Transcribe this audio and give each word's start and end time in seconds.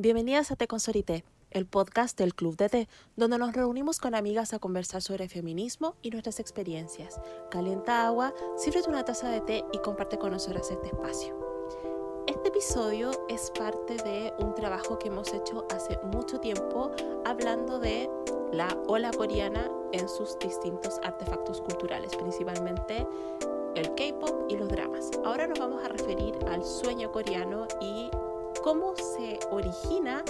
Bienvenidas 0.00 0.52
a 0.52 0.54
Te 0.54 0.68
con 0.68 0.78
el 1.50 1.66
podcast 1.66 2.16
del 2.16 2.32
Club 2.32 2.56
de 2.56 2.68
Té, 2.68 2.88
donde 3.16 3.36
nos 3.36 3.52
reunimos 3.52 3.98
con 3.98 4.14
amigas 4.14 4.54
a 4.54 4.60
conversar 4.60 5.02
sobre 5.02 5.28
feminismo 5.28 5.96
y 6.02 6.10
nuestras 6.10 6.38
experiencias. 6.38 7.20
Calienta 7.50 8.06
agua, 8.06 8.32
sírvete 8.56 8.88
una 8.88 9.04
taza 9.04 9.28
de 9.28 9.40
té 9.40 9.64
y 9.72 9.78
comparte 9.78 10.16
con 10.16 10.30
nosotras 10.30 10.70
este 10.70 10.86
espacio. 10.86 11.36
Este 12.28 12.48
episodio 12.48 13.10
es 13.28 13.50
parte 13.58 13.96
de 13.96 14.32
un 14.38 14.54
trabajo 14.54 15.00
que 15.00 15.08
hemos 15.08 15.34
hecho 15.34 15.66
hace 15.74 15.98
mucho 16.14 16.38
tiempo 16.38 16.92
hablando 17.24 17.80
de 17.80 18.08
la 18.52 18.68
ola 18.86 19.10
coreana 19.10 19.68
en 19.90 20.08
sus 20.08 20.38
distintos 20.38 21.00
artefactos 21.02 21.60
culturales, 21.60 22.14
principalmente 22.14 23.04
el 23.74 23.92
K-pop 23.96 24.46
y 24.48 24.56
los 24.58 24.68
dramas. 24.68 25.10
Ahora 25.24 25.48
nos 25.48 25.58
vamos 25.58 25.82
a 25.82 25.88
referir 25.88 26.38
al 26.48 26.64
sueño 26.64 27.10
coreano 27.10 27.66
y 27.80 28.08
cómo 28.62 28.94
se 28.96 29.38
origina 29.50 30.24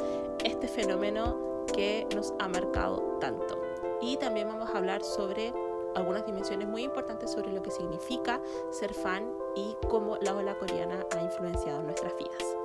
este 0.45 0.69
fenómeno 0.69 1.65
que 1.75 2.07
nos 2.15 2.33
ha 2.39 2.49
marcado 2.49 3.19
tanto. 3.21 3.61
Y 4.01 4.17
también 4.17 4.49
vamos 4.49 4.71
a 4.71 4.79
hablar 4.79 5.03
sobre 5.03 5.53
algunas 5.95 6.25
dimensiones 6.27 6.69
muy 6.69 6.85
importantes 6.85 7.31
sobre 7.31 7.53
lo 7.53 7.63
que 7.63 7.71
significa 7.71 8.41
ser 8.71 8.95
fan 8.95 9.31
y 9.57 9.75
cómo 9.89 10.17
la 10.19 10.35
ola 10.35 10.57
coreana 10.59 11.05
ha 11.17 11.23
influenciado 11.23 11.83
nuestras 11.83 12.17
vidas. 12.17 12.57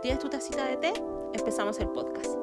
¿Tienes 0.00 0.20
tu 0.20 0.28
tacita 0.28 0.66
de 0.66 0.76
té? 0.76 0.92
Empezamos 1.32 1.78
el 1.78 1.88
podcast. 1.88 2.36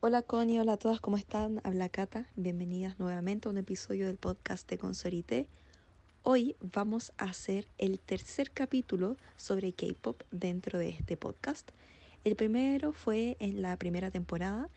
Hola 0.00 0.22
Connie, 0.22 0.60
hola 0.60 0.74
a 0.74 0.76
todas, 0.76 1.00
¿cómo 1.00 1.16
están? 1.16 1.60
Habla 1.64 1.88
Cata, 1.88 2.28
bienvenidas 2.36 2.98
nuevamente 2.98 3.48
a 3.48 3.50
un 3.50 3.58
episodio 3.58 4.06
del 4.06 4.18
podcast 4.18 4.68
de 4.70 4.78
Consorité. 4.78 5.48
Hoy 6.28 6.56
vamos 6.60 7.12
a 7.18 7.26
hacer 7.26 7.68
el 7.78 8.00
tercer 8.00 8.50
capítulo 8.50 9.16
sobre 9.36 9.72
K-Pop 9.72 10.22
dentro 10.32 10.76
de 10.76 10.88
este 10.88 11.16
podcast. 11.16 11.70
El 12.24 12.34
primero 12.34 12.92
fue 12.92 13.36
en 13.38 13.62
la 13.62 13.76
primera 13.76 14.10
temporada 14.10 14.68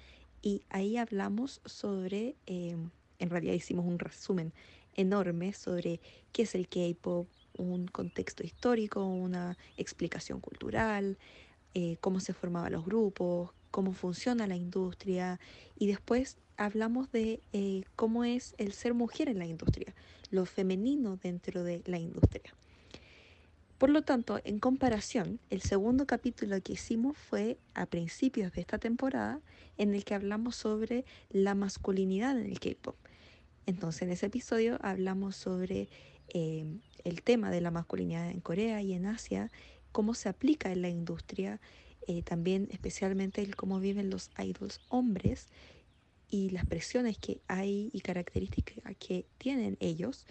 y 0.44 0.62
ahí 0.70 0.96
hablamos 0.98 1.59
sobre, 1.66 2.36
eh, 2.46 2.78
en 3.18 3.30
realidad 3.32 3.56
hicimos 3.56 3.88
un 3.88 3.98
resumen 3.98 4.54
enorme 4.94 5.54
sobre 5.54 6.00
qué 6.34 6.44
es 6.44 6.54
el 6.54 6.68
K-Pop, 6.68 7.28
un 7.58 7.88
contexto 7.88 8.44
histórico, 8.44 9.04
una 9.04 9.58
explicación 9.76 10.42
cultural, 10.42 11.18
eh, 11.74 11.98
cómo 12.00 12.20
se 12.20 12.36
formaban 12.36 12.74
los 12.74 12.86
grupos, 12.86 13.56
cómo 13.72 13.94
funciona 13.94 14.46
la 14.46 14.56
industria 14.56 15.40
y 15.80 15.88
después 15.88 16.38
hablamos 16.58 17.12
de 17.12 17.42
eh, 17.54 17.86
cómo 17.96 18.24
es 18.24 18.54
el 18.59 18.72
ser 18.74 18.94
mujer 18.94 19.30
en 19.30 19.40
la 19.40 19.48
industria, 19.48 19.96
lo 20.31 20.45
femenino 20.45 21.17
dentro 21.17 21.63
de 21.63 21.81
la 21.85 21.97
industria. 21.97 22.53
Por 23.79 23.90
lo 23.90 24.01
tanto, 24.01 24.41
en 24.44 24.59
comparación, 24.59 25.40
el 25.50 25.62
segundo 25.62 26.06
capítulo 26.06 26.62
que 26.62 26.73
hicimos 26.73 27.17
fue 27.17 27.57
a 27.73 27.85
principios 27.85 28.51
de 28.51 28.59
esta 28.59 28.78
temporada 28.78 29.40
en 29.78 29.95
el 29.95 30.03
que 30.03 30.16
hablamos 30.16 30.57
sobre 30.57 31.06
la 31.29 31.56
masculinidad 31.56 32.38
en 32.38 32.45
el 32.45 32.59
K-Pop. 32.59 32.97
Entonces, 33.66 34.01
en 34.01 34.12
ese 34.12 34.25
episodio 34.25 34.78
hablamos 34.81 35.38
sobre 35.38 35.88
eh, 36.34 36.66
el 37.06 37.22
tema 37.22 37.51
de 37.51 37.61
la 37.61 37.72
masculinidad 37.72 38.29
en 38.29 38.41
Corea 38.41 38.81
y 38.81 38.91
en 38.94 39.06
Asia, 39.06 39.50
cómo 39.94 40.13
se 40.13 40.28
aplica 40.28 40.73
en 40.73 40.81
la 40.81 40.90
industria, 40.90 41.61
eh, 42.06 42.22
también 42.22 42.67
especialmente 42.72 43.41
el 43.41 43.56
cómo 43.56 43.79
viven 43.79 44.09
los 44.09 44.29
idols 44.38 44.81
hombres 44.90 45.47
y 46.29 46.50
las 46.50 46.66
presiones 46.66 47.17
que 47.17 47.41
hay 47.47 47.90
y 47.94 48.01
características 48.01 48.95
que 48.97 49.25
tienen 49.38 49.78
ellos, 49.79 50.25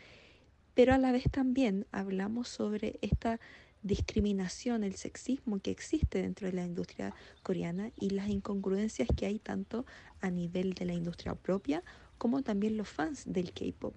pero 0.75 0.95
a 0.95 0.99
la 0.99 1.13
vez 1.13 1.25
también 1.31 1.87
hablamos 1.91 2.49
sobre 2.49 2.99
esta 3.03 3.41
discriminación, 3.83 4.85
el 4.85 4.95
sexismo 4.95 5.61
que 5.61 5.71
existe 5.71 6.23
dentro 6.23 6.47
de 6.47 6.53
la 6.53 6.65
industria 6.65 7.15
coreana 7.43 7.91
y 7.99 8.11
las 8.11 8.29
incongruencias 8.29 9.09
que 9.17 9.27
hay 9.27 9.39
tanto 9.39 9.87
a 10.21 10.31
nivel 10.31 10.75
de 10.75 10.85
la 10.85 10.95
industria 10.95 11.35
propia 11.35 11.83
como 12.17 12.43
también 12.43 12.77
los 12.77 12.89
fans 12.89 13.25
del 13.27 13.53
K-Pop. 13.53 13.95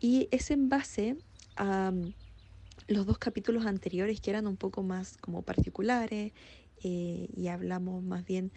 Y 0.00 0.28
es 0.30 0.50
en 0.50 0.68
base 0.68 1.16
a 1.56 1.92
los 2.88 3.06
dos 3.06 3.18
capítulos 3.18 3.66
anteriores 3.66 4.20
que 4.20 4.30
eran 4.30 4.46
un 4.46 4.56
poco 4.56 4.82
más 4.82 5.18
como 5.18 5.42
particulares 5.42 6.32
eh, 6.82 7.28
y 7.36 7.48
hablamos 7.48 8.02
más 8.02 8.24
bien 8.24 8.50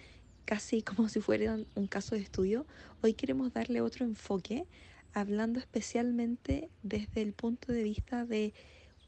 casi 0.46 0.82
como 0.82 1.10
si 1.10 1.22
fueran 1.22 1.66
un 1.76 1.88
caso 1.88 2.16
de 2.16 2.22
estudio, 2.22 2.66
hoy 3.02 3.14
queremos 3.14 3.54
darle 3.54 3.82
otro 3.82 4.06
enfoque 4.06 4.66
hablando 5.14 5.60
especialmente 5.60 6.70
desde 6.82 7.22
el 7.22 7.34
punto 7.34 7.72
de 7.72 7.84
vista 7.84 8.26
de 8.26 8.54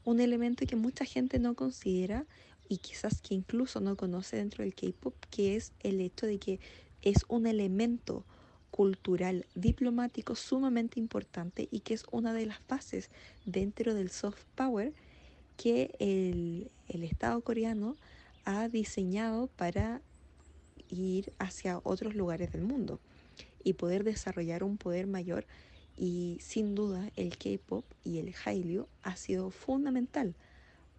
un 0.04 0.20
elemento 0.20 0.66
que 0.66 0.76
mucha 0.76 1.04
gente 1.04 1.38
no 1.38 1.54
considera 1.54 2.26
y 2.68 2.78
quizás 2.78 3.20
que 3.20 3.34
incluso 3.34 3.80
no 3.80 3.96
conoce 3.96 4.36
dentro 4.36 4.64
del 4.64 4.74
K-Pop, 4.74 5.14
que 5.30 5.56
es 5.56 5.72
el 5.80 6.00
hecho 6.00 6.26
de 6.26 6.38
que 6.38 6.60
es 7.02 7.24
un 7.28 7.46
elemento 7.46 8.24
cultural 8.70 9.46
diplomático 9.54 10.34
sumamente 10.34 11.00
importante 11.00 11.68
y 11.70 11.80
que 11.80 11.94
es 11.94 12.04
una 12.10 12.34
de 12.34 12.46
las 12.46 12.58
bases 12.68 13.10
dentro 13.44 13.94
del 13.94 14.10
soft 14.10 14.44
power 14.54 14.92
que 15.56 15.94
el, 15.98 16.70
Estado 16.88 17.40
coreano 17.40 17.96
ha 18.44 18.68
diseñado 18.68 19.46
para 19.46 20.02
ir 20.88 21.32
hacia 21.38 21.80
otros 21.82 22.14
lugares 22.14 22.52
del 22.52 22.62
mundo 22.62 23.00
y 23.62 23.74
poder 23.74 24.04
desarrollar 24.04 24.62
un 24.62 24.78
poder 24.78 25.06
mayor 25.06 25.46
y 25.96 26.38
sin 26.40 26.74
duda 26.74 27.10
el 27.16 27.36
K-pop 27.36 27.84
y 28.04 28.18
el 28.18 28.34
Hallyu 28.34 28.86
ha 29.02 29.16
sido 29.16 29.50
fundamental 29.50 30.34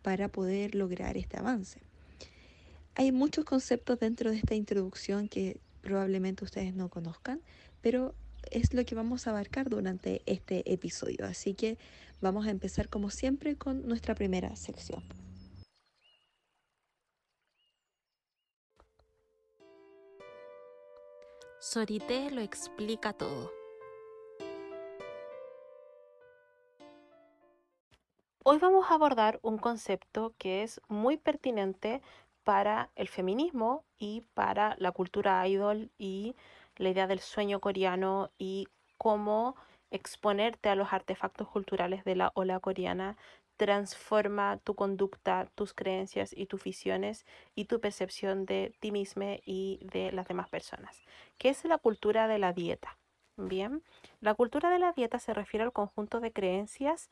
para 0.01 0.27
poder 0.27 0.75
lograr 0.75 1.17
este 1.17 1.37
avance. 1.37 1.79
Hay 2.95 3.11
muchos 3.11 3.45
conceptos 3.45 3.99
dentro 3.99 4.31
de 4.31 4.37
esta 4.37 4.55
introducción 4.55 5.27
que 5.27 5.59
probablemente 5.81 6.43
ustedes 6.43 6.73
no 6.73 6.89
conozcan, 6.89 7.41
pero 7.81 8.15
es 8.51 8.73
lo 8.73 8.83
que 8.85 8.95
vamos 8.95 9.27
a 9.27 9.31
abarcar 9.31 9.69
durante 9.69 10.21
este 10.25 10.71
episodio. 10.71 11.25
Así 11.25 11.53
que 11.53 11.77
vamos 12.21 12.47
a 12.47 12.51
empezar 12.51 12.89
como 12.89 13.09
siempre 13.11 13.55
con 13.55 13.87
nuestra 13.87 14.15
primera 14.15 14.55
sección. 14.55 15.26
Sorité 21.69 22.31
lo 22.31 22.39
explica 22.39 23.11
todo. 23.11 23.51
Hoy 28.45 28.57
vamos 28.57 28.89
a 28.89 28.93
abordar 28.93 29.39
un 29.41 29.57
concepto 29.57 30.33
que 30.37 30.63
es 30.63 30.79
muy 30.87 31.17
pertinente 31.17 32.01
para 32.45 32.89
el 32.95 33.09
feminismo 33.09 33.83
y 33.97 34.21
para 34.33 34.77
la 34.79 34.93
cultura 34.93 35.45
idol 35.45 35.91
y 35.97 36.37
la 36.77 36.87
idea 36.87 37.05
del 37.05 37.19
sueño 37.19 37.59
coreano 37.59 38.31
y 38.37 38.69
cómo 38.97 39.57
exponerte 39.91 40.69
a 40.69 40.75
los 40.75 40.93
artefactos 40.93 41.49
culturales 41.49 42.05
de 42.05 42.15
la 42.15 42.31
ola 42.33 42.61
coreana 42.61 43.17
transforma 43.57 44.57
tu 44.63 44.75
conducta, 44.75 45.49
tus 45.55 45.73
creencias 45.73 46.31
y 46.35 46.45
tus 46.45 46.63
visiones 46.63 47.25
y 47.55 47.65
tu 47.65 47.81
percepción 47.81 48.45
de 48.45 48.73
ti 48.79 48.91
misma 48.91 49.37
y 49.45 49.79
de 49.81 50.11
las 50.11 50.27
demás 50.27 50.49
personas. 50.49 51.01
¿Qué 51.37 51.49
es 51.49 51.65
la 51.65 51.77
cultura 51.77 52.27
de 52.27 52.39
la 52.39 52.53
dieta? 52.53 52.97
Bien, 53.35 53.83
la 54.19 54.33
cultura 54.33 54.69
de 54.71 54.79
la 54.79 54.93
dieta 54.93 55.19
se 55.19 55.33
refiere 55.33 55.63
al 55.63 55.73
conjunto 55.73 56.19
de 56.19 56.31
creencias 56.31 57.09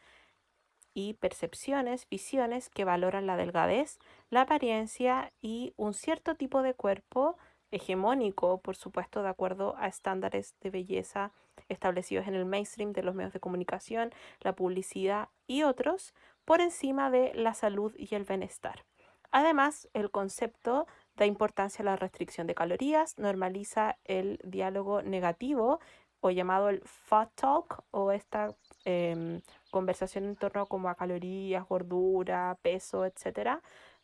y 0.94 1.16
percepciones, 1.16 2.08
visiones 2.10 2.70
que 2.70 2.86
valoran 2.86 3.28
la 3.28 3.38
delgadez, 3.38 4.00
la 4.30 4.42
apariencia 4.42 5.34
y 5.42 5.74
un 5.76 5.94
cierto 5.94 6.36
tipo 6.36 6.62
de 6.62 6.74
cuerpo 6.74 7.38
hegemónico, 7.72 8.62
por 8.62 8.76
supuesto, 8.76 9.22
de 9.22 9.30
acuerdo 9.30 9.76
a 9.78 9.88
estándares 9.88 10.56
de 10.62 10.70
belleza 10.70 11.32
establecidos 11.70 12.28
en 12.28 12.36
el 12.36 12.46
mainstream 12.46 12.94
de 12.94 13.04
los 13.04 13.16
medios 13.16 13.34
de 13.34 13.40
comunicación, 13.40 14.12
la 14.40 14.56
publicidad 14.56 15.30
y 15.48 15.64
otros, 15.64 16.14
por 16.46 16.62
encima 16.62 17.10
de 17.12 17.34
la 17.34 17.54
salud 17.54 17.94
y 17.98 18.14
el 18.16 18.24
bienestar. 18.24 18.86
Además, 19.32 19.90
el 19.94 20.12
concepto 20.12 20.88
da 21.18 21.26
importancia 21.26 21.84
a 21.84 21.86
la 21.86 21.96
restricción 21.96 22.48
de 22.48 22.56
calorías, 22.56 23.18
normaliza 23.18 23.98
el 24.06 24.40
diálogo 24.44 25.02
negativo 25.02 25.80
o 26.22 26.32
llamado 26.32 26.70
el 26.70 26.82
fat 26.86 27.30
talk 27.36 27.84
o 27.92 28.12
esta 28.12 28.56
em, 28.86 29.42
conversación 29.72 30.26
en 30.26 30.36
torno 30.36 30.66
como 30.68 30.90
a 30.90 30.96
calorías, 30.96 31.68
gordura, 31.68 32.58
peso, 32.62 33.06
etcétera, 33.06 33.62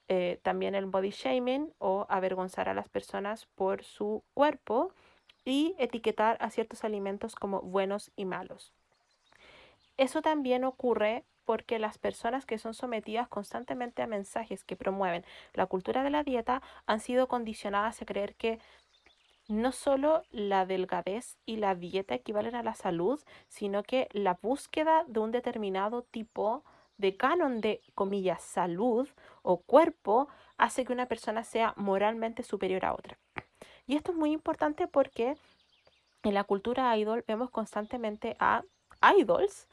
eh, 0.08 0.40
también 0.44 0.76
el 0.76 0.86
body 0.86 1.12
shaming 1.12 1.74
o 1.78 2.06
avergonzar 2.10 2.68
a 2.68 2.74
las 2.74 2.90
personas 2.90 3.46
por 3.56 3.84
su 3.84 4.24
cuerpo 4.34 4.94
y 5.46 5.76
etiquetar 5.80 6.38
a 6.42 6.50
ciertos 6.50 6.84
alimentos 6.84 7.36
como 7.36 7.62
buenos 7.62 8.12
y 8.16 8.26
malos. 8.26 8.74
Eso 9.98 10.22
también 10.22 10.64
ocurre 10.64 11.24
porque 11.46 11.80
las 11.80 11.98
personas 11.98 12.46
que 12.46 12.58
son 12.58 12.74
sometidas 12.74 13.28
constantemente 13.28 14.02
a 14.02 14.08
mensajes 14.08 14.64
que 14.64 14.76
promueven 14.76 15.26
la 15.54 15.66
cultura 15.66 16.04
de 16.04 16.10
la 16.10 16.24
dieta 16.24 16.62
han 16.86 17.00
sido 17.00 17.28
condicionadas 17.28 18.02
a 18.02 18.06
creer 18.06 18.36
que 18.36 18.60
no 19.48 19.72
solo 19.72 20.24
la 20.32 20.66
delgadez 20.66 21.38
y 21.46 21.58
la 21.58 21.76
dieta 21.76 22.16
equivalen 22.16 22.56
a 22.56 22.64
la 22.64 22.74
salud, 22.74 23.22
sino 23.48 23.84
que 23.84 24.08
la 24.12 24.38
búsqueda 24.42 25.04
de 25.08 25.20
un 25.20 25.32
determinado 25.32 26.04
tipo 26.04 26.64
de 26.98 27.18
canon 27.18 27.62
de, 27.62 27.82
comillas, 27.96 28.42
salud 28.42 29.10
o 29.42 29.58
cuerpo 29.62 30.28
hace 30.58 30.86
que 30.86 30.94
una 30.94 31.08
persona 31.08 31.44
sea 31.44 31.74
moralmente 31.76 32.44
superior 32.44 32.86
a 32.86 32.94
otra. 32.94 33.18
Y 33.88 33.96
esto 33.96 34.12
es 34.12 34.18
muy 34.18 34.32
importante 34.32 34.88
porque 34.88 35.36
en 36.24 36.34
la 36.34 36.44
cultura 36.44 36.96
idol 36.98 37.26
vemos 37.28 37.50
constantemente 37.50 38.38
a 38.40 38.64
idols, 39.18 39.68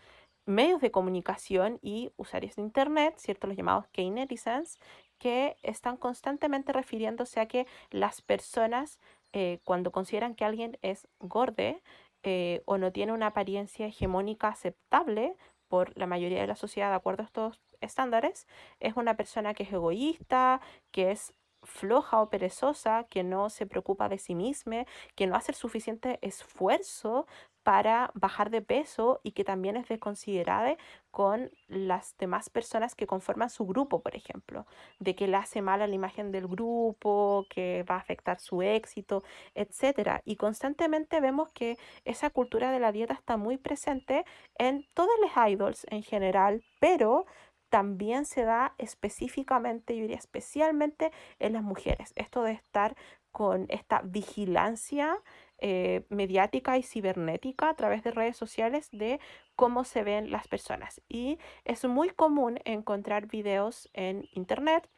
medios 0.49 0.81
de 0.81 0.91
comunicación 0.91 1.79
y 1.83 2.11
usuarios 2.17 2.57
de 2.57 2.63
Internet, 2.63 3.15
¿cierto? 3.19 3.47
Los 3.47 3.57
llamados 3.57 3.87
K-netizens, 3.93 4.79
que 5.19 5.57
están 5.63 5.97
constantemente 5.97 6.73
refiriéndose 6.73 7.41
a 7.41 7.47
que 7.47 7.67
las 7.91 8.23
personas, 8.23 8.99
eh, 9.33 9.61
cuando 9.65 9.93
consideran 9.93 10.35
que 10.35 10.45
alguien 10.45 10.79
es 10.81 11.07
gorde 11.19 11.83
eh, 12.23 12.63
o 12.65 12.79
no 12.79 12.93
tiene 12.93 13.13
una 13.13 13.29
apariencia 13.29 13.87
hegemónica 13.87 14.49
aceptable 14.49 15.37
por 15.69 15.97
la 15.99 16.07
mayoría 16.07 16.41
de 16.41 16.47
la 16.47 16.57
sociedad 16.57 16.89
de 16.89 16.97
acuerdo 16.97 17.23
a 17.23 17.27
estos 17.27 17.61
estándares, 17.83 18.47
es 18.81 18.97
una 18.97 19.17
persona 19.17 19.53
que 19.53 19.65
es 19.65 19.73
egoísta, 19.73 20.63
que 20.91 21.11
es 21.11 21.35
floja 21.63 22.23
o 22.23 22.31
perezosa, 22.31 23.05
que 23.11 23.23
no 23.23 23.51
se 23.51 23.67
preocupa 23.67 24.09
de 24.09 24.19
sí 24.19 24.35
misma, 24.35 24.87
que 25.15 25.27
no 25.27 25.37
hace 25.37 25.53
suficiente 25.53 26.19
esfuerzo 26.23 27.27
para 27.63 28.11
bajar 28.15 28.51
de 28.51 28.63
peso 28.63 29.21
y 29.23 29.33
que 29.33 29.45
también 29.45 29.77
es 29.77 29.89
desconsiderada 29.89 30.77
con 31.11 31.51
las 31.67 32.17
demás 32.17 32.51
personas 32.51 32.95
que 32.95 33.07
conforman 33.07 33.51
su 33.51 33.67
grupo, 33.67 34.01
por 34.01 34.15
ejemplo, 34.17 34.67
de 34.99 35.15
que 35.15 35.29
le 35.29 35.37
hace 35.37 35.63
mal 35.63 35.83
a 35.83 35.87
la 35.87 35.95
imagen 35.95 36.33
del 36.33 36.47
grupo, 36.49 37.47
que 37.51 37.85
va 37.89 37.97
a 37.97 37.99
afectar 37.99 38.41
su 38.41 38.63
éxito, 38.63 39.23
etc. 39.55 40.21
Y 40.25 40.37
constantemente 40.37 41.21
vemos 41.21 41.51
que 41.53 41.79
esa 42.05 42.31
cultura 42.31 42.71
de 42.71 42.81
la 42.81 42.93
dieta 42.93 43.15
está 43.15 43.37
muy 43.37 43.57
presente 43.57 44.25
en 44.59 44.87
todos 44.95 45.13
los 45.21 45.31
idols 45.49 45.87
en 45.91 46.03
general, 46.03 46.63
pero 46.81 47.27
también 47.69 48.25
se 48.25 48.45
da 48.45 48.75
específicamente, 48.79 49.95
yo 49.95 50.03
diría 50.03 50.17
especialmente 50.17 51.13
en 51.39 51.53
las 51.53 51.63
mujeres. 51.63 52.13
Esto 52.17 52.43
de 52.43 52.53
estar 52.53 52.97
con 53.31 53.67
esta 53.69 54.01
vigilancia 54.05 55.21
eh, 55.59 56.05
mediática 56.09 56.79
y 56.79 56.83
cibernética 56.83 57.71
a 57.71 57.75
través 57.75 58.03
de 58.05 58.11
redes 58.11 58.37
sociales 58.37 58.89
de 58.93 59.21
cómo 59.57 59.85
se 59.85 60.03
ven 60.05 60.31
las 60.31 60.49
personas. 60.49 61.01
Y 61.09 61.39
es 61.65 61.85
muy 61.85 62.11
común 62.11 62.61
encontrar 62.65 63.27
videos 63.27 63.89
en 63.93 64.29
internet, 64.33 64.89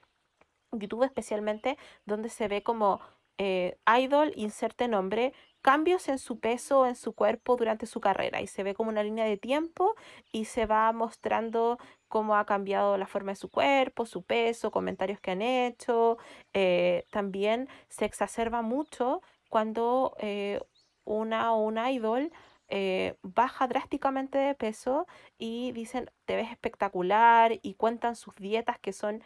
YouTube 0.72 1.04
especialmente, 1.04 1.78
donde 2.04 2.28
se 2.28 2.48
ve 2.48 2.62
como 2.62 3.00
eh, 3.38 3.78
idol, 3.98 4.32
inserte 4.36 4.86
nombre, 4.86 5.32
cambios 5.62 6.08
en 6.08 6.18
su 6.18 6.40
peso, 6.40 6.86
en 6.86 6.94
su 6.94 7.14
cuerpo 7.14 7.56
durante 7.56 7.86
su 7.86 8.00
carrera 8.00 8.40
y 8.42 8.46
se 8.46 8.62
ve 8.62 8.74
como 8.74 8.90
una 8.90 9.02
línea 9.02 9.24
de 9.24 9.38
tiempo 9.38 9.94
y 10.30 10.46
se 10.46 10.66
va 10.66 10.92
mostrando 10.92 11.78
cómo 12.08 12.36
ha 12.36 12.44
cambiado 12.44 12.98
la 12.98 13.06
forma 13.06 13.32
de 13.32 13.36
su 13.36 13.50
cuerpo, 13.50 14.04
su 14.04 14.22
peso, 14.24 14.70
comentarios 14.70 15.20
que 15.20 15.30
han 15.30 15.42
hecho. 15.42 16.18
Eh, 16.52 17.06
también 17.10 17.68
se 17.88 18.04
exacerba 18.04 18.62
mucho 18.62 19.22
cuando 19.50 20.14
eh, 20.18 20.60
una 21.04 21.52
o 21.52 21.62
un 21.64 21.78
idol 21.78 22.32
eh, 22.68 23.16
baja 23.22 23.66
drásticamente 23.68 24.38
de 24.38 24.54
peso 24.54 25.06
y 25.38 25.72
dicen 25.72 26.10
te 26.24 26.36
ves 26.36 26.50
espectacular 26.50 27.58
y 27.62 27.74
cuentan 27.74 28.16
sus 28.16 28.34
dietas 28.36 28.78
que 28.78 28.92
son 28.92 29.22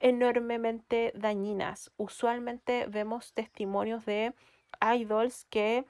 enormemente 0.00 1.12
dañinas. 1.16 1.90
Usualmente 1.96 2.86
vemos 2.86 3.34
testimonios 3.34 4.04
de 4.06 4.34
idols 4.80 5.46
que 5.50 5.84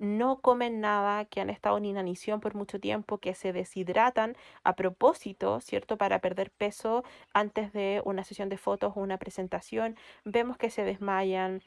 no 0.00 0.40
comen 0.40 0.80
nada, 0.80 1.26
que 1.26 1.40
han 1.42 1.50
estado 1.50 1.76
en 1.78 1.84
inanición 1.84 2.40
por 2.40 2.54
mucho 2.54 2.80
tiempo, 2.80 3.18
que 3.18 3.34
se 3.34 3.52
deshidratan 3.52 4.34
a 4.64 4.74
propósito, 4.74 5.60
¿cierto? 5.60 5.98
Para 5.98 6.20
perder 6.20 6.50
peso 6.50 7.04
antes 7.34 7.72
de 7.72 8.00
una 8.04 8.24
sesión 8.24 8.48
de 8.48 8.56
fotos 8.56 8.94
o 8.96 9.00
una 9.00 9.18
presentación. 9.18 9.96
Vemos 10.24 10.56
que 10.56 10.70
se 10.70 10.84
desmayan, 10.84 11.62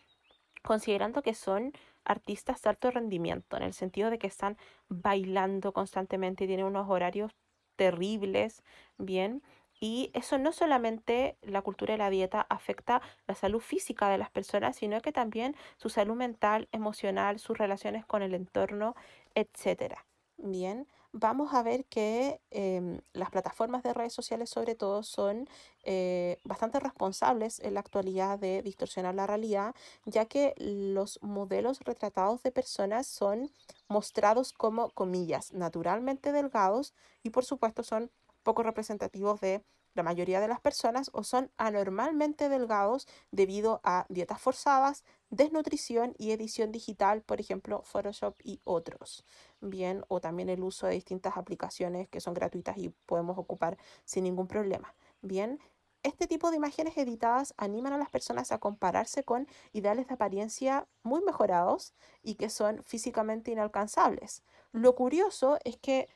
considerando 0.63 1.21
que 1.21 1.33
son 1.35 1.73
artistas 2.05 2.61
de 2.61 2.69
alto 2.69 2.91
rendimiento, 2.91 3.57
en 3.57 3.63
el 3.63 3.73
sentido 3.73 4.09
de 4.09 4.17
que 4.19 4.27
están 4.27 4.57
bailando 4.89 5.73
constantemente 5.73 6.43
y 6.43 6.47
tienen 6.47 6.65
unos 6.65 6.89
horarios 6.89 7.33
terribles, 7.75 8.63
bien, 8.97 9.43
y 9.79 10.11
eso 10.13 10.37
no 10.37 10.51
solamente 10.53 11.37
la 11.41 11.61
cultura 11.61 11.93
de 11.93 11.97
la 11.97 12.09
dieta 12.09 12.45
afecta 12.49 13.01
la 13.27 13.35
salud 13.35 13.59
física 13.59 14.09
de 14.09 14.17
las 14.17 14.29
personas, 14.29 14.77
sino 14.77 15.01
que 15.01 15.11
también 15.11 15.55
su 15.77 15.89
salud 15.89 16.15
mental, 16.15 16.69
emocional, 16.71 17.39
sus 17.39 17.57
relaciones 17.57 18.05
con 18.05 18.21
el 18.21 18.33
entorno, 18.33 18.95
etc. 19.35 19.95
Bien, 20.37 20.87
vamos 21.13 21.53
a 21.53 21.63
ver 21.63 21.85
que 21.85 22.41
em, 22.51 22.99
las 23.13 23.29
plataformas 23.29 23.83
de 23.83 23.93
redes 23.93 24.13
sociales 24.13 24.49
sobre 24.49 24.75
todo 24.75 25.03
son 25.03 25.47
eh, 25.83 26.39
bastante 26.43 26.79
responsables 26.79 27.59
en 27.59 27.75
la 27.75 27.79
actualidad 27.81 28.39
de 28.39 28.61
distorsionar 28.63 29.15
la 29.15 29.27
realidad, 29.27 29.75
ya 30.05 30.25
que 30.25 30.53
los 30.57 31.19
modelos 31.21 31.79
retratados 31.81 32.41
de 32.43 32.51
personas 32.51 33.07
son 33.07 33.51
mostrados 33.87 34.53
como, 34.53 34.89
comillas, 34.89 35.53
naturalmente 35.53 36.31
delgados 36.31 36.93
y 37.21 37.29
por 37.29 37.45
supuesto 37.45 37.83
son 37.83 38.11
poco 38.43 38.63
representativos 38.63 39.39
de 39.39 39.63
la 39.93 40.03
mayoría 40.03 40.39
de 40.41 40.47
las 40.47 40.59
personas 40.59 41.09
o 41.13 41.23
son 41.23 41.51
anormalmente 41.57 42.49
delgados 42.49 43.07
debido 43.31 43.79
a 43.83 44.05
dietas 44.09 44.41
forzadas, 44.41 45.03
desnutrición 45.29 46.15
y 46.17 46.31
edición 46.31 46.71
digital, 46.71 47.21
por 47.21 47.39
ejemplo, 47.39 47.83
Photoshop 47.83 48.35
y 48.43 48.59
otros. 48.63 49.23
Bien, 49.65 50.03
o 50.09 50.19
también 50.19 50.49
el 50.49 50.61
uso 50.61 50.87
de 50.87 50.93
distintas 50.93 51.37
aplicaciones 51.37 52.09
que 52.09 52.19
son 52.19 52.33
gratuitas 52.33 52.77
y 52.77 52.89
podemos 53.05 53.37
ocupar 53.37 53.77
sin 54.03 54.25
ningún 54.25 54.45
problema. 54.45 54.93
Bien, 55.21 55.57
este 56.03 56.27
tipo 56.27 56.51
de 56.51 56.57
imágenes 56.57 56.97
editadas 56.97 57.53
animan 57.55 57.93
a 57.93 57.97
las 57.97 58.09
personas 58.09 58.51
a 58.51 58.57
compararse 58.59 59.23
con 59.23 59.47
ideales 59.71 60.07
de 60.07 60.15
apariencia 60.15 60.85
muy 61.01 61.21
mejorados 61.21 61.93
y 62.21 62.35
que 62.35 62.49
son 62.49 62.83
físicamente 62.83 63.51
inalcanzables. 63.51 64.43
Lo 64.73 64.95
curioso 64.95 65.57
es 65.63 65.77
que 65.77 66.09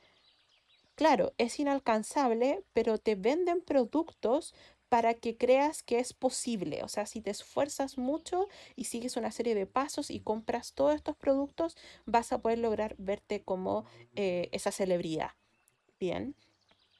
Claro, 0.96 1.32
es 1.38 1.60
inalcanzable, 1.60 2.64
pero 2.72 2.98
te 2.98 3.14
venden 3.14 3.60
productos 3.62 4.52
para 4.88 5.14
que 5.14 5.36
creas 5.36 5.82
que 5.82 5.98
es 5.98 6.12
posible. 6.12 6.82
O 6.82 6.88
sea, 6.88 7.06
si 7.06 7.20
te 7.20 7.30
esfuerzas 7.30 7.98
mucho 7.98 8.48
y 8.76 8.84
sigues 8.84 9.16
una 9.16 9.30
serie 9.30 9.54
de 9.54 9.66
pasos 9.66 10.10
y 10.10 10.20
compras 10.20 10.72
todos 10.72 10.94
estos 10.94 11.16
productos, 11.16 11.76
vas 12.06 12.32
a 12.32 12.40
poder 12.40 12.58
lograr 12.58 12.94
verte 12.98 13.42
como 13.42 13.84
eh, 14.16 14.48
esa 14.52 14.72
celebridad. 14.72 15.32
Bien. 16.00 16.34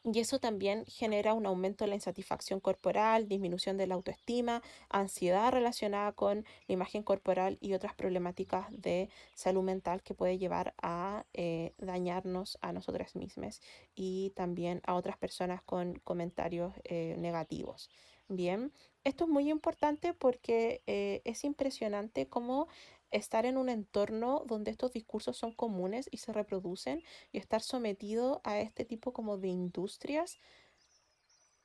Y 0.05 0.21
eso 0.21 0.39
también 0.39 0.85
genera 0.87 1.35
un 1.35 1.45
aumento 1.45 1.85
de 1.85 1.89
la 1.89 1.97
insatisfacción 1.97 2.61
corporal, 2.61 3.29
disminución 3.29 3.77
de 3.77 3.87
la 3.87 3.95
autoestima, 3.95 4.63
ansiedad 4.89 5.53
relacionada 5.53 6.13
con 6.13 6.45
la 6.67 6.73
imagen 6.73 7.03
corporal 7.03 7.59
y 7.61 7.75
otras 7.75 7.95
problemáticas 7.95 8.67
de 8.71 9.11
salud 9.35 9.63
mental 9.63 10.03
que 10.03 10.15
puede 10.15 10.39
llevar 10.39 10.75
a 10.81 11.27
eh, 11.35 11.75
dañarnos 11.79 12.59
a 12.63 12.73
nosotras 12.73 13.17
mismas 13.17 13.61
y 13.95 14.31
también 14.37 14.81
a 14.87 14.95
otras 14.95 15.19
personas 15.19 15.63
con 15.63 15.99
comentarios 16.05 16.73
eh, 16.85 17.17
negativos. 17.19 17.91
Bien, 18.29 18.73
esto 19.05 19.25
es 19.25 19.31
muy 19.31 19.51
importante 19.51 20.13
porque 20.13 20.83
eh, 20.87 21.23
es 21.25 21.45
impresionante 21.45 22.29
cómo 22.29 22.69
estar 23.11 23.47
en 23.47 23.57
un 23.57 23.69
entorno 23.69 24.45
donde 24.47 24.71
estos 24.71 24.93
discursos 24.93 25.37
son 25.37 25.53
comunes 25.53 26.09
y 26.11 26.19
se 26.19 26.33
reproducen 26.33 27.03
y 27.33 27.39
estar 27.39 27.63
sometido 27.63 28.41
a 28.45 28.61
este 28.61 28.85
tipo 28.85 29.13
como 29.13 29.39
de 29.39 29.49
industrias, 29.49 30.39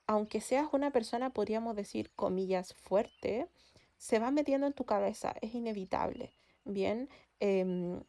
aunque 0.07 0.41
seas 0.41 0.67
una 0.73 0.91
persona, 0.91 1.31
podríamos 1.31 1.75
decir, 1.75 2.11
comillas, 2.15 2.73
fuerte, 2.73 3.47
se 3.97 4.19
va 4.19 4.31
metiendo 4.31 4.67
en 4.67 4.73
tu 4.73 4.85
cabeza, 4.85 5.33
es 5.41 5.53
inevitable. 5.55 6.33
Bien, 6.65 7.09
em, 7.39 8.03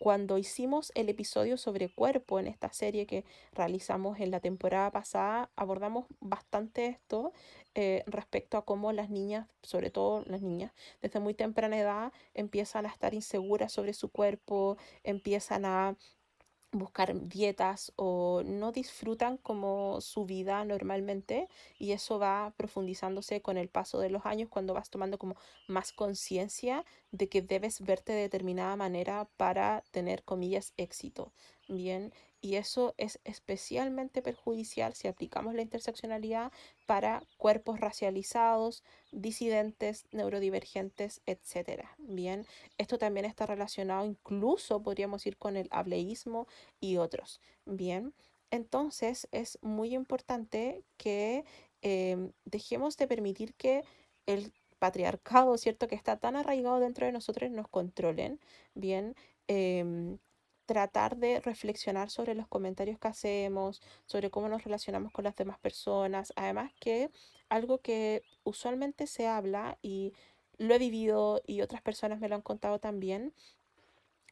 cuando 0.00 0.38
hicimos 0.38 0.92
el 0.94 1.10
episodio 1.10 1.58
sobre 1.58 1.92
cuerpo 1.92 2.40
en 2.40 2.46
esta 2.46 2.72
serie 2.72 3.06
que 3.06 3.26
realizamos 3.52 4.18
en 4.18 4.30
la 4.30 4.40
temporada 4.40 4.90
pasada, 4.90 5.50
abordamos 5.56 6.06
bastante 6.20 6.86
esto 6.86 7.34
eh, 7.74 8.02
respecto 8.06 8.56
a 8.56 8.64
cómo 8.64 8.92
las 8.92 9.10
niñas, 9.10 9.46
sobre 9.62 9.90
todo 9.90 10.24
las 10.24 10.40
niñas, 10.40 10.72
desde 11.02 11.20
muy 11.20 11.34
temprana 11.34 11.78
edad 11.78 12.12
empiezan 12.32 12.86
a 12.86 12.88
estar 12.88 13.12
inseguras 13.12 13.72
sobre 13.74 13.92
su 13.92 14.08
cuerpo, 14.08 14.78
empiezan 15.04 15.66
a 15.66 15.94
buscar 16.72 17.28
dietas 17.28 17.92
o 17.96 18.42
no 18.44 18.72
disfrutan 18.72 19.36
como 19.38 20.00
su 20.00 20.24
vida 20.24 20.64
normalmente 20.64 21.48
y 21.78 21.92
eso 21.92 22.18
va 22.18 22.54
profundizándose 22.56 23.42
con 23.42 23.56
el 23.56 23.68
paso 23.68 23.98
de 24.00 24.10
los 24.10 24.24
años 24.26 24.48
cuando 24.48 24.74
vas 24.74 24.90
tomando 24.90 25.18
como 25.18 25.36
más 25.66 25.92
conciencia 25.92 26.84
de 27.10 27.28
que 27.28 27.42
debes 27.42 27.80
verte 27.80 28.12
de 28.12 28.20
determinada 28.22 28.76
manera 28.76 29.28
para 29.36 29.82
tener 29.90 30.22
comillas 30.24 30.72
éxito. 30.76 31.32
Bien, 31.68 32.12
y 32.40 32.56
eso 32.56 32.94
es 32.96 33.20
especialmente 33.24 34.22
perjudicial 34.22 34.94
si 34.94 35.08
aplicamos 35.08 35.54
la 35.54 35.62
interseccionalidad 35.62 36.52
para 36.86 37.22
cuerpos 37.36 37.80
racializados, 37.80 38.82
disidentes, 39.12 40.06
neurodivergentes, 40.12 41.20
etc. 41.26 41.84
Bien, 41.98 42.46
esto 42.78 42.98
también 42.98 43.26
está 43.26 43.46
relacionado 43.46 44.06
incluso, 44.06 44.82
podríamos 44.82 45.26
ir 45.26 45.36
con 45.36 45.56
el 45.56 45.68
hableísmo 45.70 46.46
y 46.80 46.96
otros. 46.96 47.40
Bien, 47.66 48.14
entonces 48.50 49.28
es 49.32 49.58
muy 49.62 49.94
importante 49.94 50.82
que 50.96 51.44
em, 51.82 52.32
dejemos 52.44 52.96
de 52.96 53.06
permitir 53.06 53.54
que 53.54 53.84
el 54.26 54.52
patriarcado, 54.78 55.56
¿cierto? 55.58 55.88
Que 55.88 55.94
está 55.94 56.18
tan 56.18 56.36
arraigado 56.36 56.80
dentro 56.80 57.06
de 57.06 57.12
nosotros 57.12 57.50
nos 57.50 57.68
controlen, 57.68 58.40
bien. 58.74 59.14
Em, 59.46 60.18
tratar 60.70 61.16
de 61.16 61.40
reflexionar 61.40 62.10
sobre 62.10 62.36
los 62.36 62.46
comentarios 62.46 62.96
que 63.00 63.08
hacemos, 63.08 63.82
sobre 64.06 64.30
cómo 64.30 64.48
nos 64.48 64.62
relacionamos 64.62 65.10
con 65.10 65.24
las 65.24 65.34
demás 65.34 65.58
personas. 65.58 66.32
Además 66.36 66.72
que 66.78 67.10
algo 67.48 67.78
que 67.78 68.22
usualmente 68.44 69.08
se 69.08 69.26
habla 69.26 69.78
y 69.82 70.12
lo 70.58 70.72
he 70.72 70.78
vivido 70.78 71.42
y 71.44 71.62
otras 71.62 71.82
personas 71.82 72.20
me 72.20 72.28
lo 72.28 72.36
han 72.36 72.42
contado 72.42 72.78
también, 72.78 73.32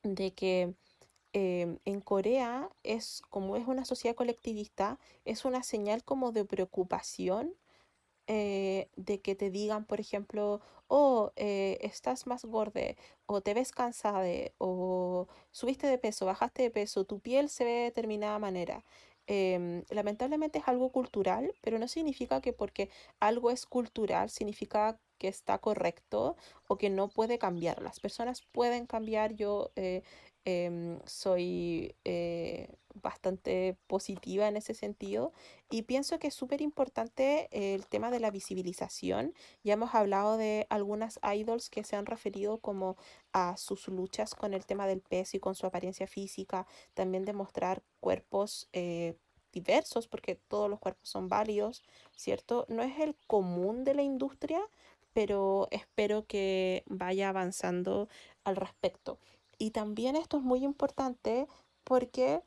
de 0.04 0.30
que 0.32 0.74
em, 1.32 1.78
en 1.84 2.00
Corea 2.00 2.70
es 2.84 3.20
como 3.30 3.56
es 3.56 3.66
una 3.66 3.84
sociedad 3.84 4.14
colectivista, 4.14 5.00
es 5.24 5.44
una 5.44 5.64
señal 5.64 6.04
como 6.04 6.30
de 6.30 6.44
preocupación 6.44 7.52
eh, 8.28 8.90
de 8.96 9.20
que 9.20 9.34
te 9.34 9.50
digan, 9.50 9.84
por 9.86 10.00
ejemplo, 10.00 10.60
oh, 10.86 11.32
eh, 11.36 11.78
estás 11.80 12.26
más 12.26 12.44
gorda, 12.44 12.94
o 13.26 13.40
te 13.40 13.54
ves 13.54 13.72
cansada, 13.72 14.22
o 14.58 15.26
subiste 15.50 15.86
de 15.86 15.98
peso, 15.98 16.26
bajaste 16.26 16.62
de 16.62 16.70
peso, 16.70 17.04
tu 17.04 17.20
piel 17.20 17.48
se 17.48 17.64
ve 17.64 17.70
de 17.72 17.84
determinada 17.84 18.38
manera. 18.38 18.84
Em, 19.26 19.84
lamentablemente 19.90 20.58
es 20.58 20.68
algo 20.68 20.90
cultural, 20.92 21.54
pero 21.62 21.78
no 21.78 21.88
significa 21.88 22.40
que 22.40 22.52
porque 22.52 22.90
algo 23.20 23.50
es 23.50 23.66
cultural 23.66 24.30
significa 24.30 24.98
que 25.18 25.28
está 25.28 25.58
correcto 25.58 26.36
o 26.66 26.78
que 26.78 26.90
no 26.90 27.08
puede 27.08 27.38
cambiar. 27.38 27.82
Las 27.82 28.00
personas 28.00 28.42
pueden 28.52 28.86
cambiar. 28.86 29.34
Yo 29.34 29.70
eh, 29.76 30.02
em, 30.44 30.98
soy 31.06 31.94
bastante 33.02 33.76
positiva 33.86 34.48
en 34.48 34.56
ese 34.56 34.74
sentido 34.74 35.32
y 35.70 35.82
pienso 35.82 36.18
que 36.18 36.28
es 36.28 36.34
súper 36.34 36.60
importante 36.60 37.48
el 37.50 37.86
tema 37.86 38.10
de 38.10 38.20
la 38.20 38.30
visibilización. 38.30 39.34
Ya 39.64 39.74
hemos 39.74 39.94
hablado 39.94 40.36
de 40.36 40.66
algunas 40.70 41.20
idols 41.34 41.70
que 41.70 41.84
se 41.84 41.96
han 41.96 42.06
referido 42.06 42.58
como 42.58 42.96
a 43.32 43.56
sus 43.56 43.88
luchas 43.88 44.34
con 44.34 44.54
el 44.54 44.66
tema 44.66 44.86
del 44.86 45.00
peso 45.00 45.36
y 45.36 45.40
con 45.40 45.54
su 45.54 45.66
apariencia 45.66 46.06
física, 46.06 46.66
también 46.94 47.24
de 47.24 47.32
mostrar 47.32 47.82
cuerpos 48.00 48.68
eh, 48.72 49.16
diversos, 49.52 50.08
porque 50.08 50.36
todos 50.36 50.68
los 50.70 50.78
cuerpos 50.78 51.08
son 51.08 51.28
válidos, 51.28 51.82
¿cierto? 52.16 52.66
No 52.68 52.82
es 52.82 52.98
el 52.98 53.16
común 53.26 53.84
de 53.84 53.94
la 53.94 54.02
industria, 54.02 54.60
pero 55.12 55.68
espero 55.70 56.26
que 56.26 56.84
vaya 56.86 57.28
avanzando 57.28 58.08
al 58.44 58.56
respecto. 58.56 59.18
Y 59.58 59.72
también 59.72 60.16
esto 60.16 60.38
es 60.38 60.42
muy 60.42 60.64
importante 60.64 61.48
porque 61.84 62.42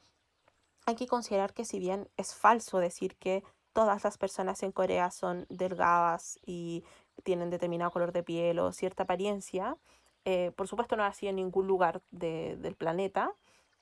hay 0.86 0.96
que 0.96 1.08
considerar 1.08 1.54
que 1.54 1.66
si 1.66 1.80
bien 1.80 2.10
es 2.18 2.34
falso 2.36 2.80
decir 2.80 3.16
que 3.18 3.44
todas 3.74 4.04
las 4.04 4.18
personas 4.18 4.64
en 4.64 4.72
Corea 4.72 5.12
son 5.12 5.46
delgadas 5.50 6.40
y 6.46 6.84
tienen 7.24 7.50
determinado 7.50 7.92
color 7.92 8.12
de 8.12 8.24
piel 8.24 8.60
o 8.60 8.72
cierta 8.72 9.04
apariencia, 9.04 9.78
eh, 10.26 10.52
por 10.56 10.68
supuesto 10.68 10.96
no 10.96 11.04
es 11.04 11.12
así 11.12 11.28
en 11.28 11.38
ningún 11.38 11.68
lugar 11.68 12.02
del 12.12 12.76
planeta, 12.76 13.34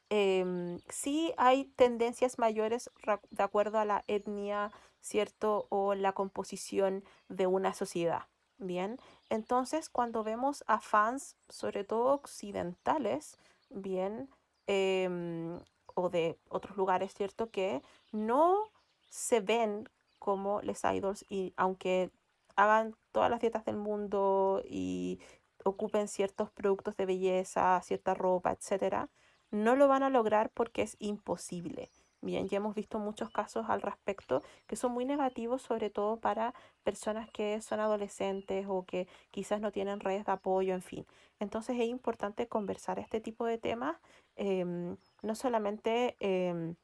em, 0.09 0.79
sí 0.89 1.33
hay 1.37 1.65
tendencias 1.75 2.39
mayores 2.39 2.89
de 3.31 3.43
acuerdo 3.43 3.79
a 3.79 3.85
la 3.85 4.03
etnia, 4.07 4.71
¿cierto? 5.01 5.67
O 5.69 5.95
la 5.95 6.13
composición 6.13 7.03
de 7.29 7.47
una 7.47 7.73
sociedad. 7.73 8.23
Bien, 8.57 8.97
entonces 9.29 9.89
cuando 9.89 10.23
vemos 10.23 10.63
a 10.67 10.81
fans, 10.81 11.37
sobre 11.47 11.83
todo 11.85 12.13
occidentales, 12.13 13.37
bien, 13.69 14.29
em, 14.67 15.59
o 15.99 16.09
de 16.09 16.37
otros 16.49 16.77
lugares, 16.77 17.13
¿cierto? 17.13 17.49
Que 17.51 17.81
no 18.11 18.57
se 19.09 19.41
ven 19.41 19.89
como 20.19 20.61
les 20.61 20.83
idols 20.83 21.25
y 21.29 21.53
aunque 21.57 22.11
hagan 22.55 22.95
todas 23.11 23.29
las 23.29 23.39
dietas 23.39 23.65
del 23.65 23.77
mundo 23.77 24.61
y 24.65 25.19
ocupen 25.63 26.07
ciertos 26.07 26.51
productos 26.51 26.95
de 26.97 27.05
belleza, 27.05 27.81
cierta 27.83 28.13
ropa, 28.13 28.51
etcétera, 28.51 29.09
no 29.51 29.75
lo 29.75 29.87
van 29.87 30.03
a 30.03 30.09
lograr 30.09 30.51
porque 30.51 30.81
es 30.83 30.95
imposible. 30.99 31.89
Bien, 32.21 32.49
ya 32.49 32.57
hemos 32.57 32.75
visto 32.75 32.99
muchos 32.99 33.29
casos 33.29 33.69
al 33.69 33.81
respecto 33.81 34.43
que 34.67 34.75
son 34.75 34.91
muy 34.91 35.05
negativos, 35.05 35.61
sobre 35.61 35.89
todo 35.89 36.19
para 36.19 36.53
personas 36.83 37.29
que 37.31 37.61
son 37.61 37.79
adolescentes 37.79 38.65
o 38.67 38.85
que 38.85 39.07
quizás 39.31 39.61
no 39.61 39.71
tienen 39.71 40.01
redes 40.01 40.25
de 40.25 40.33
apoyo, 40.33 40.73
en 40.73 40.81
fin. 40.81 41.05
Entonces 41.39 41.77
es 41.79 41.87
importante 41.87 42.49
conversar 42.49 42.99
este 42.99 43.21
tipo 43.21 43.45
de 43.45 43.57
temas, 43.57 43.97
em, 44.39 44.97
no 45.21 45.35
solamente 45.35 46.15
em, 46.19 46.75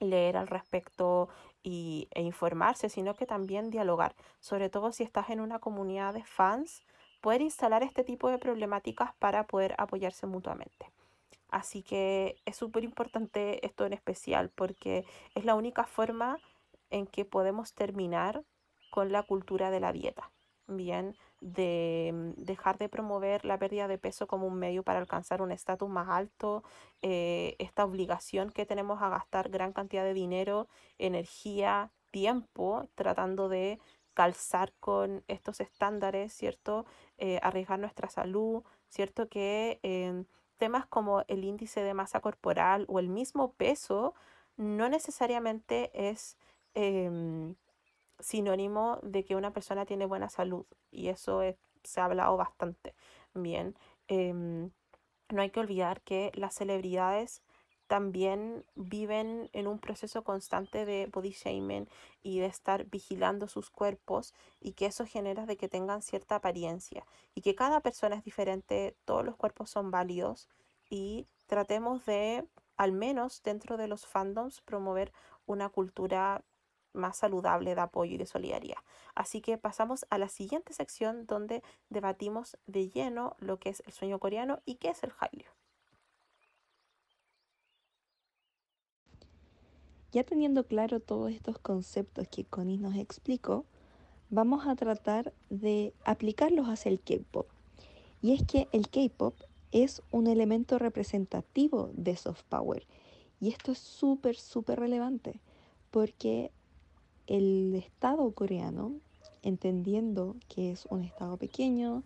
leer 0.00 0.36
al 0.36 0.48
respecto 0.48 1.28
y, 1.62 2.08
e 2.12 2.22
informarse, 2.22 2.88
sino 2.88 3.14
que 3.14 3.26
también 3.26 3.70
dialogar, 3.70 4.14
sobre 4.40 4.70
todo 4.70 4.92
si 4.92 5.02
estás 5.02 5.30
en 5.30 5.40
una 5.40 5.58
comunidad 5.58 6.14
de 6.14 6.24
fans, 6.24 6.82
poder 7.20 7.42
instalar 7.42 7.82
este 7.82 8.04
tipo 8.04 8.28
de 8.30 8.38
problemáticas 8.38 9.14
para 9.18 9.46
poder 9.46 9.74
apoyarse 9.78 10.26
mutuamente. 10.26 10.90
Así 11.48 11.82
que 11.82 12.36
es 12.44 12.56
súper 12.56 12.84
importante 12.84 13.64
esto 13.64 13.86
en 13.86 13.92
especial 13.92 14.50
porque 14.54 15.04
es 15.34 15.44
la 15.44 15.54
única 15.54 15.84
forma 15.84 16.38
en 16.90 17.06
que 17.06 17.24
podemos 17.24 17.72
terminar 17.74 18.42
con 18.90 19.12
la 19.12 19.22
cultura 19.22 19.70
de 19.70 19.80
la 19.80 19.92
dieta. 19.92 20.30
Bien, 20.66 21.16
de 21.46 22.10
mm, 22.12 22.42
dejar 22.44 22.78
de 22.78 22.88
promover 22.88 23.44
la 23.44 23.58
pérdida 23.58 23.88
de 23.88 23.98
peso 23.98 24.26
como 24.26 24.46
un 24.46 24.58
medio 24.58 24.82
para 24.82 24.98
alcanzar 24.98 25.42
un 25.42 25.52
estatus 25.52 25.88
más 25.88 26.08
alto, 26.08 26.64
eh, 27.02 27.54
esta 27.58 27.84
obligación 27.84 28.50
que 28.50 28.66
tenemos 28.66 29.00
a 29.02 29.08
gastar 29.08 29.48
gran 29.48 29.72
cantidad 29.72 30.04
de 30.04 30.14
dinero, 30.14 30.68
energía, 30.98 31.92
tiempo, 32.10 32.88
tratando 32.96 33.48
de 33.48 33.78
calzar 34.14 34.72
con 34.80 35.24
estos 35.28 35.60
estándares, 35.60 36.32
¿cierto? 36.32 36.86
Eh, 37.18 37.38
arriesgar 37.42 37.78
nuestra 37.78 38.08
salud, 38.08 38.64
¿cierto? 38.88 39.28
Que 39.28 39.78
em, 39.82 40.24
temas 40.56 40.86
como 40.86 41.22
el 41.28 41.44
índice 41.44 41.82
de 41.82 41.94
masa 41.94 42.20
corporal 42.20 42.86
o 42.88 42.98
el 42.98 43.08
mismo 43.08 43.52
peso 43.52 44.14
no 44.56 44.88
necesariamente 44.88 45.90
es 45.94 46.38
em, 46.74 47.56
sinónimo 48.18 48.98
de 49.02 49.24
que 49.24 49.36
una 49.36 49.52
persona 49.52 49.86
tiene 49.86 50.06
buena 50.06 50.28
salud 50.28 50.66
y 50.90 51.08
eso 51.08 51.42
se 51.82 52.00
ha 52.00 52.04
hablado 52.04 52.36
bastante 52.36 52.94
bien. 53.34 53.76
Em, 54.08 54.70
no 55.30 55.42
hay 55.42 55.50
que 55.50 55.60
olvidar 55.60 56.00
que 56.02 56.32
las 56.34 56.54
celebridades 56.54 57.42
también 57.86 58.64
viven 58.74 59.48
en 59.52 59.66
un 59.66 59.78
proceso 59.78 60.24
constante 60.24 60.84
de 60.84 61.06
body 61.06 61.30
shaming 61.30 61.88
y 62.22 62.40
de 62.40 62.46
estar 62.46 62.84
vigilando 62.86 63.48
sus 63.48 63.70
cuerpos 63.70 64.34
y 64.60 64.72
que 64.72 64.86
eso 64.86 65.06
genera 65.06 65.46
de 65.46 65.56
que 65.56 65.68
tengan 65.68 66.02
cierta 66.02 66.36
apariencia 66.36 67.06
y 67.34 67.42
que 67.42 67.54
cada 67.54 67.80
persona 67.80 68.16
es 68.16 68.24
diferente, 68.24 68.96
todos 69.04 69.24
los 69.24 69.36
cuerpos 69.36 69.70
son 69.70 69.90
válidos 69.90 70.48
y 70.90 71.28
tratemos 71.46 72.04
de, 72.06 72.46
al 72.76 72.92
menos 72.92 73.42
dentro 73.42 73.76
de 73.76 73.88
los 73.88 74.06
fandoms, 74.06 74.60
promover 74.62 75.12
una 75.46 75.68
cultura 75.68 76.42
más 76.96 77.18
saludable 77.18 77.74
de 77.74 77.80
apoyo 77.80 78.14
y 78.14 78.18
de 78.18 78.26
solidaridad. 78.26 78.78
Así 79.14 79.40
que 79.40 79.58
pasamos 79.58 80.06
a 80.10 80.18
la 80.18 80.28
siguiente 80.28 80.72
sección 80.72 81.26
donde 81.26 81.62
debatimos 81.90 82.56
de 82.66 82.88
lleno 82.88 83.36
lo 83.38 83.58
que 83.58 83.70
es 83.70 83.82
el 83.86 83.92
sueño 83.92 84.18
coreano 84.18 84.60
y 84.64 84.76
qué 84.76 84.88
es 84.88 85.02
el 85.02 85.12
Hallyu. 85.12 85.46
Ya 90.12 90.24
teniendo 90.24 90.64
claro 90.66 91.00
todos 91.00 91.30
estos 91.30 91.58
conceptos 91.58 92.26
que 92.28 92.44
Connie 92.44 92.78
nos 92.78 92.96
explicó, 92.96 93.66
vamos 94.30 94.66
a 94.66 94.74
tratar 94.74 95.34
de 95.50 95.92
aplicarlos 96.04 96.68
hacia 96.68 96.90
el 96.90 97.00
K-pop. 97.00 97.46
Y 98.22 98.32
es 98.32 98.42
que 98.44 98.68
el 98.72 98.88
K-pop 98.88 99.34
es 99.72 100.02
un 100.10 100.26
elemento 100.26 100.78
representativo 100.78 101.90
de 101.92 102.16
soft 102.16 102.44
power. 102.48 102.86
Y 103.40 103.50
esto 103.50 103.72
es 103.72 103.78
súper, 103.78 104.36
súper 104.36 104.80
relevante 104.80 105.40
porque 105.90 106.50
el 107.26 107.74
Estado 107.74 108.30
coreano, 108.32 108.92
entendiendo 109.42 110.36
que 110.48 110.72
es 110.72 110.86
un 110.90 111.02
Estado 111.02 111.36
pequeño, 111.36 112.02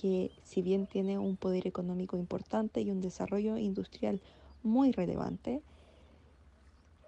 que 0.00 0.30
si 0.44 0.62
bien 0.62 0.86
tiene 0.86 1.18
un 1.18 1.36
poder 1.36 1.66
económico 1.66 2.16
importante 2.16 2.80
y 2.80 2.90
un 2.90 3.00
desarrollo 3.00 3.56
industrial 3.56 4.20
muy 4.62 4.92
relevante, 4.92 5.62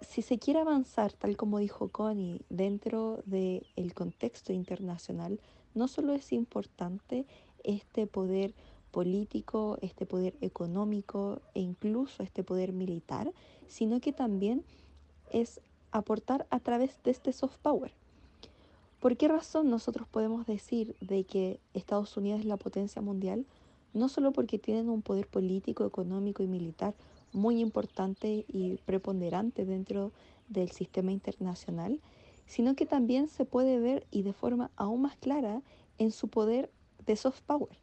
si 0.01 0.21
se 0.21 0.39
quiere 0.39 0.59
avanzar, 0.59 1.13
tal 1.13 1.37
como 1.37 1.59
dijo 1.59 1.89
Connie, 1.89 2.41
dentro 2.49 3.21
del 3.25 3.93
contexto 3.93 4.51
internacional, 4.51 5.39
no 5.73 5.87
solo 5.87 6.13
es 6.13 6.33
importante 6.33 7.25
este 7.63 8.07
poder 8.07 8.53
político, 8.91 9.77
este 9.81 10.05
poder 10.05 10.35
económico 10.41 11.41
e 11.53 11.61
incluso 11.61 12.23
este 12.23 12.43
poder 12.43 12.73
militar, 12.73 13.31
sino 13.67 14.01
que 14.01 14.11
también 14.11 14.63
es 15.31 15.61
aportar 15.91 16.47
a 16.49 16.59
través 16.59 17.01
de 17.03 17.11
este 17.11 17.33
soft 17.33 17.57
power. 17.61 17.91
¿Por 18.99 19.17
qué 19.17 19.27
razón 19.27 19.69
nosotros 19.69 20.07
podemos 20.07 20.45
decir 20.45 20.95
de 21.01 21.23
que 21.23 21.59
Estados 21.73 22.15
Unidos 22.17 22.41
es 22.41 22.45
la 22.45 22.57
potencia 22.57 23.01
mundial? 23.01 23.45
No 23.93 24.09
solo 24.09 24.31
porque 24.31 24.59
tienen 24.59 24.89
un 24.89 25.01
poder 25.01 25.27
político, 25.27 25.85
económico 25.85 26.43
y 26.43 26.47
militar 26.47 26.93
muy 27.33 27.59
importante 27.59 28.45
y 28.47 28.77
preponderante 28.85 29.65
dentro 29.65 30.11
del 30.49 30.71
sistema 30.71 31.11
internacional, 31.11 31.99
sino 32.45 32.75
que 32.75 32.85
también 32.85 33.27
se 33.27 33.45
puede 33.45 33.79
ver 33.79 34.05
y 34.11 34.23
de 34.23 34.33
forma 34.33 34.71
aún 34.75 35.03
más 35.03 35.15
clara 35.15 35.61
en 35.97 36.11
su 36.11 36.27
poder 36.27 36.69
de 37.05 37.15
soft 37.15 37.41
power. 37.41 37.77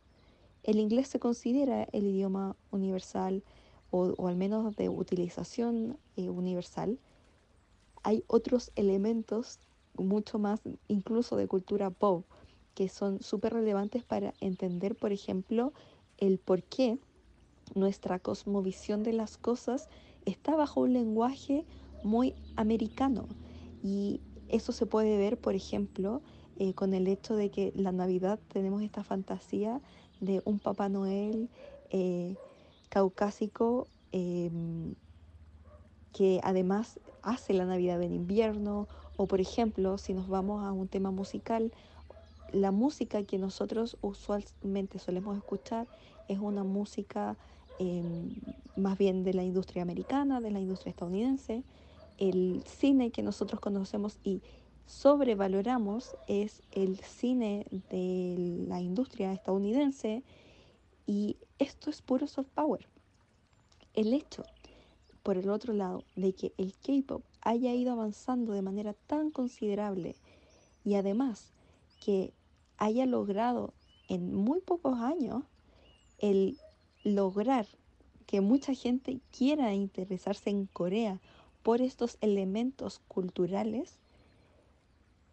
El 0.62 0.78
inglés 0.78 1.08
se 1.08 1.18
considera 1.18 1.84
el 1.92 2.06
idioma 2.06 2.56
universal 2.70 3.42
o, 3.90 4.28
al 4.28 4.36
menos 4.36 4.76
de 4.76 4.88
utilización 4.88 5.98
eh, 6.16 6.28
universal. 6.28 6.98
Hay 8.02 8.24
otros 8.26 8.70
elementos 8.76 9.58
mucho 9.96 10.38
más 10.38 10.60
incluso 10.86 11.36
de 11.36 11.48
cultura 11.48 11.90
pop 11.90 12.24
que 12.74 12.88
son 12.88 13.20
súper 13.20 13.54
relevantes 13.54 14.04
para 14.04 14.34
entender, 14.40 14.94
por 14.94 15.12
ejemplo, 15.12 15.72
el 16.18 16.38
por 16.38 16.62
qué 16.62 16.98
nuestra 17.74 18.18
cosmovisión 18.20 19.02
de 19.02 19.12
las 19.12 19.36
cosas 19.36 19.88
está 20.26 20.54
bajo 20.54 20.82
un 20.82 20.92
lenguaje 20.92 21.64
muy 22.04 22.34
americano. 22.56 23.26
Y 23.82 24.20
eso 24.48 24.72
se 24.72 24.86
puede 24.86 25.16
ver, 25.18 25.38
por 25.38 25.54
ejemplo, 25.54 26.22
eh, 26.58 26.74
con 26.74 26.94
el 26.94 27.08
hecho 27.08 27.34
de 27.36 27.50
que 27.50 27.72
la 27.74 27.92
Navidad 27.92 28.38
tenemos 28.52 28.82
esta 28.82 29.04
fantasía 29.04 29.80
de 30.20 30.42
un 30.44 30.58
Papá 30.58 30.88
Noel 30.88 31.48
eh, 31.90 32.36
caucásico 32.88 33.86
em, 34.12 34.94
que 36.12 36.40
además 36.42 36.98
hace 37.22 37.52
la 37.54 37.64
Navidad 37.64 38.02
en 38.02 38.12
invierno, 38.12 38.88
o 39.16 39.26
por 39.26 39.40
ejemplo, 39.40 39.98
si 39.98 40.14
nos 40.14 40.28
vamos 40.28 40.64
a 40.64 40.72
un 40.72 40.88
tema 40.88 41.10
musical, 41.10 41.72
la 42.52 42.70
música 42.70 43.24
que 43.24 43.38
nosotros 43.38 43.96
usualmente 44.00 44.98
solemos 44.98 45.36
escuchar 45.36 45.86
es 46.28 46.38
una 46.38 46.64
música 46.64 47.36
em, 47.78 48.30
más 48.76 48.96
bien 48.96 49.24
de 49.24 49.34
la 49.34 49.42
industria 49.42 49.82
americana, 49.82 50.40
de 50.40 50.50
la 50.50 50.60
industria 50.60 50.90
estadounidense. 50.90 51.62
El 52.18 52.62
cine 52.66 53.10
que 53.10 53.22
nosotros 53.22 53.60
conocemos 53.60 54.18
y 54.24 54.42
sobrevaloramos 54.86 56.16
es 56.26 56.62
el 56.72 56.98
cine 56.98 57.66
de 57.90 58.64
la 58.68 58.80
industria 58.80 59.32
estadounidense 59.32 60.22
y 61.06 61.36
esto 61.58 61.90
es 61.90 62.02
puro 62.02 62.26
soft 62.26 62.48
power. 62.54 62.86
El 63.94 64.14
hecho, 64.14 64.44
por 65.28 65.36
el 65.36 65.50
otro 65.50 65.74
lado, 65.74 66.04
de 66.16 66.32
que 66.32 66.54
el 66.56 66.72
K-Pop 66.72 67.22
haya 67.42 67.74
ido 67.74 67.92
avanzando 67.92 68.54
de 68.54 68.62
manera 68.62 68.94
tan 68.94 69.30
considerable 69.30 70.16
y 70.86 70.94
además 70.94 71.52
que 72.02 72.32
haya 72.78 73.04
logrado 73.04 73.74
en 74.08 74.34
muy 74.34 74.62
pocos 74.62 74.98
años 74.98 75.42
el 76.16 76.56
lograr 77.04 77.66
que 78.24 78.40
mucha 78.40 78.72
gente 78.72 79.20
quiera 79.30 79.74
interesarse 79.74 80.48
en 80.48 80.64
Corea 80.64 81.20
por 81.62 81.82
estos 81.82 82.16
elementos 82.22 83.02
culturales, 83.06 83.98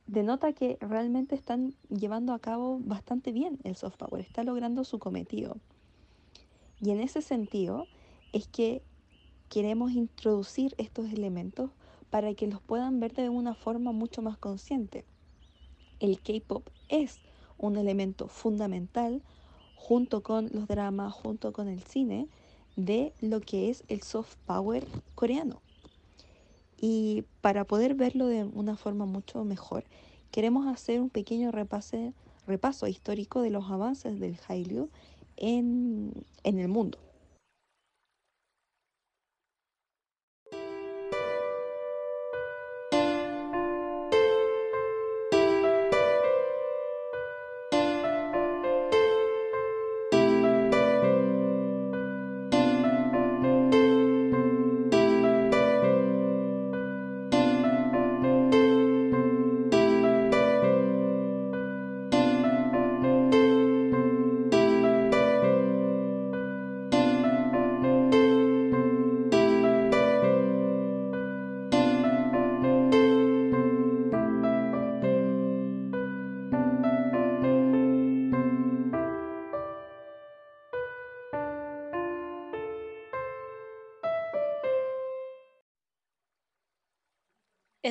denota 0.07 0.51
que 0.51 0.77
realmente 0.81 1.35
están 1.35 1.73
llevando 1.87 2.33
a 2.33 2.39
cabo 2.39 2.81
bastante 2.83 3.31
bien 3.31 3.59
el 3.63 3.77
soft 3.77 3.95
power, 3.95 4.19
está 4.19 4.43
logrando 4.43 4.83
su 4.83 4.99
cometido. 4.99 5.55
Y 6.81 6.89
en 6.89 6.99
ese 6.99 7.21
sentido 7.21 7.87
es 8.33 8.49
que 8.49 8.83
queremos 9.49 9.91
introducir 9.91 10.73
estos 10.77 11.11
elementos 11.11 11.71
para 12.09 12.33
que 12.33 12.47
los 12.47 12.61
puedan 12.61 12.99
ver 12.99 13.13
de 13.13 13.29
una 13.29 13.55
forma 13.55 13.91
mucho 13.91 14.21
más 14.21 14.37
consciente. 14.37 15.05
El 15.99 16.19
K-Pop 16.19 16.67
es 16.89 17.19
un 17.57 17.77
elemento 17.77 18.27
fundamental 18.27 19.21
junto 19.75 20.23
con 20.23 20.49
los 20.51 20.67
dramas, 20.67 21.13
junto 21.13 21.53
con 21.53 21.67
el 21.67 21.81
cine, 21.83 22.27
de 22.75 23.13
lo 23.21 23.39
que 23.39 23.69
es 23.69 23.83
el 23.87 24.01
soft 24.01 24.35
power 24.45 24.85
coreano. 25.15 25.61
Y 26.79 27.23
para 27.41 27.65
poder 27.65 27.95
verlo 27.95 28.27
de 28.27 28.43
una 28.43 28.75
forma 28.75 29.05
mucho 29.05 29.43
mejor, 29.43 29.85
queremos 30.31 30.67
hacer 30.67 30.99
un 30.99 31.09
pequeño 31.09 31.51
repase, 31.51 32.13
repaso 32.47 32.87
histórico 32.87 33.41
de 33.41 33.49
los 33.49 33.69
avances 33.71 34.19
del 34.19 34.37
Hallyu 34.47 34.89
en, 35.37 36.11
en 36.43 36.59
el 36.59 36.67
mundo. 36.67 36.97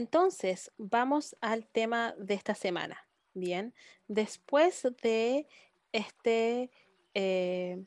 Entonces, 0.05 0.71
vamos 0.77 1.35
al 1.41 1.67
tema 1.67 2.15
de 2.19 2.35
esta 2.35 2.55
semana. 2.55 3.09
Bien, 3.33 3.73
después 4.07 4.87
de 5.01 5.47
este 5.93 6.71
eh, 7.15 7.83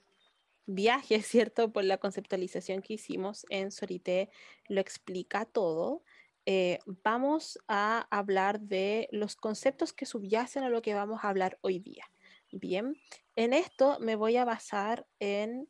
viaje, 0.66 1.22
¿cierto? 1.22 1.72
Por 1.72 1.84
la 1.84 2.00
conceptualización 2.00 2.82
que 2.82 2.96
hicimos 2.96 3.46
en 3.50 3.70
Sorité, 3.70 4.32
lo 4.68 4.82
explica 4.82 5.46
todo. 5.46 6.02
Eh, 6.48 6.80
vamos 7.04 7.60
a 7.68 8.08
hablar 8.10 8.62
de 8.62 9.10
los 9.12 9.36
conceptos 9.36 9.94
que 9.94 10.08
subyacen 10.08 10.64
a 10.64 10.70
lo 10.70 10.82
que 10.82 10.96
vamos 10.96 11.20
a 11.24 11.30
hablar 11.30 11.60
hoy 11.62 11.78
día. 11.78 12.10
Bien, 12.52 12.96
en 13.36 13.54
esto 13.54 14.00
me 14.00 14.16
voy 14.16 14.38
a 14.38 14.46
basar 14.46 15.06
en 15.20 15.70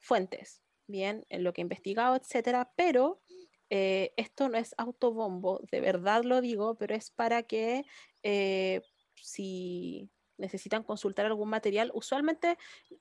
fuentes, 0.00 0.60
bien, 0.86 1.24
en 1.30 1.44
lo 1.44 1.54
que 1.54 1.62
he 1.62 1.68
investigado, 1.68 2.14
etcétera, 2.14 2.74
pero 2.76 3.22
eh, 3.70 4.12
esto 4.16 4.48
no 4.48 4.56
es 4.56 4.74
autobombo, 4.78 5.60
de 5.70 5.80
verdad 5.80 6.24
lo 6.24 6.40
digo, 6.40 6.76
pero 6.76 6.94
es 6.94 7.10
para 7.10 7.42
que 7.42 7.84
eh, 8.22 8.82
si 9.14 10.10
necesitan 10.38 10.82
consultar 10.82 11.26
algún 11.26 11.50
material, 11.50 11.90
usualmente 11.94 12.56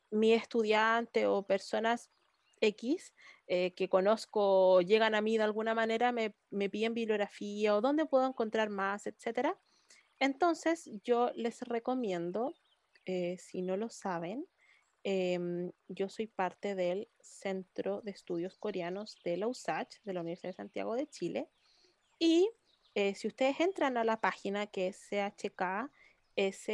mi 0.09 0.33
estudiante 0.33 1.25
o 1.27 1.43
personas 1.43 2.09
X 2.59 3.13
eh, 3.45 3.73
que 3.75 3.87
conozco 3.87 4.81
llegan 4.81 5.15
a 5.15 5.21
mí 5.21 5.37
de 5.37 5.43
alguna 5.43 5.73
manera, 5.75 6.11
me, 6.11 6.33
piden 6.69 6.93
bibliografía 6.93 7.75
o 7.75 7.81
dónde 7.81 8.05
puedo 8.05 8.27
encontrar 8.27 8.69
más, 8.69 9.07
etcétera. 9.07 9.57
Entonces 10.19 10.89
yo 11.03 11.31
les 11.35 11.61
recomiendo, 11.61 12.55
si 13.05 13.61
no 13.61 13.77
lo 13.77 13.89
saben, 13.89 14.47
Em, 15.09 15.71
yo 15.87 16.09
soy 16.09 16.27
parte 16.27 16.75
del 16.75 17.07
Centro 17.21 18.01
de 18.01 18.11
Estudios 18.11 18.57
Coreanos 18.57 19.17
de 19.23 19.37
la 19.37 19.47
USACH, 19.47 20.01
de 20.03 20.11
la 20.11 20.19
Universidad 20.19 20.49
de 20.49 20.57
Santiago 20.57 20.97
de 20.97 21.07
Chile. 21.07 21.47
Y 22.19 22.49
eh, 22.93 23.15
si 23.15 23.29
ustedes 23.29 23.61
entran 23.61 23.95
a 23.95 24.03
la 24.03 24.19
página 24.19 24.67
que 24.67 24.87
es 24.87 25.07
chkscp.cl, 26.35 26.65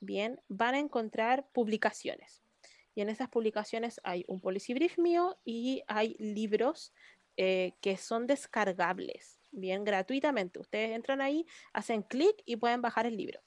bien, 0.00 0.42
van 0.48 0.74
a 0.74 0.78
encontrar 0.78 1.48
publicaciones. 1.52 2.42
Y 2.94 3.00
en 3.00 3.08
esas 3.08 3.30
publicaciones 3.30 3.98
hay 4.04 4.26
un 4.28 4.42
policy 4.42 4.74
brief 4.74 4.98
mío 4.98 5.38
y 5.42 5.84
hay 5.86 6.16
libros 6.18 6.92
eh, 7.38 7.72
que 7.80 7.96
son 7.96 8.26
descargables, 8.26 9.40
bien, 9.52 9.84
gratuitamente. 9.84 10.58
Ustedes 10.58 10.94
entran 10.94 11.22
ahí, 11.22 11.46
hacen 11.72 12.02
clic 12.02 12.42
y 12.44 12.56
pueden 12.56 12.82
bajar 12.82 13.06
el 13.06 13.16
libro 13.16 13.40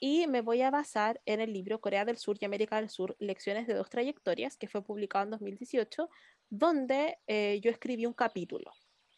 y 0.00 0.26
me 0.26 0.42
voy 0.42 0.62
a 0.62 0.70
basar 0.70 1.20
en 1.26 1.40
el 1.40 1.52
libro 1.52 1.80
Corea 1.80 2.04
del 2.04 2.18
Sur 2.18 2.36
y 2.40 2.44
América 2.44 2.76
del 2.76 2.88
Sur, 2.88 3.16
Lecciones 3.18 3.66
de 3.66 3.74
dos 3.74 3.90
trayectorias, 3.90 4.56
que 4.56 4.68
fue 4.68 4.84
publicado 4.84 5.24
en 5.24 5.30
2018, 5.30 6.08
donde 6.48 7.18
eh, 7.26 7.60
yo 7.62 7.70
escribí 7.70 8.06
un 8.06 8.14
capítulo, 8.14 8.72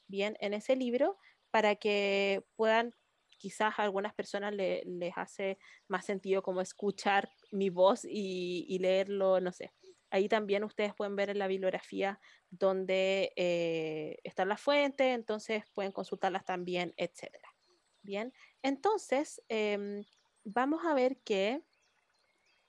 bien, 0.06 0.36
en 0.40 0.54
ese 0.54 0.76
libro, 0.76 1.18
para 1.50 1.76
que 1.76 2.44
puedan, 2.56 2.94
quizás 3.36 3.78
a 3.78 3.82
algunas 3.82 4.14
personas 4.14 4.54
les 4.54 5.12
hace 5.16 5.58
más 5.88 6.04
sentido 6.04 6.42
como 6.42 6.60
escuchar 6.60 7.30
mi 7.50 7.68
voz 7.68 8.04
y, 8.04 8.78
leerlo, 8.80 9.40
no 9.40 9.52
sé. 9.52 9.72
Ahí 10.10 10.28
también 10.28 10.64
ustedes 10.64 10.94
pueden 10.94 11.14
ver 11.14 11.30
en 11.30 11.38
la 11.38 11.46
bibliografía 11.46 12.20
donde 12.50 13.32
eh, 13.36 14.18
están 14.24 14.48
las 14.48 14.60
fuentes, 14.60 15.14
entonces 15.14 15.64
pueden 15.72 15.92
consultarlas 15.92 16.44
también, 16.44 16.92
etcétera. 16.96 17.48
Bien, 18.02 18.32
entonces, 18.62 19.42
em, 19.48 20.02
vamos 20.52 20.84
a 20.84 20.94
ver 20.94 21.18
que 21.18 21.62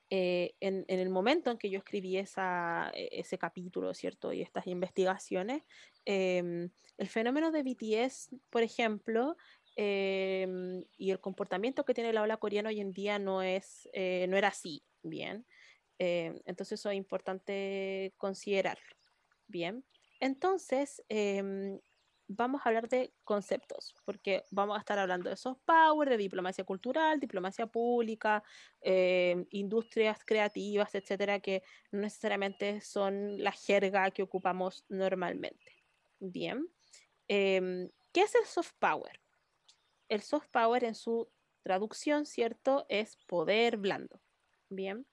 eh, 0.10 0.56
en, 0.60 0.86
el 0.88 1.10
momento 1.10 1.52
en 1.52 1.58
que 1.58 1.70
yo 1.70 1.80
escribí 1.80 2.18
esa, 2.18 2.92
e, 2.94 3.08
ese 3.14 3.38
capítulo, 3.38 3.94
¿cierto? 3.94 4.34
Y 4.34 4.42
estas 4.42 4.68
investigaciones, 4.68 5.64
em, 6.06 6.70
el 6.98 7.08
fenómeno 7.08 7.52
de 7.52 7.64
BTS, 7.64 8.30
por 8.50 8.62
ejemplo, 8.62 9.38
em, 9.78 10.84
y 10.98 11.12
el 11.12 11.22
comportamiento 11.22 11.86
que 11.86 11.94
tiene 11.94 12.12
la 12.12 12.24
ola 12.24 12.38
coreana 12.38 12.70
hoy 12.70 12.82
en 12.82 12.92
día 12.92 13.20
no, 13.20 13.42
es, 13.42 13.88
eh, 13.94 14.26
no 14.28 14.36
era 14.36 14.50
así, 14.50 14.84
¿bien? 15.02 15.46
Em, 15.98 16.42
entonces 16.46 16.80
eso 16.80 16.90
es 16.90 16.98
importante 16.98 18.14
considerarlo, 18.18 18.98
¿bien? 19.48 19.86
Entonces, 20.20 21.02
vamos 22.36 22.62
a 22.64 22.70
hablar 22.70 22.88
de 22.88 23.14
conceptos, 23.24 23.94
porque 24.06 24.44
vamos 24.52 24.78
a 24.78 24.80
estar 24.80 24.98
hablando 24.98 25.30
de 25.30 25.36
soft 25.36 25.60
power, 25.66 26.10
de 26.10 26.18
diplomacia 26.18 26.64
cultural, 26.64 27.20
diplomacia 27.20 27.68
pública, 27.68 28.44
eh, 28.82 29.46
industrias 29.50 30.24
creativas, 30.26 30.96
etcétera, 30.96 31.40
que 31.40 31.64
no 31.92 32.02
necesariamente 32.02 32.82
son 32.82 33.42
la 33.44 33.52
jerga 33.52 34.12
que 34.12 34.24
ocupamos 34.24 34.86
normalmente. 34.88 35.84
Bien, 36.20 36.68
em, 37.28 37.90
¿qué 38.14 38.22
es 38.22 38.36
el 38.36 38.46
soft 38.46 38.74
power? 38.80 39.20
El 40.08 40.22
soft 40.22 40.50
power 40.52 40.84
en 40.84 40.96
su 40.96 41.30
traducción, 41.64 42.26
¿cierto? 42.26 42.86
Es 42.90 43.18
poder 43.28 43.78
blando. 43.78 44.22
Bien, 44.70 45.06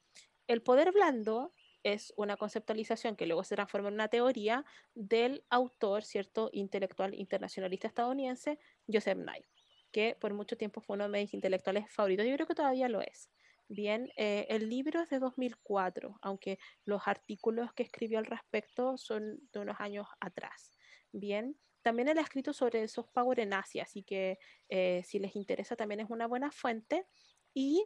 el 0.47 0.63
poder 0.63 0.93
blando 0.93 1.53
es 1.83 2.13
una 2.17 2.37
conceptualización 2.37 3.17
que 3.17 3.27
luego 3.27 3.45
se 3.45 3.55
transforma 3.55 3.89
en 3.89 3.95
una 3.95 4.09
teoría 4.09 4.65
del 4.95 5.45
autor, 5.51 6.05
¿cierto?, 6.05 6.51
intelectual 6.53 7.15
internacionalista 7.15 7.89
estadounidense, 7.89 8.59
Joseph 8.87 9.19
Nye, 9.19 9.49
que 9.93 10.17
por 10.21 10.35
mucho 10.35 10.57
tiempo 10.57 10.81
fue 10.81 10.95
uno 10.95 11.09
de 11.09 11.21
mis 11.21 11.35
intelectuales 11.35 11.91
favoritos. 11.91 12.27
Yo 12.27 12.35
creo 12.35 12.47
que 12.47 12.55
todavía 12.55 12.89
lo 12.89 13.01
es. 13.01 13.31
Bien, 13.69 14.11
eh, 14.17 14.47
el 14.49 14.69
libro 14.69 15.03
es 15.03 15.11
de 15.11 15.19
2004, 15.19 16.19
aunque 16.23 16.59
los 16.85 17.07
artículos 17.07 17.73
que 17.75 17.83
escribió 17.83 18.19
al 18.19 18.25
respecto 18.25 18.97
son 18.97 19.41
de 19.53 19.61
unos 19.61 19.79
años 19.79 20.07
atrás. 20.21 20.79
Bien, 21.13 21.55
también 21.83 22.09
él 22.09 22.19
ha 22.19 22.23
escrito 22.23 22.53
sobre 22.53 22.83
el 22.83 22.89
soft 22.89 23.11
power 23.13 23.41
en 23.41 23.53
Asia, 23.53 23.83
así 23.83 24.03
que 24.03 24.39
eh, 24.69 25.03
si 25.05 25.19
les 25.19 25.37
interesa 25.37 25.77
también 25.77 26.01
es 26.01 26.11
una 26.11 26.27
buena 26.27 26.51
fuente. 26.51 27.07
Y 27.53 27.85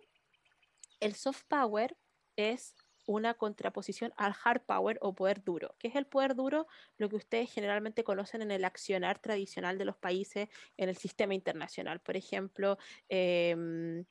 el 1.00 1.14
soft 1.14 1.42
power 1.48 1.96
es 2.37 2.76
una 3.07 3.35
contraposición 3.35 4.12
al 4.17 4.35
hard 4.45 4.62
power 4.62 4.99
o 5.01 5.15
poder 5.15 5.43
duro. 5.43 5.75
¿Qué 5.79 5.88
es 5.88 5.97
el 5.97 6.07
poder 6.07 6.35
duro? 6.35 6.67
Lo 6.99 7.09
que 7.09 7.17
ustedes 7.17 7.53
generalmente 7.53 8.05
conocen 8.05 8.43
en 8.43 8.51
el 8.51 8.65
accionar 8.65 9.19
tradicional 9.19 9.79
de 9.79 9.85
los 9.85 9.97
países 9.97 10.49
en 10.77 10.88
el 10.88 10.97
sistema 10.97 11.35
internacional. 11.35 12.01
Por 12.01 12.17
ejemplo, 12.17 12.79
em, 13.09 14.05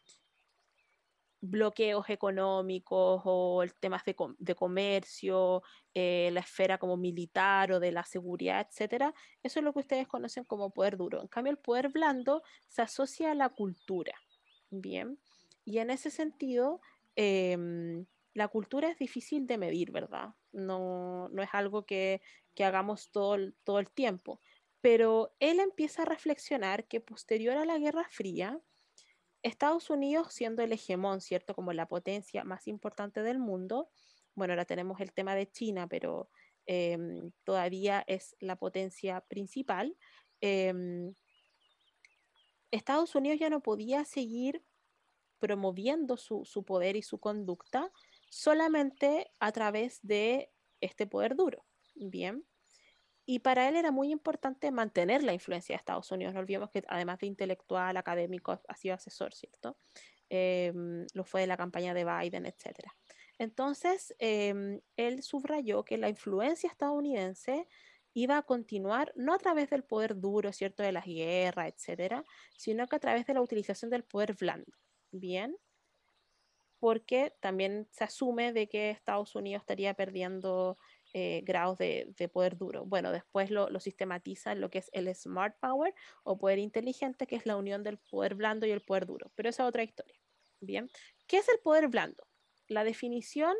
bloqueos 1.42 2.08
económicos 2.10 3.22
o 3.26 3.64
el 3.64 3.74
temas 3.74 4.06
de, 4.06 4.16
de 4.38 4.56
comercio, 4.56 5.64
eh, 5.94 6.30
la 6.32 6.42
esfera 6.42 6.78
como 6.78 6.98
militar 6.98 7.72
o 7.72 7.80
de 7.80 7.92
la 7.92 8.04
seguridad, 8.04 8.66
etcétera. 8.70 9.14
Eso 9.42 9.60
es 9.60 9.66
lo 9.66 9.74
que 9.74 9.80
ustedes 9.80 10.08
conocen 10.08 10.44
como 10.46 10.70
poder 10.70 10.98
duro. 10.98 11.20
En 11.22 11.28
cambio, 11.28 11.52
el 11.52 11.58
poder 11.58 11.90
blando 11.90 12.44
se 12.68 12.84
asocia 12.84 13.32
a 13.32 13.36
la 13.36 13.50
cultura. 13.50 14.14
Bien. 14.70 15.18
Y 15.66 15.80
en 15.80 15.90
ese 15.90 16.12
sentido, 16.12 16.80
em, 17.16 18.06
la 18.34 18.48
cultura 18.48 18.90
es 18.90 18.98
difícil 18.98 19.48
de 19.48 19.58
medir, 19.58 19.92
¿verdad? 19.92 20.30
No, 20.52 21.30
no 21.30 21.44
es 21.44 21.50
algo 21.54 21.86
que, 21.86 22.22
hagamos 22.60 23.12
todo 23.12 23.36
el, 23.36 23.56
todo 23.64 23.80
el 23.80 23.90
tiempo. 23.90 24.40
Pero 24.82 25.36
él 25.40 25.60
empieza 25.60 26.04
a 26.04 26.06
reflexionar 26.06 26.88
que 26.88 27.02
posterior 27.02 27.58
a 27.58 27.66
la 27.66 27.78
Guerra 27.78 28.08
Fría, 28.10 28.60
Estados 29.44 29.90
Unidos 29.90 30.34
siendo 30.34 30.62
el 30.62 30.72
hegemón, 30.72 31.22
¿cierto? 31.22 31.56
Como 31.56 31.74
la 31.74 31.88
potencia 31.88 32.44
más 32.44 32.68
importante 32.68 33.24
del 33.24 33.40
mundo. 33.40 33.90
Bueno, 34.36 34.54
ahora 34.54 34.66
tenemos 34.66 35.00
el 35.02 35.12
tema 35.12 35.36
de 35.36 35.52
China, 35.52 35.88
pero 35.88 36.30
em, 36.66 37.32
todavía 37.44 38.04
es 38.08 38.36
la 38.40 38.56
potencia 38.56 39.22
principal. 39.22 39.98
Em, 40.40 41.14
Estados 42.70 43.16
Unidos 43.16 43.40
ya 43.40 43.50
no 43.50 43.62
podía 43.62 44.06
seguir 44.06 44.64
promoviendo 45.40 46.18
su, 46.18 46.46
su, 46.46 46.64
poder 46.64 46.96
y 46.96 47.02
su 47.02 47.20
conducta 47.20 47.92
solamente 48.32 49.30
a 49.42 49.52
través 49.52 50.00
de 50.04 50.52
este 50.80 51.06
poder 51.06 51.36
duro. 51.36 51.66
Bien. 51.96 52.46
Y 53.26 53.40
para 53.40 53.68
él 53.68 53.76
era 53.76 53.92
muy 53.92 54.10
importante 54.10 54.72
mantener 54.72 55.22
la 55.22 55.34
influencia 55.34 55.74
de 55.74 55.78
Estados 55.78 56.10
Unidos. 56.12 56.34
No 56.34 56.40
olvidemos 56.40 56.72
que 56.72 56.82
además 56.88 57.20
de 57.20 57.28
intelectual, 57.28 57.98
académico, 57.98 58.60
ha 58.68 58.76
sido 58.78 58.96
asesor, 58.96 59.34
¿cierto? 59.34 59.78
Em, 60.30 61.06
lo 61.14 61.26
fue 61.26 61.42
de 61.42 61.48
la 61.48 61.58
campaña 61.58 61.94
de 61.94 62.06
Biden, 62.06 62.46
etc. 62.46 62.90
Entonces, 63.38 64.16
em, 64.18 64.80
él 64.96 65.24
subrayó 65.24 65.84
que 65.84 65.98
la 65.98 66.08
influencia 66.08 66.70
estadounidense 66.70 67.68
iba 68.14 68.38
a 68.38 68.44
continuar 68.44 69.12
no 69.16 69.34
a 69.34 69.40
través 69.40 69.70
del 69.70 69.84
poder 69.84 70.18
duro, 70.20 70.54
¿cierto? 70.54 70.84
De 70.84 70.94
las 70.94 71.06
guerras, 71.06 71.74
etcétera, 71.76 72.26
sino 72.58 72.88
que 72.88 72.96
a 72.96 73.00
través 73.00 73.26
de 73.26 73.34
la 73.34 73.42
utilización 73.42 73.92
del 73.92 74.06
poder 74.06 74.36
blando. 74.36 74.72
Bien 75.12 75.58
porque 76.82 77.36
también 77.42 77.88
se 77.92 78.04
asume 78.04 78.54
de 78.54 78.68
que 78.68 78.90
Estados 78.90 79.36
Unidos 79.36 79.62
estaría 79.62 79.94
perdiendo 79.94 80.80
eh, 81.14 81.42
grados 81.46 81.78
de, 81.78 82.12
poder 82.34 82.58
duro. 82.58 82.86
Bueno, 82.86 83.12
después 83.12 83.52
lo, 83.52 83.70
lo 83.70 83.80
sistematizan 83.80 84.60
lo 84.60 84.72
que 84.72 84.80
es 84.80 84.90
el 84.92 85.14
smart 85.14 85.56
power 85.60 85.94
o 86.24 86.40
poder 86.40 86.58
inteligente, 86.58 87.28
que 87.28 87.36
es 87.36 87.46
la 87.46 87.56
unión 87.56 87.84
del 87.84 88.00
poder 88.00 88.34
blando 88.34 88.66
y 88.66 88.72
el 88.72 88.82
poder 88.82 89.06
duro. 89.06 89.32
Pero 89.36 89.48
esa 89.50 89.62
es 89.62 89.70
otra 89.70 89.84
historia. 89.84 90.20
Bien, 90.60 90.90
¿qué 91.28 91.38
es 91.38 91.50
el 91.50 91.60
poder 91.60 91.88
blando? 91.88 92.28
La 92.68 92.84
definición 92.84 93.56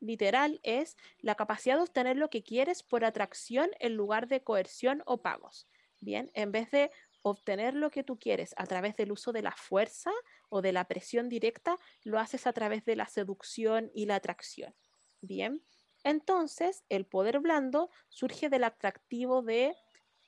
literal 0.00 0.58
es 0.62 0.96
la 1.18 1.34
capacidad 1.34 1.76
de 1.76 1.82
obtener 1.82 2.16
lo 2.16 2.30
que 2.30 2.42
quieres 2.42 2.82
por 2.82 3.04
atracción 3.04 3.72
en 3.78 3.94
lugar 3.94 4.26
de 4.26 4.42
coerción 4.42 5.02
o 5.04 5.20
pagos. 5.20 5.68
Bien, 6.00 6.30
en 6.32 6.50
vez 6.50 6.70
de 6.70 6.90
obtener 7.20 7.74
lo 7.74 7.90
que 7.90 8.04
tú 8.04 8.18
quieres 8.18 8.54
a 8.56 8.66
través 8.66 8.96
del 8.96 9.12
uso 9.12 9.32
de 9.32 9.42
la 9.42 9.52
fuerza 9.52 10.10
o 10.54 10.62
de 10.62 10.72
la 10.72 10.86
presión 10.86 11.28
directa, 11.28 11.76
lo 12.04 12.20
haces 12.20 12.46
a 12.46 12.52
través 12.52 12.84
de 12.84 12.94
la 12.94 13.08
seducción 13.08 13.90
y 13.92 14.06
la 14.06 14.14
atracción. 14.14 14.72
Bien, 15.20 15.64
entonces 16.04 16.84
el 16.88 17.06
poder 17.06 17.40
blando 17.40 17.90
surge 18.08 18.48
del 18.48 18.62
atractivo 18.62 19.42
de 19.42 19.74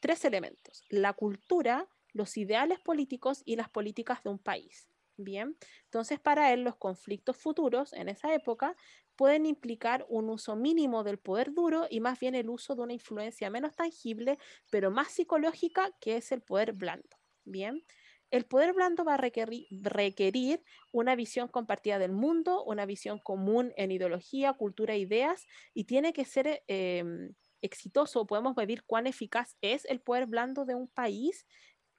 tres 0.01 0.25
elementos, 0.25 0.83
la 0.91 1.13
cultura, 1.13 1.89
los 2.13 2.37
ideales 2.37 2.81
políticos 2.81 3.43
y 3.45 3.55
las 3.55 3.71
políticas 3.71 4.25
de 4.25 4.31
un 4.31 4.41
país. 4.41 4.89
Bien, 5.17 5.57
entonces 5.85 6.19
para 6.19 6.53
él 6.53 6.63
los 6.63 6.77
conflictos 6.77 7.37
futuros 7.37 7.93
en 7.93 8.09
esa 8.09 8.35
época 8.35 8.75
pueden 9.15 9.47
implicar 9.47 10.05
un 10.09 10.29
uso 10.29 10.57
mínimo 10.57 11.05
del 11.05 11.19
poder 11.19 11.55
duro 11.55 11.87
y 11.89 12.01
más 12.01 12.19
bien 12.19 12.35
el 12.35 12.51
uso 12.51 12.75
de 12.75 12.83
una 12.83 12.93
influencia 12.95 13.49
menos 13.49 13.77
tangible, 13.77 14.39
pero 14.71 14.91
más 14.91 15.13
psicológica, 15.13 15.91
que 16.01 16.17
es 16.17 16.33
el 16.33 16.43
poder 16.43 16.73
blando. 16.73 17.17
Bien, 17.45 17.85
el 18.31 18.45
poder 18.45 18.73
blando 18.73 19.05
va 19.05 19.15
a 19.15 19.17
requerir, 19.17 20.63
una 20.93 21.15
visión 21.17 21.49
compartida 21.49 21.99
del 21.99 22.13
mundo, 22.13 22.65
una 22.65 22.87
visión 22.87 23.19
común 23.19 23.73
en 23.77 23.93
ideología, 23.93 24.53
cultura 24.55 24.97
ideas, 24.97 25.47
y 25.75 25.85
tiene 25.85 26.13
que 26.13 26.25
ser 26.25 26.63
em, 26.67 27.35
exitoso. 27.63 28.27
Podemos 28.27 28.57
medir 28.57 28.85
cuán 28.85 29.07
eficaz 29.07 29.57
es 29.61 29.85
el 29.87 30.01
poder 30.01 30.27
blando 30.27 30.65
de 30.65 30.75
un 30.75 30.89
país 30.89 31.47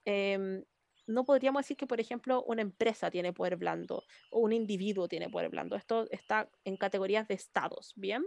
em, 0.05 0.63
no 1.07 1.23
podríamos 1.23 1.61
decir 1.61 1.77
que, 1.77 1.87
por 1.87 2.01
ejemplo, 2.01 2.43
una 2.43 2.61
empresa 2.61 3.09
tiene 3.09 3.33
poder 3.33 3.55
blando 3.55 4.03
o 4.29 4.39
un 4.41 4.51
individuo 4.51 5.07
tiene 5.07 5.29
poder 5.29 5.49
blando. 5.49 5.75
Esto 5.75 6.05
está 6.11 6.51
en 6.65 6.75
categorías 6.75 7.27
de 7.27 7.35
estados, 7.35 7.93
¿bien? 7.95 8.25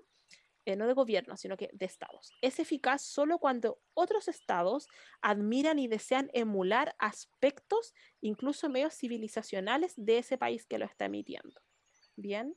Eh, 0.70 0.76
no 0.76 0.86
de 0.86 0.92
gobierno, 0.92 1.36
sino 1.36 1.56
que 1.56 1.68
de 1.72 1.84
estados. 1.84 2.32
Es 2.42 2.60
eficaz 2.60 3.02
solo 3.02 3.38
cuando 3.38 3.80
otros 3.92 4.28
estados 4.28 4.86
admiran 5.20 5.80
y 5.80 5.88
desean 5.88 6.30
emular 6.32 6.94
aspectos, 7.00 7.92
incluso 8.20 8.68
medios 8.68 8.94
civilizacionales, 8.94 9.94
de 9.96 10.18
ese 10.18 10.38
país 10.38 10.66
que 10.66 10.78
lo 10.78 10.84
está 10.84 11.06
emitiendo. 11.06 11.60
Bien. 12.14 12.56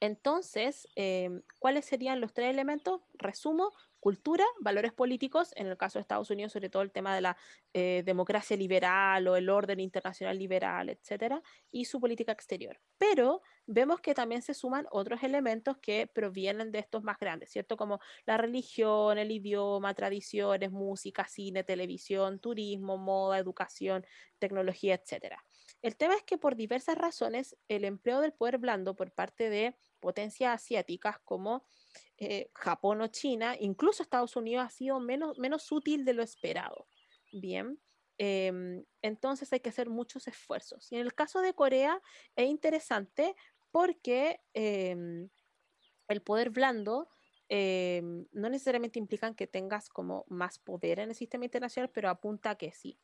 Entonces, 0.00 0.88
em, 0.96 1.42
¿cuáles 1.60 1.84
serían 1.84 2.20
los 2.20 2.32
tres 2.32 2.50
elementos? 2.50 3.02
Resumo, 3.14 3.70
cultura, 4.00 4.44
valores 4.60 4.92
políticos, 4.92 5.52
en 5.56 5.66
el 5.66 5.76
caso 5.76 5.98
de 5.98 6.00
Estados 6.00 6.30
Unidos, 6.30 6.52
sobre 6.52 6.70
todo 6.70 6.82
el 6.82 6.90
tema 6.90 7.14
de 7.14 7.20
la 7.20 7.36
eh, 7.74 8.02
democracia 8.04 8.56
liberal 8.56 9.28
o 9.28 9.36
el 9.36 9.48
orden 9.50 9.78
internacional 9.78 10.38
liberal, 10.38 10.88
etcétera, 10.88 11.42
y 11.70 11.84
su 11.84 12.00
política 12.00 12.32
exterior. 12.32 12.80
Pero 12.98 13.42
vemos 13.66 14.00
que 14.00 14.14
también 14.14 14.42
se 14.42 14.54
suman 14.54 14.86
otros 14.90 15.22
elementos 15.22 15.76
que 15.78 16.06
provienen 16.06 16.72
de 16.72 16.80
estos 16.80 17.02
más 17.04 17.18
grandes, 17.18 17.50
¿cierto? 17.50 17.76
Como 17.76 18.00
la 18.26 18.36
religión, 18.36 19.18
el 19.18 19.30
idioma, 19.30 19.94
tradiciones, 19.94 20.72
música, 20.72 21.26
cine, 21.28 21.62
televisión, 21.62 22.40
turismo, 22.40 22.96
moda, 22.96 23.38
educación, 23.38 24.04
tecnología, 24.38 24.94
etcétera. 24.94 25.44
El 25.82 25.96
tema 25.96 26.14
es 26.14 26.22
que 26.22 26.38
por 26.38 26.56
diversas 26.56 26.96
razones 26.96 27.56
el 27.68 27.84
empleo 27.84 28.20
del 28.20 28.32
poder 28.32 28.58
blando 28.58 28.94
por 28.96 29.12
parte 29.12 29.48
de 29.50 29.76
potencias 30.00 30.54
asiáticas 30.54 31.18
como 31.24 31.64
eh, 32.18 32.50
Japón 32.54 33.00
o 33.00 33.08
China, 33.08 33.56
incluso 33.58 34.02
Estados 34.02 34.36
Unidos, 34.36 34.64
ha 34.66 34.70
sido 34.70 35.00
menos, 35.00 35.38
menos 35.38 35.70
útil 35.72 36.04
de 36.04 36.14
lo 36.14 36.22
esperado. 36.22 36.86
Bien, 37.32 37.80
em, 38.18 38.84
entonces 39.02 39.52
hay 39.52 39.60
que 39.60 39.70
hacer 39.70 39.88
muchos 39.88 40.26
esfuerzos. 40.28 40.90
Y 40.92 40.96
en 40.96 41.02
el 41.02 41.14
caso 41.14 41.40
de 41.40 41.54
Corea 41.54 42.00
es 42.36 42.48
interesante 42.48 43.34
porque 43.70 44.40
em, 44.52 45.28
el 46.08 46.22
poder 46.22 46.50
blando 46.50 47.08
em, 47.48 48.26
no 48.32 48.48
necesariamente 48.48 48.98
implica 48.98 49.34
que 49.34 49.46
tengas 49.46 49.88
como 49.88 50.24
más 50.28 50.58
poder 50.58 51.00
en 51.00 51.10
el 51.10 51.14
sistema 51.14 51.44
internacional, 51.44 51.90
pero 51.90 52.08
apunta 52.08 52.56
que 52.56 52.72
sí. 52.72 52.98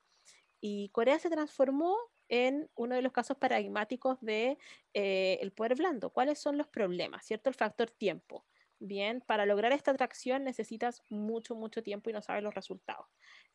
Y 0.61 0.89
Corea 0.91 1.19
se 1.19 1.31
transformó 1.31 1.97
en 2.29 2.69
uno 2.75 2.95
de 2.95 3.03
los 3.03 3.13
casos 3.13 3.37
paradigmáticos 3.37 4.21
de 4.21 4.59
eh, 4.95 5.39
el 5.41 5.53
poder 5.53 5.77
blando. 5.77 6.11
¿Cuáles 6.11 6.39
son 6.39 6.59
los 6.59 6.67
problemas? 6.69 7.25
¿Cierto? 7.25 7.51
El 7.51 7.55
factor 7.55 7.91
tiempo. 7.91 8.47
Bien, 8.79 9.23
para 9.27 9.47
lograr 9.47 9.73
esta 9.73 9.91
atracción 9.93 10.45
necesitas 10.45 11.03
mucho, 11.09 11.55
mucho 11.55 11.83
tiempo 11.83 12.11
y 12.11 12.13
no 12.13 12.21
sabes 12.23 12.43
los 12.43 12.55
resultados. 12.55 13.07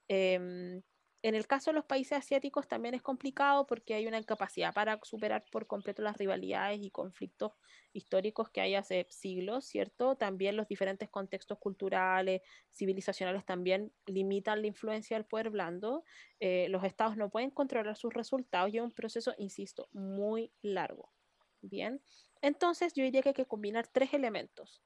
Em, 0.08 0.82
en 1.24 1.36
el 1.36 1.46
caso 1.46 1.70
de 1.70 1.76
los 1.76 1.86
países 1.86 2.18
asiáticos 2.18 2.68
también 2.68 2.96
es 2.96 3.04
complicado 3.04 3.68
porque 3.68 3.94
hay 3.94 4.08
una 4.08 4.18
incapacidad 4.18 4.74
para 4.74 5.00
superar 5.04 5.46
por 5.52 5.68
completo 5.68 6.02
las 6.02 6.18
rivalidades 6.18 6.80
y 6.82 6.90
conflictos 6.90 7.52
históricos 7.94 8.50
que 8.50 8.62
hay 8.62 8.74
hace 8.74 9.06
siglos, 9.12 9.66
¿cierto? 9.66 10.16
También 10.18 10.58
los 10.58 10.68
diferentes 10.68 11.10
contextos 11.12 11.60
culturales, 11.60 12.42
civilizacionales 12.72 13.46
también 13.46 13.94
limitan 14.08 14.62
la 14.62 14.68
influencia 14.68 15.16
del 15.18 15.28
poder 15.28 15.52
blando. 15.52 16.04
Eh, 16.40 16.68
los 16.70 16.84
estados 16.84 17.16
no 17.18 17.30
pueden 17.30 17.52
controlar 17.52 17.96
sus 17.96 18.12
resultados 18.14 18.74
y 18.74 18.78
es 18.78 18.84
un 18.84 18.92
proceso, 18.92 19.36
insisto, 19.38 19.88
muy 19.94 20.52
largo. 20.64 21.14
Bien, 21.62 22.04
entonces 22.42 22.94
yo 22.96 23.04
diría 23.04 23.22
que 23.22 23.30
hay 23.30 23.36
que 23.36 23.46
combinar 23.46 23.88
tres 23.88 24.14
elementos. 24.16 24.82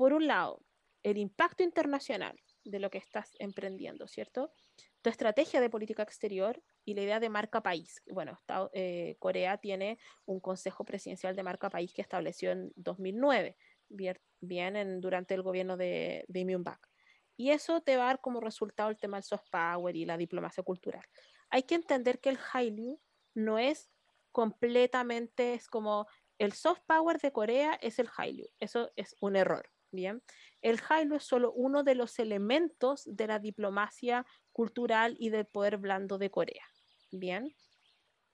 Por 0.00 0.14
un 0.14 0.26
lado, 0.26 0.62
el 1.02 1.18
impacto 1.18 1.62
internacional 1.62 2.34
de 2.64 2.78
lo 2.78 2.88
que 2.88 2.96
estás 2.96 3.36
emprendiendo, 3.38 4.08
¿cierto? 4.08 4.50
tu 5.02 5.10
estrategia 5.10 5.60
de 5.60 5.68
política 5.68 6.02
exterior 6.02 6.62
y 6.86 6.94
la 6.94 7.02
idea 7.02 7.20
de 7.20 7.28
marca 7.28 7.62
país. 7.62 8.02
Bueno, 8.06 8.40
eh, 8.72 9.16
Corea 9.18 9.58
tiene 9.58 9.98
un 10.24 10.40
consejo 10.40 10.86
presidencial 10.86 11.36
de 11.36 11.42
marca 11.42 11.68
país 11.68 11.92
que 11.92 12.00
estableció 12.00 12.50
en 12.50 12.72
2009, 12.76 13.58
bien, 14.40 15.00
durante 15.02 15.34
el 15.34 15.42
gobierno 15.42 15.76
de, 15.76 16.24
de 16.28 16.46
Myung 16.46 16.64
Bak. 16.64 16.80
Y 17.36 17.50
eso 17.50 17.82
te 17.82 17.98
va 17.98 18.04
a 18.04 18.06
dar 18.06 18.22
como 18.22 18.40
resultado 18.40 18.88
el 18.88 18.96
tema 18.96 19.18
del 19.18 19.24
soft 19.24 19.50
power 19.50 19.94
y 19.94 20.06
la 20.06 20.16
diplomacia 20.16 20.62
cultural. 20.62 21.04
Hay 21.50 21.64
que 21.64 21.74
entender 21.74 22.20
que 22.20 22.30
el 22.30 22.38
Hallyu 22.38 22.98
no 23.34 23.58
es 23.58 23.90
completamente, 24.32 25.52
es 25.52 25.68
como 25.68 26.06
el 26.38 26.54
soft 26.54 26.80
power 26.86 27.20
de 27.20 27.32
Corea 27.32 27.74
es 27.82 27.98
el 27.98 28.08
Hallyu. 28.08 28.46
Eso 28.60 28.90
es 28.96 29.14
un 29.20 29.36
error. 29.36 29.68
Bien, 29.92 30.22
el 30.62 30.80
Hailu 30.88 31.16
es 31.16 31.24
solo 31.24 31.52
uno 31.52 31.82
de 31.82 31.94
los 31.96 32.18
elementos 32.18 33.02
de 33.06 33.26
la 33.26 33.38
diplomacia 33.38 34.24
cultural 34.52 35.16
y 35.18 35.30
del 35.30 35.46
poder 35.46 35.78
blando 35.78 36.16
de 36.18 36.30
Corea. 36.30 36.64
Bien, 37.10 37.54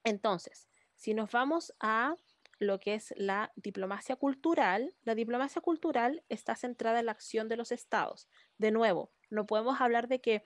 entonces, 0.05 0.69
si 0.95 1.15
nos 1.15 1.31
vamos 1.31 1.73
a 1.81 2.15
lo 2.59 2.79
que 2.79 2.95
es 2.95 3.13
la 3.17 3.53
diplomacia 3.57 4.17
cultural, 4.17 4.95
la 5.03 5.15
diplomacia 5.15 5.61
cultural 5.61 6.25
está 6.29 6.57
centrada 6.57 7.01
en 7.01 7.07
la 7.07 7.13
acción 7.13 7.49
de 7.49 7.57
los 7.57 7.73
estados. 7.73 8.29
De 8.57 8.71
nuevo, 8.71 9.13
no 9.31 9.47
podemos 9.47 9.81
hablar 9.81 10.09
de 10.09 10.21
que 10.21 10.43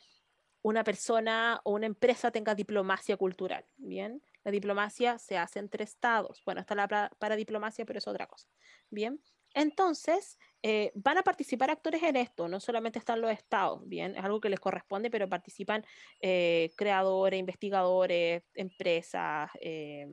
una 0.63 0.85
persona 0.85 1.61
o 1.65 1.73
una 1.73 1.87
empresa 1.87 2.31
tenga 2.31 2.55
diplomacia 2.55 3.17
cultural. 3.17 3.67
Bien, 3.77 4.23
la 4.45 4.51
diplomacia 4.51 5.19
se 5.19 5.39
hace 5.39 5.59
entre 5.59 5.85
estados. 5.85 6.43
Bueno, 6.45 6.61
está 6.61 6.75
la 6.75 7.11
para 7.19 7.37
diplomacia, 7.37 7.85
pero 7.85 7.99
es 7.99 8.09
otra 8.09 8.27
cosa. 8.27 8.49
Bien, 8.91 9.23
entonces, 9.55 10.39
eh, 10.63 10.93
van 10.95 11.19
a 11.19 11.23
participar 11.23 11.71
actores 11.71 12.03
en 12.03 12.17
esto, 12.17 12.47
no 12.47 12.61
solamente 12.61 12.99
están 12.99 13.21
los 13.21 13.33
estados, 13.33 13.87
bien, 13.89 14.15
es 14.17 14.23
algo 14.23 14.41
que 14.41 14.51
les 14.51 14.61
corresponde, 14.61 15.11
pero 15.11 15.29
participan 15.29 15.85
eh, 16.21 16.73
creadores, 16.77 17.41
investigadores, 17.41 18.43
empresas, 18.55 19.51
eh, 19.61 20.07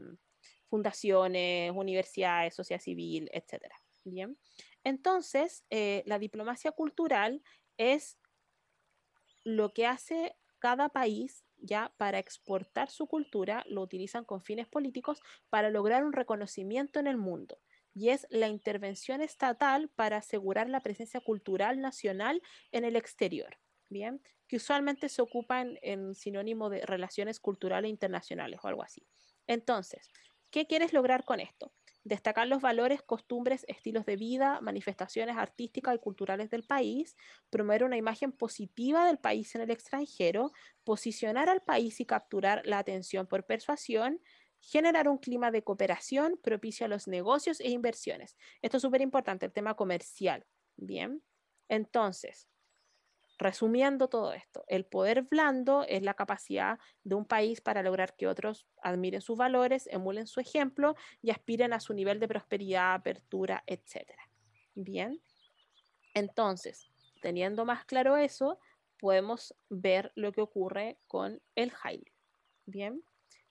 fundaciones, 0.70 1.72
universidades, 1.76 2.56
sociedad 2.56 2.82
civil, 2.82 3.30
etc. 3.32 3.66
Bien, 4.06 4.38
entonces, 4.84 5.66
la 5.70 6.18
diplomacia 6.18 6.72
cultural 6.72 7.42
es 7.78 8.18
lo 9.44 9.74
que 9.74 9.86
hace 9.86 10.36
cada 10.60 10.90
país 10.90 11.46
ya 11.58 11.94
para 11.98 12.20
exportar 12.20 12.90
su 12.90 13.08
cultura, 13.08 13.64
lo 13.68 13.82
utilizan 13.82 14.24
con 14.26 14.42
fines 14.42 14.68
políticos 14.68 15.22
para 15.50 15.70
lograr 15.70 16.06
un 16.06 16.14
reconocimiento 16.14 17.00
en 17.00 17.08
el 17.08 17.18
mundo 17.18 17.60
y 17.98 18.10
es 18.10 18.28
la 18.30 18.48
intervención 18.48 19.22
estatal 19.22 19.90
para 19.90 20.18
asegurar 20.18 20.70
la 20.70 20.82
presencia 20.82 21.20
cultural 21.20 21.82
nacional 21.82 22.44
en 22.72 22.86
el 22.86 22.96
exterior, 22.96 23.58
¿bien? 23.90 24.22
Que 24.48 24.58
usualmente 24.58 25.10
se 25.10 25.24
ocupan 25.24 25.80
en 25.82 26.14
sinónimo 26.14 26.70
de 26.70 26.86
relaciones 26.86 27.40
culturales 27.40 27.90
internacionales 27.90 28.60
o 28.62 28.68
algo 28.68 28.84
así. 28.84 29.08
Entonces, 29.48 30.10
¿qué 30.52 30.68
quieres 30.68 30.94
lograr 30.94 31.26
con 31.26 31.40
esto? 31.40 31.74
Destacar 32.04 32.48
los 32.48 32.62
valores, 32.62 33.02
costumbres, 33.02 33.66
estilos 33.68 34.06
de 34.06 34.16
vida, 34.16 34.62
manifestaciones 34.62 35.36
artísticas 35.36 35.96
y 35.96 36.00
culturales 36.00 36.52
del 36.52 36.64
país, 36.64 37.16
promover 37.50 37.84
una 37.84 37.98
imagen 37.98 38.32
positiva 38.32 39.08
del 39.08 39.18
país 39.18 39.56
en 39.56 39.62
el 39.62 39.72
extranjero, 39.72 40.52
posicionar 40.84 41.50
al 41.50 41.64
país 41.64 42.00
y 42.00 42.06
capturar 42.06 42.62
la 42.66 42.78
atención 42.78 43.26
por 43.26 43.46
persuasión, 43.46 44.22
generar 44.60 45.08
un 45.08 45.18
clima 45.18 45.52
de 45.52 45.64
cooperación 45.64 46.40
propicio 46.42 46.86
a 46.86 46.90
los 46.90 47.08
negocios 47.08 47.60
e 47.60 47.70
inversiones. 47.70 48.38
Esto 48.62 48.78
es 48.78 48.84
súper 48.84 49.02
importante, 49.02 49.46
el 49.46 49.54
tema 49.54 49.76
comercial. 49.76 50.46
Bien, 50.76 51.24
entonces, 51.70 52.48
resumiendo 53.38 54.08
todo 54.08 54.34
esto, 54.34 54.64
el 54.68 54.86
poder 54.86 55.24
blando 55.24 55.84
es 55.88 56.02
la 56.02 56.14
capacidad 56.14 56.80
de 57.04 57.16
un 57.16 57.26
país 57.26 57.62
para 57.62 57.84
lograr 57.84 58.16
que 58.16 58.28
otros 58.28 58.68
admiren 58.82 59.22
sus 59.22 59.38
valores, 59.38 59.88
emulen 59.92 60.28
su 60.28 60.40
ejemplo 60.40 60.96
y 61.22 61.32
aspiren 61.32 61.74
a 61.74 61.80
su 61.80 61.94
nivel 61.94 62.20
de 62.20 62.28
prosperidad, 62.28 62.94
apertura, 62.96 63.64
etc. 63.68 64.12
Bien, 64.74 65.22
entonces, 66.14 66.90
teniendo 67.22 67.66
más 67.66 67.86
claro 67.86 68.18
eso, 68.18 68.60
podemos 69.00 69.56
ver 69.70 70.12
lo 70.16 70.32
que 70.32 70.42
ocurre 70.42 70.98
con 71.08 71.42
el 71.56 71.72
Hailu. 71.84 72.12
Bien, 72.66 73.04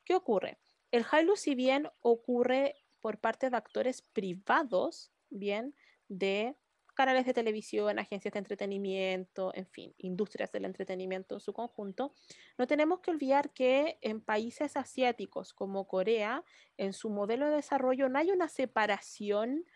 ¿qué 0.05 0.15
ocurre? 0.15 0.59
El 0.97 1.05
Hailu, 1.11 1.37
si 1.37 1.55
bien 1.55 1.91
ocurre 2.01 2.75
por 3.03 3.19
parte 3.19 3.51
de 3.51 3.57
actores 3.59 4.01
privados, 4.01 5.13
bien, 5.29 5.75
de 6.09 6.57
canales 6.95 7.27
de 7.27 7.35
televisión, 7.35 7.99
agencias 7.99 8.33
de 8.33 8.39
entretenimiento, 8.39 9.53
en 9.55 9.67
fin, 9.67 9.95
industrias 9.99 10.51
del 10.53 10.65
entretenimiento 10.65 11.35
en 11.35 11.41
su 11.41 11.53
conjunto, 11.53 12.15
no 12.57 12.67
tenemos 12.67 13.01
que 13.01 13.11
olvidar 13.11 13.51
que 13.51 13.99
en 14.01 14.23
países 14.23 14.75
asiáticos 14.79 15.53
como 15.53 15.87
Corea, 15.87 16.43
en 16.79 16.95
su 16.95 17.11
modelo 17.11 17.45
de 17.51 17.57
desarrollo 17.57 18.09
no 18.09 18.19
hay 18.19 18.31
una 18.31 18.49
separación 18.49 19.67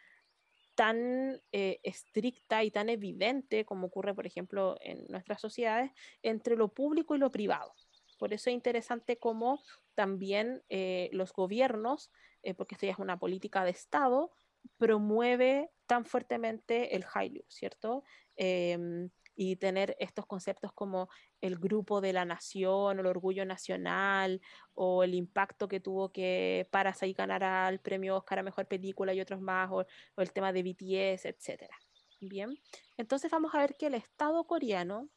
tan 0.75 1.43
eh, 1.53 1.81
estricta 1.83 2.65
y 2.65 2.71
tan 2.71 2.89
evidente 2.89 3.67
como 3.67 3.89
ocurre, 3.89 4.15
por 4.15 4.27
ejemplo, 4.27 4.79
en 4.81 5.05
nuestras 5.11 5.43
sociedades, 5.43 5.91
entre 6.23 6.57
lo 6.57 6.69
público 6.69 7.15
y 7.15 7.19
lo 7.19 7.31
privado. 7.31 7.75
Por 8.21 8.35
eso 8.35 8.51
es 8.51 8.55
interesante 8.55 9.19
cómo 9.19 9.63
también 9.95 10.63
eh, 10.69 11.09
los 11.15 11.33
gobiernos, 11.33 12.13
eh, 12.43 12.53
porque 12.53 12.75
esto 12.75 12.85
ya 12.85 12.93
es 12.93 12.99
una 12.99 13.19
política 13.19 13.65
de 13.65 13.71
Estado, 13.71 14.31
promueve 14.77 15.71
tan 15.87 16.05
fuertemente 16.05 16.95
el 16.95 17.07
Hailu, 17.15 17.43
¿cierto? 17.49 18.05
Em, 18.37 19.09
y 19.35 19.57
tener 19.57 19.97
estos 19.99 20.27
conceptos 20.27 20.71
como 20.75 21.09
el 21.41 21.57
grupo 21.57 22.03
de 22.03 22.13
la 22.13 22.27
nación, 22.27 22.99
el 22.99 23.07
orgullo 23.07 23.47
nacional, 23.47 24.43
o 24.75 25.03
el 25.03 25.15
impacto 25.15 25.67
que 25.67 25.81
tuvo 25.81 26.13
que 26.13 26.69
Parasite 26.71 27.15
ganara 27.15 27.71
el 27.71 27.81
premio 27.81 28.19
Oscar 28.19 28.41
a 28.41 28.43
Mejor 28.43 28.67
Película 28.67 29.15
y 29.15 29.21
otros 29.23 29.41
más, 29.41 29.71
o, 29.73 29.79
o 29.79 30.21
el 30.21 30.31
tema 30.35 30.53
de 30.53 30.63
BTS, 30.63 31.25
etc. 31.25 31.73
Bien, 32.21 32.51
entonces 32.99 33.31
vamos 33.31 33.55
a 33.55 33.61
ver 33.61 33.77
que 33.79 33.87
el 33.87 33.95
Estado 33.95 34.45
coreano 34.45 35.09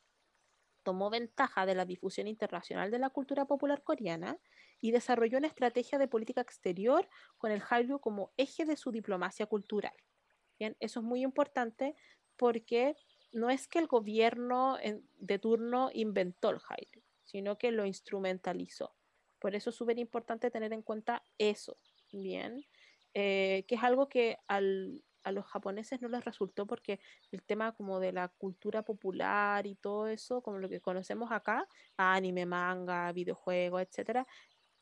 tomó 0.83 1.09
ventaja 1.09 1.65
de 1.65 1.75
la 1.75 1.85
difusión 1.85 2.27
internacional 2.27 2.91
de 2.91 2.99
la 2.99 3.09
cultura 3.09 3.45
popular 3.45 3.83
coreana 3.83 4.37
y 4.81 4.91
desarrolló 4.91 5.37
una 5.37 5.47
estrategia 5.47 5.97
de 5.97 6.07
política 6.07 6.41
exterior 6.41 7.07
con 7.37 7.51
el 7.51 7.61
Hallyu 7.61 7.99
como 7.99 8.33
eje 8.37 8.65
de 8.65 8.77
su 8.77 8.91
diplomacia 8.91 9.45
cultural. 9.45 9.93
Bien, 10.59 10.75
eso 10.79 10.99
es 10.99 11.05
muy 11.05 11.23
importante 11.23 11.95
porque 12.37 12.95
no 13.31 13.49
es 13.49 13.67
que 13.67 13.79
el 13.79 13.87
gobierno 13.87 14.77
de 15.19 15.39
turno 15.39 15.89
inventó 15.93 16.49
el 16.49 16.59
Hallyu, 16.59 17.01
sino 17.23 17.57
que 17.57 17.71
lo 17.71 17.85
instrumentalizó. 17.85 18.95
Por 19.39 19.55
eso 19.55 19.71
es 19.71 19.75
súper 19.75 19.97
importante 19.99 20.51
tener 20.51 20.71
en 20.71 20.83
cuenta 20.83 21.23
eso, 21.37 21.77
bien, 22.11 22.65
eh, 23.13 23.65
que 23.67 23.75
es 23.75 23.83
algo 23.83 24.07
que 24.07 24.37
al, 24.47 25.03
a 25.23 25.31
los 25.31 25.45
japoneses 25.45 26.01
no 26.01 26.07
les 26.09 26.23
resultó 26.23 26.65
porque 26.67 26.99
el 27.31 27.43
tema 27.43 27.73
como 27.73 27.99
de 27.99 28.11
la 28.11 28.27
cultura 28.27 28.83
popular 28.83 29.65
y 29.67 29.75
todo 29.75 30.07
eso, 30.07 30.41
como 30.41 30.59
lo 30.59 30.69
que 30.69 30.81
conocemos 30.81 31.31
acá, 31.31 31.67
anime, 31.97 32.45
manga, 32.45 33.11
videojuegos, 33.11 33.81
etcétera, 33.81 34.27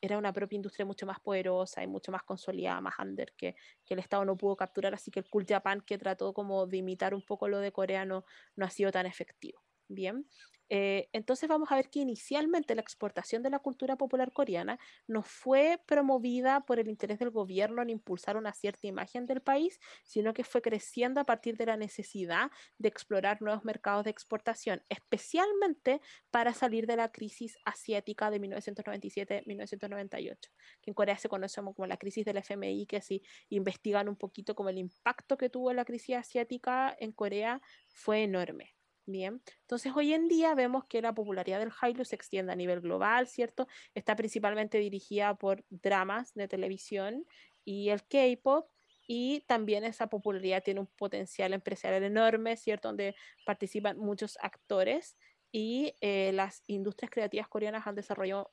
era 0.02 0.18
una 0.18 0.32
propia 0.32 0.56
industria 0.56 0.84
mucho 0.84 1.06
más 1.06 1.20
poderosa 1.20 1.82
y 1.82 1.86
mucho 1.86 2.10
más 2.10 2.24
consolidada, 2.24 2.80
más 2.80 2.94
under, 2.98 3.32
que, 3.36 3.54
que 3.84 3.94
el 3.94 4.00
Estado 4.00 4.24
no 4.24 4.36
pudo 4.36 4.56
capturar, 4.56 4.92
así 4.94 5.12
que 5.12 5.20
el 5.20 5.30
Cool 5.30 5.46
Japan, 5.48 5.80
que 5.80 5.96
trató 5.96 6.34
como 6.34 6.66
de 6.66 6.78
imitar 6.78 7.14
un 7.14 7.22
poco 7.22 7.46
lo 7.46 7.60
de 7.60 7.70
Corea, 7.70 8.04
no, 8.04 8.24
ha 8.60 8.70
sido 8.70 8.90
tan 8.90 9.06
efectivo. 9.06 9.62
Bien, 9.88 10.26
Eh, 10.74 11.10
entonces 11.12 11.50
vamos 11.50 11.70
a 11.70 11.76
ver 11.76 11.90
que 11.90 11.98
inicialmente 11.98 12.74
la 12.74 12.80
exportación 12.80 13.42
de 13.42 13.50
la 13.50 13.58
cultura 13.58 13.96
popular 13.96 14.32
coreana 14.32 14.78
no 15.06 15.22
fue 15.22 15.78
promovida 15.86 16.64
por 16.64 16.78
el 16.78 16.88
interés 16.88 17.18
del 17.18 17.28
gobierno 17.28 17.82
en 17.82 17.90
impulsar 17.90 18.38
una 18.38 18.54
cierta 18.54 18.86
imagen 18.86 19.26
del 19.26 19.42
país, 19.42 19.78
sino 20.02 20.32
que 20.32 20.44
fue 20.44 20.62
creciendo 20.62 21.20
a 21.20 21.24
partir 21.24 21.58
de 21.58 21.66
la 21.66 21.76
necesidad 21.76 22.50
de 22.78 22.88
explorar 22.88 23.42
nuevos 23.42 23.66
mercados 23.66 24.04
de 24.04 24.10
exportación, 24.12 24.82
especialmente 24.88 26.00
para 26.30 26.54
salir 26.54 26.86
de 26.86 26.96
la 26.96 27.12
crisis 27.12 27.58
asiática 27.66 28.30
de 28.30 28.40
1997-1998, 28.40 30.38
que 30.80 30.90
en 30.90 30.94
Corea 30.94 31.18
se 31.18 31.28
conoce 31.28 31.60
como 31.60 31.86
la 31.86 31.98
crisis 31.98 32.24
del 32.24 32.38
FMI, 32.38 32.86
que 32.86 33.02
si 33.02 33.22
investigan 33.50 34.08
un 34.08 34.16
poquito 34.16 34.54
como 34.54 34.70
el 34.70 34.78
impacto 34.78 35.36
que 35.36 35.50
tuvo 35.50 35.74
la 35.74 35.84
crisis 35.84 36.16
asiática 36.16 36.96
en 36.98 37.12
Corea 37.12 37.60
fue 37.88 38.22
enorme. 38.22 38.71
Bien, 39.06 39.42
entonces 39.62 39.92
hoy 39.96 40.12
en 40.14 40.28
día 40.28 40.54
vemos 40.54 40.84
que 40.84 41.02
la 41.02 41.12
popularidad 41.12 41.58
del 41.58 41.72
Hallyu 41.72 42.04
se 42.04 42.14
extiende 42.14 42.52
a 42.52 42.56
nivel 42.56 42.80
global, 42.80 43.26
¿cierto? 43.26 43.66
Está 43.94 44.14
principalmente 44.14 44.78
dirigida 44.78 45.34
por 45.34 45.64
dramas 45.70 46.32
de 46.34 46.46
televisión 46.46 47.26
y 47.64 47.88
el 47.88 48.04
K-pop, 48.06 48.70
y 49.08 49.40
también 49.48 49.82
esa 49.84 50.06
popularidad 50.08 50.62
tiene 50.62 50.80
un 50.80 50.86
potencial 50.86 51.52
empresarial 51.52 52.04
enorme, 52.04 52.56
¿cierto? 52.56 52.88
Donde 52.88 53.16
participan 53.44 53.98
muchos 53.98 54.38
actores 54.40 55.16
y 55.50 55.94
eh, 56.00 56.30
las 56.32 56.62
industrias 56.68 57.10
creativas 57.10 57.48
coreanas 57.48 57.86
han 57.88 57.96
desarrollado 57.96 58.52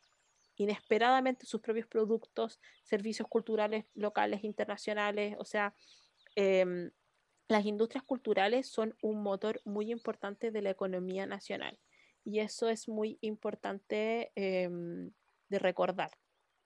inesperadamente 0.55 1.45
sus 1.45 1.61
propios 1.61 1.87
productos, 1.87 2.59
servicios 2.83 3.27
culturales 3.27 3.85
locales, 3.93 4.43
internacionales, 4.43 5.35
o 5.39 5.45
sea, 5.45 5.75
eh, 6.35 6.91
las 7.49 7.65
industrias 7.65 8.03
culturales 8.03 8.69
son 8.69 8.95
un 9.01 9.23
motor 9.23 9.59
muy 9.65 9.91
importante 9.91 10.51
de 10.51 10.61
la 10.61 10.69
economía 10.69 11.25
nacional 11.25 11.79
y 12.23 12.39
eso 12.39 12.69
es 12.69 12.87
muy 12.87 13.17
importante 13.21 14.31
eh, 14.35 14.69
de 15.49 15.59
recordar, 15.59 16.11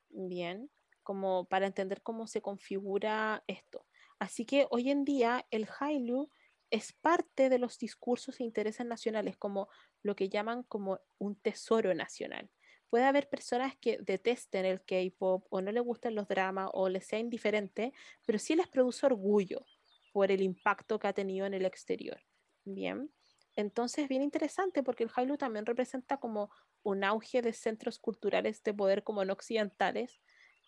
bien, 0.10 0.70
como 1.02 1.46
para 1.46 1.68
entender 1.68 2.02
cómo 2.02 2.28
se 2.28 2.42
configura 2.42 3.46
esto. 3.48 3.86
Así 4.20 4.46
que 4.46 4.68
hoy 4.72 4.92
en 4.92 5.06
día 5.06 5.46
el 5.52 5.68
Hailu 5.80 6.30
es 6.70 6.92
parte 6.92 7.50
de 7.50 7.60
los 7.60 7.78
discursos 7.78 8.40
e 8.40 8.44
intereses 8.44 8.86
nacionales, 8.86 9.38
como 9.38 9.70
lo 10.02 10.18
que 10.18 10.28
llaman 10.28 10.64
como 10.64 11.00
un 11.18 11.38
tesoro 11.38 11.94
nacional. 11.94 12.50
Puede 12.90 13.06
haber 13.06 13.30
personas 13.30 13.78
que 13.78 14.00
detesten 14.02 14.66
el 14.66 14.84
K-pop 14.84 15.46
o 15.50 15.62
no 15.62 15.72
les 15.72 15.84
gusten 15.84 16.14
los 16.14 16.28
dramas 16.28 16.70
o 16.74 16.90
les 16.90 17.08
sea 17.08 17.20
indiferente, 17.20 17.94
pero 18.26 18.38
sí 18.38 18.56
les 18.56 18.68
produce 18.68 19.06
orgullo 19.06 19.66
por 20.14 20.32
el 20.32 20.42
impacto 20.42 21.00
que 21.00 21.08
ha 21.08 21.14
tenido 21.14 21.46
en 21.46 21.54
el 21.54 21.66
exterior. 21.66 22.22
Bien, 22.64 23.12
entonces 23.58 24.08
bien 24.08 24.22
interesante 24.22 24.82
porque 24.84 25.04
el 25.04 25.12
Hailu 25.14 25.38
también 25.38 25.66
representa 25.66 26.18
como 26.18 26.50
un 26.84 27.04
auge 27.04 27.42
de 27.42 27.52
centros 27.52 28.00
culturales 28.00 28.64
de 28.64 28.74
poder 28.74 29.04
como 29.04 29.26
no 29.26 29.34
occidentales 29.34 30.22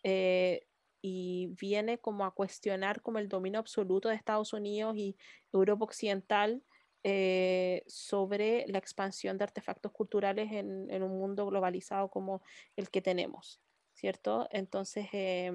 eh, 0.03 0.67
y 1.01 1.55
viene 1.59 1.99
como 1.99 2.25
a 2.25 2.33
cuestionar 2.33 3.01
como 3.01 3.19
el 3.19 3.29
dominio 3.29 3.59
absoluto 3.59 4.09
de 4.09 4.15
Estados 4.15 4.51
Unidos 4.51 4.97
y 4.97 5.15
Europa 5.53 5.85
Occidental 5.85 6.63
eh, 7.03 7.83
sobre 7.87 8.65
la 8.67 8.79
expansión 8.79 9.37
de 9.37 9.43
artefactos 9.43 9.91
culturales 9.91 10.51
en, 10.51 10.89
en, 10.89 11.03
un 11.03 11.19
mundo 11.19 11.45
globalizado 11.45 12.09
como 12.09 12.41
el 12.75 12.89
que 12.89 13.01
tenemos, 13.03 13.61
¿cierto? 13.93 14.47
Entonces 14.49 15.07
eh, 15.13 15.51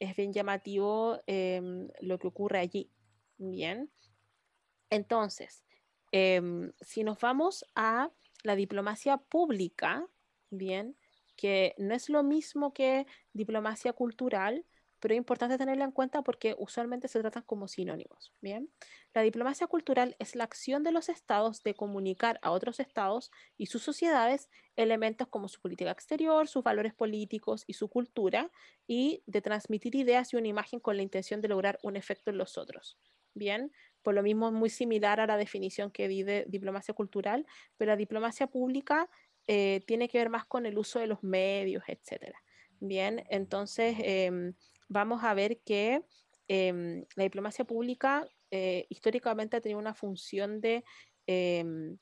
es 0.00 0.16
bien 0.16 0.32
llamativo 0.32 1.20
eh, 1.26 1.62
lo 2.00 2.18
que 2.18 2.26
ocurre 2.26 2.58
allí. 2.58 2.90
Bien. 3.40 3.90
Entonces, 4.90 5.64
eh, 6.12 6.40
si 6.80 7.04
nos 7.04 7.18
vamos 7.20 7.64
a 7.74 8.10
la 8.42 8.56
diplomacia 8.56 9.18
pública, 9.18 10.06
bien, 10.50 10.96
que 11.36 11.74
no 11.78 11.94
es 11.94 12.10
lo 12.10 12.22
mismo 12.22 12.72
que 12.74 13.06
diplomacia 13.32 13.92
cultural, 13.92 14.66
pero 14.98 15.14
es 15.14 15.18
importante 15.18 15.56
tenerla 15.56 15.84
en 15.84 15.92
cuenta 15.92 16.22
porque 16.22 16.54
usualmente 16.58 17.08
se 17.08 17.20
tratan 17.20 17.42
como 17.44 17.68
sinónimos. 17.68 18.34
Bien, 18.42 18.70
la 19.14 19.22
diplomacia 19.22 19.66
cultural 19.66 20.14
es 20.18 20.34
la 20.36 20.44
acción 20.44 20.82
de 20.82 20.92
los 20.92 21.08
estados 21.08 21.62
de 21.62 21.74
comunicar 21.74 22.38
a 22.42 22.50
otros 22.50 22.80
estados 22.80 23.30
y 23.56 23.66
sus 23.66 23.82
sociedades 23.82 24.50
elementos 24.76 25.28
como 25.28 25.48
su 25.48 25.60
política 25.60 25.90
exterior, 25.92 26.48
sus 26.48 26.62
valores 26.64 26.92
políticos 26.94 27.64
y 27.66 27.74
su 27.74 27.88
cultura, 27.88 28.50
y 28.86 29.22
de 29.26 29.40
transmitir 29.40 29.94
ideas 29.94 30.32
y 30.34 30.36
una 30.36 30.48
imagen 30.48 30.80
con 30.80 30.96
la 30.98 31.02
intención 31.02 31.40
de 31.40 31.48
lograr 31.48 31.78
un 31.82 31.96
efecto 31.96 32.30
en 32.30 32.36
los 32.38 32.58
otros. 32.58 32.98
Bien, 33.34 33.72
por 34.02 34.14
lo 34.14 34.22
mismo 34.22 34.50
muy 34.50 34.70
similar 34.70 35.20
a 35.20 35.26
la 35.26 35.36
definición 35.36 35.90
que 35.90 36.08
di 36.08 36.22
de 36.24 36.44
diplomacia 36.48 36.94
cultural, 36.94 37.46
pero 37.76 37.90
la 37.92 37.96
diplomacia 37.96 38.46
pública 38.48 39.08
eh, 39.46 39.80
tiene 39.86 40.08
que 40.08 40.18
ver 40.18 40.30
más 40.30 40.46
con 40.46 40.66
el 40.66 40.78
uso 40.78 40.98
de 40.98 41.06
los 41.06 41.22
medios, 41.22 41.84
etcétera. 41.86 42.42
Bien, 42.80 43.24
entonces 43.30 43.96
eh, 44.00 44.52
vamos 44.88 45.22
a 45.22 45.34
ver 45.34 45.60
que 45.62 46.02
eh, 46.48 47.04
la 47.14 47.22
diplomacia 47.24 47.64
pública 47.64 48.26
eh, 48.50 48.86
históricamente 48.88 49.56
ha 49.56 49.60
tenido 49.60 49.78
una 49.78 49.94
función 49.94 50.60
de 50.60 50.84
em, 51.26 51.98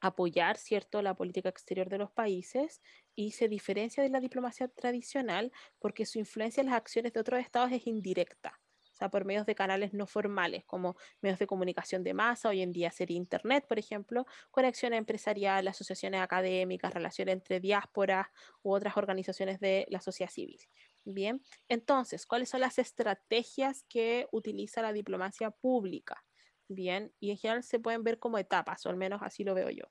apoyar, 0.00 0.58
¿cierto?, 0.58 1.02
la 1.02 1.14
política 1.16 1.48
exterior 1.48 1.88
de 1.88 1.98
los 1.98 2.12
países 2.12 2.82
y 3.14 3.32
se 3.32 3.48
diferencia 3.48 4.02
de 4.02 4.10
la 4.10 4.20
diplomacia 4.20 4.68
tradicional 4.68 5.52
porque 5.78 6.06
su 6.06 6.18
influencia 6.18 6.60
en 6.60 6.66
las 6.68 6.76
acciones 6.76 7.12
de 7.14 7.20
otros 7.20 7.40
estados 7.40 7.72
es 7.72 7.86
indirecta 7.86 8.60
o 8.94 8.96
sea, 8.96 9.08
por 9.10 9.24
medios 9.24 9.44
de 9.44 9.56
canales 9.56 9.92
no 9.92 10.06
formales, 10.06 10.64
como 10.64 10.96
medios 11.20 11.40
de 11.40 11.48
comunicación 11.48 12.04
de 12.04 12.14
masa, 12.14 12.48
hoy 12.50 12.62
en 12.62 12.72
día 12.72 12.92
sería 12.92 13.16
Internet, 13.16 13.66
por 13.68 13.80
ejemplo, 13.80 14.24
conexión 14.52 14.94
empresarial, 14.94 15.66
asociaciones 15.66 16.20
académicas, 16.20 16.94
relaciones 16.94 17.32
entre 17.34 17.58
diásporas 17.58 18.28
u 18.62 18.72
otras 18.72 18.96
organizaciones 18.96 19.58
de 19.58 19.86
la 19.90 20.00
sociedad 20.00 20.30
civil. 20.30 20.60
Bien, 21.04 21.42
entonces, 21.68 22.24
¿cuáles 22.24 22.48
son 22.48 22.60
las 22.60 22.78
estrategias 22.78 23.84
que 23.88 24.28
utiliza 24.30 24.80
la 24.80 24.92
diplomacia 24.92 25.50
pública? 25.50 26.24
Bien, 26.68 27.12
y 27.18 27.32
en 27.32 27.36
general 27.36 27.64
se 27.64 27.80
pueden 27.80 28.04
ver 28.04 28.20
como 28.20 28.38
etapas, 28.38 28.86
o 28.86 28.90
al 28.90 28.96
menos 28.96 29.22
así 29.22 29.42
lo 29.42 29.54
veo 29.54 29.70
yo. 29.70 29.84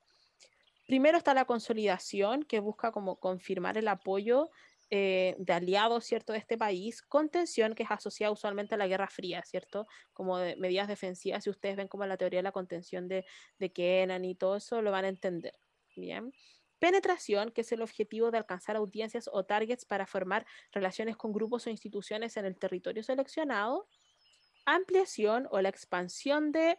Primero 0.87 1.17
está 1.17 1.33
la 1.33 1.45
consolidación, 1.45 2.43
que 2.43 2.59
busca 2.59 2.91
como 2.91 3.19
confirmar 3.19 3.77
el 3.77 3.87
apoyo 3.89 4.49
eh, 4.95 5.35
de 5.39 5.53
aliados, 5.53 6.05
¿cierto?, 6.05 6.33
de 6.33 6.37
este 6.37 6.55
país, 6.55 7.01
con 7.01 7.27
tensión 7.27 7.73
que 7.73 7.81
es 7.81 7.89
asociada 7.89 8.31
usualmente 8.31 8.75
a 8.75 8.77
la 8.77 8.85
Guerra 8.85 9.07
Fría, 9.07 9.41
¿cierto? 9.43 9.87
Como 10.13 10.37
de 10.37 10.55
medidas 10.55 10.87
defensivas, 10.87 11.43
si 11.43 11.49
ustedes 11.49 11.77
ven 11.77 11.87
como 11.87 12.05
la 12.05 12.15
teoría 12.15 12.37
de 12.37 12.43
la 12.43 12.51
contención 12.51 13.07
de, 13.07 13.25
de 13.57 13.71
Kennan 13.73 14.23
y 14.23 14.35
todo 14.35 14.57
eso, 14.57 14.83
lo 14.83 14.91
van 14.91 15.05
a 15.05 15.07
entender, 15.07 15.57
¿bien? 15.95 16.31
Penetración, 16.77 17.49
que 17.49 17.61
es 17.61 17.71
el 17.71 17.81
objetivo 17.81 18.29
de 18.29 18.37
alcanzar 18.37 18.75
audiencias 18.75 19.27
o 19.33 19.43
targets 19.43 19.83
para 19.83 20.05
formar 20.05 20.45
relaciones 20.71 21.17
con 21.17 21.33
grupos 21.33 21.65
o 21.65 21.71
instituciones 21.71 22.37
en 22.37 22.45
el 22.45 22.55
territorio 22.55 23.01
seleccionado. 23.01 23.87
Ampliación 24.65 25.47
o 25.49 25.59
la 25.59 25.69
expansión 25.69 26.51
de 26.51 26.77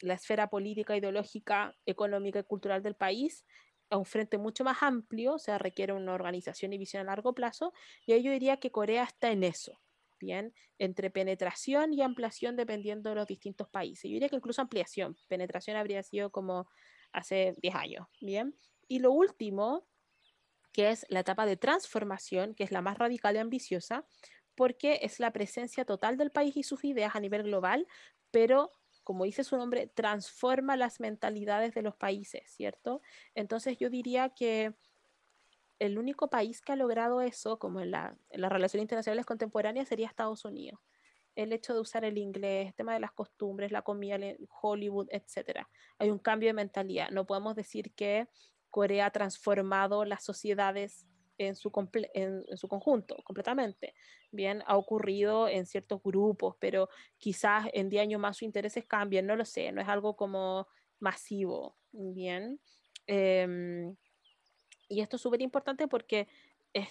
la 0.00 0.14
esfera 0.14 0.50
política, 0.50 0.96
ideológica, 0.96 1.76
económica 1.86 2.40
y 2.40 2.42
cultural 2.42 2.82
del 2.82 2.96
país 2.96 3.44
a 3.90 3.96
un 3.96 4.04
frente 4.04 4.38
mucho 4.38 4.64
más 4.64 4.82
amplio, 4.82 5.34
o 5.34 5.38
sea, 5.38 5.58
requiere 5.58 5.92
una 5.92 6.14
organización 6.14 6.72
y 6.72 6.78
visión 6.78 7.02
a 7.02 7.04
largo 7.04 7.34
plazo, 7.34 7.72
y 8.06 8.12
ahí 8.12 8.22
yo 8.22 8.32
diría 8.32 8.58
que 8.58 8.70
Corea 8.70 9.04
está 9.04 9.30
en 9.30 9.44
eso, 9.44 9.80
¿bien? 10.20 10.54
Entre 10.78 11.10
penetración 11.10 11.92
y 11.92 12.02
ampliación 12.02 12.56
dependiendo 12.56 13.10
de 13.10 13.16
los 13.16 13.26
distintos 13.26 13.68
países. 13.68 14.04
Yo 14.10 14.14
diría 14.14 14.28
que 14.28 14.36
incluso 14.36 14.62
ampliación, 14.62 15.16
penetración 15.28 15.76
habría 15.76 16.02
sido 16.02 16.30
como 16.30 16.68
hace 17.12 17.54
10 17.62 17.74
años, 17.74 18.06
¿bien? 18.20 18.54
Y 18.88 18.98
lo 19.00 19.12
último, 19.12 19.86
que 20.72 20.90
es 20.90 21.06
la 21.08 21.20
etapa 21.20 21.46
de 21.46 21.56
transformación, 21.56 22.54
que 22.54 22.64
es 22.64 22.70
la 22.72 22.82
más 22.82 22.98
radical 22.98 23.36
y 23.36 23.38
ambiciosa, 23.38 24.06
porque 24.54 25.00
es 25.02 25.20
la 25.20 25.32
presencia 25.32 25.84
total 25.84 26.16
del 26.16 26.30
país 26.30 26.56
y 26.56 26.62
sus 26.62 26.84
ideas 26.84 27.14
a 27.14 27.20
nivel 27.20 27.44
global, 27.44 27.86
pero 28.30 28.77
como 29.08 29.24
dice 29.24 29.42
su 29.42 29.56
nombre, 29.56 29.86
transforma 29.86 30.76
las 30.76 31.00
mentalidades 31.00 31.72
de 31.72 31.80
los 31.80 31.96
países, 31.96 32.42
¿cierto? 32.50 33.00
Entonces 33.34 33.78
yo 33.78 33.88
diría 33.88 34.28
que 34.28 34.74
el 35.78 35.98
único 35.98 36.28
país 36.28 36.60
que 36.60 36.72
ha 36.72 36.76
logrado 36.76 37.22
eso, 37.22 37.58
como 37.58 37.80
en, 37.80 37.90
la, 37.92 38.18
en 38.28 38.42
las 38.42 38.52
relaciones 38.52 38.82
internacionales 38.82 39.24
contemporáneas, 39.24 39.88
sería 39.88 40.08
Estados 40.08 40.44
Unidos. 40.44 40.78
El 41.36 41.54
hecho 41.54 41.72
de 41.72 41.80
usar 41.80 42.04
el 42.04 42.18
inglés, 42.18 42.66
el 42.66 42.74
tema 42.74 42.92
de 42.92 43.00
las 43.00 43.12
costumbres, 43.12 43.72
la 43.72 43.80
comida, 43.80 44.18
Hollywood, 44.60 45.08
etc. 45.10 45.66
Hay 45.96 46.10
un 46.10 46.18
cambio 46.18 46.50
de 46.50 46.52
mentalidad. 46.52 47.08
No 47.08 47.24
podemos 47.24 47.56
decir 47.56 47.94
que 47.94 48.28
Corea 48.68 49.06
ha 49.06 49.10
transformado 49.10 50.04
las 50.04 50.22
sociedades 50.22 51.06
en 51.38 51.56
su, 51.56 51.72
en, 52.14 52.44
su 52.56 52.68
conjunto, 52.68 53.16
completamente. 53.24 53.94
Bien, 54.30 54.62
ha 54.66 54.76
ocurrido 54.76 55.48
en 55.48 55.66
ciertos 55.66 56.02
grupos, 56.02 56.56
pero 56.60 56.88
quizás 57.16 57.66
en 57.72 57.88
10 57.88 58.02
años 58.02 58.20
más 58.20 58.36
sus 58.36 58.42
intereses 58.42 58.84
cambien, 58.84 59.26
no 59.26 59.36
lo 59.36 59.44
sé, 59.44 59.72
no 59.72 59.80
es 59.80 59.88
algo 59.88 60.16
como 60.16 60.66
masivo. 61.00 61.76
Bien. 61.92 62.60
Eh, 63.06 63.94
y 64.88 65.00
esto 65.00 65.16
es 65.16 65.22
súper 65.22 65.40
importante 65.42 65.86
porque 65.88 66.28
es, 66.72 66.88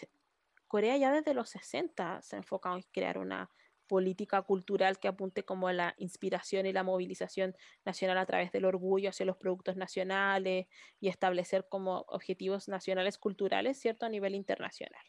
Corea 0.67 0.97
ya 0.97 1.11
desde 1.11 1.33
los 1.33 1.49
60 1.49 2.21
se 2.21 2.35
ha 2.35 2.39
enfocado 2.39 2.75
en 2.75 2.83
crear 2.91 3.17
una 3.17 3.49
política 3.87 4.41
cultural 4.41 4.99
que 4.99 5.07
apunte 5.07 5.43
como 5.43 5.67
a 5.67 5.73
la 5.73 5.95
inspiración 5.97 6.65
y 6.65 6.73
la 6.73 6.83
movilización 6.83 7.55
nacional 7.85 8.17
a 8.17 8.25
través 8.25 8.51
del 8.51 8.65
orgullo 8.65 9.09
hacia 9.09 9.25
los 9.25 9.37
productos 9.37 9.75
nacionales 9.75 10.67
y 10.99 11.07
establecer 11.07 11.67
como 11.69 12.05
objetivos 12.07 12.67
nacionales 12.67 13.17
culturales, 13.17 13.79
¿cierto? 13.79 14.05
A 14.05 14.09
nivel 14.09 14.35
internacional. 14.35 15.01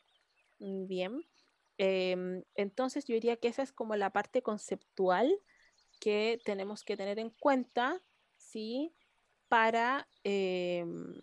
Mm, 0.59 0.87
bien. 0.87 1.23
Em, 1.79 2.43
entonces 2.55 3.05
yo 3.07 3.15
diría 3.15 3.37
que 3.37 3.49
esa 3.49 3.63
es 3.63 3.73
como 3.73 3.95
la 3.97 4.11
parte 4.11 4.43
conceptual 4.43 5.33
que 6.01 6.41
tenemos 6.45 6.85
que 6.85 6.97
tener 6.97 7.19
en 7.19 7.31
cuenta, 7.31 8.03
¿sí? 8.37 8.95
Para 9.49 10.09
em, 10.25 11.15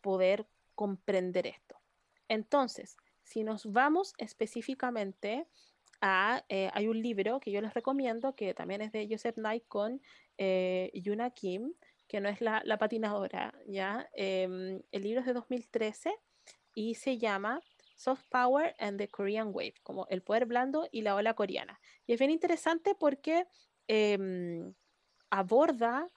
poder 0.00 0.46
comprender 0.74 1.46
esto. 1.46 1.80
Entonces, 2.28 2.96
si 3.22 3.44
nos 3.44 3.72
vamos 3.72 4.14
específicamente 4.18 5.46
eh, 6.48 6.70
hay 6.72 6.88
un 6.88 7.00
libro 7.00 7.38
que 7.38 7.52
yo 7.52 7.60
les 7.60 7.74
recomiendo, 7.74 8.34
que 8.34 8.54
también 8.54 8.80
es 8.80 8.90
de 8.90 9.06
Joseph 9.08 9.36
Knight 9.36 9.64
con 9.68 10.00
eh, 10.36 10.90
Yuna 10.94 11.30
Kim, 11.30 11.74
que 12.08 12.20
no 12.20 12.28
es 12.28 12.40
la, 12.40 12.62
patinadora, 12.78 13.54
¿ya? 13.66 14.08
Em, 14.14 14.82
el 14.90 15.02
libro 15.02 15.20
es 15.20 15.26
de 15.26 15.32
2013 15.32 16.12
y 16.74 16.96
se 16.96 17.18
llama 17.18 17.60
Soft 17.94 18.24
Power 18.28 18.74
and 18.78 18.98
the 18.98 19.08
Korean 19.08 19.50
Wave, 19.52 19.74
como 19.82 20.06
el 20.08 20.22
poder 20.22 20.46
blando 20.46 20.88
y 20.90 21.02
la 21.02 21.14
ola 21.14 21.34
coreana. 21.34 21.80
Y 22.06 22.14
es 22.14 22.18
bien 22.18 22.32
interesante 22.32 22.96
porque 22.98 23.46
em, 23.86 24.74
aborda 25.30 26.08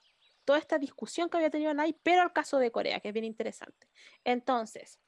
toda 0.44 0.58
esta 0.58 0.78
discusión 0.78 1.30
que 1.30 1.36
había 1.36 1.50
tenido 1.50 1.72
Knight, 1.72 1.98
pero 2.02 2.24
el 2.24 2.32
caso 2.32 2.58
de 2.58 2.72
Corea, 2.72 3.00
que 3.00 3.08
es 3.08 3.14
bien 3.14 3.24
interesante. 3.24 3.88
Entonces, 4.24 5.00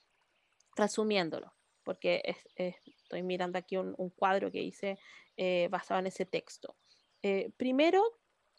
resumiéndolo, 0.77 1.58
porque 1.89 2.21
estoy 2.55 3.23
mirando 3.23 3.57
aquí 3.57 3.79
un, 3.79 4.11
cuadro 4.11 4.53
que 4.53 4.61
hice 4.61 4.99
eh, 5.39 5.69
basado 5.71 6.01
en 6.01 6.09
ese 6.09 6.27
texto. 6.27 6.77
Eh, 7.23 7.51
primero, 7.57 8.03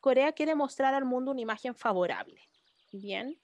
Corea 0.02 0.32
quiere 0.32 0.56
mostrar 0.56 0.96
al 0.96 1.06
mundo 1.06 1.30
una 1.30 1.42
imagen 1.42 1.76
favorable. 1.76 2.42
Bien. 2.92 3.40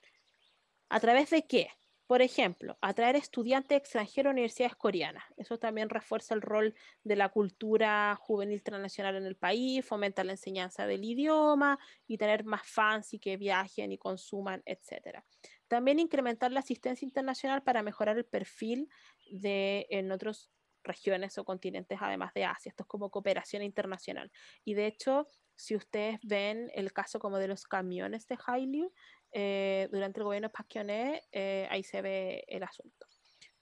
¿A 0.88 0.98
través 0.98 1.30
de 1.30 1.46
qué? 1.46 1.68
Por 2.08 2.20
ejemplo, 2.20 2.76
atraer 2.80 3.14
estudiantes 3.14 3.78
extranjeros 3.78 4.30
a 4.30 4.32
universidades 4.32 4.74
coreanas. 4.74 5.22
Eso 5.36 5.56
también 5.56 5.88
refuerza 5.88 6.34
el 6.34 6.42
rol 6.42 6.74
de 7.04 7.14
la 7.14 7.28
cultura 7.28 8.16
juvenil 8.20 8.64
transnacional 8.64 9.14
en 9.14 9.26
el 9.26 9.36
país, 9.36 9.84
fomenta 9.84 10.24
la 10.24 10.32
enseñanza 10.32 10.84
del 10.84 11.04
idioma 11.04 11.78
y 12.08 12.18
tener 12.18 12.44
más 12.44 12.62
fans 12.64 13.14
y 13.14 13.20
que 13.20 13.36
viajen 13.36 13.92
y 13.92 13.98
consuman, 13.98 14.64
etc. 14.66 15.22
También 15.68 15.98
incrementar 15.98 16.52
la 16.52 16.60
asistencia 16.60 17.04
internacional 17.04 17.62
para 17.62 17.82
mejorar 17.82 18.18
el 18.18 18.24
perfil 18.24 18.88
de 19.30 19.86
en 19.90 20.12
otras 20.12 20.50
regiones 20.82 21.36
o 21.38 21.44
continentes 21.44 21.98
además 22.00 22.32
de 22.34 22.44
Asia. 22.44 22.70
Esto 22.70 22.84
es 22.84 22.88
como 22.88 23.10
cooperación 23.10 23.62
internacional. 23.62 24.30
Y 24.64 24.74
de 24.74 24.86
hecho, 24.86 25.28
si 25.56 25.74
ustedes 25.74 26.18
ven 26.22 26.70
el 26.74 26.92
caso 26.92 27.18
como 27.18 27.38
de 27.38 27.48
los 27.48 27.64
camiones 27.64 28.26
de 28.28 28.36
Hallyu, 28.36 28.92
eh, 29.32 29.88
durante 29.90 30.20
el 30.20 30.24
gobierno 30.24 30.50
de 30.84 31.22
eh, 31.32 31.68
ahí 31.70 31.82
se 31.82 32.02
ve 32.02 32.44
el 32.48 32.62
asunto. 32.62 33.06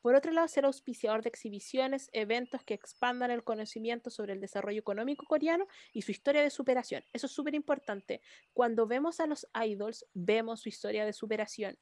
Por 0.00 0.14
otro 0.14 0.32
lado, 0.32 0.46
ser 0.48 0.66
auspiciador 0.66 1.22
de 1.22 1.30
exhibiciones, 1.30 2.10
eventos 2.12 2.62
que 2.62 2.74
expandan 2.74 3.30
el 3.30 3.42
conocimiento 3.42 4.10
sobre 4.10 4.34
el 4.34 4.40
desarrollo 4.40 4.78
económico 4.78 5.24
coreano 5.24 5.66
y 5.94 6.02
su 6.02 6.10
historia 6.10 6.42
de 6.42 6.50
superación. 6.50 7.02
Eso 7.14 7.24
es 7.24 7.32
súper 7.32 7.54
importante. 7.54 8.20
Cuando 8.52 8.86
vemos 8.86 9.18
a 9.20 9.26
los 9.26 9.46
idols, 9.64 10.04
vemos 10.12 10.60
su 10.60 10.68
historia 10.68 11.06
de 11.06 11.14
superación. 11.14 11.78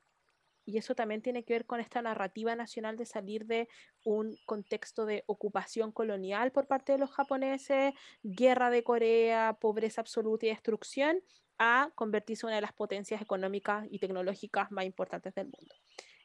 Y 0.64 0.78
eso 0.78 0.94
también 0.94 1.22
tiene 1.22 1.44
que 1.44 1.54
ver 1.54 1.66
con 1.66 1.80
esta 1.80 2.02
narrativa 2.02 2.54
nacional 2.54 2.96
de 2.96 3.06
salir 3.06 3.46
de 3.46 3.68
un 4.04 4.36
contexto 4.46 5.06
de 5.06 5.24
ocupación 5.26 5.92
colonial 5.92 6.52
por 6.52 6.66
parte 6.66 6.92
de 6.92 6.98
los 6.98 7.10
japoneses, 7.10 7.94
guerra 8.22 8.70
de 8.70 8.82
Corea, 8.82 9.58
pobreza 9.60 10.00
absoluta 10.00 10.46
y 10.46 10.50
destrucción, 10.50 11.20
a 11.58 11.90
convertirse 11.94 12.46
en 12.46 12.48
una 12.48 12.56
de 12.56 12.62
las 12.62 12.72
potencias 12.72 13.20
económicas 13.22 13.86
y 13.90 13.98
tecnológicas 13.98 14.70
más 14.70 14.84
importantes 14.84 15.34
del 15.34 15.46
mundo. 15.46 15.74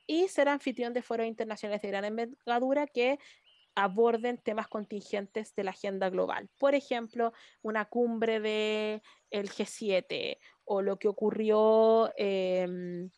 Y 0.06 0.28
ser 0.30 0.50
anfitrión 0.50 0.94
de 0.94 1.02
foros 1.02 1.28
internacionales 1.28 1.82
de 1.82 1.88
gran 1.90 2.06
envergadura 2.06 2.88
que 2.88 3.20
aborden 3.76 4.40
temas 4.40 4.68
contingentes 4.68 5.54
de 5.54 5.64
la 5.64 5.72
agenda 5.72 6.10
global. 6.10 6.50
Por 6.58 6.74
ejemplo, 6.74 7.34
una 7.62 7.86
cumbre 7.86 8.40
del 8.40 9.02
el 9.30 9.50
G7 9.50 10.40
o 10.66 10.82
lo 10.82 10.98
que 10.98 11.08
ocurrió 11.08 12.12
en 12.18 13.12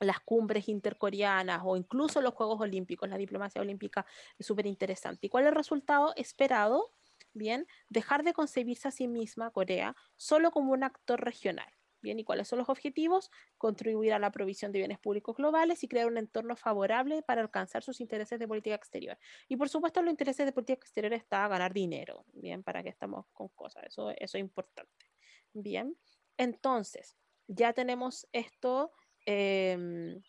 las 0.00 0.20
cumbres 0.20 0.68
intercoreanas 0.68 1.62
o 1.64 1.76
incluso 1.76 2.20
los 2.20 2.34
Juegos 2.34 2.60
Olímpicos. 2.60 3.08
La 3.08 3.16
diplomacia 3.16 3.60
olímpica 3.60 4.06
es 4.38 4.46
súper 4.46 4.66
interesante. 4.66 5.26
¿Y 5.26 5.30
cuál 5.30 5.44
es 5.44 5.48
el 5.48 5.54
resultado 5.54 6.12
esperado? 6.16 6.92
Bien, 7.32 7.66
dejar 7.88 8.22
de 8.22 8.32
concebirse 8.32 8.88
a 8.88 8.90
sí 8.90 9.08
misma, 9.08 9.50
Corea, 9.50 9.96
solo 10.16 10.50
como 10.50 10.72
un 10.72 10.84
actor 10.84 11.20
regional. 11.20 11.72
Bien, 12.00 12.18
¿y 12.18 12.24
cuáles 12.24 12.48
son 12.48 12.58
los 12.58 12.68
objetivos? 12.68 13.30
Contribuir 13.56 14.12
a 14.12 14.18
la 14.18 14.30
provisión 14.30 14.72
de 14.72 14.78
bienes 14.78 14.98
públicos 14.98 15.34
globales 15.36 15.82
y 15.82 15.88
crear 15.88 16.06
un 16.06 16.18
entorno 16.18 16.54
favorable 16.54 17.22
para 17.22 17.40
alcanzar 17.40 17.82
sus 17.82 17.98
intereses 18.02 18.38
de 18.38 18.46
política 18.46 18.76
exterior. 18.76 19.18
Y 19.48 19.56
por 19.56 19.70
supuesto, 19.70 20.02
los 20.02 20.10
intereses 20.10 20.44
de 20.44 20.52
política 20.52 20.74
exterior 20.74 21.14
está 21.14 21.48
ganar 21.48 21.72
dinero, 21.72 22.26
bien, 22.34 22.62
para 22.62 22.82
que 22.82 22.90
estamos 22.90 23.24
con 23.32 23.48
cosas, 23.48 23.84
eso, 23.84 24.10
eso 24.10 24.36
es 24.36 24.40
importante. 24.42 25.06
Bien, 25.54 25.96
entonces, 26.36 27.16
ya 27.46 27.72
tenemos 27.72 28.26
esto 28.32 28.92
em, 29.26 30.22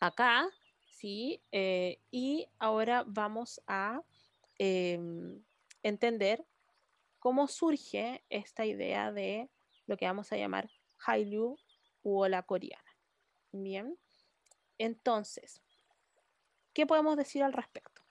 acá, 0.00 0.48
¿sí? 0.90 1.42
Eh, 1.52 2.00
y 2.10 2.48
ahora 2.58 3.04
vamos 3.06 3.60
a 3.66 4.02
em, 4.58 5.42
entender 5.82 6.44
cómo 7.18 7.48
surge 7.48 8.24
esta 8.28 8.64
idea 8.64 9.12
de 9.12 9.50
lo 9.86 9.96
que 9.96 10.06
vamos 10.06 10.32
a 10.32 10.36
llamar 10.36 10.70
Hallyu 10.98 11.56
u 12.02 12.18
ola 12.18 12.42
coreana. 12.42 12.96
Bien, 13.52 13.98
entonces, 14.78 15.62
¿qué 16.72 16.86
podemos 16.86 17.16
decir 17.16 17.42
al 17.42 17.52
respecto? 17.52 18.02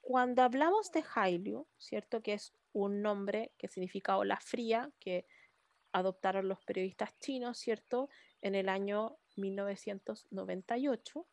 Cuando 0.00 0.42
hablamos 0.42 0.92
de 0.92 1.02
Hallyu, 1.02 1.66
¿cierto? 1.78 2.22
Que 2.22 2.34
es 2.34 2.52
un 2.72 3.00
nombre 3.00 3.52
que 3.56 3.68
significa 3.68 4.16
ola 4.18 4.38
fría, 4.38 4.90
que 4.98 5.26
adoptaron 5.94 6.48
los 6.48 6.60
periodistas 6.64 7.16
chinos, 7.20 7.56
¿cierto? 7.56 8.10
En 8.42 8.54
el 8.54 8.68
año 8.68 9.16
1998, 9.36 11.26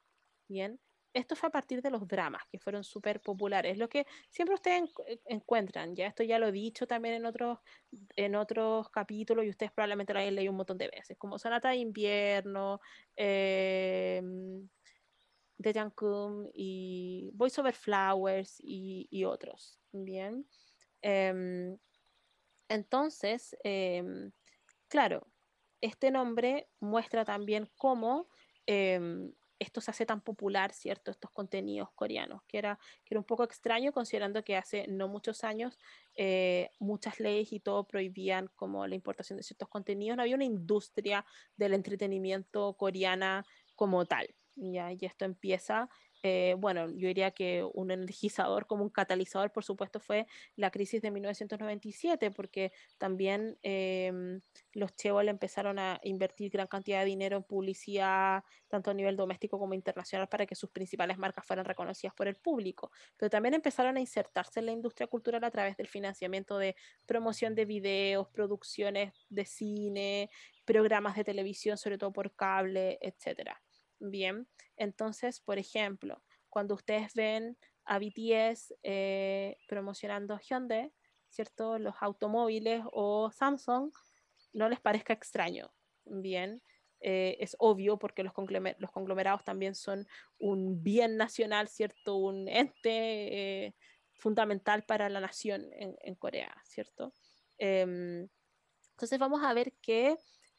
bien, 0.47 0.79
esto 1.13 1.35
fue 1.35 1.49
a 1.49 1.51
partir 1.51 1.81
de 1.81 1.89
los 1.89 2.07
dramas 2.07 2.43
que 2.49 2.59
fueron 2.59 2.83
súper 2.83 3.21
populares, 3.21 3.77
lo 3.77 3.89
que 3.89 4.05
siempre 4.29 4.55
ustedes 4.55 4.89
eh, 5.07 5.19
encuentran, 5.25 5.95
ya 5.95 6.07
esto 6.07 6.23
ya 6.23 6.39
lo 6.39 6.47
he 6.47 6.51
dicho 6.51 6.87
también 6.87 7.15
en 7.15 7.25
otros, 7.25 7.59
en 8.15 8.35
otros 8.35 8.89
capítulos 8.89 9.45
y 9.45 9.49
ustedes 9.49 9.71
probablemente 9.71 10.13
lo 10.13 10.19
hayan 10.19 10.35
leído 10.35 10.51
un 10.51 10.57
montón 10.57 10.77
de 10.77 10.89
veces, 10.89 11.17
como 11.17 11.39
Sonata 11.39 11.71
de 11.71 11.77
Invierno, 11.77 12.79
eh, 13.17 14.21
de 15.57 15.73
Jungkook 15.73 16.51
y 16.53 17.31
Voice 17.33 17.59
Over 17.59 17.73
Flowers 17.73 18.57
y, 18.63 19.23
otros, 19.25 19.79
¿bien? 19.91 20.47
Em, 21.01 21.77
entonces, 22.69 23.55
em, 23.63 24.31
claro, 24.91 25.25
este 25.79 26.11
nombre 26.11 26.67
muestra 26.81 27.23
también 27.23 27.71
cómo 27.77 28.27
em, 28.65 29.31
esto 29.57 29.79
se 29.79 29.89
hace 29.91 30.05
tan 30.05 30.21
popular, 30.21 30.73
¿cierto? 30.73 31.11
Estos 31.11 31.31
contenidos 31.31 31.89
coreanos, 31.95 32.41
que 32.45 32.57
era, 32.57 32.77
que 33.05 33.13
era 33.13 33.19
un 33.19 33.25
poco 33.25 33.45
extraño 33.45 33.93
considerando 33.93 34.43
que 34.43 34.57
hace 34.57 34.87
no 34.89 35.07
muchos 35.07 35.45
años 35.45 35.79
eh, 36.15 36.71
muchas 36.79 37.21
leyes 37.21 37.53
y 37.53 37.61
todo 37.61 37.87
prohibían 37.87 38.49
como 38.55 38.85
la 38.85 38.95
importación 38.95 39.37
de 39.37 39.43
ciertos 39.43 39.69
contenidos, 39.69 40.17
no 40.17 40.23
había 40.23 40.35
una 40.35 40.43
industria 40.43 41.25
del 41.55 41.73
entretenimiento 41.73 42.73
coreana 42.73 43.45
como 43.75 44.05
tal. 44.05 44.35
¿ya? 44.55 44.91
Y 44.91 45.05
esto 45.05 45.23
empieza 45.23 45.89
eh, 46.23 46.55
bueno, 46.59 46.89
yo 46.91 47.07
diría 47.07 47.31
que 47.31 47.67
un 47.73 47.89
energizador 47.89 48.67
como 48.67 48.83
un 48.83 48.89
catalizador, 48.89 49.51
por 49.51 49.63
supuesto, 49.63 49.99
fue 49.99 50.27
la 50.55 50.69
crisis 50.69 51.01
de 51.01 51.09
1997, 51.09 52.29
porque 52.31 52.71
también 52.99 53.57
em, 53.63 54.41
los 54.73 54.95
Chevol 54.95 55.29
empezaron 55.29 55.79
a 55.79 55.99
invertir 56.03 56.51
gran 56.51 56.67
cantidad 56.67 56.99
de 56.99 57.05
dinero 57.05 57.37
en 57.37 57.43
publicidad, 57.43 58.43
tanto 58.67 58.91
a 58.91 58.93
nivel 58.93 59.15
doméstico 59.17 59.57
como 59.57 59.73
internacional, 59.73 60.27
para 60.29 60.45
que 60.45 60.55
sus 60.55 60.69
principales 60.69 61.17
marcas 61.17 61.45
fueran 61.45 61.65
reconocidas 61.65 62.13
por 62.13 62.27
el 62.27 62.35
público. 62.35 62.91
Pero 63.17 63.29
también 63.29 63.55
empezaron 63.55 63.97
a 63.97 63.99
insertarse 63.99 64.59
en 64.59 64.67
la 64.67 64.71
industria 64.73 65.07
cultural 65.07 65.43
a 65.43 65.51
través 65.51 65.75
del 65.77 65.87
financiamiento 65.87 66.57
de 66.59 66.75
promoción 67.07 67.55
de 67.55 67.65
videos, 67.65 68.27
producciones 68.29 69.13
de 69.29 69.45
cine, 69.45 70.29
programas 70.65 71.15
de 71.15 71.23
televisión, 71.23 71.77
sobre 71.77 71.97
todo 71.97 72.13
por 72.13 72.35
cable, 72.35 72.99
etcétera. 73.01 73.61
Bien, 74.03 74.47
entonces, 74.77 75.39
por 75.39 75.59
ejemplo, 75.59 76.23
cuando 76.49 76.73
ustedes 76.73 77.13
ven 77.13 77.55
a 77.85 77.99
BTS 77.99 78.73
eh, 78.81 79.57
promocionando 79.67 80.39
Hyundai, 80.39 80.91
¿cierto? 81.29 81.77
Los 81.77 81.93
automóviles 82.01 82.83
o 82.93 83.31
Samsung, 83.31 83.91
no 84.53 84.69
les 84.69 84.79
parezca 84.79 85.13
extraño. 85.13 85.71
Bien, 86.05 86.63
eh, 86.99 87.37
es 87.39 87.55
obvio 87.59 87.99
porque 87.99 88.23
los, 88.23 88.33
conglomerados 88.33 89.43
también 89.43 89.75
son 89.75 90.07
un 90.39 90.81
bien 90.81 91.15
nacional, 91.15 91.67
¿cierto? 91.67 92.15
Un 92.15 92.47
ente, 92.47 93.65
eh, 93.67 93.75
fundamental 94.15 94.83
para 94.83 95.09
la 95.09 95.19
nación 95.19 95.69
en, 95.73 96.15
Corea, 96.15 96.55
¿cierto? 96.65 97.13
Em, 97.59 98.27
entonces 98.93 99.19
vamos 99.19 99.43
a 99.43 99.53
ver 99.53 99.73
que 99.79 100.17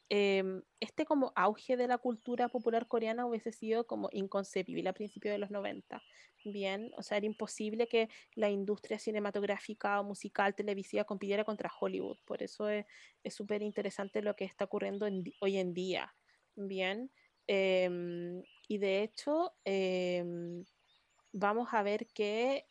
em, 0.09 0.61
este 0.79 1.05
como 1.05 1.31
auge 1.35 1.77
de 1.77 1.87
la 1.87 1.97
cultura 1.97 2.49
popular 2.49 2.87
coreana 2.87 3.25
hubiese 3.25 3.51
sido 3.51 3.85
como 3.87 4.09
inconcebible 4.11 4.89
a 4.89 4.93
principios 4.93 5.33
de 5.33 5.39
los 5.39 5.51
90. 5.51 6.01
Bien, 6.45 6.91
o 6.97 7.03
sea, 7.03 7.17
era 7.17 7.25
imposible 7.25 7.87
que 7.87 8.09
la 8.35 8.49
industria 8.49 8.99
cinematográfica, 8.99 10.01
musical, 10.03 10.55
televisiva 10.55 11.05
compitiera 11.05 11.45
contra 11.45 11.71
Hollywood. 11.79 12.17
Por 12.25 12.43
eso 12.43 12.67
es 12.69 12.85
súper 13.27 13.61
interesante 13.61 14.21
lo 14.21 14.35
que 14.35 14.43
está 14.45 14.65
ocurriendo 14.65 15.07
hoy 15.39 15.57
en 15.57 15.73
día. 15.73 16.13
Bien, 16.55 17.11
em, 17.47 18.43
y 18.67 18.77
de 18.77 19.03
hecho, 19.03 19.53
vamos 21.33 21.69
a 21.73 21.83
ver 21.83 22.07
que 22.13 22.67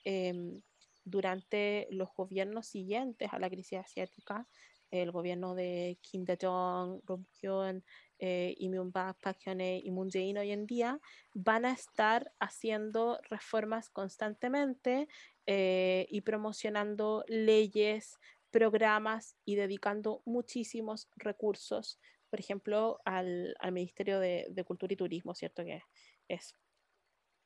durante 1.04 1.88
los 1.90 2.08
gobiernos 2.14 2.66
siguientes 2.66 3.32
a 3.32 3.38
la 3.38 3.50
crisis 3.50 3.78
asiática, 3.78 4.48
el 4.92 5.10
gobierno 5.10 5.54
de 5.54 5.98
Kim 6.02 6.24
Dae-jong, 6.24 7.00
Roh 7.04 7.24
Hyun, 7.40 7.82
eh, 8.18 8.54
Myung-bak, 8.60 9.18
Park 9.20 9.38
Hyun-hye 9.44 9.80
y 9.82 9.90
Moon 9.90 10.10
Jae-in 10.10 10.38
hoy 10.38 10.52
en 10.52 10.66
día 10.66 11.00
van 11.32 11.64
a 11.64 11.72
estar 11.72 12.30
haciendo 12.38 13.18
reformas 13.30 13.88
constantemente 13.88 15.08
eh, 15.46 16.06
y 16.10 16.20
promocionando 16.20 17.24
leyes, 17.26 18.18
programas 18.50 19.34
y 19.46 19.56
dedicando 19.56 20.22
muchísimos 20.26 21.08
recursos, 21.16 21.98
por 22.28 22.38
ejemplo, 22.38 23.00
al, 23.06 23.56
al 23.60 23.72
Ministerio 23.72 24.20
de, 24.20 24.46
de, 24.50 24.64
Cultura 24.64 24.92
y 24.92 24.96
Turismo, 24.96 25.34
¿cierto? 25.34 25.64
Que 25.64 25.80
es 26.28 26.54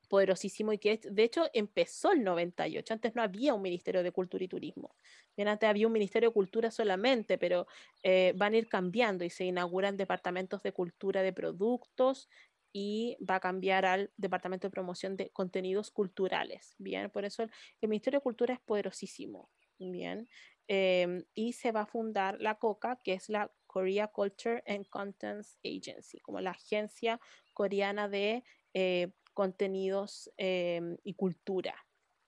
poderosísimo 0.07 0.73
y 0.73 0.77
que 0.77 0.99
de 1.03 1.23
hecho 1.23 1.45
empezó 1.53 2.11
el 2.11 2.23
98. 2.23 2.93
Antes 2.93 3.15
no 3.15 3.21
había 3.21 3.53
un 3.53 3.61
Ministerio 3.61 4.03
de 4.03 4.11
Cultura 4.11 4.43
y 4.43 4.47
Turismo. 4.47 4.95
Bien, 5.35 5.47
antes 5.47 5.69
había 5.69 5.87
un 5.87 5.93
Ministerio 5.93 6.29
de 6.29 6.33
Cultura 6.33 6.71
solamente, 6.71 7.37
pero 7.37 7.67
eh, 8.03 8.33
van 8.35 8.53
a 8.53 8.57
ir 8.57 8.67
cambiando 8.67 9.23
y 9.23 9.29
se 9.29 9.45
inauguran 9.45 9.97
departamentos 9.97 10.63
de 10.63 10.71
cultura 10.71 11.21
de 11.21 11.33
productos 11.33 12.29
y 12.73 13.17
va 13.27 13.35
a 13.35 13.39
cambiar 13.39 13.85
al 13.85 14.11
Departamento 14.17 14.67
de 14.67 14.71
Promoción 14.71 15.15
de 15.15 15.29
Contenidos 15.31 15.91
Culturales. 15.91 16.75
Bien, 16.77 17.09
por 17.09 17.25
eso 17.25 17.43
el, 17.43 17.51
Ministerio 17.81 18.19
de 18.19 18.23
Cultura 18.23 18.53
es 18.53 18.59
poderosísimo. 18.59 19.49
Bien, 19.79 20.27
em, 20.67 21.23
y 21.35 21.53
se 21.53 21.71
va 21.71 21.81
a 21.81 21.85
fundar 21.85 22.41
la 22.41 22.55
COCA, 22.55 22.99
que 23.03 23.13
es 23.13 23.29
la 23.29 23.51
Korea 23.67 24.07
Culture 24.07 24.63
and 24.65 24.87
Contents 24.89 25.57
Agency, 25.63 26.19
como 26.19 26.39
la 26.39 26.51
agencia 26.51 27.19
coreana 27.53 28.09
de 28.09 28.43
eh, 28.73 29.11
contenidos 29.37 30.31
em, 30.35 30.97
y 31.03 31.13
cultura. 31.13 31.75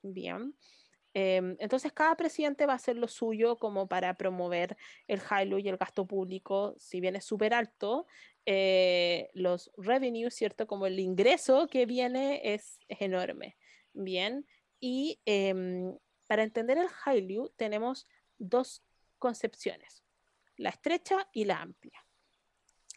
Bien. 0.04 0.54
Em, 1.16 1.56
entonces, 1.58 1.92
cada 1.92 2.16
presidente 2.16 2.68
va 2.68 2.74
a 2.74 2.76
hacer 2.76 2.98
lo 2.98 3.08
suyo 3.08 3.58
como 3.58 3.88
para 3.88 4.14
promover 4.14 4.78
el 5.08 5.20
Hailu 5.28 5.58
y 5.58 5.68
el 5.70 5.78
gasto 5.78 6.06
público, 6.06 6.76
si 6.78 7.02
bien 7.02 7.16
es 7.16 7.26
súper 7.26 7.56
alto, 7.56 8.06
eh, 8.46 9.32
los 9.34 9.72
revenues, 9.76 10.36
¿cierto? 10.36 10.68
Como 10.68 10.86
el 10.86 11.00
ingreso 11.00 11.68
que 11.68 11.88
viene 11.88 12.42
es, 12.54 12.78
enorme. 12.90 13.58
Bien. 13.94 14.46
Y 14.80 15.20
em, 15.26 15.98
para 16.28 16.44
entender 16.44 16.78
el 16.78 16.90
Hailu 17.04 17.50
tenemos 17.56 18.06
dos 18.38 18.84
concepciones, 19.18 20.04
la 20.58 20.70
estrecha 20.70 21.28
y 21.34 21.46
la 21.46 21.60
amplia. 21.60 22.06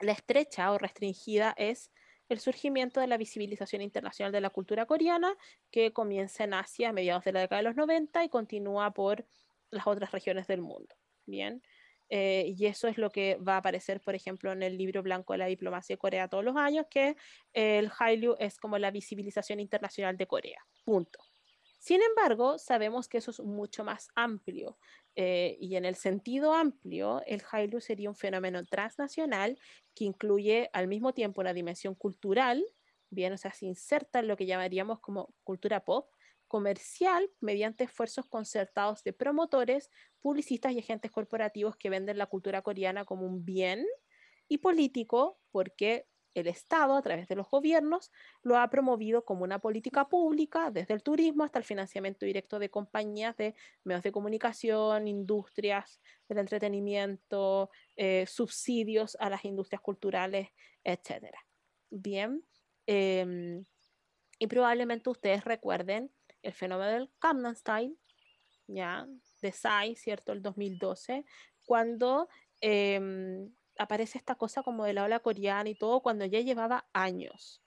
La 0.00 0.12
estrecha 0.12 0.70
o 0.70 0.76
restringida 0.76 1.54
es 1.56 1.90
el 2.32 2.40
surgimiento 2.40 3.00
de 3.00 3.06
la 3.06 3.16
visibilización 3.16 3.82
internacional 3.82 4.32
de 4.32 4.40
la 4.40 4.50
cultura 4.50 4.86
coreana, 4.86 5.36
que 5.70 5.92
comienza 5.92 6.44
en 6.44 6.54
Asia 6.54 6.88
a 6.88 6.92
mediados 6.92 7.24
de 7.24 7.32
la 7.32 7.40
década 7.40 7.60
de 7.60 7.68
los 7.68 7.76
90 7.76 8.24
y 8.24 8.28
continúa 8.28 8.92
por 8.92 9.24
las 9.70 9.86
otras 9.86 10.10
regiones 10.10 10.46
del 10.46 10.62
mundo. 10.62 10.94
Bien. 11.26 11.62
Eh, 12.08 12.54
y 12.58 12.66
eso 12.66 12.88
es 12.88 12.98
lo 12.98 13.10
que 13.10 13.36
va 13.36 13.54
a 13.54 13.58
aparecer, 13.58 14.00
por 14.00 14.14
ejemplo, 14.14 14.52
en 14.52 14.62
el 14.62 14.76
libro 14.76 15.02
blanco 15.02 15.32
de 15.32 15.38
la 15.38 15.46
diplomacia 15.46 15.94
de 15.94 15.98
Corea 15.98 16.28
todos 16.28 16.44
los 16.44 16.56
años, 16.56 16.86
que 16.90 17.16
el 17.54 17.88
Hallyu 17.88 18.36
es 18.38 18.58
como 18.58 18.76
la 18.76 18.90
visibilización 18.90 19.60
internacional 19.60 20.18
de 20.18 20.26
Corea. 20.26 20.60
Punto. 20.84 21.18
Sin 21.82 22.00
embargo, 22.00 22.58
sabemos 22.58 23.08
que 23.08 23.18
eso 23.18 23.32
es 23.32 23.40
mucho 23.40 23.82
más 23.82 24.06
amplio. 24.14 24.78
Eh, 25.16 25.56
y 25.60 25.74
en 25.74 25.84
el 25.84 25.96
sentido 25.96 26.54
amplio, 26.54 27.22
el 27.26 27.42
Hailu 27.50 27.80
sería 27.80 28.08
un 28.08 28.14
fenómeno 28.14 28.64
transnacional 28.64 29.58
que 29.92 30.04
incluye 30.04 30.70
al 30.74 30.86
mismo 30.86 31.12
tiempo 31.12 31.40
una 31.40 31.52
dimensión 31.52 31.96
cultural, 31.96 32.64
bien, 33.10 33.32
o 33.32 33.36
sea, 33.36 33.52
se 33.52 33.66
inserta 33.66 34.20
en 34.20 34.28
lo 34.28 34.36
que 34.36 34.46
llamaríamos 34.46 35.00
como 35.00 35.34
cultura 35.42 35.84
pop, 35.84 36.08
comercial 36.46 37.28
mediante 37.40 37.82
esfuerzos 37.82 38.26
concertados 38.26 39.02
de 39.02 39.12
promotores, 39.12 39.90
publicistas 40.20 40.70
y 40.74 40.78
agentes 40.78 41.10
corporativos 41.10 41.76
que 41.76 41.90
venden 41.90 42.16
la 42.16 42.26
cultura 42.26 42.62
coreana 42.62 43.04
como 43.04 43.26
un 43.26 43.44
bien, 43.44 43.84
y 44.48 44.58
político, 44.58 45.40
porque 45.50 46.06
el 46.34 46.46
Estado, 46.46 46.96
a 46.96 47.02
través 47.02 47.28
de 47.28 47.36
los 47.36 47.48
gobiernos, 47.48 48.10
lo 48.42 48.56
ha 48.58 48.68
promovido 48.70 49.24
como 49.24 49.44
una 49.44 49.58
política 49.58 50.08
pública, 50.08 50.70
desde 50.70 50.94
el 50.94 51.02
turismo 51.02 51.44
hasta 51.44 51.58
el 51.58 51.64
financiamiento 51.64 52.24
directo 52.24 52.58
de 52.58 52.70
compañías 52.70 53.36
de 53.36 53.54
medios 53.84 54.02
de 54.02 54.12
comunicación, 54.12 55.08
industrias 55.08 56.00
del 56.28 56.38
entretenimiento, 56.38 57.70
eh, 57.96 58.26
subsidios 58.26 59.16
a 59.20 59.28
las 59.30 59.44
industrias 59.44 59.82
culturales, 59.82 60.48
etc. 60.84 61.34
Bien, 61.90 62.42
em, 62.86 63.64
y 64.38 64.46
probablemente 64.46 65.10
ustedes 65.10 65.44
recuerden 65.44 66.10
el 66.42 66.52
fenómeno 66.52 66.90
del 66.90 67.10
Gangnam 67.20 67.54
ya, 68.66 69.06
de 69.40 69.52
Psy, 69.52 69.94
¿cierto? 69.96 70.32
El 70.32 70.42
2012, 70.42 71.24
cuando 71.64 72.28
em, 72.60 73.52
aparece 73.78 74.18
esta 74.18 74.34
cosa 74.36 74.62
como 74.62 74.84
de 74.84 74.92
la 74.94 75.04
ola 75.04 75.20
coreana 75.20 75.70
y 75.70 75.74
todo 75.74 76.02
cuando 76.02 76.24
ya 76.26 76.40
llevaba 76.40 76.88
años. 76.92 77.62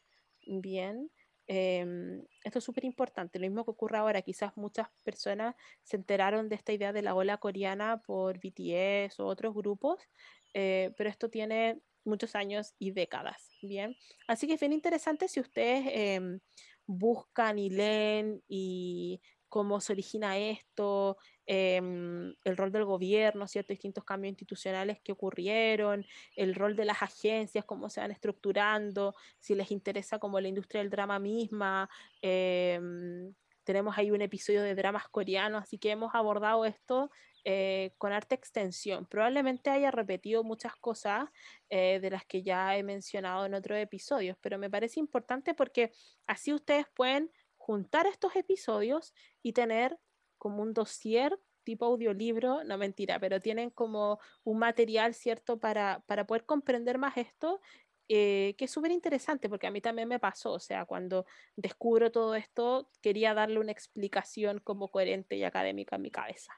Bien, 0.48 1.12
em, 1.48 2.24
esto 2.44 2.60
es 2.60 2.66
súper 2.66 2.86
importante. 2.86 3.40
Lo 3.40 3.48
mismo 3.48 3.66
que 3.66 3.72
ocurre 3.72 3.98
ahora, 3.98 4.22
quizás 4.22 4.56
muchas 4.58 4.90
personas 5.04 5.56
se 5.84 5.98
enteraron 5.98 6.50
de 6.50 6.56
esta 6.56 6.74
idea 6.74 6.94
de 6.94 7.02
la 7.02 7.16
ola 7.16 7.38
coreana 7.38 8.02
por 8.02 8.40
BTS 8.40 9.22
o 9.22 9.26
otros 9.28 9.54
grupos, 9.54 10.08
eh, 10.54 10.92
pero 10.98 11.10
esto 11.10 11.30
tiene 11.30 11.82
muchos 12.04 12.36
años 12.36 12.76
y 12.80 12.92
décadas. 12.92 13.50
Bien, 13.62 13.96
así 14.28 14.48
que 14.48 14.54
es 14.54 14.60
bien 14.60 14.74
interesante 14.74 15.28
si 15.28 15.40
ustedes 15.40 15.86
em, 15.88 16.40
buscan 16.86 17.58
y 17.60 17.70
leen 17.70 18.44
y 18.48 19.22
cómo 19.50 19.80
se 19.82 19.94
origina 19.94 20.38
esto, 20.38 21.18
em, 21.46 22.34
el 22.44 22.58
rol 22.58 22.72
del 22.72 22.86
gobierno, 22.86 23.48
¿cierto? 23.48 23.74
distintos 23.74 24.04
cambios 24.04 24.32
institucionales 24.32 25.00
que 25.02 25.12
ocurrieron, 25.12 26.06
el 26.36 26.56
rol 26.56 26.76
de 26.76 26.86
las 26.86 27.02
agencias, 27.02 27.66
cómo 27.66 27.90
se 27.90 28.02
van 28.02 28.12
estructurando, 28.12 29.16
si 29.40 29.56
les 29.56 29.72
interesa 29.72 30.20
como 30.20 30.40
la 30.40 30.48
industria 30.48 30.82
del 30.82 30.90
drama 30.90 31.20
misma. 31.20 31.90
Em, 32.22 33.34
tenemos 33.64 33.98
ahí 33.98 34.12
un 34.12 34.22
episodio 34.22 34.62
de 34.62 34.76
dramas 34.76 35.08
coreanos, 35.10 35.64
así 35.64 35.78
que 35.78 35.92
hemos 35.92 36.14
abordado 36.14 36.66
esto 36.66 37.10
eh, 37.44 37.94
con 37.98 38.12
harta 38.12 38.34
extensión. 38.34 39.06
Probablemente 39.06 39.70
haya 39.70 39.92
repetido 39.92 40.44
muchas 40.44 40.76
cosas 40.76 41.30
eh, 41.70 42.00
de 42.02 42.10
las 42.10 42.26
que 42.26 42.42
ya 42.42 42.76
he 42.76 42.82
mencionado 42.82 43.46
en 43.46 43.54
otros 43.54 43.78
episodios, 43.78 44.36
pero 44.42 44.58
me 44.58 44.70
parece 44.70 45.00
importante 45.00 45.54
porque 45.54 45.92
así 46.26 46.54
ustedes 46.54 46.88
pueden 46.96 47.32
juntar 47.58 48.08
estos 48.08 48.36
episodios 48.36 49.14
y 49.44 49.54
tener 49.54 50.00
como 50.38 50.62
un 50.62 50.74
dossier 50.74 51.38
tipo 51.64 51.86
audiolibro, 51.86 52.64
no 52.64 52.78
mentira, 52.78 53.20
pero 53.20 53.42
tienen 53.42 53.72
como 53.72 54.20
un 54.44 54.60
material, 54.60 55.14
¿cierto?, 55.14 55.60
para, 55.60 56.04
para 56.06 56.26
poder 56.28 56.46
comprender 56.46 56.98
más 56.98 57.18
esto, 57.18 57.60
eh, 58.08 58.54
que 58.58 58.66
es 58.66 58.72
súper 58.72 58.92
interesante, 58.92 59.50
porque 59.50 59.66
a 59.66 59.72
mí 59.72 59.82
también 59.82 60.08
me 60.08 60.20
pasó, 60.20 60.54
o 60.54 60.60
sea, 60.60 60.86
cuando 60.86 61.26
descubro 61.56 62.12
todo 62.12 62.36
esto, 62.36 62.92
quería 63.02 63.34
darle 63.34 63.60
una 63.60 63.72
explicación 63.72 64.60
como 64.60 64.92
coherente 64.92 65.36
y 65.36 65.44
académica 65.44 65.96
en 65.96 66.04
mi 66.04 66.12
cabeza. 66.12 66.54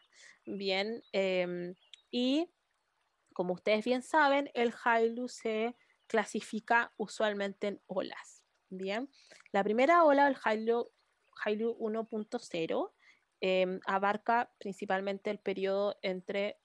Bien, 0.45 1.01
em, 1.13 1.73
y 2.11 2.51
como 3.33 3.53
ustedes 3.53 3.85
bien 3.85 4.01
saben, 4.03 4.51
el 4.53 4.73
Hailu 4.83 5.29
se 5.29 5.75
clasifica 6.07 6.93
usualmente 6.97 7.67
en 7.67 7.81
olas. 7.87 8.43
Bien, 8.69 9.09
la 9.53 9.63
primera 9.63 10.03
ola, 10.03 10.27
el 10.27 10.35
Hailu 10.43 10.91
Hailu 11.43 11.75
1.0 11.79 12.93
em, 13.41 13.79
abarca 13.85 14.51
principalmente 14.59 15.29
el 15.31 15.39
periodo 15.39 15.97
entre 16.01 16.59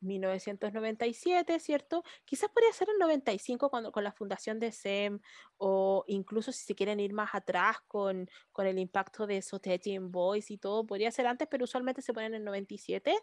1997, 0.00 1.58
¿cierto? 1.58 2.04
Quizás 2.24 2.50
podría 2.50 2.72
ser 2.72 2.88
el 2.90 2.98
95 2.98 3.70
cuando, 3.70 3.92
con 3.92 4.04
la 4.04 4.12
fundación 4.12 4.60
de 4.60 4.72
SEM 4.72 5.20
o 5.56 6.04
incluso 6.06 6.52
si 6.52 6.64
se 6.64 6.74
quieren 6.74 7.00
ir 7.00 7.12
más 7.12 7.34
atrás 7.34 7.78
con, 7.86 8.28
con 8.52 8.66
el 8.66 8.78
impacto 8.78 9.26
de 9.26 9.42
Sotetin 9.42 10.10
Boys 10.12 10.50
y 10.50 10.58
todo, 10.58 10.86
podría 10.86 11.10
ser 11.10 11.26
antes, 11.26 11.48
pero 11.50 11.64
usualmente 11.64 12.02
se 12.02 12.12
ponen 12.12 12.34
en 12.34 12.40
el 12.40 12.44
97 12.44 13.16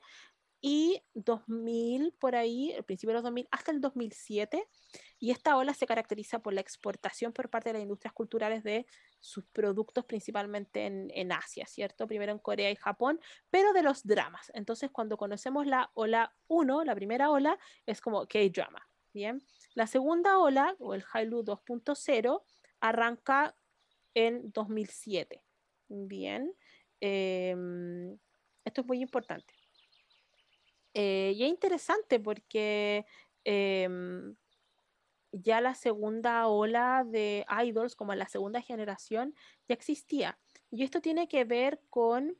y 0.61 1.03
2000 1.13 2.13
por 2.13 2.35
ahí, 2.35 2.71
el 2.71 2.83
principio 2.83 3.11
de 3.11 3.15
los 3.15 3.23
2000 3.23 3.47
hasta 3.51 3.71
el 3.71 3.81
2007. 3.81 4.67
Y 5.19 5.31
esta 5.31 5.57
ola 5.57 5.73
se 5.73 5.85
caracteriza 5.85 6.39
por 6.39 6.53
la 6.53 6.61
exportación 6.61 7.33
por 7.33 7.49
parte 7.49 7.69
de 7.69 7.73
las 7.73 7.81
industrias 7.83 8.13
culturales 8.13 8.63
de 8.63 8.85
sus 9.19 9.45
productos, 9.45 10.05
principalmente 10.05 10.85
en, 10.85 11.11
en 11.13 11.31
Asia, 11.31 11.65
¿cierto? 11.65 12.07
Primero 12.07 12.31
en 12.31 12.39
Corea 12.39 12.71
y 12.71 12.75
Japón, 12.75 13.19
pero 13.49 13.73
de 13.73 13.83
los 13.83 14.05
dramas. 14.05 14.51
Entonces, 14.53 14.91
cuando 14.91 15.17
conocemos 15.17 15.65
la 15.65 15.91
ola 15.93 16.35
1, 16.47 16.83
la 16.83 16.95
primera 16.95 17.29
ola, 17.29 17.57
es 17.85 18.01
como 18.01 18.25
K-drama, 18.27 18.87
¿bien? 19.13 19.45
La 19.73 19.87
segunda 19.87 20.37
ola, 20.39 20.75
o 20.79 20.93
el 20.93 21.03
Hallyu 21.03 21.43
2.0, 21.43 22.43
arranca 22.79 23.55
en 24.13 24.51
2007, 24.51 25.43
¿bien? 25.89 26.53
Eh, 27.01 27.55
esto 28.63 28.81
es 28.81 28.87
muy 28.87 29.01
importante. 29.01 29.54
Eh, 30.95 31.33
y 31.35 31.43
es 31.43 31.49
interesante 31.49 32.19
porque 32.19 33.05
eh, 33.43 33.87
ya 35.31 35.61
la 35.61 35.75
segunda 35.75 36.47
ola 36.47 37.05
de 37.05 37.45
idols, 37.63 37.95
como 37.95 38.15
la 38.15 38.27
segunda 38.27 38.61
generación, 38.61 39.35
ya 39.67 39.75
existía. 39.75 40.39
Y 40.71 40.83
esto 40.83 41.01
tiene 41.01 41.27
que 41.27 41.43
ver 41.43 41.81
con 41.89 42.37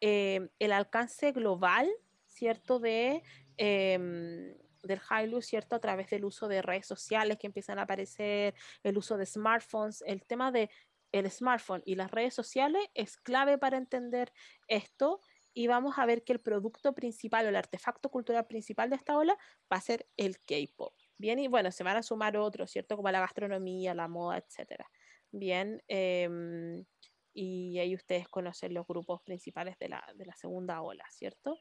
eh, 0.00 0.48
el 0.58 0.72
alcance 0.72 1.32
global, 1.32 1.90
¿cierto? 2.26 2.78
De, 2.78 3.22
eh, 3.58 4.54
del 4.82 5.00
Hailu, 5.08 5.42
¿cierto? 5.42 5.76
A 5.76 5.80
través 5.80 6.08
del 6.10 6.24
uso 6.24 6.48
de 6.48 6.62
redes 6.62 6.86
sociales 6.86 7.38
que 7.38 7.48
empiezan 7.48 7.78
a 7.78 7.82
aparecer, 7.82 8.54
el 8.82 8.96
uso 8.96 9.16
de 9.16 9.26
smartphones, 9.26 10.02
el 10.06 10.24
tema 10.24 10.52
de 10.52 10.70
el 11.12 11.30
smartphone 11.30 11.82
y 11.86 11.94
las 11.94 12.10
redes 12.10 12.34
sociales 12.34 12.82
es 12.94 13.16
clave 13.16 13.58
para 13.58 13.78
entender 13.78 14.32
esto 14.68 15.20
y 15.58 15.68
vamos 15.68 15.98
a 15.98 16.04
ver 16.04 16.22
que 16.22 16.34
el 16.34 16.40
producto 16.40 16.94
principal 16.94 17.46
o 17.46 17.48
el 17.48 17.56
artefacto 17.56 18.10
cultural 18.10 18.46
principal 18.46 18.90
de 18.90 18.96
esta 18.96 19.16
ola 19.16 19.38
va 19.72 19.78
a 19.78 19.80
ser 19.80 20.06
el 20.18 20.38
K-pop. 20.40 20.92
Bien, 21.16 21.38
y 21.38 21.48
bueno, 21.48 21.72
se 21.72 21.82
van 21.82 21.96
a 21.96 22.02
sumar 22.02 22.36
otros, 22.36 22.70
¿cierto? 22.70 22.94
Como 22.94 23.10
la 23.10 23.20
gastronomía, 23.20 23.94
la 23.94 24.06
moda, 24.06 24.36
etcétera. 24.36 24.86
Bien, 25.32 25.82
eh, 25.88 26.84
y 27.32 27.78
ahí 27.78 27.94
ustedes 27.94 28.28
conocen 28.28 28.74
los 28.74 28.86
grupos 28.86 29.22
principales 29.22 29.78
de 29.78 29.88
la, 29.88 30.04
de 30.14 30.26
la 30.26 30.34
segunda 30.34 30.82
ola, 30.82 31.06
¿cierto? 31.10 31.56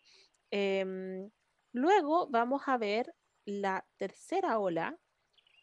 Eh, 0.52 0.86
luego 1.72 2.28
vamos 2.30 2.64
a 2.66 2.78
ver 2.78 3.16
la 3.46 3.88
tercera 3.96 4.60
ola 4.60 5.00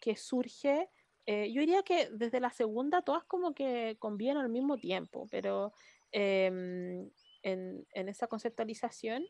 que 0.01 0.17
surge, 0.17 0.89
eh, 1.27 1.53
yo 1.53 1.61
diría 1.61 1.83
que 1.83 2.09
desde 2.11 2.41
la 2.41 2.51
segunda 2.51 3.03
todas 3.03 3.25
como 3.25 3.53
que 3.53 3.99
convienen 3.99 4.43
al 4.43 4.49
mismo 4.49 4.79
tiempo, 4.79 5.29
pero 5.31 5.75
eh, 6.13 7.11
en, 7.43 7.87
en 7.95 8.09
esa 8.09 8.27
conceptualización 8.27 9.25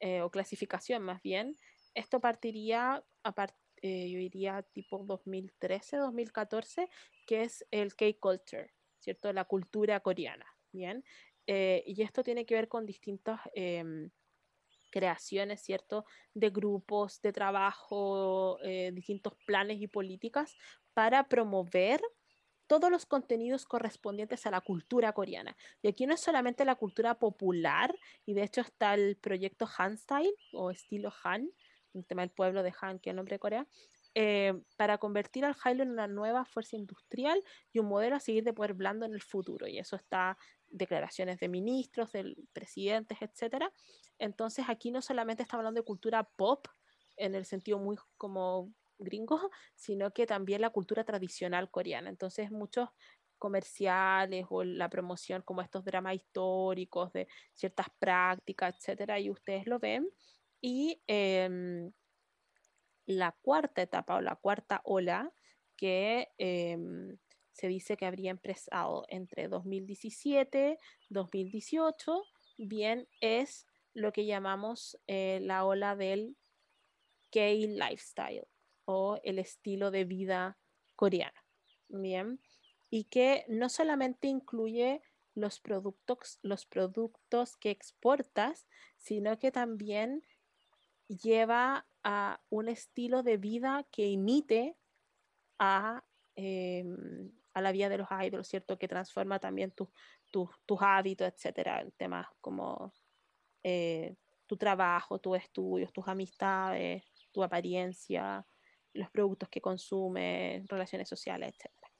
eh, 0.00 0.22
o 0.22 0.30
clasificación 0.30 1.02
más 1.02 1.22
bien, 1.22 1.56
esto 1.94 2.20
partiría 2.20 3.04
a 3.22 3.32
part 3.34 3.54
eh, 3.82 4.08
yo 4.10 4.18
diría 4.18 4.62
tipo 4.72 5.04
2013, 5.04 5.96
2014, 5.96 6.88
que 7.26 7.42
es 7.42 7.66
el 7.72 7.96
K-Culture, 7.96 8.72
¿cierto? 9.00 9.32
La 9.32 9.44
cultura 9.44 9.98
coreana, 9.98 10.46
¿bien? 10.70 11.04
Eh, 11.48 11.82
y 11.84 12.00
esto 12.02 12.22
tiene 12.22 12.46
que 12.46 12.54
ver 12.54 12.68
con 12.68 12.86
distintas 12.86 13.40
em, 13.54 14.10
creaciones, 14.92 15.62
¿cierto? 15.62 16.04
De 16.32 16.50
grupos 16.50 17.20
de 17.22 17.32
trabajo, 17.32 18.60
eh, 18.62 18.92
distintos 18.94 19.34
planes 19.46 19.80
y 19.80 19.88
políticas 19.88 20.54
para 20.94 21.28
promover 21.28 22.00
todos 22.66 22.90
los 22.90 23.06
contenidos 23.06 23.66
correspondientes 23.66 24.46
a 24.46 24.50
la 24.50 24.60
cultura 24.60 25.12
coreana. 25.12 25.56
Y 25.82 25.88
aquí 25.88 26.06
no 26.06 26.14
es 26.14 26.20
solamente 26.20 26.64
la 26.64 26.76
cultura 26.76 27.18
popular, 27.18 27.94
y 28.24 28.34
de 28.34 28.44
hecho 28.44 28.60
está 28.60 28.94
el 28.94 29.16
proyecto 29.16 29.68
Han 29.78 29.98
Style 29.98 30.34
o 30.52 30.70
estilo 30.70 31.12
Han, 31.24 31.50
el 31.94 32.06
tema 32.06 32.22
del 32.22 32.30
pueblo 32.30 32.62
de 32.62 32.72
Han, 32.80 32.98
que 32.98 33.10
es 33.10 33.12
el 33.12 33.16
nombre 33.16 33.34
de 33.34 33.40
Corea, 33.40 33.66
eh, 34.14 34.52
para 34.76 34.98
convertir 34.98 35.44
al 35.44 35.56
Halo 35.62 35.82
en 35.82 35.90
una 35.90 36.06
nueva 36.06 36.44
fuerza 36.44 36.76
industrial 36.76 37.42
y 37.72 37.78
un 37.78 37.86
modelo 37.86 38.16
a 38.16 38.20
seguir 38.20 38.44
de 38.44 38.52
poder 38.52 38.74
blando 38.74 39.06
en 39.06 39.14
el 39.14 39.22
futuro. 39.22 39.66
Y 39.66 39.78
eso 39.78 39.96
está 39.96 40.36
declaraciones 40.68 41.38
de 41.38 41.48
ministros, 41.48 42.12
de 42.12 42.34
presidentes, 42.52 43.18
etc. 43.20 43.64
Entonces 44.18 44.66
aquí 44.68 44.90
no 44.90 45.00
solamente 45.00 45.42
estamos 45.42 45.60
hablando 45.60 45.80
de 45.80 45.86
cultura 45.86 46.24
pop, 46.24 46.66
en 47.16 47.34
el 47.34 47.44
sentido 47.44 47.78
muy 47.78 47.96
como 48.16 48.72
gringo, 49.02 49.50
sino 49.74 50.12
que 50.12 50.26
también 50.26 50.60
la 50.60 50.70
cultura 50.70 51.04
tradicional 51.04 51.70
coreana. 51.70 52.10
Entonces 52.10 52.50
muchos 52.50 52.88
comerciales 53.38 54.46
o 54.50 54.62
la 54.62 54.88
promoción 54.88 55.42
como 55.42 55.62
estos 55.62 55.84
dramas 55.84 56.14
históricos 56.14 57.12
de 57.12 57.26
ciertas 57.52 57.88
prácticas, 57.98 58.76
etcétera, 58.76 59.18
y 59.18 59.30
ustedes 59.30 59.66
lo 59.66 59.78
ven. 59.78 60.08
Y 60.60 61.02
eh, 61.08 61.90
la 63.06 63.32
cuarta 63.42 63.82
etapa 63.82 64.16
o 64.16 64.20
la 64.20 64.36
cuarta 64.36 64.80
ola 64.84 65.32
que 65.76 66.28
eh, 66.38 66.78
se 67.52 67.68
dice 67.68 67.96
que 67.96 68.06
habría 68.06 68.30
empezado 68.30 69.04
entre 69.08 69.48
2017 69.48 70.78
2018, 71.10 72.24
bien 72.58 73.08
es 73.20 73.66
lo 73.94 74.12
que 74.12 74.24
llamamos 74.24 74.98
eh, 75.06 75.40
la 75.42 75.64
ola 75.64 75.96
del 75.96 76.36
K-lifestyle 77.30 78.46
o 78.84 79.18
el 79.24 79.38
estilo 79.38 79.90
de 79.90 80.04
vida 80.04 80.58
coreano. 80.96 81.40
Bien, 81.88 82.40
y 82.90 83.04
que 83.04 83.44
no 83.48 83.68
solamente 83.68 84.28
incluye 84.28 85.02
los 85.34 85.60
productos, 85.60 86.38
los 86.42 86.66
productos 86.66 87.56
que 87.56 87.70
exportas, 87.70 88.66
sino 88.96 89.38
que 89.38 89.50
también 89.50 90.24
lleva 91.08 91.86
a 92.02 92.40
un 92.50 92.68
estilo 92.68 93.22
de 93.22 93.36
vida 93.36 93.86
que 93.90 94.06
imite 94.06 94.76
a, 95.58 96.04
eh, 96.36 96.84
a 97.54 97.60
la 97.60 97.72
vida 97.72 97.88
de 97.88 97.98
los 97.98 98.08
idols, 98.10 98.48
¿cierto? 98.48 98.78
Que 98.78 98.88
transforma 98.88 99.38
también 99.38 99.70
tus 99.70 99.88
tu, 100.32 100.50
tu 100.66 100.76
hábitos, 100.80 101.28
etcétera, 101.28 101.82
en 101.82 101.92
temas 101.92 102.26
como 102.40 102.92
eh, 103.62 104.16
tu 104.46 104.56
trabajo, 104.56 105.20
tus 105.20 105.36
estudios, 105.36 105.92
tus 105.92 106.08
amistades, 106.08 107.04
tu 107.30 107.44
apariencia, 107.44 108.44
los 108.94 109.10
productos 109.10 109.48
que 109.48 109.60
consumes, 109.60 110.66
relaciones 110.68 111.08
sociales, 111.08 111.54
etcétera. 111.54 111.90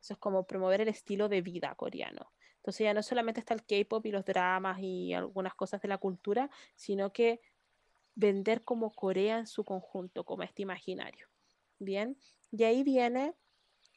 Eso 0.00 0.14
es 0.14 0.18
como 0.18 0.46
promover 0.46 0.80
el 0.80 0.88
estilo 0.88 1.28
de 1.28 1.42
vida 1.42 1.74
coreano. 1.74 2.32
Entonces 2.56 2.84
ya 2.84 2.94
no 2.94 3.02
solamente 3.02 3.40
está 3.40 3.54
el 3.54 3.64
K-pop 3.64 4.04
y 4.06 4.10
los 4.10 4.24
dramas 4.24 4.78
y 4.80 5.14
algunas 5.14 5.54
cosas 5.54 5.80
de 5.80 5.88
la 5.88 5.98
cultura, 5.98 6.50
sino 6.74 7.12
que 7.12 7.40
vender 8.14 8.64
como 8.64 8.92
Corea 8.92 9.38
en 9.38 9.46
su 9.46 9.64
conjunto, 9.64 10.24
como 10.24 10.42
este 10.42 10.62
imaginario. 10.62 11.28
Bien, 11.78 12.18
y 12.50 12.64
ahí 12.64 12.82
viene 12.82 13.34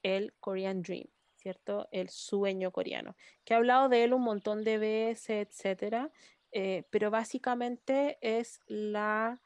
el 0.02 0.34
Korean 0.40 0.82
Dream, 0.82 1.08
¿cierto? 1.36 1.88
El 1.92 2.10
sueño 2.10 2.72
coreano, 2.72 3.16
que 3.44 3.54
he 3.54 3.58
hablado 3.58 3.90
de 3.90 4.06
él 4.06 4.14
un 4.14 4.22
montón 4.22 4.64
de 4.64 4.78
veces, 4.78 5.48
etcétera, 5.48 6.10
eh, 6.52 6.84
pero 6.90 7.12
básicamente 7.12 8.18
es 8.22 8.62
la, 8.68 9.42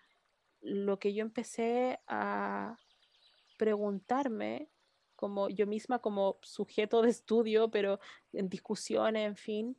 lo 0.68 1.00
que 1.00 1.14
yo 1.14 1.22
empecé 1.22 2.00
a 2.08 2.78
preguntarme 3.58 4.70
como 5.16 5.50
yo 5.50 5.66
misma 5.66 6.00
como 6.00 6.38
sujeto 6.44 7.02
de 7.02 7.10
estudio, 7.10 7.72
pero 7.72 8.00
en 8.34 8.50
discusiones, 8.50 9.26
en 9.26 9.36
fin, 9.36 9.78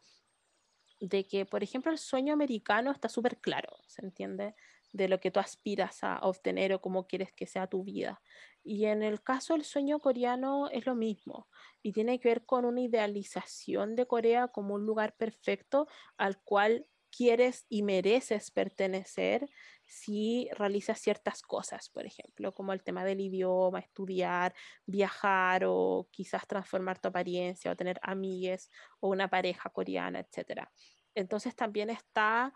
de 1.00 1.26
que, 1.26 1.46
por 1.46 1.62
ejemplo, 1.62 1.92
el 1.92 1.98
sueño 1.98 2.32
americano 2.32 2.90
está 2.90 3.08
súper 3.08 3.38
claro, 3.38 3.76
¿se 3.86 4.04
entiende? 4.04 4.54
de 4.92 5.08
lo 5.08 5.20
que 5.20 5.30
tú 5.30 5.40
aspiras 5.40 6.02
a 6.02 6.18
obtener 6.22 6.72
o 6.72 6.80
cómo 6.80 7.06
quieres 7.06 7.32
que 7.32 7.46
sea 7.46 7.66
tu 7.66 7.84
vida. 7.84 8.22
Y 8.64 8.86
en 8.86 9.02
el 9.02 9.22
caso 9.22 9.54
del 9.54 9.64
sueño 9.64 10.00
coreano 10.00 10.68
es 10.70 10.86
lo 10.86 10.94
mismo 10.94 11.48
y 11.82 11.92
tiene 11.92 12.18
que 12.18 12.28
ver 12.28 12.44
con 12.44 12.64
una 12.64 12.80
idealización 12.80 13.96
de 13.96 14.06
Corea 14.06 14.48
como 14.48 14.74
un 14.74 14.86
lugar 14.86 15.16
perfecto 15.16 15.88
al 16.16 16.40
cual 16.42 16.86
quieres 17.10 17.66
y 17.68 17.82
mereces 17.82 18.50
pertenecer 18.50 19.48
si 19.84 20.48
realizas 20.52 21.00
ciertas 21.00 21.42
cosas, 21.42 21.88
por 21.88 22.04
ejemplo, 22.04 22.52
como 22.52 22.72
el 22.72 22.82
tema 22.82 23.04
del 23.04 23.20
idioma, 23.20 23.80
estudiar, 23.80 24.54
viajar 24.86 25.64
o 25.66 26.08
quizás 26.10 26.46
transformar 26.46 26.98
tu 27.00 27.08
apariencia 27.08 27.70
o 27.70 27.76
tener 27.76 27.98
amigues 28.02 28.70
o 29.00 29.08
una 29.08 29.28
pareja 29.28 29.70
coreana, 29.70 30.20
etc. 30.20 30.68
Entonces 31.14 31.56
también 31.56 31.90
está 31.90 32.52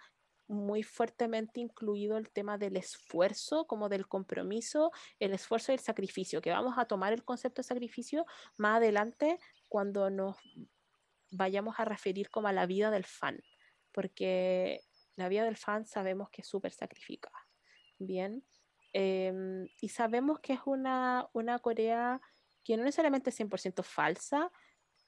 muy 0.48 0.82
fuertemente 0.82 1.60
incluido 1.60 2.18
el 2.18 2.30
tema 2.30 2.58
del 2.58 2.76
esfuerzo, 2.76 3.66
como 3.66 3.88
del 3.88 4.06
compromiso, 4.06 4.90
el 5.18 5.32
esfuerzo 5.32 5.72
y 5.72 5.76
el 5.76 5.80
sacrificio, 5.80 6.42
que 6.42 6.50
vamos 6.50 6.74
a 6.76 6.84
tomar 6.84 7.12
el 7.12 7.24
concepto 7.24 7.62
de 7.62 7.68
sacrificio 7.68 8.26
más 8.58 8.76
adelante 8.76 9.38
cuando 9.68 10.10
nos 10.10 10.36
vayamos 11.30 11.76
a 11.78 11.84
referir 11.86 12.28
como 12.30 12.48
a 12.48 12.52
la 12.52 12.66
vida 12.66 12.90
del 12.90 13.04
fan, 13.04 13.40
porque 13.92 14.80
la 15.16 15.28
vida 15.28 15.44
del 15.44 15.56
fan 15.56 15.86
sabemos 15.86 16.30
que 16.30 16.42
es 16.42 16.48
súper 16.48 16.72
sacrificada. 16.72 17.36
Bien, 17.98 18.44
eh, 18.92 19.66
y 19.80 19.88
sabemos 19.88 20.40
que 20.40 20.54
es 20.54 20.60
una, 20.66 21.28
una 21.32 21.58
Corea 21.60 22.20
que 22.64 22.76
no 22.76 22.84
necesariamente 22.84 23.30
es 23.30 23.40
100% 23.40 23.82
falsa, 23.82 24.50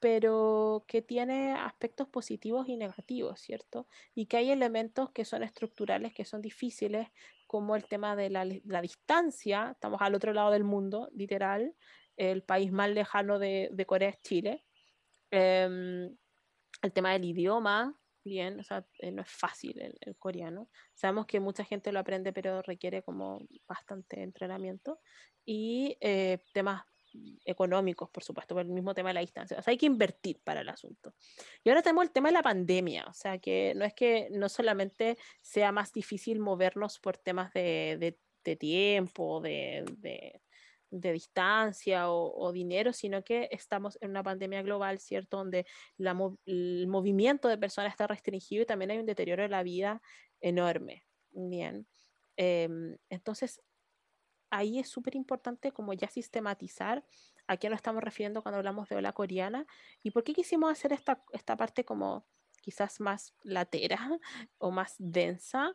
pero 0.00 0.84
que 0.86 1.02
tiene 1.02 1.52
aspectos 1.52 2.08
positivos 2.08 2.68
y 2.68 2.76
negativos, 2.76 3.40
¿cierto? 3.40 3.88
Y 4.14 4.26
que 4.26 4.36
hay 4.36 4.50
elementos 4.50 5.10
que 5.12 5.24
son 5.24 5.42
estructurales, 5.42 6.12
que 6.12 6.24
son 6.24 6.42
difíciles, 6.42 7.08
como 7.46 7.76
el 7.76 7.86
tema 7.86 8.16
de 8.16 8.30
la, 8.30 8.44
la 8.64 8.82
distancia, 8.82 9.70
estamos 9.72 10.02
al 10.02 10.14
otro 10.14 10.32
lado 10.32 10.50
del 10.50 10.64
mundo, 10.64 11.08
literal, 11.14 11.74
el 12.16 12.42
país 12.42 12.70
más 12.72 12.90
lejano 12.90 13.38
de, 13.38 13.70
de 13.72 13.86
Corea 13.86 14.10
es 14.10 14.20
Chile. 14.22 14.64
Um, 15.32 16.16
el 16.82 16.92
tema 16.92 17.12
del 17.12 17.24
idioma, 17.24 17.94
bien, 18.24 18.58
o 18.60 18.64
sea, 18.64 18.86
eh, 18.98 19.10
no 19.10 19.22
es 19.22 19.30
fácil 19.30 19.80
el, 19.80 20.16
coreano. 20.16 20.68
Sabemos 20.94 21.26
que 21.26 21.40
mucha 21.40 21.64
gente 21.64 21.92
lo 21.92 22.00
aprende, 22.00 22.32
pero 22.32 22.62
requiere 22.62 23.02
como 23.02 23.40
bastante 23.68 24.22
entrenamiento. 24.22 25.00
Y 25.44 25.96
eh, 26.00 26.38
temas 26.52 26.84
económicos, 27.44 28.10
por 28.10 28.24
supuesto, 28.24 28.54
por 28.54 28.64
el 28.64 28.72
mismo 28.72 28.94
tema 28.94 29.10
de 29.10 29.14
la 29.14 29.20
distancia. 29.20 29.58
O 29.58 29.62
sea, 29.62 29.70
hay 29.70 29.78
que 29.78 29.86
invertir 29.86 30.40
para 30.42 30.62
el 30.62 30.68
asunto. 30.68 31.14
Y 31.62 31.68
ahora 31.68 31.82
tenemos 31.82 32.04
el 32.04 32.10
tema 32.10 32.28
de 32.28 32.34
la 32.34 32.42
pandemia, 32.42 33.06
o 33.08 33.12
sea, 33.12 33.38
que 33.38 33.74
no 33.76 33.84
es 33.84 33.94
que 33.94 34.28
no 34.32 34.48
solamente 34.48 35.16
sea 35.40 35.70
más 35.70 35.92
difícil 35.92 36.40
movernos 36.40 36.98
por 36.98 37.16
temas 37.16 37.52
de, 37.52 38.16
de, 38.44 38.56
tiempo, 38.56 39.40
de 39.40 40.40
de 40.90 41.12
distancia 41.12 42.10
o, 42.10 42.52
dinero, 42.52 42.92
sino 42.92 43.24
que 43.24 43.48
estamos 43.50 43.98
en 44.00 44.10
una 44.10 44.22
pandemia 44.22 44.62
global, 44.62 44.98
¿cierto? 44.98 45.38
Donde 45.38 45.66
la, 45.96 46.16
el 46.46 46.86
movimiento 46.86 47.48
de 47.48 47.58
personas 47.58 47.92
está 47.92 48.06
restringido 48.06 48.62
y 48.62 48.66
también 48.66 48.90
hay 48.92 48.98
un 48.98 49.06
deterioro 49.06 49.42
de 49.42 49.48
la 49.48 49.62
vida 49.62 50.00
enorme. 50.40 51.04
Bien. 51.30 51.86
Eh, 52.36 52.68
entonces, 53.08 53.60
ahí 54.50 54.78
es 54.78 54.88
súper 54.88 55.16
importante 55.16 55.72
como 55.72 55.92
ya 55.94 56.08
sistematizar 56.08 57.04
a 57.46 57.56
qué 57.56 57.68
nos 57.68 57.78
estamos 57.78 58.02
refiriendo 58.02 58.42
cuando 58.42 58.58
hablamos 58.58 58.88
de 58.88 58.96
ola 58.96 59.12
coreana 59.12 59.66
y 60.02 60.12
por 60.12 60.24
qué 60.24 60.32
quisimos 60.32 60.70
hacer 60.70 60.92
esta, 60.92 61.24
esta 61.32 61.56
parte 61.56 61.84
como 61.84 62.26
quizás 62.62 63.00
más 63.00 63.34
latera 63.42 63.98
o 64.58 64.70
más 64.70 64.94
densa 64.98 65.74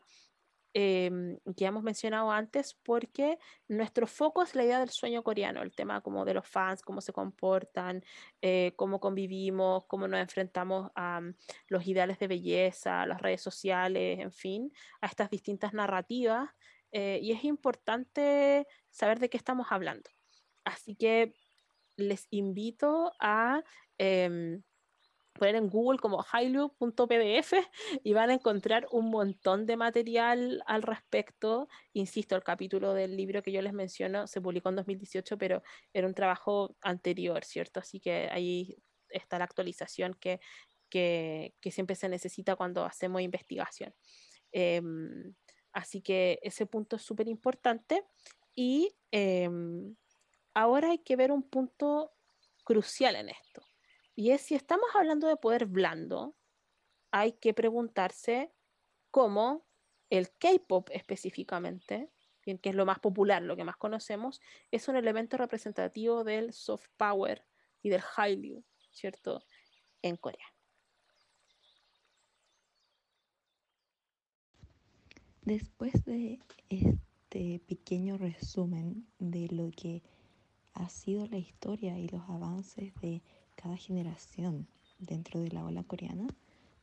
eh, 0.74 1.38
que 1.57 1.65
hemos 1.65 1.84
mencionado 1.84 2.32
antes, 2.32 2.76
porque 2.84 3.39
nuestro 3.67 4.07
foco 4.07 4.43
es 4.43 4.55
la 4.55 4.63
idea 4.63 4.80
del 4.80 4.89
sueño 4.89 5.24
coreano, 5.24 5.61
el 5.61 5.74
tema 5.74 6.01
como 6.01 6.26
de 6.26 6.34
los 6.34 6.47
fans, 6.47 6.82
cómo 6.82 7.01
se 7.01 7.13
comportan, 7.13 8.03
eh, 8.41 8.74
cómo 8.76 8.99
convivimos, 8.99 9.86
cómo 9.88 10.07
nos 10.07 10.20
enfrentamos 10.20 10.91
a 10.95 11.20
um, 11.20 11.34
los 11.67 11.88
ideales 11.88 12.20
de 12.20 12.28
belleza, 12.28 13.05
las 13.05 13.22
redes 13.22 13.41
sociales, 13.41 14.20
en 14.20 14.32
fin, 14.32 14.72
a 15.01 15.07
estas 15.07 15.30
distintas 15.30 15.74
narrativas. 15.74 16.49
Eh, 16.91 17.20
y 17.22 17.32
es 17.32 17.43
importante 17.43 18.67
saber 18.89 19.20
de 19.20 19.30
qué 19.30 19.38
estamos 19.38 19.67
hablando. 19.72 20.09
Así 20.63 20.95
que 20.95 21.34
les 21.95 22.28
invito 22.30 23.11
a... 23.20 23.63
Eh, 23.97 24.61
poner 25.40 25.56
en 25.56 25.70
Google 25.70 26.00
como 26.00 26.24
hailu.pdf 26.32 27.54
y 28.04 28.14
van 28.14 28.30
a 28.30 28.34
encontrar 28.34 28.88
un 28.92 29.10
montón 29.10 29.66
de 29.66 29.78
material 29.78 30.62
al 30.68 30.84
respecto. 30.84 31.68
Insisto, 31.94 32.36
el 32.36 32.44
capítulo 32.44 32.94
del 32.94 33.16
libro 33.18 33.42
que 33.42 33.52
yo 33.52 33.62
les 33.62 33.74
menciono 33.74 34.28
se 34.28 34.42
publicó 34.42 34.70
en 34.70 34.76
2018, 34.76 35.38
pero 35.38 35.64
era 35.94 36.08
un 36.08 36.14
trabajo 36.14 36.76
anterior, 36.82 37.44
¿cierto? 37.44 37.80
Así 37.80 38.00
que 38.00 38.30
ahí 38.32 38.78
está 39.10 39.40
la 39.40 39.46
actualización 39.46 40.14
que, 40.20 40.40
que, 40.90 41.54
siempre 41.72 41.96
se 41.96 42.10
necesita 42.10 42.56
cuando 42.56 42.86
hacemos 42.86 43.22
investigación. 43.22 43.94
Eh, 44.52 44.82
así 45.74 46.02
que 46.02 46.40
ese 46.44 46.66
punto 46.66 46.98
es 46.98 47.02
súper 47.02 47.28
importante. 47.28 48.04
Y 48.56 48.96
eh, 49.12 49.50
ahora 50.54 50.92
hay 50.92 51.00
que 51.00 51.16
ver 51.16 51.32
un 51.32 51.44
punto 51.44 52.12
crucial 52.66 53.16
en 53.16 53.30
esto 53.30 53.68
y 54.20 54.32
es 54.32 54.41
si 54.41 54.53
estamos 54.53 54.89
hablando 54.95 55.30
de 55.30 55.38
poder 55.38 55.65
blando, 55.65 56.36
hay 57.09 57.32
que 57.32 57.53
preguntarse 57.53 58.51
cómo 59.11 59.65
el 60.09 60.30
K-pop 60.32 60.89
específicamente, 60.91 62.11
que 62.41 62.59
es 62.61 62.76
lo 62.76 62.86
más 62.86 62.99
popular, 62.99 63.41
lo 63.41 63.55
que 63.55 63.63
más 63.63 63.78
conocemos, 63.78 64.41
es 64.72 64.89
un 64.89 64.97
elemento 64.97 65.38
representativo 65.38 66.26
del 66.26 66.51
soft 66.51 66.89
power 66.97 67.45
y 67.82 67.91
del 67.91 68.01
Hallyu, 68.01 68.65
¿cierto? 68.91 69.41
En 70.01 70.17
Corea. 70.17 70.53
Después 75.43 75.93
de 76.03 76.39
este 76.67 77.61
pequeño 77.70 78.17
resumen 78.17 79.07
de 79.17 79.47
lo 79.47 79.72
que 79.72 80.03
ha 80.74 80.89
sido 80.89 81.26
la 81.28 81.38
historia 81.38 81.97
y 81.97 82.09
los 82.09 82.30
avances 82.30 82.93
de 82.95 83.24
cada 83.62 83.76
generación 83.76 84.68
dentro 84.99 85.41
de 85.41 85.49
la 85.49 85.66
ola 85.66 85.84
coreana, 85.84 86.28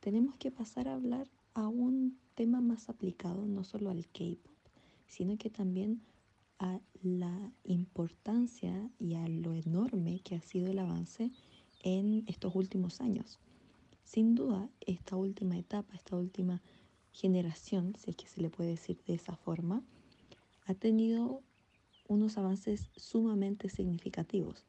tenemos 0.01 0.37
que 0.37 0.51
pasar 0.51 0.89
a 0.89 0.95
hablar 0.95 1.27
a 1.55 1.68
un 1.68 2.18
tema 2.35 2.61
más 2.61 2.91
aplicado 2.91 3.47
no 3.47 3.64
solo 3.64 3.89
al 3.89 4.05
K-pop, 4.09 4.53
sino 5.07 5.39
que 5.39 5.49
también 5.49 6.03
a 6.59 6.79
la 7.03 7.51
importancia 7.64 8.91
y 8.99 9.14
a 9.14 9.27
lo 9.27 9.55
enorme 9.55 10.20
que 10.20 10.37
ha 10.37 10.43
sido 10.43 10.70
el 10.70 10.79
avance 10.79 11.31
en 11.83 12.24
estos 12.27 12.55
últimos 12.55 13.01
años. 13.01 13.39
Sin 14.05 14.35
duda, 14.35 14.68
esta 14.81 15.16
última 15.16 15.57
etapa, 15.57 15.95
esta 15.95 16.16
última 16.16 16.61
generación, 17.12 17.95
si 17.99 18.11
es 18.11 18.16
que 18.16 18.29
se 18.29 18.43
le 18.43 18.51
puede 18.51 18.70
decir 18.70 19.03
de 19.07 19.14
esa 19.14 19.35
forma, 19.35 19.83
ha 20.66 20.74
tenido 20.74 21.43
unos 22.07 22.37
avances 22.37 22.91
sumamente 22.97 23.70
significativos. 23.70 24.66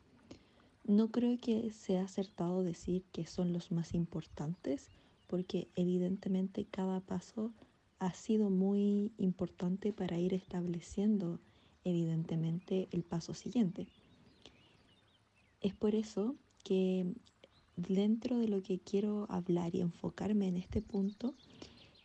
No 0.87 1.11
creo 1.11 1.37
que 1.37 1.69
sea 1.71 2.03
acertado 2.03 2.63
decir 2.63 3.03
que 3.11 3.25
son 3.25 3.51
los 3.51 3.73
más 3.73 3.93
importantes, 3.93 4.87
porque 5.27 5.67
evidentemente 5.75 6.63
cada 6.63 7.01
paso 7.01 7.51
ha 7.99 8.13
sido 8.13 8.49
muy 8.49 9.11
importante 9.17 9.91
para 9.91 10.17
ir 10.17 10.33
estableciendo 10.33 11.41
evidentemente 11.83 12.87
el 12.91 13.03
paso 13.03 13.33
siguiente. 13.33 13.87
Es 15.59 15.73
por 15.73 15.93
eso 15.93 16.37
que 16.63 17.13
dentro 17.75 18.37
de 18.37 18.47
lo 18.47 18.63
que 18.63 18.79
quiero 18.79 19.25
hablar 19.29 19.75
y 19.75 19.81
enfocarme 19.81 20.47
en 20.47 20.55
este 20.55 20.81
punto 20.81 21.35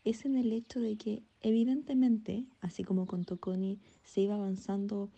es 0.05 0.25
en 0.25 0.35
el 0.35 0.53
hecho 0.53 0.81
de 0.81 0.97
que 0.97 1.23
evidentemente, 1.41 2.47
así 2.61 2.83
como 2.83 3.07
con 3.07 3.25
Toconi 3.25 3.79
se 4.03 4.23
iba 4.23 4.35
avanzando 4.35 5.09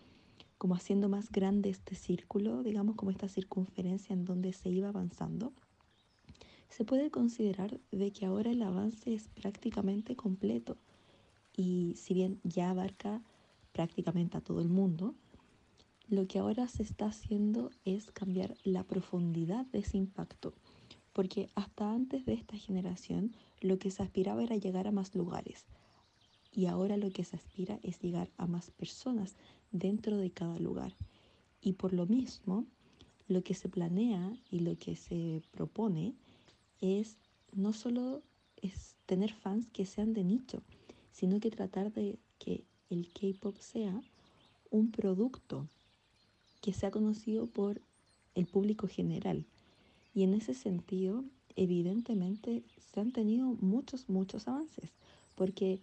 como 0.58 0.74
haciendo 0.74 1.08
más 1.08 1.30
grande 1.30 1.70
este 1.70 1.94
círculo, 1.94 2.62
digamos 2.62 2.96
como 2.96 3.10
esta 3.10 3.28
circunferencia 3.28 4.12
en 4.12 4.24
donde 4.24 4.52
se 4.52 4.70
iba 4.70 4.88
avanzando, 4.88 5.52
se 6.68 6.84
puede 6.84 7.10
considerar 7.10 7.80
de 7.92 8.12
que 8.12 8.26
ahora 8.26 8.50
el 8.50 8.62
avance 8.62 9.14
es 9.14 9.28
prácticamente 9.28 10.16
completo. 10.16 10.76
Y 11.56 11.94
si 11.96 12.14
bien 12.14 12.40
ya 12.42 12.70
abarca 12.70 13.22
prácticamente 13.72 14.36
a 14.36 14.40
todo 14.40 14.60
el 14.60 14.68
mundo, 14.68 15.14
lo 16.08 16.26
que 16.26 16.38
ahora 16.38 16.68
se 16.68 16.82
está 16.82 17.06
haciendo 17.06 17.70
es 17.84 18.10
cambiar 18.10 18.56
la 18.64 18.84
profundidad 18.84 19.66
de 19.66 19.78
ese 19.80 19.96
impacto, 19.98 20.52
porque 21.12 21.48
hasta 21.54 21.92
antes 21.92 22.26
de 22.26 22.34
esta 22.34 22.56
generación 22.56 23.36
lo 23.60 23.78
que 23.78 23.90
se 23.90 24.02
aspiraba 24.02 24.42
era 24.42 24.56
llegar 24.56 24.86
a 24.86 24.92
más 24.92 25.14
lugares, 25.14 25.64
y 26.52 26.66
ahora 26.66 26.96
lo 26.96 27.10
que 27.10 27.24
se 27.24 27.36
aspira 27.36 27.78
es 27.82 28.00
llegar 28.00 28.30
a 28.36 28.46
más 28.46 28.70
personas 28.70 29.36
dentro 29.74 30.16
de 30.16 30.30
cada 30.30 30.58
lugar. 30.58 30.94
Y 31.60 31.72
por 31.72 31.92
lo 31.92 32.06
mismo, 32.06 32.64
lo 33.28 33.42
que 33.42 33.54
se 33.54 33.68
planea 33.68 34.34
y 34.50 34.60
lo 34.60 34.78
que 34.78 34.96
se 34.96 35.42
propone 35.50 36.14
es 36.80 37.16
no 37.52 37.72
solo 37.72 38.22
es 38.62 38.94
tener 39.06 39.32
fans 39.32 39.66
que 39.70 39.84
sean 39.84 40.14
de 40.14 40.24
nicho, 40.24 40.62
sino 41.12 41.40
que 41.40 41.50
tratar 41.50 41.92
de 41.92 42.18
que 42.38 42.64
el 42.88 43.08
K-pop 43.08 43.56
sea 43.58 44.00
un 44.70 44.90
producto 44.90 45.66
que 46.60 46.72
sea 46.72 46.90
conocido 46.90 47.46
por 47.46 47.80
el 48.34 48.46
público 48.46 48.86
general. 48.86 49.44
Y 50.14 50.22
en 50.22 50.34
ese 50.34 50.54
sentido, 50.54 51.24
evidentemente, 51.56 52.62
se 52.92 53.00
han 53.00 53.12
tenido 53.12 53.46
muchos, 53.60 54.08
muchos 54.08 54.46
avances, 54.46 54.90
porque 55.34 55.80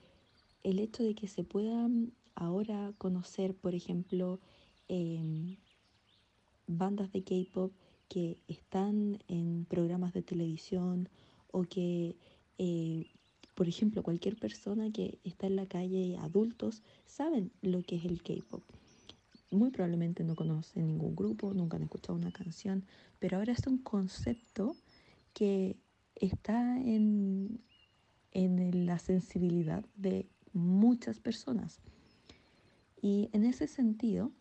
el 0.63 0.79
hecho 0.79 1.03
de 1.03 1.13
que 1.13 1.27
se 1.27 1.43
puedan 1.43 2.13
ahora 2.35 2.93
conocer, 2.97 3.55
por 3.55 3.75
ejemplo, 3.75 4.39
eh, 4.87 5.57
bandas 6.67 7.11
de 7.11 7.23
K-Pop 7.23 7.71
que 8.07 8.37
están 8.47 9.19
en 9.27 9.65
programas 9.69 10.13
de 10.13 10.21
televisión 10.21 11.09
o 11.51 11.63
que, 11.63 12.17
eh, 12.57 13.07
por 13.55 13.67
ejemplo, 13.67 14.03
cualquier 14.03 14.35
persona 14.37 14.91
que 14.91 15.19
está 15.23 15.47
en 15.47 15.55
la 15.55 15.65
calle, 15.65 16.17
adultos, 16.17 16.81
saben 17.05 17.51
lo 17.61 17.81
que 17.83 17.95
es 17.95 18.05
el 18.05 18.21
K-Pop. 18.21 18.63
Muy 19.49 19.69
probablemente 19.69 20.23
no 20.23 20.35
conocen 20.35 20.87
ningún 20.87 21.15
grupo, 21.15 21.53
nunca 21.53 21.77
han 21.77 21.83
escuchado 21.83 22.17
una 22.17 22.31
canción, 22.31 22.85
pero 23.19 23.37
ahora 23.37 23.53
es 23.53 23.65
un 23.67 23.77
concepto 23.77 24.75
que 25.33 25.77
está 26.15 26.79
en, 26.79 27.59
en 28.31 28.85
la 28.85 28.99
sensibilidad 28.99 29.85
de 29.95 30.27
muchas 30.53 31.19
personas. 31.19 31.79
Y 33.01 33.29
en 33.33 33.45
ese 33.45 33.67
sentido, 33.67 34.31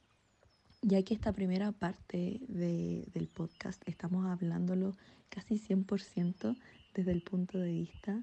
ya 0.82 1.02
que 1.02 1.14
esta 1.14 1.32
primera 1.32 1.72
parte 1.72 2.40
de, 2.48 3.08
del 3.12 3.28
podcast 3.28 3.82
estamos 3.88 4.26
hablándolo 4.26 4.96
casi 5.30 5.58
100% 5.58 6.56
desde 6.94 7.12
el 7.12 7.22
punto 7.22 7.58
de 7.58 7.72
vista 7.72 8.22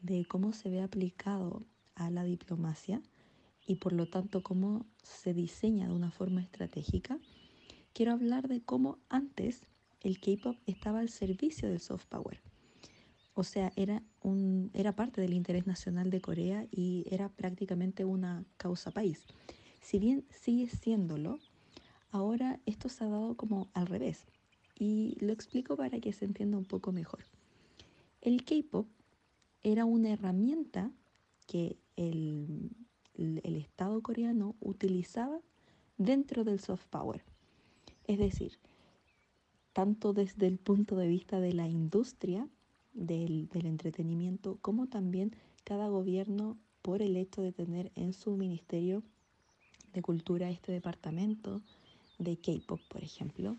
de 0.00 0.24
cómo 0.24 0.52
se 0.52 0.70
ve 0.70 0.80
aplicado 0.82 1.64
a 1.94 2.10
la 2.10 2.24
diplomacia 2.24 3.02
y 3.66 3.76
por 3.76 3.92
lo 3.92 4.08
tanto 4.08 4.42
cómo 4.42 4.86
se 5.02 5.34
diseña 5.34 5.88
de 5.88 5.94
una 5.94 6.10
forma 6.10 6.40
estratégica, 6.40 7.18
quiero 7.92 8.12
hablar 8.12 8.48
de 8.48 8.62
cómo 8.62 8.98
antes 9.08 9.66
el 10.00 10.20
K-Pop 10.20 10.56
estaba 10.66 11.00
al 11.00 11.08
servicio 11.08 11.68
del 11.68 11.80
soft 11.80 12.06
power. 12.06 12.40
O 13.34 13.44
sea, 13.44 13.72
era, 13.76 14.02
un, 14.22 14.70
era 14.72 14.96
parte 14.96 15.20
del 15.20 15.34
interés 15.34 15.66
nacional 15.66 16.10
de 16.10 16.20
Corea 16.20 16.66
y 16.70 17.06
era 17.10 17.28
prácticamente 17.28 18.04
una 18.04 18.44
causa 18.56 18.90
país. 18.90 19.26
Si 19.80 19.98
bien 19.98 20.24
sigue 20.30 20.68
siéndolo, 20.68 21.38
ahora 22.10 22.60
esto 22.66 22.88
se 22.88 23.04
ha 23.04 23.08
dado 23.08 23.36
como 23.36 23.68
al 23.74 23.86
revés. 23.86 24.26
Y 24.78 25.16
lo 25.20 25.32
explico 25.32 25.76
para 25.76 26.00
que 26.00 26.12
se 26.12 26.24
entienda 26.24 26.56
un 26.56 26.64
poco 26.64 26.92
mejor. 26.92 27.24
El 28.20 28.44
K-Pop 28.44 28.86
era 29.62 29.84
una 29.84 30.10
herramienta 30.10 30.90
que 31.46 31.76
el, 31.96 32.70
el 33.14 33.56
Estado 33.56 34.00
coreano 34.02 34.54
utilizaba 34.60 35.40
dentro 35.96 36.44
del 36.44 36.60
soft 36.60 36.86
power. 36.86 37.24
Es 38.06 38.18
decir, 38.18 38.58
tanto 39.72 40.12
desde 40.12 40.46
el 40.46 40.58
punto 40.58 40.96
de 40.96 41.08
vista 41.08 41.40
de 41.40 41.52
la 41.52 41.68
industria 41.68 42.48
del, 42.94 43.48
entretenimiento, 43.52 44.58
como 44.60 44.88
también 44.88 45.34
cada 45.64 45.88
gobierno 45.88 46.58
por 46.82 47.02
el 47.02 47.16
hecho 47.16 47.42
de 47.42 47.52
tener 47.52 47.92
en 47.94 48.12
su 48.12 48.36
Ministerio 48.36 49.02
de 49.98 50.02
Cultura 50.02 50.48
este 50.48 50.70
departamento 50.70 51.60
de 52.20 52.36
K-Pop, 52.36 52.80
por 52.88 53.02
ejemplo, 53.02 53.56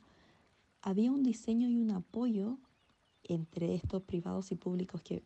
había 0.82 1.12
un 1.12 1.22
diseño 1.22 1.68
y 1.68 1.76
un 1.76 1.92
apoyo 1.92 2.58
entre 3.26 3.76
estos 3.76 4.04
privados 4.04 4.54
y 4.54 4.56
públicos 4.56 5.02
que 5.02 5.22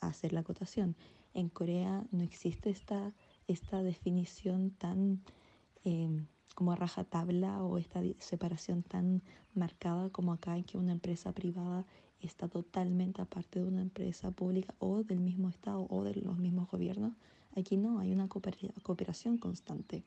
hacer 0.00 0.32
la 0.32 0.40
acotación. 0.40 0.94
En 1.34 1.48
Corea 1.48 2.04
no 2.12 2.22
existe 2.22 2.70
esta, 2.70 3.12
esta 3.48 3.82
definición 3.82 4.70
tan 4.70 5.20
eh, 5.84 6.08
como 6.54 6.70
a 6.70 6.76
rajatabla 6.76 7.64
o 7.64 7.76
esta 7.76 8.00
separación 8.20 8.84
tan 8.84 9.22
marcada 9.52 10.10
como 10.10 10.32
acá 10.32 10.56
en 10.56 10.62
que 10.62 10.78
una 10.78 10.92
empresa 10.92 11.32
privada 11.32 11.84
está 12.20 12.46
totalmente 12.46 13.20
aparte 13.20 13.58
de 13.58 13.66
una 13.66 13.82
empresa 13.82 14.30
pública 14.30 14.72
o 14.78 15.02
del 15.02 15.18
mismo 15.18 15.48
Estado 15.48 15.88
o 15.90 16.04
de 16.04 16.14
los 16.14 16.38
mismos 16.38 16.70
gobiernos. 16.70 17.14
Aquí 17.56 17.78
no, 17.78 17.98
hay 17.98 18.12
una 18.12 18.28
cooperación 18.28 19.38
constante, 19.38 20.04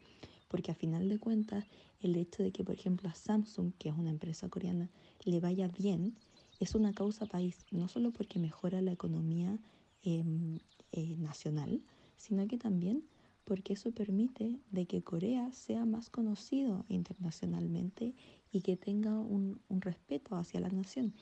porque 0.47 0.71
a 0.71 0.75
final 0.75 1.09
de 1.09 1.17
cuentas 1.17 1.65
el 1.99 2.15
hecho 2.15 2.43
de 2.43 2.51
que, 2.51 2.63
por 2.63 2.75
ejemplo, 2.75 3.09
a 3.09 3.15
Samsung, 3.15 3.73
que 3.79 3.89
es 3.89 3.97
una 3.97 4.11
empresa 4.11 4.47
coreana, 4.49 4.89
le 5.25 5.39
vaya 5.39 5.67
bien, 5.67 6.15
es 6.59 6.75
una 6.75 6.93
causa 6.93 7.25
país, 7.25 7.65
no 7.71 7.87
solo 7.87 8.11
porque 8.11 8.39
mejora 8.39 8.81
la 8.81 8.91
economía 8.91 9.57
em, 10.03 10.59
eh, 10.91 11.17
nacional, 11.17 11.81
sino 12.17 12.47
que 12.47 12.57
también 12.57 13.03
porque 13.45 13.73
eso 13.73 13.91
permite 13.91 14.59
de 14.69 14.85
que 14.85 15.01
Corea 15.01 15.51
sea 15.51 15.83
más 15.85 16.11
conocido 16.11 16.85
internacionalmente 16.87 18.13
y 18.51 18.61
que 18.61 18.77
tenga 18.77 19.19
un, 19.19 19.59
un 19.69 19.81
respeto 19.81 20.35
hacia 20.35 20.59
la 20.59 20.69
nación 20.69 21.15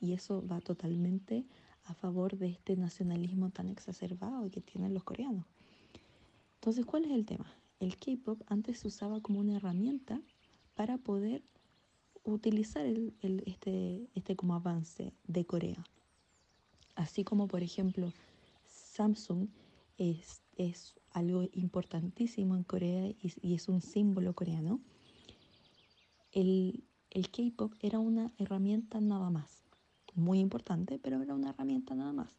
y 0.00 0.12
eso 0.12 0.44
va 0.46 0.60
totalmente 0.60 1.44
a 1.84 1.94
favor 1.94 2.36
de 2.36 2.48
este 2.48 2.76
nacionalismo 2.76 3.50
tan 3.50 3.68
exacerbado 3.68 4.50
que 4.50 4.60
tienen 4.60 4.92
los 4.92 5.04
coreanos. 5.04 5.46
Entonces, 6.58 6.84
¿cuál 6.84 7.04
es 7.04 7.12
el 7.12 7.24
tema? 7.24 7.46
El 7.78 7.96
K-Pop 7.96 8.42
antes 8.46 8.80
se 8.80 8.88
usaba 8.88 9.20
como 9.20 9.38
una 9.38 9.56
herramienta 9.56 10.20
para 10.74 10.98
poder 10.98 11.44
utilizar 12.24 12.84
el, 12.84 13.14
este, 13.46 14.08
este 14.14 14.34
como 14.36 14.54
avance 14.54 15.12
de 15.26 15.44
Corea. 15.44 15.84
Así 16.96 17.22
como, 17.22 17.46
por 17.46 17.62
ejemplo, 17.62 18.12
Samsung 18.66 19.48
es, 19.98 20.42
es 20.56 20.94
algo 21.12 21.44
importantísimo 21.52 22.56
en 22.56 22.64
Corea 22.64 23.06
y, 23.08 23.32
y 23.40 23.54
es 23.54 23.68
un 23.68 23.80
símbolo 23.80 24.34
coreano. 24.34 24.80
El, 26.32 26.82
el 27.10 27.30
K-Pop 27.30 27.74
era 27.80 28.00
una 28.00 28.32
herramienta 28.38 29.00
nada 29.00 29.30
más 29.30 29.62
muy 30.14 30.40
importante, 30.40 30.98
pero 30.98 31.22
era 31.22 31.34
una 31.34 31.50
herramienta 31.50 31.94
nada 31.94 32.12
más. 32.12 32.36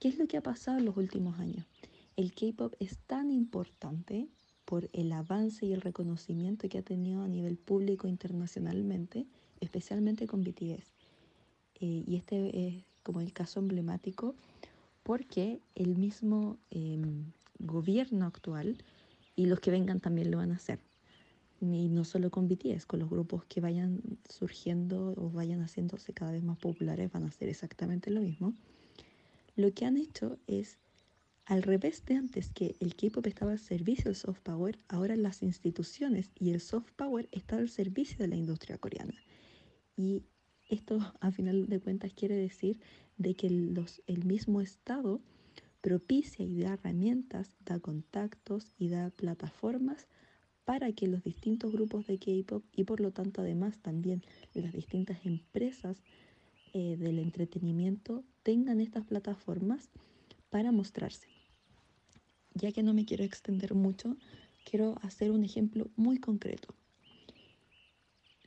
¿Qué 0.00 0.08
es 0.08 0.18
lo 0.18 0.26
que 0.26 0.36
ha 0.36 0.42
pasado 0.42 0.78
en 0.78 0.84
los 0.84 0.96
últimos 0.96 1.38
años? 1.38 1.64
El 2.16 2.32
K-Pop 2.32 2.74
es 2.78 2.98
tan 3.06 3.30
importante 3.30 4.28
por 4.64 4.88
el 4.92 5.12
avance 5.12 5.66
y 5.66 5.72
el 5.72 5.80
reconocimiento 5.80 6.68
que 6.68 6.78
ha 6.78 6.82
tenido 6.82 7.22
a 7.22 7.28
nivel 7.28 7.56
público 7.56 8.08
internacionalmente, 8.08 9.26
especialmente 9.60 10.26
con 10.26 10.42
BTS. 10.42 10.92
Eh, 11.80 12.04
y 12.06 12.16
este 12.16 12.68
es 12.68 12.84
como 13.02 13.20
el 13.20 13.32
caso 13.32 13.60
emblemático 13.60 14.34
porque 15.02 15.60
el 15.74 15.96
mismo 15.96 16.56
em, 16.70 17.32
gobierno 17.58 18.26
actual 18.26 18.78
y 19.36 19.46
los 19.46 19.60
que 19.60 19.70
vengan 19.70 20.00
también 20.00 20.30
lo 20.30 20.38
van 20.38 20.52
a 20.52 20.56
hacer 20.56 20.78
y 21.72 21.88
no 21.88 22.04
solo 22.04 22.30
con 22.30 22.48
BTS, 22.48 22.86
con 22.86 23.00
los 23.00 23.08
grupos 23.08 23.44
que 23.44 23.60
vayan 23.60 24.00
surgiendo 24.28 25.14
o 25.16 25.30
vayan 25.30 25.60
haciéndose 25.62 26.12
cada 26.12 26.32
vez 26.32 26.42
más 26.42 26.58
populares 26.58 27.10
van 27.12 27.24
a 27.24 27.28
hacer 27.28 27.48
exactamente 27.48 28.10
lo 28.10 28.20
mismo. 28.20 28.54
Lo 29.56 29.72
que 29.72 29.84
han 29.84 29.96
hecho 29.96 30.38
es, 30.46 30.78
al 31.46 31.62
revés 31.62 32.04
de 32.06 32.14
antes 32.14 32.50
que 32.50 32.76
el 32.80 32.96
K-pop 32.96 33.26
estaba 33.26 33.52
al 33.52 33.58
servicio 33.58 34.06
del 34.06 34.16
soft 34.16 34.40
power, 34.40 34.78
ahora 34.88 35.16
las 35.16 35.42
instituciones 35.42 36.30
y 36.38 36.50
el 36.50 36.60
soft 36.60 36.92
power 36.96 37.28
está 37.32 37.56
al 37.56 37.68
servicio 37.68 38.18
de 38.18 38.28
la 38.28 38.36
industria 38.36 38.78
coreana. 38.78 39.14
Y 39.96 40.22
esto, 40.68 40.98
a 41.20 41.30
final 41.30 41.66
de 41.66 41.80
cuentas, 41.80 42.12
quiere 42.14 42.36
decir 42.36 42.80
de 43.18 43.34
que 43.34 43.46
el 43.46 44.24
mismo 44.24 44.60
Estado 44.60 45.20
propicia 45.80 46.44
y 46.46 46.60
da 46.60 46.72
herramientas, 46.72 47.56
da 47.60 47.78
contactos 47.78 48.72
y 48.78 48.88
da 48.88 49.10
plataformas 49.10 50.08
para 50.64 50.90
que 50.92 51.08
los 51.08 51.22
distintos 51.22 51.72
grupos 51.72 52.06
de 52.06 52.18
K-Pop 52.18 52.64
y 52.72 52.84
por 52.84 53.00
lo 53.00 53.12
tanto 53.12 53.42
además 53.42 53.78
también 53.82 54.22
las 54.54 54.72
distintas 54.72 55.26
empresas 55.26 56.02
eh, 56.72 56.96
del 56.96 57.18
entretenimiento 57.18 58.24
tengan 58.42 58.80
estas 58.80 59.04
plataformas 59.04 59.90
para 60.48 60.72
mostrarse. 60.72 61.33
Ya 62.54 62.72
que 62.72 62.82
no 62.82 62.94
me 62.94 63.04
quiero 63.04 63.24
extender 63.24 63.74
mucho, 63.74 64.16
quiero 64.64 64.96
hacer 65.02 65.30
un 65.30 65.44
ejemplo 65.44 65.90
muy 65.96 66.18
concreto. 66.18 66.74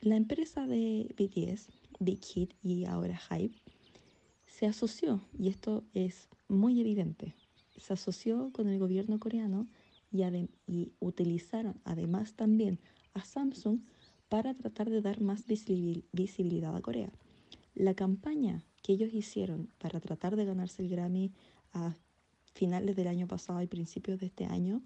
La 0.00 0.16
empresa 0.16 0.66
de 0.66 1.14
BTS, 1.16 1.68
Big 2.00 2.24
Hit 2.24 2.54
y 2.62 2.84
ahora 2.84 3.18
Hype, 3.18 3.58
se 4.46 4.66
asoció, 4.66 5.20
y 5.38 5.48
esto 5.48 5.84
es 5.94 6.28
muy 6.48 6.80
evidente, 6.80 7.34
se 7.76 7.92
asoció 7.92 8.50
con 8.52 8.68
el 8.68 8.78
gobierno 8.78 9.18
coreano 9.18 9.68
y, 10.66 10.92
utilizaron 11.00 11.80
además 11.84 12.34
también 12.34 12.78
a 13.14 13.24
Samsung 13.24 13.80
para 14.28 14.54
tratar 14.54 14.90
de 14.90 15.02
dar 15.02 15.20
más 15.20 15.44
visibilidad 15.46 16.74
a 16.74 16.80
Corea. 16.80 17.10
La 17.74 17.94
campaña 17.94 18.64
que 18.82 18.92
ellos 18.92 19.12
hicieron 19.12 19.68
para 19.78 20.00
tratar 20.00 20.36
de 20.36 20.44
ganarse 20.44 20.82
el 20.82 20.88
Grammy 20.88 21.32
a 21.72 21.96
finales 22.52 22.96
del 22.96 23.08
año 23.08 23.26
pasado 23.26 23.62
y 23.62 23.66
principios 23.66 24.20
de 24.20 24.26
este 24.26 24.46
año 24.46 24.82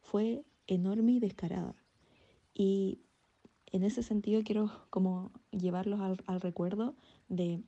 fue 0.00 0.44
enorme 0.66 1.12
y 1.12 1.20
descarada. 1.20 1.74
Y 2.54 2.98
en 3.66 3.82
ese 3.82 4.02
sentido 4.02 4.42
quiero 4.44 4.70
como 4.90 5.30
llevarlos 5.50 6.00
al, 6.00 6.22
al 6.26 6.40
recuerdo 6.40 6.94
de, 7.28 7.60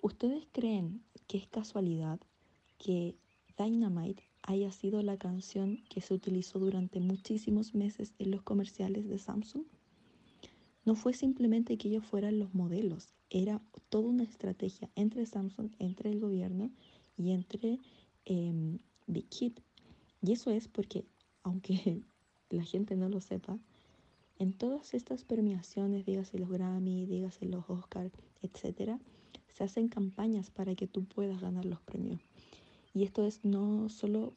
¿ustedes 0.00 0.46
creen 0.52 1.02
que 1.26 1.38
es 1.38 1.46
casualidad 1.46 2.20
que 2.78 3.16
Dynamite 3.56 4.24
haya 4.42 4.72
sido 4.72 5.02
la 5.02 5.16
canción 5.16 5.84
que 5.88 6.00
se 6.00 6.14
utilizó 6.14 6.58
durante 6.58 7.00
muchísimos 7.00 7.74
meses 7.74 8.12
en 8.18 8.30
los 8.30 8.42
comerciales 8.42 9.08
de 9.08 9.18
Samsung? 9.18 9.64
No 10.84 10.96
fue 10.96 11.12
simplemente 11.12 11.78
que 11.78 11.88
ellos 11.88 12.04
fueran 12.04 12.40
los 12.40 12.54
modelos, 12.54 13.14
era 13.30 13.62
toda 13.88 14.08
una 14.08 14.24
estrategia 14.24 14.90
entre 14.94 15.24
Samsung, 15.26 15.70
entre 15.78 16.10
el 16.10 16.20
gobierno 16.20 16.70
y 17.16 17.30
entre 17.30 17.78
eh, 18.26 18.78
Big 19.06 19.28
Kid. 19.28 19.52
Y 20.22 20.32
eso 20.32 20.50
es 20.50 20.68
porque, 20.68 21.04
aunque 21.42 22.02
la 22.50 22.64
gente 22.64 22.96
no 22.96 23.08
lo 23.08 23.20
sepa, 23.20 23.58
en 24.38 24.52
todas 24.52 24.94
estas 24.94 25.24
premiaciones, 25.24 26.04
dígase 26.04 26.38
los 26.38 26.48
Grammy, 26.48 27.06
dígase 27.06 27.46
los 27.46 27.68
Oscar, 27.68 28.10
etc., 28.42 28.98
se 29.52 29.64
hacen 29.64 29.88
campañas 29.88 30.50
para 30.50 30.74
que 30.74 30.86
tú 30.86 31.04
puedas 31.04 31.40
ganar 31.40 31.64
los 31.64 31.80
premios. 31.80 32.20
Y 32.94 33.04
esto 33.04 33.24
es 33.24 33.44
no 33.44 33.88
solo, 33.88 34.32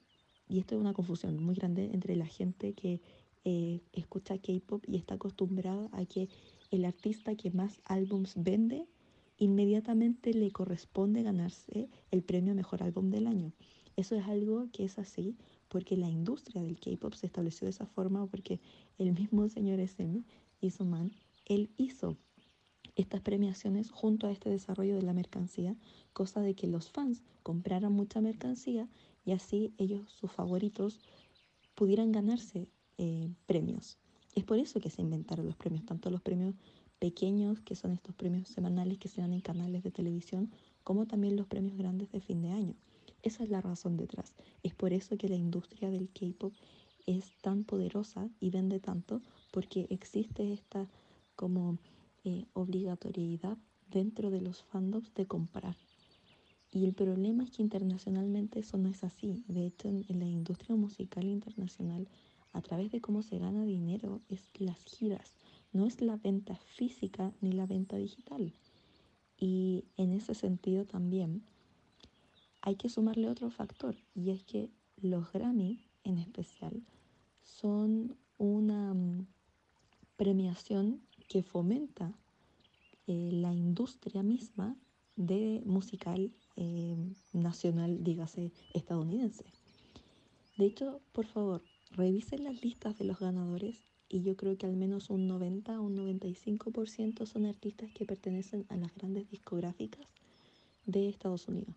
y 0.50 0.60
esto 0.60 0.76
es 0.76 0.82
una 0.82 0.94
confusión 0.94 1.42
muy 1.42 1.56
grande 1.56 1.90
entre 1.94 2.16
la 2.16 2.26
gente 2.26 2.74
que 2.74 3.02
eh, 3.46 3.82
escucha 3.94 4.38
K-pop 4.38 4.84
y 4.88 4.98
está 4.98 5.16
acostumbrada 5.16 5.90
a 5.94 6.06
que 6.06 6.30
el 6.72 6.86
artista 6.86 7.36
que 7.36 7.52
más 7.52 7.82
álbums 7.86 8.34
vende 8.36 8.86
inmediatamente 9.38 10.34
le 10.34 10.52
corresponde 10.52 11.24
ganarse 11.24 11.90
el 12.12 12.24
premio 12.24 12.56
Mejor 12.56 12.84
Álbum 12.84 13.10
del 13.10 13.28
Año. 13.28 13.52
Eso 13.96 14.16
es 14.16 14.26
algo 14.26 14.68
que 14.72 14.86
es 14.86 15.00
así 15.00 15.36
porque 15.68 15.98
la 15.98 16.10
industria 16.10 16.62
del 16.62 16.80
K-pop 16.80 17.14
se 17.14 17.28
estableció 17.28 17.66
de 17.66 17.72
esa 17.72 17.86
forma 17.86 18.26
porque 18.28 18.60
el 18.98 19.14
mismo 19.14 19.48
señor 19.50 19.80
SM, 19.80 20.24
Man, 20.80 21.12
él 21.46 21.70
hizo 21.78 22.18
estas 22.96 23.22
premiaciones 23.22 23.92
junto 23.92 24.26
a 24.26 24.32
este 24.32 24.50
desarrollo 24.50 24.96
de 24.96 25.04
la 25.04 25.14
mercancía, 25.14 25.76
cosa 26.14 26.42
de 26.42 26.56
que 26.56 26.68
los 26.68 26.90
fans 26.90 27.24
compraran 27.44 27.92
mucha 27.92 28.22
mercancía 28.22 28.88
y 29.26 29.32
así 29.34 29.74
ellos, 29.78 30.10
sus 30.12 30.32
favoritos, 30.32 31.00
pudieran 31.76 32.12
ganarse 32.12 32.68
eh, 32.98 33.30
premios. 33.46 33.98
Es 34.34 34.44
por 34.44 34.60
eso 34.60 34.80
que 34.80 34.90
se 34.90 35.02
inventaron 35.02 35.46
los 35.46 35.56
premios, 35.56 35.86
tanto 35.86 36.10
los 36.10 36.22
premios 36.22 36.56
pequeños, 37.00 37.62
que 37.62 37.76
son 37.76 37.92
estos 37.92 38.16
premios 38.16 38.48
semanales 38.48 38.98
que 38.98 39.08
se 39.08 39.22
dan 39.22 39.34
en 39.34 39.42
canales 39.42 39.84
de 39.84 39.92
televisión, 39.92 40.52
como 40.84 41.06
también 41.06 41.36
los 41.36 41.48
premios 41.48 41.78
grandes 41.78 42.12
de 42.12 42.22
fin 42.22 42.42
de 42.42 42.52
año. 42.52 42.76
Esa 43.24 43.44
es 43.44 43.50
la 43.50 43.62
razón 43.62 43.98
detrás. 43.98 44.34
Es 44.64 44.74
por 44.76 44.94
eso 44.94 45.18
que 45.18 45.30
la 45.30 45.36
industria 45.36 45.90
del 45.90 46.10
K-pop 46.10 46.54
es 47.06 47.32
tan 47.42 47.64
poderosa 47.64 48.30
y 48.40 48.50
vende 48.50 48.80
tanto, 48.80 49.22
porque 49.52 49.88
existe 49.90 50.54
esta 50.54 50.88
como 51.36 51.78
eh, 52.24 52.46
obligatoriedad 52.54 53.58
dentro 53.90 54.30
de 54.30 54.42
los 54.42 54.64
fandoms 54.64 55.14
de 55.14 55.26
comprar. 55.26 55.76
Y 56.72 56.86
el 56.86 56.94
problema 56.94 57.44
es 57.44 57.52
que 57.52 57.62
internacionalmente 57.62 58.60
eso 58.60 58.78
no 58.78 58.90
es 58.90 59.04
así. 59.04 59.44
De 59.48 59.66
hecho, 59.66 59.88
en 59.88 60.20
la 60.20 60.26
industria 60.26 60.76
musical 60.76 61.26
internacional, 61.26 62.08
a 62.54 62.62
través 62.62 62.92
de 62.92 63.02
cómo 63.02 63.22
se 63.22 63.38
gana 63.38 63.64
dinero, 63.64 64.22
es 64.30 64.50
las 64.60 64.84
giras, 64.84 65.34
no 65.76 65.86
es 65.86 66.02
la 66.02 66.16
venta 66.16 66.56
física 66.56 67.34
ni 67.42 67.52
la 67.52 67.66
venta 67.66 67.98
digital. 67.98 68.54
Y 69.38 69.84
en 69.98 70.14
ese 70.14 70.34
sentido 70.34 70.86
también 70.86 71.44
hay 72.62 72.78
que 72.78 72.90
sumarle 72.90 73.30
otro 73.30 73.50
factor, 73.52 73.96
y 74.16 74.32
es 74.32 74.44
que 74.44 74.70
los 75.02 75.32
Grammy 75.34 75.86
en 76.04 76.18
especial 76.18 76.82
son 77.44 78.16
una 78.38 78.94
mm, 78.94 79.28
premiación 80.16 81.02
que 81.28 81.44
fomenta 81.44 82.14
eh, 83.08 83.30
la 83.34 83.54
industria 83.54 84.24
misma 84.24 84.78
de 85.18 85.62
musical 85.66 86.32
eh, 86.56 86.96
nacional, 87.34 88.04
dígase, 88.04 88.52
estadounidense. 88.74 89.46
De 90.58 90.66
hecho, 90.66 91.02
por 91.12 91.26
favor, 91.26 91.62
revisen 91.92 92.46
las 92.46 92.64
listas 92.64 92.98
de 92.98 93.06
los 93.06 93.20
ganadores 93.20 93.78
y 94.16 94.22
yo 94.22 94.38
creo 94.38 94.58
que 94.58 94.66
al 94.66 94.78
menos 94.78 95.10
un 95.10 95.28
90 95.28 95.78
o 95.78 95.84
un 95.84 95.98
95% 95.98 97.26
son 97.26 97.46
artistas 97.46 97.92
que 97.92 98.06
pertenecen 98.06 98.66
a 98.70 98.78
las 98.78 98.96
grandes 98.96 99.30
discográficas 99.30 100.08
de 100.86 101.10
Estados 101.10 101.50
Unidos. 101.50 101.76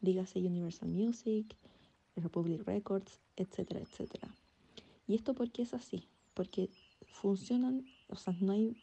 Dígase 0.00 0.38
Universal 0.38 0.90
Music, 0.90 1.56
Republic 2.14 2.62
Records, 2.64 3.18
etcétera, 3.34 3.80
etcétera. 3.80 4.32
¿Y 5.08 5.16
esto 5.16 5.34
por 5.34 5.50
qué 5.50 5.62
es 5.62 5.74
así? 5.74 6.04
Porque 6.34 6.70
funcionan, 7.10 7.84
o 8.06 8.14
sea, 8.14 8.36
no 8.40 8.52
hay 8.52 8.76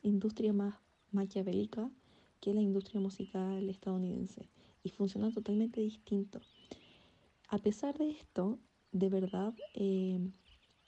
industria 0.00 0.54
más 0.54 0.76
maquiavélica 1.12 1.90
que 2.40 2.54
la 2.54 2.62
industria 2.62 2.98
musical 3.02 3.68
estadounidense 3.68 4.48
y 4.82 4.88
funcionan 4.88 5.34
totalmente 5.34 5.82
distinto. 5.82 6.40
A 7.48 7.58
pesar 7.58 7.98
de 7.98 8.08
esto, 8.08 8.58
de 8.90 9.10
verdad, 9.10 9.52
eh, 9.74 10.18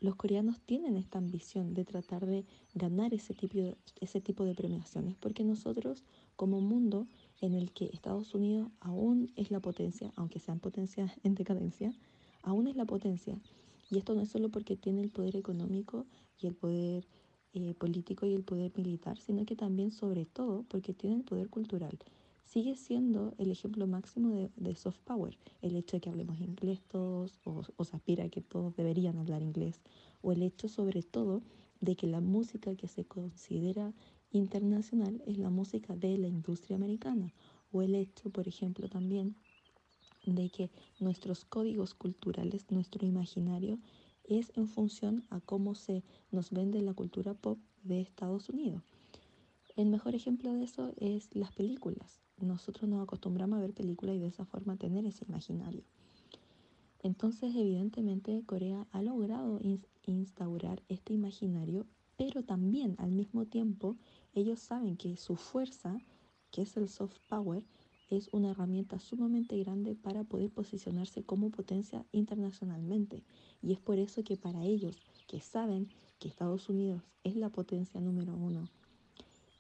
los 0.01 0.14
coreanos 0.16 0.61
tienen 0.61 0.97
esta 0.97 1.18
ambición 1.18 1.72
de 1.74 1.84
tratar 1.84 2.26
de 2.26 2.44
ganar 2.74 3.14
ese 3.14 3.34
tipo 3.34 3.57
de, 3.57 3.76
ese 4.01 4.20
tipo 4.20 4.44
de 4.44 4.55
premiaciones, 4.55 5.16
porque 5.16 5.44
nosotros 5.44 6.03
como 6.36 6.61
mundo 6.61 7.07
en 7.40 7.55
el 7.55 7.72
que 7.72 7.86
Estados 7.86 8.34
Unidos 8.34 8.68
aún 8.80 9.32
es 9.36 9.51
la 9.51 9.61
potencia, 9.61 10.12
aunque 10.16 10.38
sean 10.38 10.61
potencias 10.61 11.12
en 11.22 11.34
decadencia, 11.34 11.94
aún 12.42 12.66
es 12.68 12.76
la 12.76 12.84
potencia. 12.84 13.38
Y 13.90 13.99
esto 13.99 14.14
no 14.14 14.22
es 14.22 14.28
solo 14.28 14.51
porque 14.51 14.76
tiene 14.76 15.01
el 15.01 15.11
poder 15.11 15.36
económico 15.36 16.07
y 16.40 16.47
el 16.47 16.55
poder 16.55 17.07
eh, 17.55 17.74
político 17.74 18.26
y 18.26 18.34
el 18.34 18.44
poder 18.44 18.72
militar, 18.76 19.18
sino 19.18 19.47
que 19.47 19.57
también 19.57 19.92
sobre 19.92 20.26
todo 20.26 20.64
porque 20.64 20.92
tiene 20.92 21.16
el 21.16 21.24
poder 21.24 21.49
cultural 21.49 21.99
sigue 22.47 22.76
siendo 22.76 23.34
el 23.38 23.51
ejemplo 23.51 23.86
máximo 23.86 24.51
de, 24.57 24.74
soft 24.76 25.01
power. 25.05 25.36
El 25.62 25.74
hecho 25.74 25.97
de 25.97 26.01
que 26.01 26.09
hablemos 26.09 26.40
inglés 26.40 26.80
todos, 26.88 27.40
o, 27.44 27.62
o 27.76 27.84
se 27.84 27.97
aspira 27.97 28.24
a 28.24 28.28
que 28.28 28.40
todos 28.40 28.76
deberían 28.76 29.18
hablar 29.18 29.42
inglés, 29.42 29.80
o 30.22 30.32
el 30.32 30.42
hecho 30.42 30.68
sobre 30.68 31.03
todo 31.03 31.42
de 31.80 31.97
que 31.97 32.07
la 32.07 32.20
música 32.20 32.74
que 32.76 32.86
se 32.86 33.05
considera 33.05 33.92
internacional 34.30 35.22
es 35.26 35.38
la 35.38 35.51
música 35.51 35.97
de 35.97 36.16
la 36.18 36.28
industria 36.28 36.76
americana, 36.76 37.34
o 37.72 37.82
el 37.82 37.94
hecho, 37.94 38.30
por 38.30 38.47
ejemplo, 38.47 38.88
también 38.88 39.34
de 40.24 40.49
que 40.49 40.70
nuestros 41.01 41.44
códigos 41.44 41.94
culturales, 41.94 42.70
nuestro 42.70 43.07
imaginario, 43.07 43.78
es 44.24 44.53
en 44.57 44.68
función 44.68 45.24
a 45.30 45.40
cómo 45.40 45.74
se 45.74 46.03
nos 46.30 46.51
vende 46.51 46.80
la 46.82 46.94
cultura 46.94 47.34
pop 47.34 47.59
de 47.82 48.01
Estados 48.01 48.49
Unidos. 48.49 48.82
El 49.76 49.88
mejor 49.88 50.14
ejemplo 50.14 50.53
de 50.53 50.64
eso 50.64 50.92
es 50.97 51.28
las 51.34 51.53
películas 51.53 52.26
nosotros 52.41 52.89
nos 52.89 53.03
acostumbramos 53.03 53.59
a 53.59 53.62
ver 53.62 53.72
películas 53.72 54.16
y 54.16 54.18
de 54.18 54.26
esa 54.26 54.45
forma 54.45 54.76
tener 54.76 55.07
ese 55.07 55.24
imaginario. 55.26 55.82
Entonces, 57.03 57.55
evidentemente, 57.55 58.43
Corea 58.47 58.87
ha 58.91 59.03
logrado 59.03 59.61
instaurar 60.07 60.82
este 60.89 61.12
imaginario, 61.14 61.87
pero 62.16 62.43
también 62.43 62.97
al 62.99 63.12
mismo 63.12 63.47
tiempo 63.47 63.97
ellos 64.34 64.61
saben 64.61 64.97
que 64.97 65.16
su 65.16 65.37
fuerza, 65.37 65.99
que 66.51 66.62
es 66.62 66.76
el 66.76 66.89
soft 66.89 67.18
power, 67.28 67.64
es 68.09 68.28
una 68.32 68.51
herramienta 68.51 68.99
sumamente 68.99 69.59
grande 69.59 69.95
para 69.95 70.24
poder 70.24 70.51
posicionarse 70.51 71.24
como 71.24 71.51
potencia 71.51 72.05
internacionalmente. 72.12 73.24
Y 73.62 73.72
es 73.72 73.80
por 73.80 73.99
eso 73.99 74.22
que 74.22 74.37
para 74.37 74.64
ellos, 74.64 74.97
que 75.26 75.41
saben 75.41 75.89
que 76.18 76.28
Estados 76.28 76.68
Unidos 76.68 77.03
es 77.24 77.37
la 77.37 77.51
potencia 77.51 78.01
número 78.01 78.34
uno, 78.34 78.68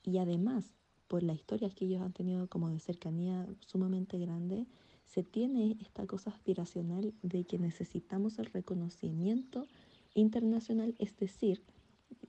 y 0.04 0.18
además 0.18 0.72
por 1.08 1.22
la 1.22 1.34
historia 1.34 1.70
que 1.70 1.84
ellos 1.84 2.02
han 2.02 2.12
tenido 2.12 2.48
como 2.48 2.70
de 2.70 2.80
cercanía 2.80 3.46
sumamente 3.66 4.18
grande, 4.18 4.66
se 5.04 5.22
tiene 5.22 5.76
esta 5.80 6.06
cosa 6.06 6.30
aspiracional 6.30 7.14
de 7.22 7.44
que 7.44 7.58
necesitamos 7.58 8.38
el 8.38 8.46
reconocimiento 8.46 9.66
internacional, 10.14 10.94
es 10.98 11.16
decir, 11.16 11.62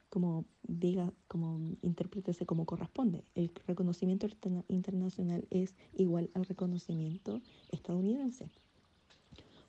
como 0.10 0.46
diga, 0.64 1.12
como 1.28 1.60
interprétese 1.82 2.46
como 2.46 2.66
corresponde. 2.66 3.24
El 3.36 3.52
reconocimiento 3.68 4.28
internacional 4.68 5.48
es 5.50 5.76
igual 5.94 6.30
al 6.34 6.46
reconocimiento 6.46 7.42
estadounidense. 7.72 8.48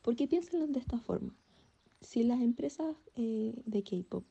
Porque 0.03 0.29
piénsenlo 0.29 0.67
de 0.67 0.79
esta 0.79 0.99
forma. 0.99 1.35
Si 2.01 2.23
las 2.23 2.41
empresas 2.41 2.97
eh, 3.17 3.61
de 3.67 3.83
K-pop 3.83 4.25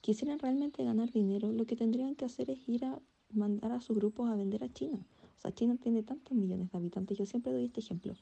quisieran 0.00 0.38
realmente 0.38 0.84
ganar 0.84 1.10
dinero, 1.10 1.52
lo 1.52 1.66
que 1.66 1.76
tendrían 1.76 2.14
que 2.14 2.24
hacer 2.24 2.50
es 2.50 2.66
ir 2.68 2.84
a 2.84 3.00
mandar 3.32 3.72
a 3.72 3.80
sus 3.80 3.96
grupos 3.96 4.30
a 4.30 4.34
vender 4.34 4.64
a 4.64 4.72
China. 4.72 4.98
O 5.38 5.40
sea, 5.40 5.54
China 5.54 5.76
tiene 5.80 6.02
tantos 6.02 6.36
millones 6.36 6.70
de 6.72 6.78
habitantes. 6.78 7.18
Yo 7.18 7.26
siempre 7.26 7.52
doy 7.52 7.64
este 7.64 7.80
ejemplo. 7.80 8.14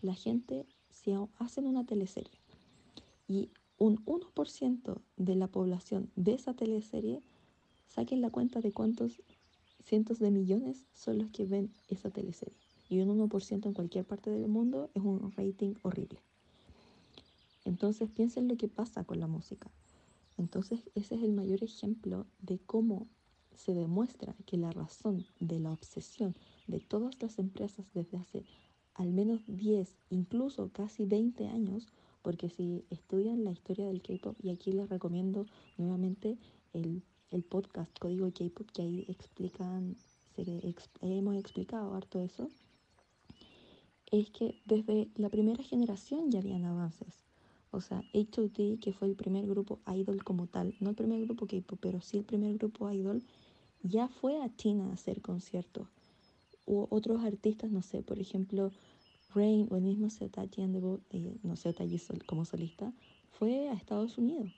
La 0.00 0.14
gente, 0.14 0.66
si 0.90 1.12
hacen 1.38 1.66
una 1.66 1.84
teleserie 1.84 2.32
y 3.28 3.50
un 3.78 4.04
1% 4.04 5.00
de 5.16 5.34
la 5.34 5.48
población 5.48 6.10
de 6.16 6.34
esa 6.34 6.54
teleserie, 6.54 7.20
saquen 7.88 8.20
la 8.20 8.30
cuenta 8.30 8.60
de 8.60 8.72
cuántos 8.72 9.20
cientos 9.84 10.18
de 10.18 10.30
millones 10.30 10.84
son 10.94 11.18
los 11.18 11.30
que 11.30 11.44
ven 11.44 11.70
esa 11.88 12.10
teleserie. 12.10 12.56
Y 12.88 13.00
un 13.00 13.28
1% 13.28 13.66
en 13.66 13.74
cualquier 13.74 14.04
parte 14.04 14.30
del 14.30 14.48
mundo 14.48 14.90
es 14.94 15.02
un 15.02 15.32
rating 15.32 15.74
horrible. 15.82 16.20
Entonces 17.64 18.10
piensen 18.10 18.48
lo 18.48 18.56
que 18.56 18.68
pasa 18.68 19.04
con 19.04 19.20
la 19.20 19.26
música. 19.26 19.70
Entonces 20.36 20.80
ese 20.94 21.14
es 21.14 21.22
el 21.22 21.32
mayor 21.32 21.62
ejemplo 21.62 22.26
de 22.40 22.58
cómo 22.58 23.06
se 23.56 23.74
demuestra 23.74 24.34
que 24.46 24.56
la 24.56 24.70
razón 24.70 25.26
de 25.40 25.60
la 25.60 25.72
obsesión 25.72 26.34
de 26.66 26.80
todas 26.80 27.20
las 27.20 27.38
empresas 27.38 27.86
desde 27.94 28.18
hace 28.18 28.44
al 28.94 29.12
menos 29.12 29.40
10, 29.46 29.96
incluso 30.10 30.70
casi 30.72 31.06
20 31.06 31.48
años, 31.48 31.88
porque 32.22 32.48
si 32.48 32.84
estudian 32.90 33.44
la 33.44 33.50
historia 33.50 33.86
del 33.86 34.02
K-Pop, 34.02 34.36
y 34.42 34.50
aquí 34.50 34.72
les 34.72 34.88
recomiendo 34.88 35.46
nuevamente 35.78 36.38
el, 36.72 37.02
podcast 37.48 37.98
Código 37.98 38.30
K-Pop, 38.32 38.68
que 38.72 38.82
ahí 38.82 39.04
explican, 39.08 39.96
hemos 41.00 41.36
explicado 41.36 41.94
harto 41.94 42.20
eso, 42.20 42.50
es 44.10 44.30
que 44.30 44.60
desde 44.66 45.08
la 45.16 45.30
primera 45.30 45.64
generación 45.64 46.30
ya 46.30 46.40
habían 46.40 46.66
avances. 46.66 47.24
O 47.70 47.80
sea, 47.80 48.04
H.O.T., 48.12 48.78
que 48.82 48.92
fue 48.92 49.08
el 49.08 49.16
primer 49.16 49.46
grupo 49.46 49.80
idol 49.86 50.22
como 50.22 50.46
tal, 50.46 50.74
no 50.80 50.90
el 50.90 50.96
primer 50.96 51.22
grupo 51.22 51.46
K-pop, 51.46 51.78
pero 51.80 52.02
sí 52.02 52.18
el 52.18 52.24
primer 52.24 52.58
grupo 52.58 52.90
idol, 52.92 53.22
ya 53.82 54.08
fue 54.08 54.42
a 54.42 54.54
China 54.56 54.90
a 54.90 54.94
hacer 54.94 55.20
conciertos. 55.20 55.88
O 56.66 56.86
otros 56.90 57.24
artistas, 57.24 57.70
no 57.70 57.82
sé, 57.82 58.02
por 58.02 58.18
ejemplo, 58.18 58.70
Rain 59.34 59.66
o 59.70 59.76
el 59.76 59.82
mismo 59.82 60.10
Setaji 60.10 60.62
eh, 60.62 61.36
no 61.42 61.56
Setaji 61.56 61.98
sol, 61.98 62.24
como 62.24 62.44
solista, 62.44 62.92
fue 63.30 63.68
a 63.68 63.72
Estados 63.72 64.18
Unidos. 64.18 64.52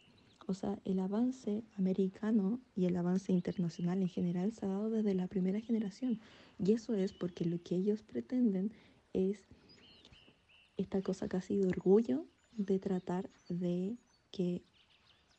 O 0.46 0.52
sea, 0.52 0.78
el 0.84 0.98
avance 0.98 1.62
americano 1.78 2.60
y 2.76 2.84
el 2.84 2.96
avance 2.96 3.32
internacional 3.32 4.02
en 4.02 4.08
general 4.08 4.52
se 4.52 4.66
ha 4.66 4.68
dado 4.68 4.90
desde 4.90 5.14
la 5.14 5.26
primera 5.26 5.60
generación. 5.60 6.20
Y 6.58 6.72
eso 6.72 6.94
es 6.94 7.12
porque 7.12 7.46
lo 7.46 7.62
que 7.62 7.76
ellos 7.76 8.02
pretenden 8.02 8.72
es 9.14 9.38
esta 10.76 11.00
cosa 11.00 11.28
casi 11.28 11.56
de 11.56 11.68
orgullo 11.68 12.26
de 12.56 12.78
tratar 12.78 13.30
de 13.48 13.96
que 14.30 14.62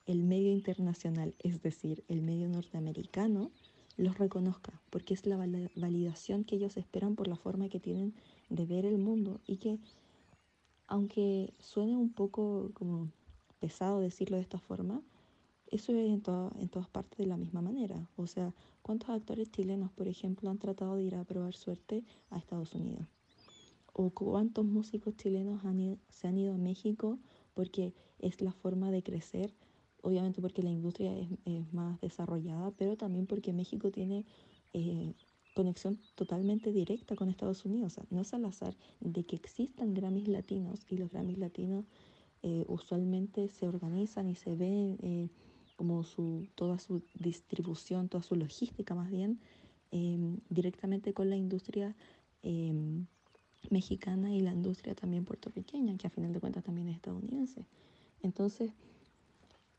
el 0.05 0.23
medio 0.23 0.51
internacional, 0.51 1.35
es 1.39 1.61
decir, 1.61 2.03
el 2.07 2.21
medio 2.21 2.47
norteamericano, 2.47 3.51
los 3.97 4.17
reconozca, 4.17 4.81
porque 4.89 5.13
es 5.13 5.25
la 5.25 5.37
validación 5.37 6.43
que 6.43 6.55
ellos 6.55 6.77
esperan 6.77 7.15
por 7.15 7.27
la 7.27 7.35
forma 7.35 7.69
que 7.69 7.79
tienen 7.79 8.13
de 8.49 8.65
ver 8.65 8.85
el 8.85 8.97
mundo 8.97 9.39
y 9.47 9.57
que, 9.57 9.79
aunque 10.87 11.53
suene 11.59 11.95
un 11.95 12.11
poco 12.11 12.71
como 12.73 13.09
pesado 13.59 13.99
decirlo 13.99 14.37
de 14.37 14.43
esta 14.43 14.59
forma, 14.59 15.01
eso 15.67 15.91
es 15.93 16.07
en, 16.07 16.21
en 16.59 16.69
todas 16.69 16.89
partes 16.89 17.17
de 17.17 17.25
la 17.25 17.37
misma 17.37 17.61
manera. 17.61 18.07
O 18.17 18.27
sea, 18.27 18.53
¿cuántos 18.81 19.09
actores 19.09 19.51
chilenos, 19.51 19.91
por 19.91 20.07
ejemplo, 20.07 20.49
han 20.49 20.59
tratado 20.59 20.95
de 20.95 21.03
ir 21.03 21.15
a 21.15 21.23
probar 21.23 21.55
suerte 21.55 22.03
a 22.29 22.37
Estados 22.37 22.73
Unidos? 22.73 23.07
¿O 23.93 24.09
cuántos 24.09 24.65
músicos 24.65 25.15
chilenos 25.15 25.61
se 26.09 26.27
han 26.27 26.37
ido 26.37 26.53
a 26.53 26.57
México 26.57 27.17
porque 27.53 27.93
es 28.19 28.41
la 28.41 28.51
forma 28.51 28.91
de 28.91 29.03
crecer? 29.03 29.53
Obviamente 30.05 30.39
porque 30.39 30.61
la 30.61 30.69
industria 30.69 31.11
es, 31.17 31.73
más 31.73 31.99
desarrollada, 31.99 32.69
pero 32.77 32.95
también 32.95 33.25
porque 33.25 33.53
México 33.53 33.89
tiene 33.89 34.23
eh, 34.73 35.13
conexión 35.55 35.97
totalmente 36.13 36.71
directa 36.71 37.15
con 37.15 37.27
Estados 37.27 37.65
Unidos. 37.65 37.99
No 38.11 38.21
es 38.21 38.31
al 38.35 38.45
azar 38.45 38.75
de 38.99 39.23
que 39.23 39.35
existan 39.35 39.95
Grammys 39.95 40.27
latinos 40.27 40.85
y 40.91 40.97
los 40.97 41.09
Grammys 41.09 41.39
latinos 41.39 41.85
eh, 42.43 42.65
usualmente 42.67 43.47
se 43.47 43.67
organizan 43.67 44.29
y 44.29 44.35
se 44.35 44.53
ven 44.53 44.99
eh, 45.01 45.29
como 45.75 46.03
su, 46.03 46.47
toda 46.53 46.77
su 46.77 47.01
distribución, 47.15 48.07
toda 48.07 48.21
su 48.21 48.35
logística 48.35 48.93
más 48.93 49.09
bien, 49.09 49.39
em, 49.89 50.37
directamente 50.51 51.15
con 51.15 51.31
la 51.31 51.35
industria 51.35 51.95
em, 52.43 53.07
mexicana 53.71 54.31
y 54.31 54.41
la 54.41 54.53
industria 54.53 54.93
también 54.93 55.25
puertorriqueña, 55.25 55.97
que 55.97 56.05
a 56.05 56.11
final 56.11 56.31
de 56.31 56.39
cuentas 56.39 56.63
también 56.63 56.89
es 56.89 56.97
estadounidense. 56.97 57.65
Entonces, 58.21 58.71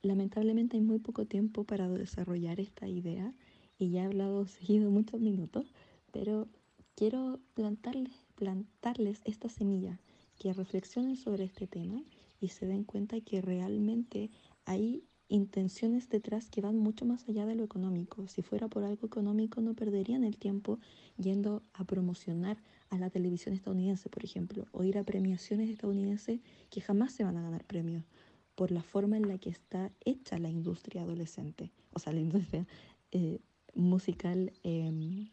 lamentablemente 0.02 0.76
hay 0.76 0.82
muy 0.82 0.98
poco 0.98 1.26
tiempo 1.26 1.64
para 1.64 1.88
desarrollar 1.88 2.60
esta 2.60 2.88
idea 2.88 3.34
y 3.78 3.90
ya 3.90 4.02
he 4.02 4.06
hablado 4.06 4.46
seguido 4.46 4.90
muchos 4.90 5.20
minutos, 5.20 5.72
pero 6.12 6.48
quiero 6.94 7.40
plantarles, 7.54 8.14
plantarles 8.34 9.20
esta 9.24 9.48
semilla, 9.48 10.00
que 10.38 10.52
reflexionen 10.52 11.16
sobre 11.16 11.44
este 11.44 11.66
tema 11.66 12.02
y 12.40 12.48
se 12.48 12.66
den 12.66 12.84
cuenta 12.84 13.20
que 13.20 13.40
realmente 13.40 14.30
hay 14.66 15.02
intenciones 15.28 16.08
detrás 16.08 16.50
que 16.50 16.60
van 16.60 16.76
mucho 16.76 17.04
más 17.04 17.28
allá 17.28 17.46
de 17.46 17.54
lo 17.54 17.64
económico. 17.64 18.28
Si 18.28 18.42
fuera 18.42 18.68
por 18.68 18.84
algo 18.84 19.06
económico 19.06 19.60
no 19.60 19.74
perderían 19.74 20.24
el 20.24 20.36
tiempo 20.36 20.78
yendo 21.16 21.62
a 21.72 21.84
promocionar 21.84 22.58
a 22.90 22.98
la 22.98 23.10
televisión 23.10 23.54
estadounidense, 23.54 24.08
por 24.08 24.24
ejemplo, 24.24 24.66
o 24.72 24.84
ir 24.84 24.98
a 24.98 25.04
premiaciones 25.04 25.70
estadounidenses 25.70 26.40
que 26.70 26.80
jamás 26.80 27.12
se 27.12 27.24
van 27.24 27.36
a 27.36 27.42
ganar 27.42 27.64
premios 27.64 28.04
por 28.56 28.72
la 28.72 28.82
forma 28.82 29.16
en 29.16 29.28
la 29.28 29.38
que 29.38 29.50
está 29.50 29.92
hecha 30.04 30.38
la 30.38 30.48
industria 30.48 31.02
adolescente, 31.02 31.70
o 31.92 31.98
sea, 31.98 32.12
la 32.12 32.20
industria 32.20 32.66
eh, 33.12 33.38
musical 33.74 34.52
em, 34.64 35.28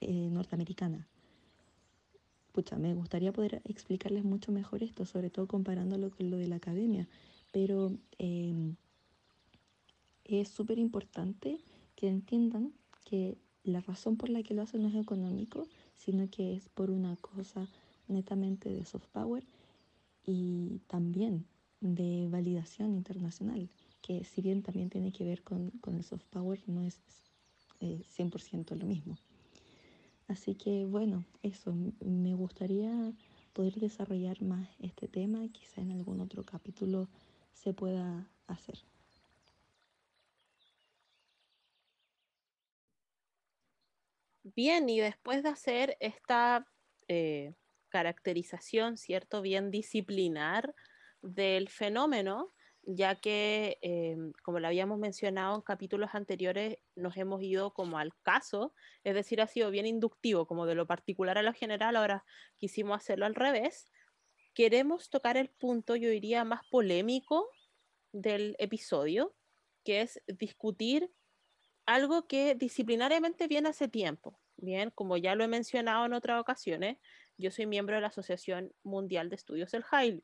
eh, 0.00 0.28
norteamericana. 0.30 1.06
Pucha, 2.50 2.76
me 2.76 2.92
gustaría 2.92 3.32
poder 3.32 3.62
explicarles 3.64 4.24
mucho 4.24 4.52
mejor 4.52 4.82
esto, 4.82 5.06
sobre 5.06 5.30
todo 5.30 5.46
comparándolo 5.46 6.10
con 6.10 6.30
lo 6.30 6.36
de 6.36 6.48
la 6.48 6.56
academia, 6.56 7.08
pero 7.52 7.92
em, 8.18 8.74
es 10.24 10.48
súper 10.48 10.78
importante 10.78 11.60
que 11.94 12.08
entiendan 12.08 12.72
que 13.04 13.38
la 13.62 13.80
razón 13.80 14.16
por 14.16 14.28
la 14.28 14.42
que 14.42 14.54
lo 14.54 14.62
hacen 14.62 14.82
no 14.82 14.88
es 14.88 14.96
económico, 14.96 15.68
sino 15.94 16.28
que 16.28 16.54
es 16.54 16.68
por 16.68 16.90
una 16.90 17.16
cosa 17.16 17.68
netamente 18.08 18.68
de 18.74 18.84
soft 18.84 19.06
power 19.12 19.44
y 20.24 20.80
también 20.88 21.46
de 21.82 22.28
validación 22.30 22.94
internacional, 22.94 23.68
que 24.00 24.24
si 24.24 24.40
bien 24.40 24.62
también 24.62 24.88
tiene 24.88 25.12
que 25.12 25.24
ver 25.24 25.42
con, 25.42 25.72
el 25.86 26.04
soft 26.04 26.24
power, 26.30 26.62
no 26.66 26.82
es 26.82 27.00
100% 27.80 28.74
eh, 28.74 28.76
lo 28.78 28.86
mismo. 28.86 29.18
Así 30.28 30.54
que 30.54 30.86
bueno, 30.86 31.24
eso, 31.42 31.74
me 32.00 32.34
gustaría 32.34 33.12
poder 33.52 33.74
desarrollar 33.74 34.40
más 34.42 34.68
este 34.78 35.08
tema, 35.08 35.46
quizá 35.48 35.80
en 35.80 35.90
algún 35.90 36.20
otro 36.20 36.44
capítulo 36.44 37.08
se 37.52 37.74
pueda 37.74 38.30
hacer. 38.46 38.78
Bien, 44.44 44.88
y 44.88 45.00
después 45.00 45.42
de 45.42 45.48
hacer 45.48 45.96
esta 46.00 46.66
eh, 47.08 47.54
caracterización, 47.88 48.96
¿cierto? 48.96 49.42
Bien 49.42 49.70
disciplinar 49.70 50.74
del 51.22 51.68
fenómeno, 51.68 52.52
ya 52.84 53.14
que, 53.14 53.78
eh, 53.80 54.16
como 54.42 54.58
lo 54.58 54.66
habíamos 54.66 54.98
mencionado 54.98 55.54
en 55.54 55.62
capítulos 55.62 56.10
anteriores, 56.14 56.78
nos 56.96 57.16
hemos 57.16 57.42
ido 57.42 57.72
como 57.72 57.98
al 57.98 58.12
caso, 58.22 58.74
es 59.04 59.14
decir, 59.14 59.40
ha 59.40 59.46
sido 59.46 59.70
bien 59.70 59.86
inductivo, 59.86 60.46
como 60.46 60.66
de 60.66 60.74
lo 60.74 60.86
particular 60.86 61.38
a 61.38 61.42
lo 61.42 61.52
general, 61.52 61.96
ahora 61.96 62.24
quisimos 62.58 62.96
hacerlo 62.96 63.26
al 63.26 63.34
revés. 63.34 63.86
Queremos 64.54 65.10
tocar 65.10 65.36
el 65.36 65.48
punto, 65.48 65.96
yo 65.96 66.10
diría, 66.10 66.44
más 66.44 66.62
polémico 66.70 67.48
del 68.12 68.56
episodio, 68.58 69.34
que 69.84 70.02
es 70.02 70.20
discutir 70.26 71.10
algo 71.86 72.26
que 72.26 72.54
disciplinariamente 72.54 73.46
viene 73.46 73.70
hace 73.70 73.88
tiempo. 73.88 74.38
Bien, 74.56 74.90
como 74.90 75.16
ya 75.16 75.34
lo 75.34 75.44
he 75.44 75.48
mencionado 75.48 76.06
en 76.06 76.12
otras 76.12 76.40
ocasiones, 76.40 76.98
yo 77.38 77.50
soy 77.50 77.66
miembro 77.66 77.96
de 77.96 78.02
la 78.02 78.08
Asociación 78.08 78.72
Mundial 78.82 79.28
de 79.28 79.36
Estudios 79.36 79.72
del 79.72 79.84
Hailu. 79.90 80.22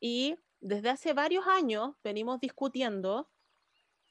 Y 0.00 0.36
desde 0.60 0.90
hace 0.90 1.12
varios 1.12 1.46
años 1.46 1.94
venimos 2.02 2.40
discutiendo 2.40 3.30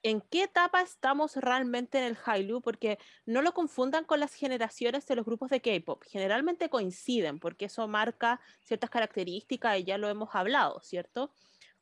en 0.03 0.21
qué 0.21 0.43
etapa 0.43 0.81
estamos 0.81 1.35
realmente 1.35 1.97
en 1.97 2.05
el 2.05 2.17
Hailu, 2.23 2.61
porque 2.61 2.97
no 3.25 3.41
lo 3.41 3.53
confundan 3.53 4.05
con 4.05 4.19
las 4.19 4.33
generaciones 4.33 5.05
de 5.07 5.15
los 5.15 5.25
grupos 5.25 5.49
de 5.49 5.61
K-pop. 5.61 6.03
Generalmente 6.05 6.69
coinciden, 6.69 7.39
porque 7.39 7.65
eso 7.65 7.87
marca 7.87 8.39
ciertas 8.61 8.89
características 8.89 9.79
y 9.79 9.83
ya 9.83 9.97
lo 9.97 10.07
hemos 10.07 10.29
hablado, 10.33 10.79
¿cierto? 10.81 11.31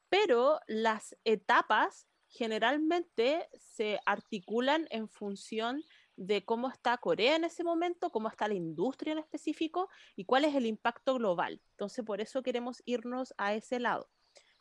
Pero 0.10 0.60
las 0.68 1.16
etapas 1.26 2.08
generalmente 2.28 3.48
se 3.58 4.00
articulan 4.06 4.88
en 4.90 5.08
función 5.08 5.84
de 6.18 6.46
cómo 6.46 6.70
está 6.70 6.98
Corea 6.98 7.36
en 7.36 7.44
ese 7.44 7.64
momento, 7.64 8.12
cómo 8.12 8.30
está 8.30 8.48
la 8.48 8.54
industria 8.54 9.14
en 9.14 9.20
específico 9.20 9.90
y 10.16 10.26
cuál 10.26 10.46
es 10.46 10.56
el 10.56 10.66
impacto 10.66 11.16
global. 11.16 11.62
Entonces, 11.72 12.06
por 12.06 12.22
eso 12.22 12.44
queremos 12.44 12.82
irnos 12.86 13.34
a 13.38 13.54
ese 13.54 13.80
lado. 13.80 14.10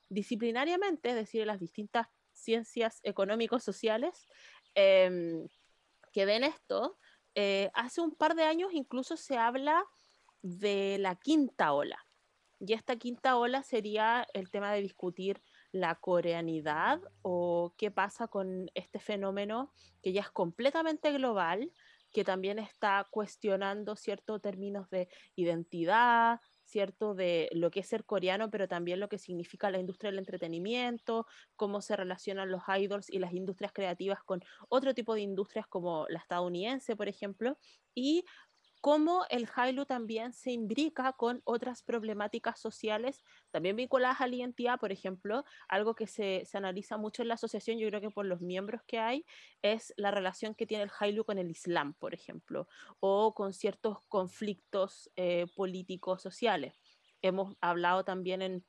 Disciplinariamente, 0.09 1.11
es 1.11 1.15
decir, 1.15 1.47
las 1.47 1.61
distintas 1.61 2.09
ciencias 2.33 3.01
económicos 3.05 3.63
sociales 3.63 4.27
em, 4.75 5.47
que 6.13 6.25
ven 6.27 6.45
esto, 6.45 6.99
eh, 7.35 7.71
hace 7.75 8.01
un 8.01 8.15
par 8.15 8.35
de 8.35 8.45
años 8.45 8.73
incluso 8.73 9.17
se 9.17 9.37
habla 9.37 9.85
de 10.43 10.99
la 10.99 11.17
quinta 11.17 11.73
ola. 11.73 11.99
Y 12.61 12.73
esta 12.73 12.97
quinta 12.97 13.37
ola 13.37 13.63
sería 13.63 14.27
el 14.35 14.51
tema 14.51 14.73
de 14.73 14.83
discutir 14.83 15.43
la 15.75 15.97
coreanidad 15.97 17.01
o 17.23 17.75
qué 17.77 17.91
pasa 17.91 18.29
con 18.29 18.71
este 18.75 19.01
fenómeno 19.01 19.73
que 20.03 20.13
ya 20.13 20.21
es 20.21 20.31
completamente 20.31 21.11
global, 21.11 21.73
que 22.13 22.23
también 22.23 22.61
está 22.61 23.09
cuestionando 23.11 23.97
ciertos 23.97 24.41
términos 24.41 24.89
de 24.89 25.09
identidad, 25.35 26.41
cierto 26.63 27.17
de 27.17 27.49
lo 27.51 27.73
que 27.73 27.81
es 27.81 27.89
ser 27.89 28.05
coreano, 28.05 28.51
pero 28.53 28.69
también 28.69 29.01
lo 29.01 29.09
que 29.09 29.19
significa 29.19 29.69
la 29.69 29.81
industria 29.81 30.13
del 30.13 30.21
entretenimiento, 30.21 31.27
cómo 31.57 31.81
se 31.81 31.97
relacionan 31.97 32.53
los 32.53 32.63
idols 32.69 33.11
y 33.11 33.19
las 33.19 33.33
industrias 33.33 33.73
creativas 33.73 34.23
con 34.23 34.45
otro 34.69 34.95
tipo 34.95 35.15
de 35.15 35.23
industrias 35.23 35.67
como 35.67 36.07
la 36.09 36.21
estadounidense, 36.21 36.95
por 36.95 37.09
ejemplo, 37.09 37.59
y 37.97 38.25
cómo 38.85 39.25
el 39.31 39.49
Hailu 39.57 39.87
también 39.87 40.35
se 40.35 40.53
imbrica 40.53 41.15
con 41.15 41.41
otras 41.45 41.83
problemáticas 41.83 42.61
sociales, 42.61 43.25
también 43.51 43.77
vinculadas 43.77 44.21
a 44.21 44.27
la 44.27 44.37
identidad, 44.37 44.79
por 44.79 44.93
ejemplo, 44.93 45.47
algo 45.69 45.95
que 45.95 46.07
se, 46.07 46.47
analiza 46.53 46.99
mucho 46.99 47.23
en 47.23 47.29
la 47.29 47.35
asociación, 47.37 47.79
yo 47.79 47.89
creo 47.89 48.03
que 48.03 48.11
por 48.11 48.27
los 48.27 48.43
miembros 48.43 48.83
que 48.87 48.99
hay, 48.99 49.25
es 49.63 49.95
la 49.97 50.11
relación 50.11 50.55
que 50.55 50.67
tiene 50.67 50.85
el 50.85 50.91
Hailu 51.01 51.25
con 51.25 51.39
el 51.39 51.51
Islam, 51.51 51.95
por 51.95 52.13
ejemplo, 52.13 52.69
o 53.01 53.33
con 53.33 53.55
ciertos 53.55 54.05
conflictos 54.07 55.11
eh, 55.17 55.47
políticos 55.57 56.21
sociales. 56.21 56.79
Hemos 57.23 57.57
hablado 57.63 58.05
también 58.05 58.43
en 58.43 58.67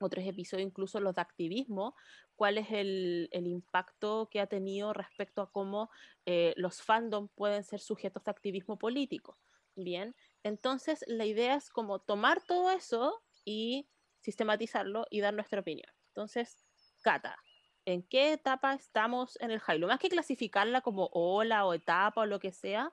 otros 0.00 0.26
episodios, 0.26 0.68
incluso 0.68 1.00
los 1.00 1.14
de 1.14 1.22
activismo, 1.22 1.94
cuál 2.36 2.58
es 2.58 2.68
el, 2.70 3.28
impacto 3.32 4.28
que 4.30 4.40
ha 4.40 4.46
tenido 4.46 4.92
respecto 4.92 5.42
a 5.42 5.50
cómo 5.50 5.90
eh, 6.26 6.54
los 6.56 6.82
fandom 6.82 7.28
pueden 7.28 7.64
ser 7.64 7.80
sujetos 7.80 8.22
de 8.24 8.30
activismo 8.30 8.78
político. 8.78 9.38
Bien, 9.74 10.14
entonces 10.42 11.04
la 11.06 11.26
idea 11.26 11.54
es 11.54 11.68
como 11.70 11.98
tomar 11.98 12.42
todo 12.42 12.70
eso 12.70 13.22
y 13.44 13.88
sistematizarlo 14.20 15.06
y 15.10 15.20
dar 15.20 15.34
nuestra 15.34 15.60
opinión. 15.60 15.90
Entonces, 16.08 16.64
Cata, 17.02 17.36
¿en 17.84 18.02
qué 18.02 18.32
etapa 18.32 18.74
estamos 18.74 19.38
en 19.40 19.50
el 19.50 19.60
Hailu? 19.66 19.86
Más 19.86 20.00
que 20.00 20.08
clasificarla 20.08 20.80
como 20.80 21.10
ola 21.12 21.66
o 21.66 21.74
etapa 21.74 22.22
o 22.22 22.26
lo 22.26 22.40
que 22.40 22.52
sea, 22.52 22.90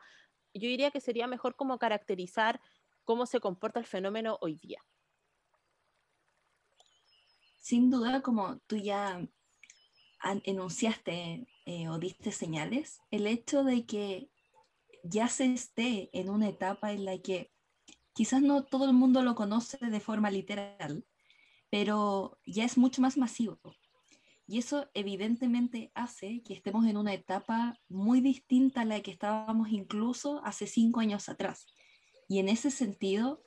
yo 0.54 0.68
diría 0.68 0.92
que 0.92 1.00
sería 1.00 1.28
mejor 1.28 1.56
como 1.56 1.80
caracterizar 1.80 2.60
cómo 3.04 3.26
se 3.26 3.40
comporta 3.40 3.80
el 3.80 3.86
fenómeno 3.86 4.38
hoy 4.42 4.56
día. 4.56 4.80
Sin 7.64 7.90
duda, 7.90 8.22
como 8.22 8.60
tú 8.68 8.76
ya 8.76 9.26
enunciaste 10.44 11.48
eh, 11.66 11.88
o 11.88 11.98
diste 11.98 12.34
señales, 12.34 13.00
el 13.10 13.26
hecho 13.26 13.64
de 13.64 13.86
que 13.86 14.30
ya 15.06 15.30
se 15.30 15.46
esté 15.54 16.10
en 16.12 16.30
una 16.30 16.50
etapa 16.50 16.92
en 16.92 17.06
la 17.06 17.18
que 17.20 17.54
quizás 18.12 18.42
no 18.42 18.66
todo 18.66 18.84
el 18.84 18.92
mundo 18.92 19.24
lo 19.24 19.34
conoce 19.34 19.78
de 19.78 20.00
forma 20.02 20.30
literal, 20.30 21.06
pero 21.70 22.38
ya 22.46 22.66
es 22.66 22.78
mucho 22.78 23.02
más 23.02 23.18
masivo. 23.18 23.58
Y 24.46 24.58
eso 24.58 24.90
evidentemente 24.94 25.90
hace 25.96 26.44
que 26.44 26.54
estemos 26.54 26.86
en 26.86 26.98
una 26.98 27.14
etapa 27.14 27.80
muy 27.88 28.20
distinta 28.20 28.82
a 28.82 28.86
la 28.86 29.00
que 29.00 29.12
estábamos 29.12 29.70
incluso 29.72 30.44
hace 30.44 30.68
cinco 30.68 31.00
años 31.00 31.30
atrás. 31.30 31.66
Y 32.28 32.40
en 32.40 32.50
ese 32.50 32.72
sentido, 32.72 33.42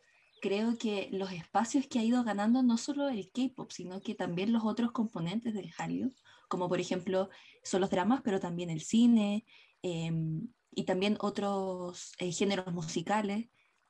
creo 0.47 0.79
que 0.79 1.09
los 1.11 1.33
espacios 1.33 1.89
que 1.89 1.99
ha 1.99 2.05
ido 2.05 2.23
ganando 2.23 2.63
no 2.63 2.77
solo 2.77 3.09
el 3.09 3.33
K-pop, 3.33 3.73
sino 3.73 4.01
que 4.01 4.15
también 4.15 4.53
los 4.53 4.65
otros 4.65 4.93
componentes 4.93 5.55
del 5.55 5.73
Hallyu, 5.73 6.15
como 6.49 6.69
por 6.69 6.79
ejemplo 6.79 7.31
son 7.65 7.81
los 7.81 7.91
dramas, 7.91 8.21
pero 8.23 8.39
también 8.39 8.71
el 8.71 8.81
cine 8.81 9.45
em, 9.83 10.47
y 10.71 10.85
también 10.85 11.17
otros 11.19 12.13
eh, 12.19 12.31
géneros 12.31 12.73
musicales, 12.73 13.49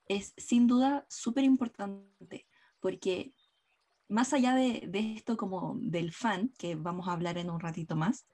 es 0.09 0.33
sin 0.39 0.67
duda 0.67 1.05
súper 1.11 1.45
importante, 1.45 2.47
porque 2.81 3.35
más 4.09 4.33
allá 4.33 4.55
de, 4.55 4.87
de, 4.89 5.13
esto 5.13 5.37
como 5.37 5.77
del 5.79 6.11
fan, 6.11 6.55
que 6.59 6.75
vamos 6.75 7.07
a 7.07 7.13
hablar 7.13 7.37
en 7.37 7.51
un 7.51 7.61
ratito 7.61 7.97
más, 7.97 8.27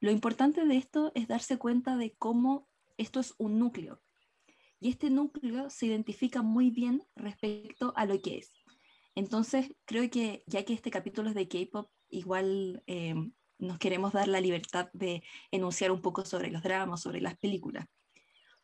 lo 0.00 0.10
importante 0.10 0.64
de 0.66 0.76
esto 0.76 1.12
es 1.14 1.28
darse 1.28 1.58
cuenta 1.58 1.96
de 1.96 2.16
cómo 2.16 2.66
esto 2.96 3.20
es 3.20 3.34
un 3.38 3.60
núcleo. 3.60 4.02
Y 4.82 4.88
este 4.88 5.10
núcleo 5.10 5.70
se 5.70 5.86
identifica 5.86 6.42
muy 6.42 6.70
bien 6.70 7.04
respecto 7.14 7.92
a 7.94 8.04
lo 8.04 8.20
que 8.20 8.38
es. 8.38 8.52
Entonces, 9.14 9.72
creo 9.84 10.10
que 10.10 10.42
ya 10.48 10.64
que 10.64 10.72
este 10.72 10.90
capítulo 10.90 11.28
es 11.28 11.36
de 11.36 11.46
K-Pop, 11.46 11.88
igual 12.08 12.82
eh, 12.88 13.14
nos 13.58 13.78
queremos 13.78 14.12
dar 14.12 14.26
la 14.26 14.40
libertad 14.40 14.88
de 14.92 15.22
enunciar 15.52 15.92
un 15.92 16.02
poco 16.02 16.24
sobre 16.24 16.50
los 16.50 16.64
dramas, 16.64 17.00
sobre 17.00 17.20
las 17.20 17.38
películas. 17.38 17.86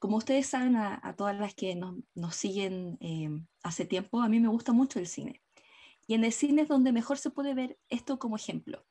Como 0.00 0.16
ustedes 0.16 0.48
saben, 0.48 0.74
a, 0.74 1.14
todas 1.16 1.38
las 1.38 1.54
que 1.54 1.76
nos, 1.76 1.94
nos 2.16 2.34
siguen 2.34 2.98
eh, 3.00 3.30
hace 3.62 3.84
tiempo, 3.84 4.20
a 4.20 4.28
mí 4.28 4.40
me 4.40 4.48
gusta 4.48 4.72
mucho 4.72 4.98
el 4.98 5.06
cine. 5.06 5.40
Y 6.08 6.14
en 6.14 6.24
el 6.24 6.32
cine 6.32 6.62
es 6.62 6.68
donde 6.68 6.90
mejor 6.90 7.18
se 7.18 7.30
puede 7.30 7.54
ver 7.54 7.78
esto 7.90 8.18
como 8.18 8.34
ejemplo. 8.34 8.84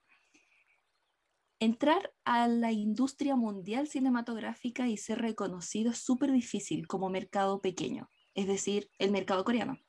Entrar 1.60 2.14
a 2.24 2.48
la 2.48 2.72
industria 2.72 3.36
mundial 3.36 3.88
cinematográfica 3.88 4.88
y 4.88 4.98
ser 4.98 5.20
reconocido 5.20 5.92
es 5.92 5.98
súper 5.98 6.32
difícil 6.32 6.88
como 6.88 7.10
mercado 7.10 7.62
pequeño, 7.62 8.10
es 8.36 8.48
decir, 8.48 8.90
el 9.00 9.12
mercado 9.12 9.44
coreano. 9.44 9.80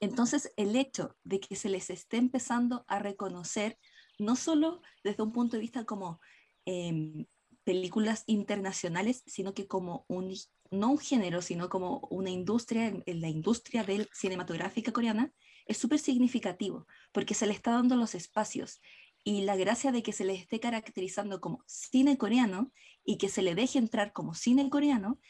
Entonces, 0.00 0.52
el 0.56 0.76
hecho 0.76 1.16
de 1.24 1.40
que 1.40 1.56
se 1.56 1.68
les 1.68 1.90
esté 1.90 2.16
empezando 2.16 2.84
a 2.88 2.98
reconocer 2.98 3.78
no 4.18 4.36
solo 4.36 4.82
desde 5.02 5.22
un 5.22 5.32
punto 5.32 5.56
de 5.56 5.60
vista 5.60 5.84
como 5.84 6.20
em, 6.64 7.26
películas 7.64 8.24
internacionales, 8.26 9.22
sino 9.26 9.54
que 9.54 9.66
como 9.66 10.04
un, 10.08 10.34
no 10.70 10.90
un 10.92 10.98
género, 10.98 11.42
sino 11.42 11.68
como 11.68 12.06
una 12.10 12.30
industria, 12.30 12.86
en, 12.86 13.20
la 13.20 13.28
industria 13.28 13.84
del 13.84 14.08
cinematográfica 14.12 14.92
coreana, 14.92 15.32
es 15.66 15.78
súper 15.78 15.98
significativo, 15.98 16.86
porque 17.12 17.34
se 17.34 17.46
le 17.46 17.52
está 17.52 17.72
dando 17.72 17.96
los 17.96 18.14
espacios 18.14 18.80
y 19.24 19.42
la 19.42 19.56
gracia 19.56 19.92
de 19.92 20.02
que 20.02 20.12
se 20.12 20.24
le 20.24 20.34
esté 20.34 20.60
caracterizando 20.60 21.40
como 21.40 21.62
cine 21.66 22.16
coreano 22.16 22.72
y 23.04 23.18
que 23.18 23.28
se 23.28 23.42
le 23.42 23.54
deje 23.54 23.78
entrar 23.78 24.12
como 24.12 24.34
cine 24.34 24.68
coreano 24.70 25.20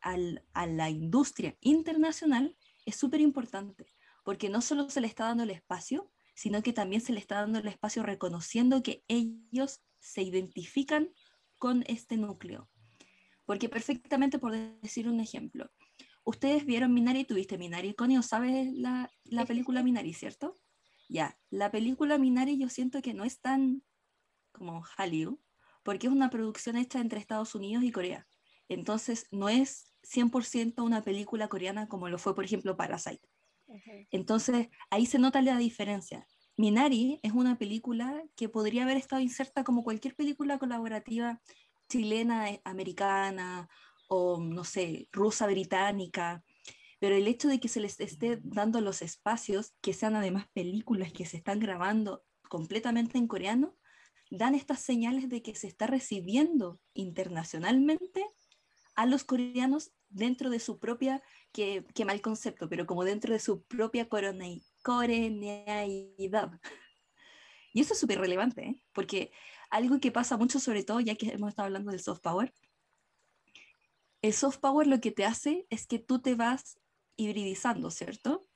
a 0.00 0.66
la 0.66 0.90
industria 0.90 1.56
internacional 1.60 2.56
es 2.84 2.96
súper 2.96 3.20
importante, 3.20 3.86
porque 4.24 4.48
no 4.48 4.60
solo 4.60 4.90
se 4.90 5.00
le 5.00 5.06
está 5.06 5.24
dando 5.24 5.44
el 5.44 5.50
espacio, 5.50 6.10
sino 6.34 6.62
que 6.62 6.72
también 6.72 7.00
se 7.00 7.12
le 7.12 7.20
está 7.20 7.36
dando 7.36 7.58
el 7.58 7.68
espacio 7.68 8.02
reconociendo 8.02 8.82
que 8.82 9.04
ellos 9.08 9.80
se 9.98 10.22
identifican 10.22 11.10
con 11.58 11.84
este 11.86 12.16
núcleo. 12.16 12.68
Porque 13.46 13.68
perfectamente, 13.68 14.38
por 14.38 14.52
decir 14.52 15.08
un 15.08 15.20
ejemplo, 15.20 15.70
ustedes 16.24 16.66
vieron 16.66 16.92
Minari, 16.92 17.24
tuviste 17.24 17.56
Minari, 17.56 17.94
Conio, 17.94 18.22
¿sabes 18.22 18.72
la, 18.72 19.10
la 19.24 19.46
película 19.46 19.82
Minari, 19.82 20.12
cierto? 20.12 20.54
Ya, 21.08 21.38
la 21.50 21.70
película 21.70 22.18
Minari 22.18 22.58
yo 22.58 22.68
siento 22.68 23.02
que 23.02 23.14
no 23.14 23.24
es 23.24 23.40
tan 23.40 23.82
como 24.52 24.82
Hallyu, 24.96 25.40
porque 25.82 26.06
es 26.06 26.12
una 26.12 26.30
producción 26.30 26.76
hecha 26.76 27.00
entre 27.00 27.20
Estados 27.20 27.54
Unidos 27.54 27.84
y 27.84 27.92
Corea. 27.92 28.26
Entonces, 28.68 29.26
no 29.30 29.48
es 29.48 29.92
100% 30.02 30.82
una 30.82 31.02
película 31.02 31.48
coreana 31.48 31.88
como 31.88 32.08
lo 32.08 32.18
fue, 32.18 32.34
por 32.34 32.44
ejemplo, 32.44 32.76
Parasite. 32.76 33.28
Entonces, 34.10 34.68
ahí 34.90 35.06
se 35.06 35.18
nota 35.18 35.42
la 35.42 35.58
diferencia. 35.58 36.26
Minari 36.56 37.18
es 37.22 37.32
una 37.32 37.58
película 37.58 38.22
que 38.36 38.48
podría 38.48 38.84
haber 38.84 38.96
estado 38.96 39.20
inserta 39.20 39.64
como 39.64 39.82
cualquier 39.82 40.14
película 40.14 40.58
colaborativa 40.58 41.40
chilena, 41.88 42.50
eh, 42.50 42.60
americana 42.64 43.68
o, 44.08 44.38
no 44.40 44.64
sé, 44.64 45.08
rusa, 45.12 45.46
británica, 45.46 46.44
pero 47.00 47.14
el 47.16 47.26
hecho 47.26 47.48
de 47.48 47.60
que 47.60 47.68
se 47.68 47.80
les 47.80 47.98
esté 48.00 48.40
dando 48.42 48.80
los 48.80 49.02
espacios, 49.02 49.74
que 49.80 49.92
sean 49.92 50.16
además 50.16 50.46
películas 50.52 51.12
que 51.12 51.26
se 51.26 51.36
están 51.36 51.60
grabando 51.60 52.24
completamente 52.48 53.18
en 53.18 53.26
coreano, 53.26 53.76
dan 54.30 54.54
estas 54.54 54.80
señales 54.80 55.28
de 55.28 55.42
que 55.42 55.54
se 55.54 55.66
está 55.66 55.86
recibiendo 55.86 56.80
internacionalmente 56.94 58.24
a 58.94 59.06
los 59.06 59.24
coreanos 59.24 59.92
dentro 60.08 60.50
de 60.50 60.60
su 60.60 60.78
propia, 60.78 61.22
que, 61.52 61.84
mal 62.06 62.20
concepto, 62.20 62.68
pero 62.68 62.86
como 62.86 63.04
dentro 63.04 63.32
de 63.32 63.40
su 63.40 63.64
propia 63.64 64.08
coreneidad. 64.08 64.60
Y 67.72 67.80
eso 67.80 67.94
es 67.94 67.98
súper 68.00 68.20
relevante, 68.20 68.62
¿eh? 68.62 68.82
porque 68.92 69.32
algo 69.70 69.98
que 69.98 70.12
pasa 70.12 70.36
mucho, 70.36 70.60
sobre 70.60 70.84
todo 70.84 71.00
ya 71.00 71.16
que 71.16 71.30
hemos 71.30 71.48
estado 71.48 71.66
hablando 71.66 71.90
del 71.90 72.00
soft 72.00 72.20
power, 72.20 72.54
el 74.22 74.32
soft 74.32 74.58
power 74.58 74.86
lo 74.86 75.00
que 75.00 75.10
te 75.10 75.24
hace 75.24 75.66
es 75.70 75.86
que 75.86 75.98
tú 75.98 76.20
te 76.20 76.36
vas 76.36 76.78
hibridizando, 77.16 77.90
¿cierto? 77.90 78.48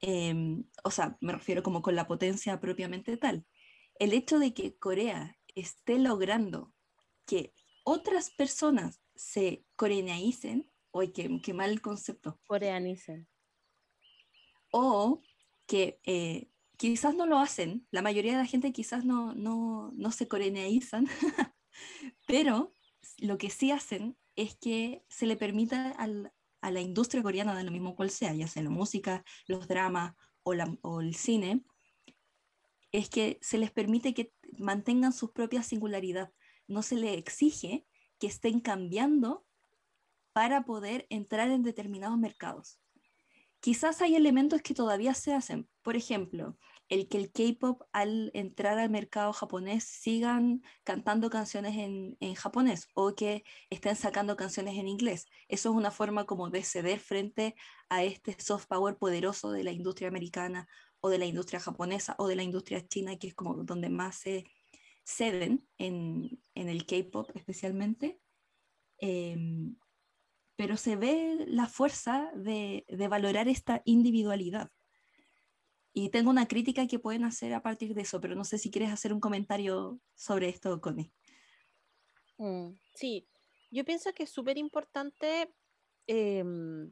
Em, 0.00 0.64
o 0.84 0.90
sea, 0.90 1.16
me 1.20 1.32
refiero 1.32 1.62
como 1.62 1.82
con 1.82 1.94
la 1.96 2.06
potencia 2.06 2.60
propiamente 2.60 3.16
tal. 3.16 3.46
El 3.98 4.12
hecho 4.12 4.38
de 4.38 4.54
que 4.54 4.76
Corea 4.76 5.36
esté 5.54 5.98
logrando 5.98 6.72
que 7.26 7.52
otras 7.84 8.30
personas 8.30 9.00
se 9.14 9.64
coreanicen, 9.76 10.70
oye, 10.90 11.12
qué, 11.12 11.40
qué 11.42 11.54
mal 11.54 11.80
concepto. 11.80 12.40
Coreanicen. 12.46 13.28
O 14.70 15.22
que 15.66 16.00
eh, 16.04 16.50
quizás 16.76 17.14
no 17.14 17.26
lo 17.26 17.38
hacen, 17.38 17.86
la 17.90 18.02
mayoría 18.02 18.32
de 18.32 18.38
la 18.38 18.46
gente 18.46 18.72
quizás 18.72 19.04
no, 19.04 19.34
no, 19.34 19.90
no 19.94 20.12
se 20.12 20.28
coreanizan, 20.28 21.06
pero 22.26 22.74
lo 23.18 23.36
que 23.36 23.50
sí 23.50 23.70
hacen 23.70 24.16
es 24.36 24.54
que 24.56 25.04
se 25.08 25.26
le 25.26 25.36
permita 25.36 25.90
al, 25.90 26.32
a 26.60 26.70
la 26.70 26.80
industria 26.80 27.22
coreana, 27.22 27.56
de 27.56 27.64
lo 27.64 27.70
mismo 27.70 27.94
cual 27.94 28.10
sea, 28.10 28.34
ya 28.34 28.48
sea 28.48 28.62
la 28.62 28.70
música, 28.70 29.24
los 29.46 29.68
dramas 29.68 30.14
o, 30.42 30.54
o 30.82 31.00
el 31.00 31.14
cine, 31.14 31.64
es 32.92 33.08
que 33.08 33.38
se 33.42 33.58
les 33.58 33.70
permite 33.70 34.14
que 34.14 34.32
mantengan 34.58 35.12
su 35.12 35.32
propia 35.32 35.62
singularidad. 35.62 36.32
No 36.66 36.82
se 36.82 36.96
les 36.96 37.16
exige 37.16 37.86
que 38.18 38.26
estén 38.26 38.60
cambiando 38.60 39.46
para 40.32 40.64
poder 40.64 41.06
entrar 41.10 41.50
en 41.50 41.62
determinados 41.62 42.18
mercados. 42.18 42.80
Quizás 43.60 44.00
hay 44.02 44.14
elementos 44.14 44.62
que 44.62 44.74
todavía 44.74 45.14
se 45.14 45.34
hacen. 45.34 45.68
Por 45.82 45.96
ejemplo, 45.96 46.56
el 46.88 47.08
que 47.08 47.18
el 47.18 47.30
K-pop 47.30 47.82
al 47.92 48.30
entrar 48.34 48.78
al 48.78 48.90
mercado 48.90 49.32
japonés 49.32 49.84
sigan 49.84 50.62
cantando 50.84 51.28
canciones 51.30 51.76
en, 51.76 52.34
japonés 52.34 52.88
o 52.94 53.14
que 53.14 53.44
estén 53.70 53.96
sacando 53.96 54.36
canciones 54.36 54.78
en 54.78 54.88
inglés. 54.88 55.26
Eso 55.48 55.70
es 55.70 55.76
una 55.76 55.90
forma 55.90 56.24
como 56.24 56.50
de 56.50 56.62
ceder 56.62 56.98
frente 56.98 57.54
a 57.88 58.04
este 58.04 58.36
soft 58.40 58.66
power 58.66 58.96
poderoso 58.96 59.50
de 59.50 59.64
la 59.64 59.72
industria 59.72 60.08
americana 60.08 60.66
o 61.00 61.10
de 61.10 61.18
la 61.18 61.26
industria 61.26 61.60
japonesa 61.60 62.14
o 62.18 62.26
de 62.26 62.36
la 62.36 62.42
industria 62.42 62.86
china, 62.86 63.16
que 63.18 63.28
es 63.28 63.34
como 63.34 63.62
donde 63.64 63.90
más 63.90 64.16
se 64.16 64.44
ceden 65.04 65.66
en, 65.78 66.40
el 66.54 66.86
K-pop 66.86 67.30
especialmente. 67.34 68.20
Em, 68.98 69.76
pero 70.56 70.76
se 70.76 70.96
ve 70.96 71.44
la 71.46 71.66
fuerza 71.66 72.32
de 72.34 72.84
valorar 73.08 73.46
esta 73.48 73.82
individualidad. 73.84 74.70
Y 75.92 76.10
tengo 76.10 76.30
una 76.30 76.46
crítica 76.46 76.86
que 76.86 76.98
pueden 76.98 77.24
hacer 77.24 77.54
a 77.54 77.62
partir 77.62 77.94
de 77.94 78.02
eso, 78.02 78.20
pero 78.20 78.34
no 78.34 78.44
sé 78.44 78.58
si 78.58 78.70
quieres 78.70 78.90
hacer 78.90 79.12
un 79.12 79.20
comentario 79.20 80.00
sobre 80.14 80.48
esto, 80.48 80.80
Connie. 80.80 81.12
Mm, 82.38 82.70
sí, 82.94 83.28
yo 83.70 83.84
pienso 83.84 84.12
que 84.12 84.24
es 84.24 84.30
súper 84.30 84.58
importante 84.58 85.52
em, 86.06 86.90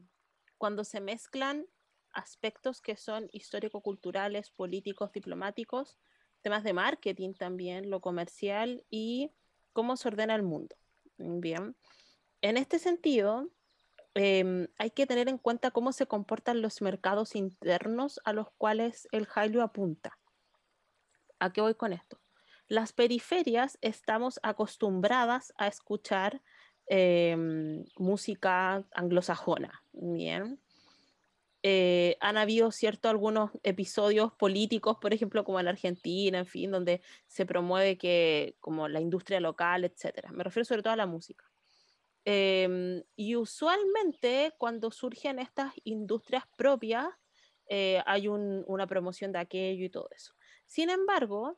cuando 0.57 0.83
se 0.83 0.99
mezclan 0.99 1.65
aspectos 2.11 2.81
que 2.81 2.97
son 2.97 3.29
histórico-culturales, 3.31 4.49
políticos, 4.51 5.11
diplomáticos, 5.11 5.97
temas 6.41 6.63
de 6.63 6.73
marketing 6.73 7.33
también, 7.33 7.89
lo 7.89 8.01
comercial 8.01 8.85
y 8.89 9.31
cómo 9.73 9.95
se 9.97 10.07
ordena 10.07 10.35
el 10.35 10.43
mundo. 10.43 10.75
Bien, 11.17 11.75
en 12.41 12.57
este 12.57 12.79
sentido, 12.79 13.49
em, 14.17 14.67
hay 14.77 14.91
que 14.91 15.05
tener 15.05 15.29
en 15.29 15.37
cuenta 15.37 15.71
cómo 15.71 15.91
se 15.91 16.07
comportan 16.07 16.61
los 16.61 16.81
mercados 16.81 17.35
internos 17.35 18.19
a 18.25 18.33
los 18.33 18.51
cuales 18.57 19.07
el 19.11 19.27
Hallyu 19.27 19.61
apunta. 19.61 20.17
¿A 21.39 21.51
qué 21.53 21.61
voy 21.61 21.75
con 21.75 21.93
esto? 21.93 22.19
Las 22.67 22.93
periferias 22.93 23.77
estamos 23.81 24.39
acostumbradas 24.43 25.53
a 25.57 25.67
escuchar 25.67 26.41
em, 26.87 27.85
música 27.97 28.83
anglosajona, 28.93 29.83
¿bien? 29.93 30.59
Eh, 31.63 32.17
han 32.21 32.37
habido 32.37 32.71
cierto 32.71 33.09
algunos 33.09 33.51
episodios 33.63 34.31
políticos, 34.33 34.97
por 35.01 35.13
ejemplo, 35.13 35.43
como 35.43 35.59
en 35.59 35.67
Argentina, 35.67 36.39
en 36.39 36.45
fin, 36.45 36.71
donde 36.71 37.01
se 37.27 37.45
promueve 37.45 37.97
que 37.97 38.55
como 38.59 38.87
la 38.87 39.01
industria 39.01 39.39
local, 39.39 39.83
etcétera. 39.83 40.31
Me 40.31 40.43
refiero 40.43 40.65
sobre 40.65 40.83
todo 40.83 40.93
a 40.93 40.97
la 40.97 41.07
música. 41.07 41.45
Em, 42.29 43.01
y 43.15 43.37
usualmente 43.37 44.53
cuando 44.57 44.91
surgen 44.91 45.39
estas 45.39 45.71
industrias 45.85 46.43
propias, 46.57 47.07
eh, 47.69 48.03
hay 48.05 48.27
una 48.27 48.85
promoción 48.85 49.31
de 49.31 49.39
aquello 49.39 49.85
y 49.85 49.89
todo 49.89 50.09
eso. 50.13 50.33
Sin 50.65 50.89
embargo, 50.89 51.57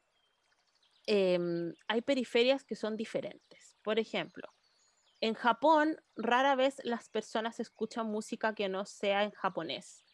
em, 1.07 1.73
hay 1.87 2.01
periferias 2.03 2.63
que 2.63 2.75
son 2.75 2.95
diferentes. 2.95 3.77
Por 3.81 3.97
ejemplo, 3.97 4.47
en 5.21 5.33
Japón 5.33 5.97
rara 6.15 6.55
vez 6.55 6.75
las 6.83 7.09
personas 7.09 7.59
escuchan 7.59 8.05
música 8.05 8.53
que 8.53 8.69
no 8.69 8.85
sea 8.85 9.23
en 9.23 9.31
japonés. 9.31 10.05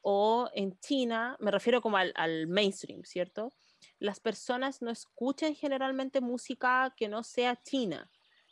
O 0.00 0.48
en 0.54 0.78
China, 0.78 1.36
me 1.40 1.50
refiero 1.50 1.82
como 1.82 1.96
al, 1.96 2.46
mainstream, 2.46 3.02
¿cierto? 3.02 3.52
Las 3.98 4.20
personas 4.20 4.80
no 4.80 4.92
escuchan 4.92 5.56
generalmente 5.56 6.20
música 6.20 6.94
que 6.96 7.08
no 7.08 7.24
sea 7.24 7.60
china. 7.64 8.08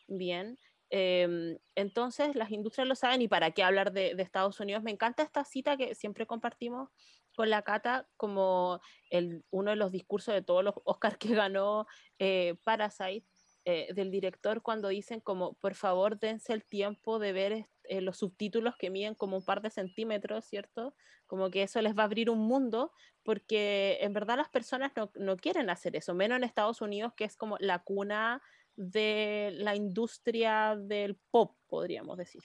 Bien, 0.09 0.59
em, 0.94 1.59
entonces 1.74 2.36
las 2.36 2.51
industrias 2.51 2.86
lo 2.86 2.94
saben 2.94 3.23
y 3.23 3.28
para 3.28 3.52
qué 3.52 3.62
hablar 3.62 3.93
de, 3.93 4.14
Estados 4.19 4.60
Unidos. 4.60 4.82
Me 4.82 4.90
encanta 4.90 5.23
esta 5.23 5.43
cita 5.44 5.78
que 5.78 5.94
siempre 5.94 6.27
compartimos 6.27 6.90
con 7.35 7.48
la 7.48 7.62
Cata 7.62 8.06
como 8.19 8.78
el, 9.09 9.43
uno 9.51 9.70
de 9.70 9.77
los 9.77 9.90
discursos 9.90 10.35
de 10.35 10.43
todos 10.43 10.62
los 10.62 10.74
Oscars 10.85 11.16
que 11.16 11.35
ganó 11.35 11.86
eh, 12.19 12.56
Parasite, 12.64 13.27
eh, 13.64 13.94
del 13.94 14.10
director 14.10 14.60
cuando 14.60 14.89
dicen 14.89 15.20
como, 15.20 15.55
por 15.55 15.77
favor, 15.77 16.19
dense 16.19 16.52
el 16.52 16.64
tiempo 16.64 17.20
de 17.20 17.32
ver 17.32 17.69
eh, 17.85 18.01
los 18.01 18.19
subtítulos 18.19 18.74
que 18.77 18.90
miden 18.90 19.14
como 19.14 19.36
un 19.36 19.44
par 19.44 19.62
de 19.62 19.70
centímetros, 19.70 20.44
¿cierto? 20.47 20.97
Como 21.27 21.48
que 21.48 21.62
eso 21.62 21.81
les 21.81 21.97
va 21.97 22.02
a 22.02 22.06
abrir 22.06 22.28
un 22.28 22.40
mundo, 22.40 22.90
porque 23.23 23.98
en 24.01 24.12
verdad 24.12 24.36
las 24.36 24.48
personas 24.48 24.90
no, 24.97 25.12
no 25.14 25.36
quieren 25.36 25.70
hacer 25.70 25.94
eso, 25.94 26.12
menos 26.12 26.39
en 26.39 26.44
Estados 26.44 26.81
Unidos, 26.81 27.12
que 27.16 27.24
es 27.24 27.36
como 27.36 27.56
la 27.60 27.78
cuna 27.78 28.43
de 28.77 29.53
la 29.57 29.77
industria 29.77 30.77
del 30.77 31.16
pop, 31.31 31.57
podríamos 31.69 32.16
decir. 32.16 32.43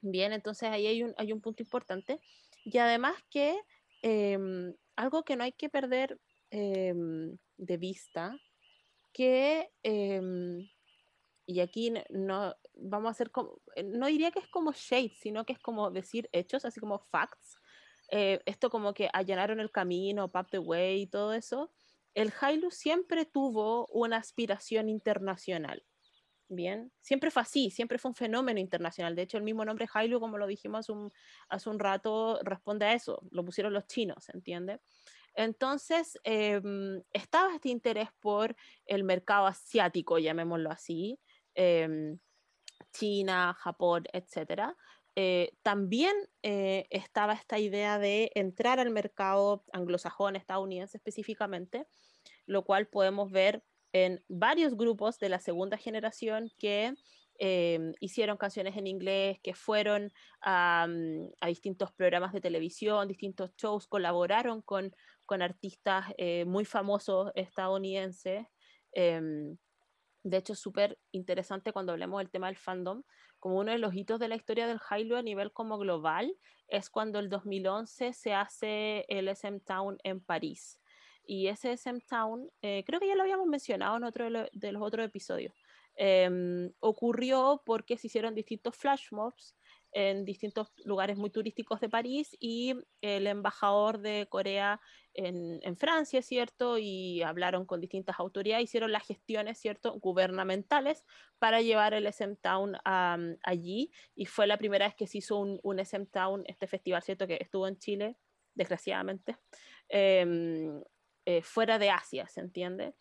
Bien, 0.00 0.32
entonces 0.32 0.68
ahí 0.68 0.86
hay 0.86 1.02
un, 1.02 1.14
hay 1.16 1.32
un 1.32 1.40
punto 1.40 1.62
importante. 1.62 2.20
Y 2.64 2.78
además 2.78 3.16
que 3.30 3.58
em, 4.02 4.74
algo 4.96 5.24
que 5.24 5.36
no 5.36 5.44
hay 5.44 5.52
que 5.52 5.68
perder 5.68 6.20
em, 6.50 7.38
de 7.56 7.76
vista 7.76 8.36
que, 9.12 9.70
em, 9.82 10.68
y 11.46 11.60
aquí 11.60 11.92
no 12.10 12.54
vamos 12.74 13.08
a 13.08 13.10
hacer 13.12 13.30
como, 13.30 13.60
eh, 13.76 13.82
no 13.84 14.06
diría 14.06 14.30
que 14.30 14.40
es 14.40 14.48
como 14.48 14.72
shade, 14.72 15.12
sino 15.20 15.44
que 15.44 15.52
es 15.52 15.58
como 15.58 15.90
decir 15.90 16.28
hechos, 16.32 16.64
así 16.64 16.80
como 16.80 16.98
facts. 16.98 17.56
Eh, 18.10 18.40
esto 18.46 18.70
como 18.70 18.94
que 18.94 19.08
allanaron 19.12 19.60
el 19.60 19.70
camino, 19.70 20.30
pap 20.30 20.50
the 20.50 20.58
way 20.58 21.02
y 21.02 21.06
todo 21.06 21.32
eso. 21.32 21.72
El 22.14 22.32
Hailu 22.40 22.70
siempre 22.70 23.24
tuvo 23.24 23.86
una 23.86 24.18
aspiración 24.18 24.88
internacional. 24.88 25.84
Bien, 26.48 26.92
siempre 27.00 27.30
fue 27.30 27.42
así, 27.42 27.70
siempre 27.70 27.98
fue 27.98 28.10
un 28.10 28.14
fenómeno 28.14 28.60
internacional. 28.60 29.16
De 29.16 29.22
hecho, 29.22 29.38
el 29.38 29.42
mismo 29.42 29.64
nombre 29.64 29.88
Hailu, 29.92 30.20
como 30.20 30.36
lo 30.36 30.46
dijimos 30.46 30.86
hace 31.48 31.70
un, 31.70 31.78
rato, 31.78 32.38
responde 32.42 32.84
a 32.84 32.92
eso. 32.92 33.22
Lo 33.30 33.42
pusieron 33.42 33.72
los 33.72 33.86
chinos, 33.86 34.28
¿entiende? 34.28 34.80
Entonces, 35.34 36.18
em, 36.24 37.02
estaba 37.10 37.54
este 37.54 37.70
interés 37.70 38.10
por 38.20 38.54
el 38.84 39.02
mercado 39.02 39.46
asiático, 39.46 40.18
llamémoslo 40.18 40.70
así, 40.70 41.18
em, 41.54 42.18
China, 42.92 43.56
Japón, 43.58 44.04
etc. 44.12 44.74
Eh, 45.14 45.52
también 45.62 46.14
eh, 46.42 46.86
estaba 46.90 47.34
esta 47.34 47.58
idea 47.58 47.98
de 47.98 48.30
entrar 48.34 48.80
al 48.80 48.90
mercado 48.90 49.64
anglosajón, 49.72 50.36
estadounidense 50.36 50.96
específicamente, 50.96 51.86
lo 52.46 52.64
cual 52.64 52.86
podemos 52.88 53.30
ver 53.30 53.62
en 53.92 54.24
varios 54.28 54.76
grupos 54.76 55.18
de 55.18 55.28
la 55.28 55.38
segunda 55.38 55.76
generación 55.76 56.50
que 56.58 56.94
Em, 57.44 57.92
hicieron 57.98 58.36
canciones 58.36 58.76
en 58.76 58.86
inglés, 58.86 59.38
que 59.42 59.52
fueron 59.52 60.12
a, 60.42 60.86
distintos 61.46 61.90
programas 61.92 62.32
de 62.32 62.40
televisión, 62.40 63.08
distintos 63.08 63.50
shows, 63.56 63.88
colaboraron 63.88 64.62
con, 64.62 64.94
con 65.26 65.42
artistas 65.42 66.06
eh, 66.18 66.44
muy 66.44 66.64
famosos 66.64 67.32
estadounidenses. 67.34 68.46
Em, 68.92 69.56
de 70.22 70.36
hecho, 70.36 70.52
es 70.52 70.60
súper 70.60 70.98
interesante 71.10 71.72
cuando 71.72 71.90
hablemos 71.90 72.20
del 72.20 72.30
tema 72.30 72.46
del 72.46 72.56
fandom, 72.56 73.02
como 73.42 73.58
uno 73.58 73.72
de 73.72 73.78
los 73.78 73.92
hitos 73.92 74.20
de 74.20 74.28
la 74.28 74.36
historia 74.36 74.68
del 74.68 74.78
Halo 74.88 75.16
a 75.16 75.22
nivel 75.22 75.52
como 75.52 75.76
global, 75.76 76.32
es 76.68 76.88
cuando 76.88 77.18
el 77.18 77.28
2011 77.28 78.12
se 78.12 78.34
hace 78.34 79.04
el 79.08 79.26
SM 79.26 79.58
Town 79.60 79.98
en 80.04 80.20
París. 80.20 80.80
Y 81.26 81.48
ese 81.48 81.72
SM 81.72 82.00
Town, 82.08 82.48
eh, 82.62 82.84
creo 82.86 83.00
que 83.00 83.08
ya 83.08 83.16
lo 83.16 83.22
habíamos 83.22 83.48
mencionado 83.48 83.96
en 83.96 84.04
otro 84.04 84.30
de 84.52 84.72
los 84.72 84.82
otros 84.82 85.04
episodios, 85.04 85.52
Em, 85.94 86.72
ocurrió 86.80 87.62
porque 87.66 87.98
se 87.98 88.06
hicieron 88.06 88.34
distintos 88.34 88.76
flash 88.76 89.08
mobs 89.10 89.54
en 89.92 90.24
distintos 90.24 90.72
lugares 90.84 91.16
muy 91.16 91.30
turísticos 91.30 91.80
de 91.80 91.88
París 91.88 92.36
y 92.40 92.74
el 93.00 93.26
embajador 93.26 93.98
de 93.98 94.26
Corea 94.28 94.80
en, 95.14 95.60
en, 95.62 95.76
Francia, 95.76 96.22
¿cierto? 96.22 96.78
Y 96.78 97.22
hablaron 97.22 97.66
con 97.66 97.80
distintas 97.80 98.18
autoridades, 98.18 98.64
hicieron 98.64 98.92
las 98.92 99.06
gestiones, 99.06 99.58
¿cierto? 99.58 99.98
Gubernamentales 100.00 101.04
para 101.38 101.60
llevar 101.60 101.92
el 101.92 102.06
SM 102.06 102.36
Town 102.36 102.76
allí 102.84 103.90
y 104.14 104.26
fue 104.26 104.46
la 104.46 104.56
primera 104.56 104.86
vez 104.86 104.94
que 104.94 105.06
se 105.06 105.18
hizo 105.18 105.38
un, 105.38 105.60
un 105.62 105.78
SM 105.78 106.06
Town, 106.06 106.42
este 106.46 106.66
festival, 106.66 107.02
¿cierto? 107.02 107.26
Que 107.26 107.38
estuvo 107.40 107.68
en 107.68 107.78
Chile, 107.78 108.16
desgraciadamente, 108.54 109.36
em, 109.88 110.82
eh, 111.24 111.42
fuera 111.42 111.78
de 111.78 111.90
Asia, 111.90 112.26
¿se 112.28 112.40
entiende? 112.40 112.94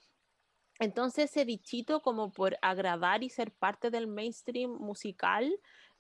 Entonces 0.80 1.30
ese 1.30 1.46
bichito 1.46 2.02
como 2.02 2.32
por 2.32 2.58
agradar 2.62 3.24
y 3.24 3.30
ser 3.30 3.52
parte 3.52 3.92
del 3.92 4.08
mainstream 4.08 4.72
musical, 4.72 5.52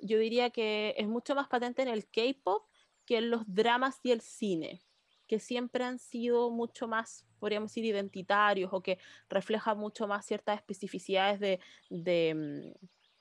yo 0.02 0.18
diría 0.19 0.49
que 0.49 0.95
es 0.98 1.07
mucho 1.07 1.36
más 1.36 1.48
patente 1.48 1.82
en 1.82 1.88
el 1.88 2.07
K-Pop 2.07 2.68
que 3.06 3.18
en 3.18 3.30
los 3.30 3.44
dramas 3.48 3.99
y 4.03 4.11
el 4.11 4.22
cine, 4.22 4.82
que 5.28 5.40
siempre 5.40 5.84
han 5.84 5.99
sido 5.99 6.52
mucho 6.52 6.88
más, 6.88 7.26
podríamos 7.40 7.72
decir, 7.72 7.86
identitarios 7.86 8.72
o 8.73 8.82
que 8.82 8.98
reflejan 9.30 9.78
mucho 9.78 10.07
más 10.07 10.26
ciertas 10.26 10.57
especificidades 10.57 11.40
de, 11.40 11.60
de, 11.90 12.73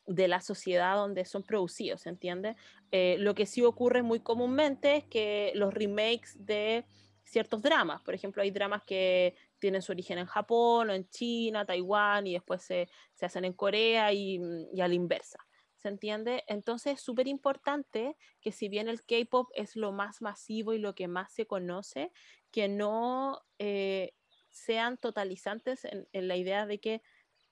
mm, 0.07 0.15
la 0.28 0.40
sociedad 0.40 0.97
donde 0.97 1.24
son 1.24 1.44
producidos, 1.44 2.07
¿entiendes? 2.07 2.57
Eh, 2.90 3.16
lo 3.20 3.35
que 3.35 3.47
sí 3.47 3.62
ocurre 3.62 4.02
muy 4.02 4.20
comúnmente 4.20 4.97
es 4.97 5.05
que 5.05 5.52
los 5.55 5.73
remakes 5.73 6.35
de 6.44 6.85
ciertos 7.23 7.62
dramas, 7.62 8.02
por 8.02 8.15
ejemplo, 8.15 8.43
hay 8.43 8.51
dramas 8.51 8.82
que 8.82 9.36
tienen 9.61 9.82
su 9.82 9.93
origen 9.93 10.19
en 10.19 10.27
Japón 10.27 10.90
o 10.90 10.93
en 10.93 11.09
China, 11.09 11.65
Taiwán 11.65 12.27
y 12.27 12.32
después 12.32 12.62
se, 12.62 12.89
se 13.15 13.27
hacen 13.27 13.44
en 13.44 13.52
Corea 13.52 14.12
y, 14.12 14.39
mm, 14.39 14.74
y, 14.74 14.81
a 14.81 14.89
la 14.89 14.94
inversa. 14.94 15.39
¿Se 15.82 15.89
entiende? 15.89 16.44
Entonces 16.47 16.94
es 16.94 17.01
súper 17.01 17.27
importante 17.27 18.16
que 18.40 18.52
si 18.52 18.69
bien 18.69 18.89
el 18.89 19.02
K-Pop 19.02 19.51
es 19.55 19.77
lo 19.77 19.93
más 19.93 20.20
masivo 20.20 20.74
y 20.74 20.78
lo 20.78 20.94
que 20.94 21.09
más 21.09 21.32
se 21.32 21.47
conoce, 21.47 22.12
que 22.51 22.69
no 22.69 23.40
eh, 23.59 24.12
sean 24.51 24.98
totalizantes 24.98 25.86
en, 25.86 26.07
la 26.12 26.36
idea 26.36 26.66
de 26.66 26.81
que 26.81 27.02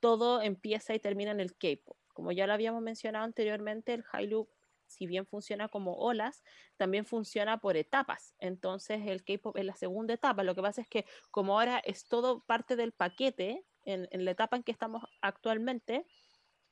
todo 0.01 0.43
empieza 0.43 0.95
y 0.95 1.01
termina 1.01 1.31
en 1.31 1.41
el 1.41 1.57
K-Pop. 1.57 1.97
Como 2.13 2.33
ya 2.33 2.47
lo 2.47 2.53
habíamos 2.53 2.83
mencionado 2.83 3.25
anteriormente, 3.25 3.95
el 3.95 4.05
Hallyu 4.05 4.49
si 4.89 5.07
bien 5.07 5.27
funciona 5.27 5.69
como 5.69 5.95
olas, 5.95 6.43
también 6.77 7.05
funciona 7.05 7.61
por 7.61 7.77
etapas. 7.77 8.35
Entonces 8.39 9.07
el 9.07 9.23
K-Pop 9.25 9.57
es 9.57 9.65
la 9.65 9.77
segunda 9.77 10.15
etapa. 10.15 10.43
Lo 10.43 10.55
que 10.55 10.63
pasa 10.63 10.81
es 10.81 10.89
que 10.89 11.05
como 11.31 11.59
ahora 11.59 11.79
es 11.79 12.09
todo 12.09 12.45
parte 12.45 12.75
del 12.75 12.93
paquete, 12.93 13.65
en, 13.85 14.25
la 14.25 14.31
etapa 14.33 14.57
en 14.57 14.63
que 14.63 14.73
estamos 14.73 15.03
actualmente, 15.23 16.05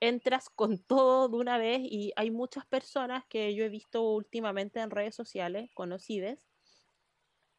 entras 0.01 0.51
con 0.51 0.79
todo 0.79 1.29
de 1.29 1.37
una 1.37 1.59
vez 1.59 1.81
y 1.83 2.13
hay 2.17 2.31
muchas 2.31 2.67
personas 2.67 3.25
que 3.29 3.55
yo 3.55 3.65
he 3.65 3.69
visto 3.69 4.03
últimamente 4.03 4.81
en 4.81 4.91
redes 4.91 5.15
sociales, 5.15 5.71
conocidas, 5.75 6.39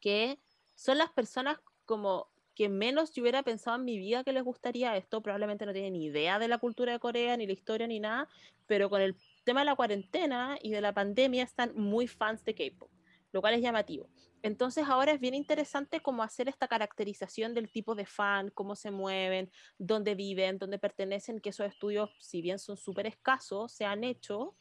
que 0.00 0.40
son 0.74 0.98
las 0.98 1.10
personas 1.10 1.58
como 1.84 2.30
que 2.54 2.68
menos 2.68 3.12
yo 3.12 3.22
hubiera 3.22 3.44
pensado 3.44 3.76
en 3.76 3.84
mi 3.84 3.98
vida 3.98 4.24
que 4.24 4.32
les 4.32 4.42
gustaría 4.42 4.96
esto, 4.96 5.22
probablemente 5.22 5.64
no 5.64 5.72
tienen 5.72 5.92
ni 5.92 6.06
idea 6.06 6.40
de 6.40 6.48
la 6.48 6.58
cultura 6.58 6.92
de 6.92 6.98
Corea, 6.98 7.36
ni 7.36 7.46
la 7.46 7.52
historia, 7.52 7.86
ni 7.86 8.00
nada, 8.00 8.28
pero 8.66 8.90
con 8.90 9.00
el 9.00 9.16
tema 9.44 9.60
de 9.60 9.66
la 9.66 9.76
cuarentena 9.76 10.58
y 10.60 10.70
de 10.70 10.80
la 10.80 10.92
pandemia 10.92 11.44
están 11.44 11.72
muy 11.76 12.08
fans 12.08 12.44
de 12.44 12.54
K-pop, 12.54 12.90
lo 13.32 13.40
cual 13.40 13.54
es 13.54 13.60
llamativo. 13.60 14.08
Entonces 14.42 14.84
ahora 14.88 15.12
es 15.12 15.20
bien 15.20 15.34
interesante 15.34 16.00
cómo 16.00 16.22
hacer 16.22 16.48
esta 16.48 16.68
caracterización 16.68 17.54
del 17.54 17.70
tipo 17.70 17.94
de 17.94 18.06
fan, 18.06 18.50
cómo 18.50 18.76
se 18.76 18.90
mueven, 18.90 19.50
dónde 19.78 20.14
viven, 20.14 20.58
dónde 20.58 20.78
pertenecen, 20.78 21.40
que 21.40 21.50
esos 21.50 21.66
estudios, 21.66 22.10
si 22.20 22.40
bien 22.40 22.58
son 22.58 22.76
súper 22.76 23.06
escasos, 23.06 23.72
se 23.72 23.84
han 23.84 24.04
hecho, 24.04 24.54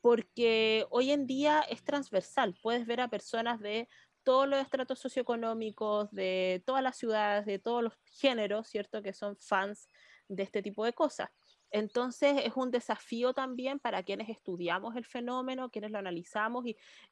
porque 0.00 0.86
hoy 0.90 1.12
en 1.12 1.26
día 1.26 1.60
es 1.62 1.82
transversal. 1.82 2.54
Puedes 2.62 2.86
ver 2.86 3.00
a 3.00 3.08
personas 3.08 3.60
de 3.60 3.88
todos 4.22 4.48
los 4.48 4.60
estratos 4.60 4.98
socioeconómicos, 4.98 6.10
de 6.10 6.62
todas 6.66 6.82
las 6.82 6.96
ciudades, 6.96 7.46
de 7.46 7.58
todos 7.58 7.82
los 7.82 7.92
géneros, 8.04 8.68
¿cierto? 8.68 9.02
Que 9.02 9.12
son 9.12 9.36
fans 9.38 9.88
de 10.28 10.42
este 10.42 10.62
tipo 10.62 10.84
de 10.84 10.92
cosas. 10.92 11.30
Entonces 11.74 12.36
es 12.44 12.52
un 12.54 12.70
desafío 12.70 13.34
también 13.34 13.80
para 13.80 14.04
quienes 14.04 14.28
estudiamos 14.28 14.94
el 14.94 15.04
fenómeno, 15.04 15.70
quienes 15.72 15.90
lo 15.90 15.98
analizamos 15.98 16.64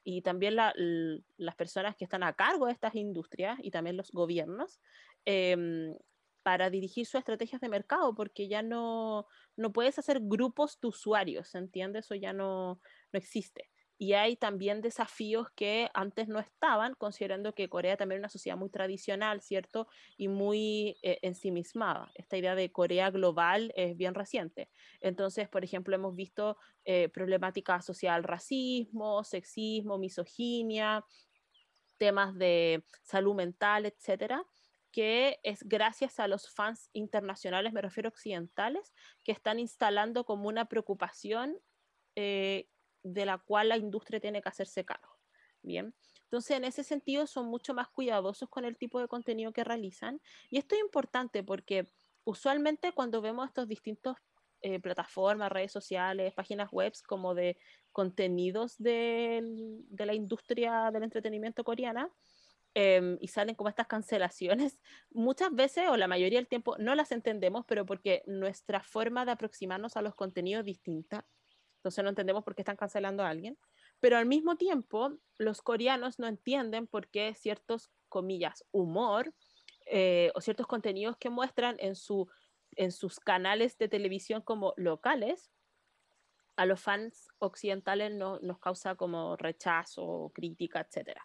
y, 0.04 0.22
también 0.22 0.54
las 0.54 1.56
personas 1.56 1.96
que 1.96 2.04
están 2.04 2.22
a 2.22 2.34
cargo 2.34 2.66
de 2.66 2.72
estas 2.72 2.94
industrias 2.94 3.58
y 3.60 3.72
también 3.72 3.96
los 3.96 4.12
gobiernos, 4.12 4.80
em, 5.24 5.96
para 6.44 6.70
dirigir 6.70 7.06
sus 7.06 7.16
estrategias 7.16 7.60
de 7.60 7.68
mercado, 7.68 8.14
porque 8.14 8.46
ya 8.46 8.62
no, 8.62 9.26
no 9.56 9.72
puedes 9.72 9.98
hacer 9.98 10.20
grupos 10.22 10.78
de 10.80 10.86
usuarios, 10.86 11.56
¿entiendes? 11.56 12.04
Eso 12.04 12.14
ya 12.14 12.32
no, 12.32 12.80
no 13.12 13.18
existe. 13.18 13.71
Y 14.02 14.14
hay 14.14 14.34
también 14.34 14.80
desafíos 14.80 15.46
que 15.54 15.88
antes 15.94 16.26
no 16.26 16.40
estaban, 16.40 16.94
considerando 16.96 17.54
que 17.54 17.68
Corea 17.68 17.96
también 17.96 18.16
es 18.18 18.22
una 18.22 18.28
sociedad 18.30 18.56
muy 18.56 18.68
tradicional, 18.68 19.40
¿cierto? 19.42 19.86
Y 20.16 20.26
muy 20.26 20.98
eh, 21.02 21.20
ensimismada. 21.22 22.10
Esta 22.16 22.36
idea 22.36 22.56
de 22.56 22.72
Corea 22.72 23.12
global 23.12 23.72
es 23.76 23.96
bien 23.96 24.16
reciente. 24.16 24.68
Entonces, 25.00 25.48
por 25.48 25.62
ejemplo, 25.62 25.94
hemos 25.94 26.16
visto 26.16 26.56
eh, 26.84 27.10
problemáticas 27.10 27.84
asociadas 27.84 28.16
al 28.16 28.24
racismo, 28.24 29.22
sexismo, 29.22 29.98
misoginia, 29.98 31.04
temas 31.96 32.36
de 32.36 32.82
salud 33.04 33.36
mental, 33.36 33.86
etcétera 33.86 34.44
que 34.90 35.38
es 35.42 35.62
gracias 35.62 36.18
a 36.20 36.28
los 36.28 36.50
fans 36.50 36.90
internacionales, 36.92 37.72
me 37.72 37.80
refiero 37.80 38.10
occidentales, 38.10 38.92
que 39.24 39.32
están 39.32 39.58
instalando 39.58 40.26
como 40.26 40.48
una 40.48 40.66
preocupación 40.66 41.56
eh, 42.14 42.68
de 43.02 43.26
la 43.26 43.38
cual 43.38 43.68
la 43.68 43.76
industria 43.76 44.20
tiene 44.20 44.42
que 44.42 44.48
hacerse 44.48 44.84
cargo. 44.84 45.18
Bien, 45.64 45.94
entonces 46.24 46.56
en 46.56 46.64
ese 46.64 46.82
sentido 46.82 47.26
son 47.26 47.46
mucho 47.46 47.72
más 47.72 47.88
cuidadosos 47.88 48.48
con 48.48 48.64
el 48.64 48.76
tipo 48.76 48.98
de 49.00 49.06
contenido 49.06 49.52
que 49.52 49.62
realizan 49.62 50.20
y 50.50 50.58
esto 50.58 50.74
es 50.74 50.80
importante 50.80 51.44
porque 51.44 51.86
usualmente 52.24 52.92
cuando 52.92 53.20
vemos 53.20 53.46
estos 53.46 53.68
distintos 53.68 54.16
eh, 54.64 54.80
plataformas, 54.80 55.50
redes 55.50 55.72
sociales, 55.72 56.34
páginas 56.34 56.70
web 56.70 56.92
como 57.06 57.34
de 57.34 57.58
contenidos 57.90 58.78
de, 58.78 59.42
la 59.98 60.14
industria 60.14 60.90
del 60.92 61.02
entretenimiento 61.02 61.64
coreana, 61.64 62.08
em, 62.74 63.18
y 63.20 63.28
salen 63.28 63.56
como 63.56 63.68
estas 63.68 63.88
cancelaciones, 63.88 64.80
muchas 65.10 65.52
veces 65.52 65.88
o 65.90 65.96
la 65.96 66.06
mayoría 66.06 66.38
del 66.38 66.48
tiempo 66.48 66.76
no 66.78 66.94
las 66.94 67.10
entendemos, 67.10 67.64
pero 67.66 67.84
porque 67.84 68.22
nuestra 68.26 68.82
forma 68.82 69.24
de 69.24 69.32
aproximarnos 69.32 69.96
a 69.96 70.02
los 70.02 70.14
contenidos 70.14 70.60
es 70.60 70.66
distinta 70.66 71.26
entonces 71.82 72.04
no 72.04 72.10
entendemos 72.10 72.44
por 72.44 72.54
qué 72.54 72.62
están 72.62 72.76
cancelando 72.76 73.24
a 73.24 73.28
alguien, 73.28 73.58
pero 73.98 74.16
al 74.16 74.24
mismo 74.24 74.56
tiempo 74.56 75.18
los 75.36 75.62
coreanos 75.62 76.20
no 76.20 76.28
entienden 76.28 76.86
por 76.86 77.08
qué 77.08 77.34
ciertos, 77.34 77.90
comillas, 78.08 78.64
humor 78.70 79.34
eh, 79.86 80.30
o 80.36 80.40
ciertos 80.40 80.68
contenidos 80.68 81.16
que 81.16 81.28
muestran 81.28 81.74
en, 81.80 81.96
su, 81.96 82.28
en 82.76 82.92
sus 82.92 83.18
canales 83.18 83.76
de 83.78 83.88
televisión 83.88 84.42
como 84.42 84.74
locales, 84.76 85.50
a 86.54 86.66
los 86.66 86.80
fans 86.80 87.26
occidentales 87.40 88.14
no, 88.14 88.38
nos 88.38 88.60
causa 88.60 88.94
como 88.94 89.36
rechazo, 89.36 90.30
crítica, 90.32 90.86
etc. 90.88 91.18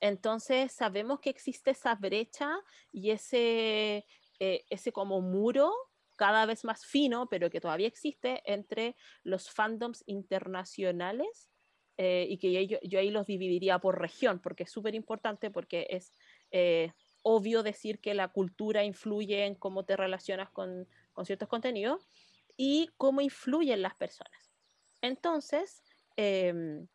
Entonces 0.00 0.72
sabemos 0.72 1.20
que 1.20 1.30
existe 1.30 1.70
esa 1.70 1.94
brecha 1.94 2.50
y 2.90 3.12
ese, 3.12 4.04
eh, 4.40 4.64
ese 4.70 4.90
como 4.90 5.20
muro 5.20 5.72
cada 6.16 6.46
vez 6.46 6.64
más 6.64 6.84
fino, 6.84 7.28
pero 7.28 7.50
que 7.50 7.60
todavía 7.60 7.88
existe 7.88 8.42
entre 8.44 8.96
los 9.22 9.50
fandoms 9.50 10.02
internacionales 10.06 11.50
eh, 11.96 12.26
y 12.28 12.38
que 12.38 12.66
yo, 12.66 12.78
yo, 12.82 12.98
ahí 12.98 13.10
los 13.10 13.26
dividiría 13.26 13.78
por 13.78 14.00
región, 14.00 14.40
porque 14.40 14.64
es 14.64 14.70
súper 14.70 14.94
importante, 14.94 15.50
porque 15.50 15.86
es 15.90 16.12
eh, 16.50 16.92
obvio 17.22 17.62
decir 17.62 18.00
que 18.00 18.14
la 18.14 18.28
cultura 18.28 18.84
influye 18.84 19.46
en 19.46 19.54
cómo 19.54 19.84
te 19.84 19.96
relacionas 19.96 20.50
con, 20.50 20.86
ciertos 21.24 21.48
contenidos 21.48 22.08
y 22.56 22.90
cómo 22.96 23.20
influyen 23.20 23.82
las 23.82 23.94
personas. 23.94 24.52
Entonces, 25.00 25.82
em, 26.16 26.86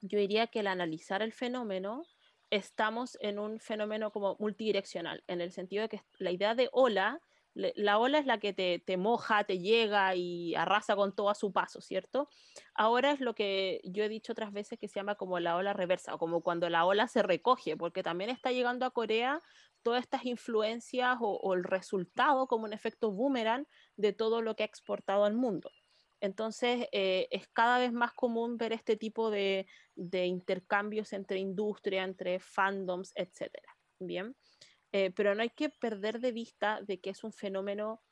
yo 0.00 0.18
diría 0.18 0.46
que 0.46 0.60
al 0.60 0.66
analizar 0.66 1.22
el 1.22 1.32
fenómeno, 1.32 2.02
estamos 2.50 3.16
en 3.20 3.38
un 3.38 3.60
fenómeno 3.60 4.10
como 4.10 4.36
multidireccional, 4.40 5.22
en 5.28 5.40
el 5.40 5.52
sentido 5.52 5.82
de 5.82 5.88
que 5.88 6.02
la 6.18 6.32
idea 6.32 6.54
de 6.54 6.68
ola 6.72 7.20
la 7.54 7.98
ola 7.98 8.18
es 8.18 8.26
la 8.26 8.38
que 8.38 8.52
te, 8.52 8.96
moja, 8.96 9.44
te 9.44 9.58
llega 9.58 10.14
y 10.14 10.54
arrasa 10.54 10.94
con 10.94 11.14
todo 11.14 11.30
a 11.30 11.34
su 11.34 11.52
paso, 11.52 11.80
¿cierto? 11.80 12.28
Ahora 12.74 13.10
es 13.10 13.20
lo 13.20 13.34
que 13.34 13.80
yo 13.84 14.04
he 14.04 14.08
dicho 14.08 14.32
otras 14.32 14.52
veces 14.52 14.78
que 14.78 14.88
se 14.88 15.00
llama 15.00 15.16
como 15.16 15.40
la 15.40 15.56
ola 15.56 15.72
reversa, 15.72 16.14
o 16.14 16.18
como 16.18 16.42
cuando 16.42 16.68
la 16.70 16.84
ola 16.84 17.08
se 17.08 17.22
recoge, 17.22 17.76
porque 17.76 18.02
también 18.02 18.30
está 18.30 18.52
llegando 18.52 18.86
a 18.86 18.92
Corea 18.92 19.42
todas 19.82 20.02
estas 20.02 20.24
influencias 20.26 21.18
o, 21.20 21.54
el 21.54 21.64
resultado 21.64 22.46
como 22.46 22.64
un 22.64 22.72
efecto 22.72 23.10
boomerang 23.10 23.66
de 23.96 24.12
todo 24.12 24.42
lo 24.42 24.54
que 24.54 24.62
ha 24.62 24.66
exportado 24.66 25.24
al 25.24 25.34
mundo. 25.34 25.70
Entonces, 26.20 26.86
eh, 26.92 27.28
es 27.30 27.48
cada 27.48 27.78
vez 27.78 27.92
más 27.92 28.12
común 28.12 28.58
ver 28.58 28.72
este 28.74 28.96
tipo 28.96 29.30
de, 29.30 29.66
de 29.94 30.26
intercambios 30.26 31.12
entre 31.14 31.38
industria, 31.38 32.04
entre 32.04 32.38
fandoms, 32.40 33.12
etcétera. 33.16 33.74
Bien. 33.98 34.36
Eh, 34.92 35.12
pero 35.14 35.34
no 35.34 35.42
hay 35.42 35.50
que 35.50 35.68
perder 35.68 36.20
de 36.20 36.32
vista 36.32 36.80
de 36.82 37.00
que 37.00 37.10
es 37.10 37.22
un 37.22 37.32
fenómeno 37.32 38.02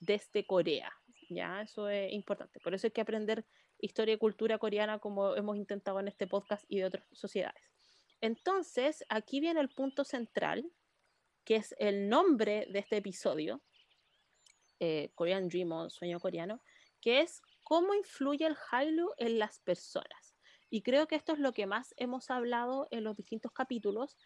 desde 0.00 0.46
Corea, 0.46 0.92
¿ya? 1.28 1.62
Eso 1.62 1.88
es 1.88 2.12
importante. 2.12 2.60
Por 2.60 2.74
eso 2.74 2.86
hay 2.86 2.90
que 2.90 3.00
aprender 3.00 3.46
historia 3.78 4.14
y 4.14 4.18
cultura 4.18 4.58
coreana 4.58 4.98
como 4.98 5.34
hemos 5.36 5.56
intentado 5.56 6.00
en 6.00 6.08
este 6.08 6.26
podcast 6.26 6.64
y 6.68 6.78
de 6.78 6.86
otras 6.86 7.06
sociedades. 7.12 7.62
Entonces, 8.20 9.04
aquí 9.08 9.40
viene 9.40 9.60
el 9.60 9.70
punto 9.70 10.04
central, 10.04 10.70
que 11.44 11.56
es 11.56 11.74
el 11.78 12.08
nombre 12.08 12.66
de 12.70 12.80
este 12.80 12.98
episodio, 12.98 13.62
eh, 14.78 15.10
Korean 15.14 15.48
Dream 15.48 15.72
o 15.72 15.90
Sueño 15.90 16.20
Coreano, 16.20 16.60
que 17.00 17.20
es 17.20 17.40
cómo 17.62 17.94
influye 17.94 18.46
el 18.46 18.56
Hallyu 18.56 19.10
en 19.16 19.38
las 19.38 19.60
personas. 19.60 20.36
Y 20.68 20.82
creo 20.82 21.06
que 21.08 21.16
esto 21.16 21.32
es 21.32 21.38
lo 21.38 21.52
que 21.52 21.66
más 21.66 21.94
hemos 21.96 22.30
hablado 22.30 22.88
en 22.90 23.04
los 23.04 23.16
distintos 23.16 23.52
capítulos 23.52 24.16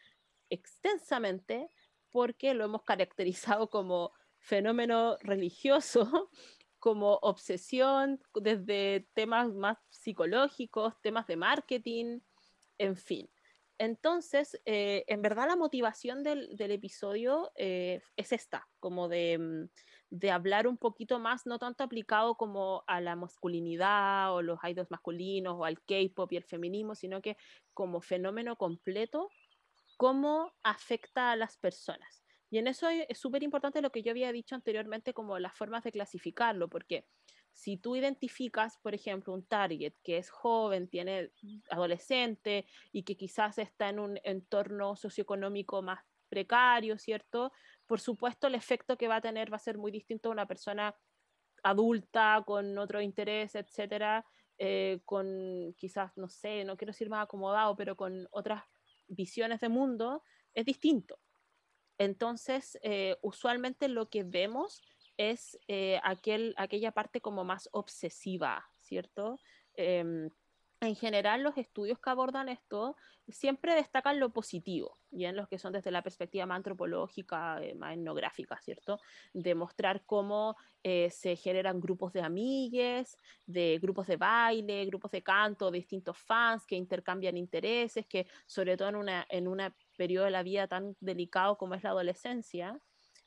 extensamente, 0.51 1.69
porque 2.15 2.55
lo 2.55 2.65
hemos 2.65 2.85
caracterizado 2.85 3.69
como 3.71 4.13
fenómeno 4.39 5.17
religioso, 5.21 6.31
como 6.79 7.15
obsesión, 7.23 8.21
desde 8.35 9.09
temas 9.15 9.53
más 9.53 9.79
psicológicos, 9.91 10.95
temas 11.01 11.27
de 11.27 11.37
marketing, 11.37 12.21
en 12.79 12.97
fin. 12.97 13.29
Entonces, 13.79 14.61
eh, 14.65 15.03
en 15.09 15.23
verdad 15.23 15.49
la 15.49 15.57
motivación 15.57 16.23
del, 16.23 16.55
episodio 16.61 17.51
eh, 17.57 18.01
es 18.17 18.31
esta, 18.31 18.69
como 18.79 19.09
de, 19.09 19.37
mm, 19.37 19.69
de, 20.11 20.31
hablar 20.31 20.69
un 20.69 20.79
poquito 20.79 21.19
más, 21.19 21.47
no 21.47 21.59
tanto 21.59 21.83
aplicado 21.83 22.37
como 22.37 22.85
a 22.87 23.01
la 23.01 23.17
masculinidad 23.17 24.33
o 24.33 24.41
los 24.41 24.61
idols 24.63 24.89
masculinos 24.89 25.57
o 25.59 25.65
al 25.65 25.83
K-pop 25.83 26.31
y 26.31 26.37
el 26.37 26.45
feminismo, 26.45 26.95
sino 26.95 27.21
que 27.21 27.37
como 27.73 28.01
fenómeno 28.01 28.55
completo 28.55 29.31
cómo 29.97 30.55
afecta 30.63 31.33
a 31.33 31.37
las 31.37 31.57
personas. 31.57 32.25
Y 32.51 32.59
en 32.59 32.69
eso 32.69 32.89
es 32.89 33.19
súper 33.19 33.43
importante 33.43 33.83
lo 33.83 33.91
que 33.91 34.03
yo 34.03 34.11
había 34.13 34.33
dicho 34.33 34.55
anteriormente 34.55 35.13
como 35.13 35.39
las 35.39 35.55
formas 35.55 35.83
de 35.83 35.93
clasificarlo, 35.93 36.69
porque 36.69 37.07
si 37.53 37.77
tú 37.77 37.97
identificas, 37.97 38.79
por 38.79 38.95
ejemplo, 38.95 39.33
un 39.33 39.47
target 39.47 39.95
que 40.03 40.19
es 40.19 40.31
joven, 40.31 40.89
tiene 40.89 41.31
adolescente 41.71 42.67
y 42.93 43.05
que 43.05 43.17
quizás 43.17 43.59
está 43.59 43.89
en 43.89 44.01
un 44.01 44.21
entorno 44.25 44.97
socioeconómico 44.97 45.81
más 45.83 46.01
precario, 46.29 46.99
¿cierto? 46.99 47.53
Por 47.87 48.01
supuesto, 48.01 48.49
el 48.49 48.57
efecto 48.57 48.97
que 48.97 49.09
va 49.09 49.17
a 49.17 49.21
tener 49.21 49.53
va 49.53 49.57
a 49.57 49.61
ser 49.61 49.79
muy 49.79 49.93
distinto 49.93 50.29
a 50.29 50.33
una 50.33 50.47
persona 50.47 50.97
adulta 51.63 52.43
con 52.47 52.77
otro 52.77 53.01
interés, 53.01 53.55
etcétera, 53.55 54.27
eh, 54.59 55.01
con 55.05 55.75
quizás, 55.77 56.17
no 56.17 56.29
sé, 56.29 56.65
no 56.65 56.77
quiero 56.77 56.91
decir 56.93 57.09
más 57.09 57.25
acomodado, 57.25 57.75
pero 57.77 57.97
con 57.97 58.27
otras 58.31 58.65
visiones 59.09 59.61
de 59.61 59.69
mundo, 59.69 60.23
es 60.55 60.65
distinto. 60.65 61.19
Entonces, 61.99 62.79
eh, 62.83 63.17
usualmente 63.23 63.89
lo 63.89 64.09
que 64.09 64.25
vemos 64.25 64.83
es 65.17 65.59
eh, 65.69 66.01
aquel, 66.03 66.55
aquella 66.57 66.93
parte 66.93 67.21
como 67.21 67.45
más 67.45 67.69
obsesiva, 67.73 68.69
¿cierto? 68.81 69.39
Em, 69.75 70.29
en 70.85 70.97
general, 70.97 71.43
los 71.43 71.57
estudios 71.57 71.99
que 71.99 72.11
abordan 72.11 72.49
esto 72.49 72.97
siempre 73.29 73.75
destacan 73.75 74.21
lo 74.21 74.31
positivo, 74.31 74.99
y 75.11 75.25
en 75.25 75.37
los 75.37 75.49
que 75.49 75.59
son 75.59 75.73
desde 75.73 75.91
la 75.91 76.03
perspectiva 76.03 76.47
más 76.47 76.57
antropológica, 76.57 77.63
eh, 77.63 77.75
más 77.75 77.95
etnográfica, 77.95 78.61
¿cierto? 78.61 78.99
De 79.33 79.55
mostrar 79.55 80.05
cómo 80.05 80.57
se 80.83 81.37
generan 81.37 81.81
grupos 81.81 82.13
de 82.13 82.21
amigues, 82.21 83.17
de 83.47 83.79
grupos 83.81 84.07
de 84.07 84.19
baile, 84.19 84.85
grupos 84.85 85.11
de 85.13 85.23
canto, 85.23 85.71
distintos 85.71 86.19
fans 86.19 86.67
que 86.67 86.77
intercambian 86.77 87.39
intereses, 87.39 88.07
que 88.07 88.27
sobre 88.45 88.77
todo 88.77 88.91
en 88.91 88.97
una, 88.97 89.27
en 89.31 89.49
una 89.49 89.75
periodo 89.97 90.27
de 90.27 90.31
la 90.31 90.43
vida 90.43 90.67
tan 90.69 90.97
delicado 91.01 91.57
como 91.57 91.75
es 91.75 91.83
la 91.83 91.91
adolescencia 91.91 92.79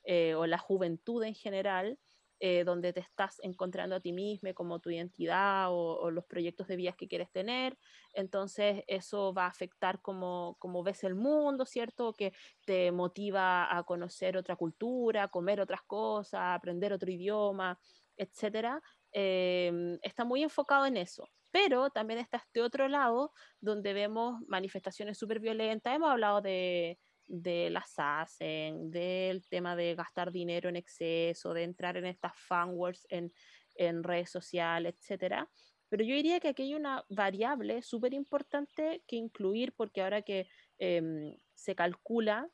eh, 0.03 0.35
o 0.35 0.45
la 0.45 0.57
juventud 0.57 1.23
en 1.23 1.33
general, 1.35 1.99
eh, 2.39 2.63
donde 2.63 2.93
te 2.93 2.99
estás 2.99 3.39
encontrando 3.41 3.95
a 3.95 3.99
ti 3.99 4.13
mismo 4.13 4.53
como 4.53 4.79
tu 4.79 4.91
identidad 4.91 5.67
o, 5.71 6.11
los 6.11 6.25
proyectos 6.25 6.67
de 6.67 6.75
vías 6.75 6.95
que 6.95 7.07
quieres 7.07 7.31
tener. 7.31 7.77
Entonces 8.13 8.83
eso 8.87 9.33
va 9.33 9.45
a 9.45 9.49
afectar 9.49 10.01
cómo, 10.01 10.55
cómo 10.59 10.83
ves 10.83 11.03
el 11.03 11.15
mundo, 11.15 11.65
¿cierto? 11.65 12.13
Que 12.13 12.33
te 12.65 12.91
motiva 12.91 13.75
a 13.75 13.83
conocer 13.83 14.37
otra 14.37 14.55
cultura, 14.55 15.27
comer 15.29 15.59
otras 15.61 15.81
cosas, 15.83 16.41
aprender 16.41 16.93
otro 16.93 17.11
idioma, 17.11 17.79
etcétera. 18.17 18.81
Em, 19.11 19.97
está 20.03 20.23
muy 20.25 20.43
enfocado 20.43 20.85
en 20.85 20.97
eso. 20.97 21.29
Pero 21.51 21.89
también 21.89 22.19
está 22.19 22.37
este 22.37 22.61
otro 22.61 22.87
lado 22.87 23.33
donde 23.61 23.93
vemos 23.93 24.39
manifestaciones 24.47 25.17
súper 25.17 25.39
violentas. 25.39 25.95
Hemos 25.95 26.11
hablado 26.11 26.41
de, 26.41 26.99
de 27.27 27.69
las 27.69 27.93
hacen, 27.97 28.89
del 28.89 29.45
tema 29.47 29.75
de 29.75 29.95
gastar 29.95 30.31
dinero 30.31 30.69
en 30.69 30.77
exceso, 30.77 31.53
de 31.53 31.63
entrar 31.63 31.97
en 31.97 32.05
estas 32.05 32.31
fanwars 32.35 33.05
en, 33.09 33.33
en 33.75 34.03
redes 34.03 34.31
sociales, 34.31 34.95
etcétera. 34.99 35.49
Pero 35.89 36.03
yo 36.03 36.15
diría 36.15 36.39
que 36.39 36.49
aquí 36.49 36.63
hay 36.63 36.75
una 36.75 37.05
variable 37.09 37.81
súper 37.81 38.13
importante 38.13 39.03
que 39.07 39.15
incluir 39.15 39.73
porque 39.73 40.01
ahora 40.01 40.21
que 40.21 40.47
em, 40.79 41.35
se 41.53 41.75
calcula, 41.75 42.49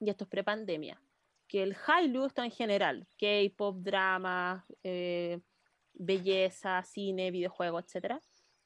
y 0.00 0.10
esto 0.10 0.24
es 0.24 0.30
prepandemia, 0.30 1.00
que 1.46 1.62
el 1.62 1.74
Hallyu 1.74 2.26
está 2.26 2.44
en 2.44 2.50
general, 2.50 3.06
K-pop, 3.18 3.78
drama, 3.78 4.66
eh, 4.82 5.40
belleza, 5.94 6.82
cine, 6.84 7.30
videojuegos, 7.30 7.84
etcétera, 7.84 8.20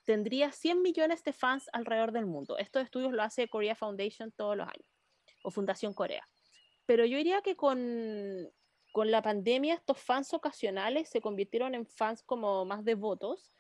tendría 0.05 0.51
100 0.51 0.83
millones 0.83 1.23
de 1.23 1.33
fans 1.33 1.69
alrededor 1.73 2.11
del 2.11 2.27
mundo. 2.27 2.59
Estos 2.59 2.83
estudios 2.83 3.13
lo 3.13 3.23
hace 3.23 3.49
Korea 3.49 3.77
Foundation 3.77 4.33
todos 4.33 4.57
los 4.57 4.67
años 4.67 4.92
o 5.43 5.51
Fundación 5.51 5.95
Corea. 5.95 6.29
Pero 6.87 7.05
yo 7.05 7.17
diría 7.17 7.43
que 7.43 7.57
con, 7.57 8.51
con 8.93 9.11
la 9.11 9.23
pandemia 9.23 9.75
estos 9.75 9.99
fans 9.99 10.33
ocasionales 10.35 11.09
se 11.09 11.21
convirtieron 11.21 11.75
en 11.75 11.87
fans 11.87 12.23
como 12.23 12.65
más 12.65 12.85
devotos 12.85 13.55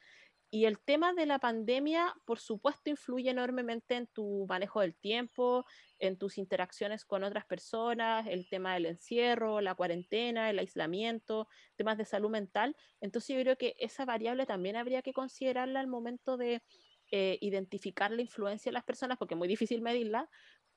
y 0.54 0.66
el 0.66 0.78
tema 0.78 1.14
de 1.14 1.24
la 1.24 1.38
pandemia, 1.38 2.14
por 2.26 2.38
supuesto, 2.38 2.90
influye 2.90 3.30
enormemente 3.30 3.94
en 3.94 4.06
tu 4.06 4.44
manejo 4.46 4.82
del 4.82 4.94
tiempo, 4.94 5.64
en 5.98 6.18
tus 6.18 6.36
interacciones 6.36 7.06
con 7.06 7.24
otras 7.24 7.46
personas, 7.46 8.26
el 8.26 8.46
tema 8.50 8.74
del 8.74 8.84
encierro, 8.84 9.62
la 9.62 9.74
cuarentena, 9.74 10.50
el 10.50 10.58
aislamiento, 10.58 11.48
temas 11.74 11.96
de 11.96 12.04
salud 12.04 12.28
mental. 12.28 12.76
Entonces 13.00 13.34
yo 13.34 13.40
creo 13.40 13.56
que 13.56 13.74
esa 13.78 14.04
variable 14.04 14.44
también 14.44 14.76
habría 14.76 15.00
que 15.00 15.14
considerarla 15.14 15.80
al 15.80 15.86
momento 15.86 16.36
de 16.36 16.62
eh, 17.10 17.38
identificar 17.40 18.10
la 18.10 18.20
influencia 18.20 18.68
de 18.68 18.74
las 18.74 18.84
personas, 18.84 19.16
porque 19.16 19.32
es 19.32 19.38
muy 19.38 19.48
difícil 19.48 19.80
medirla, 19.80 20.28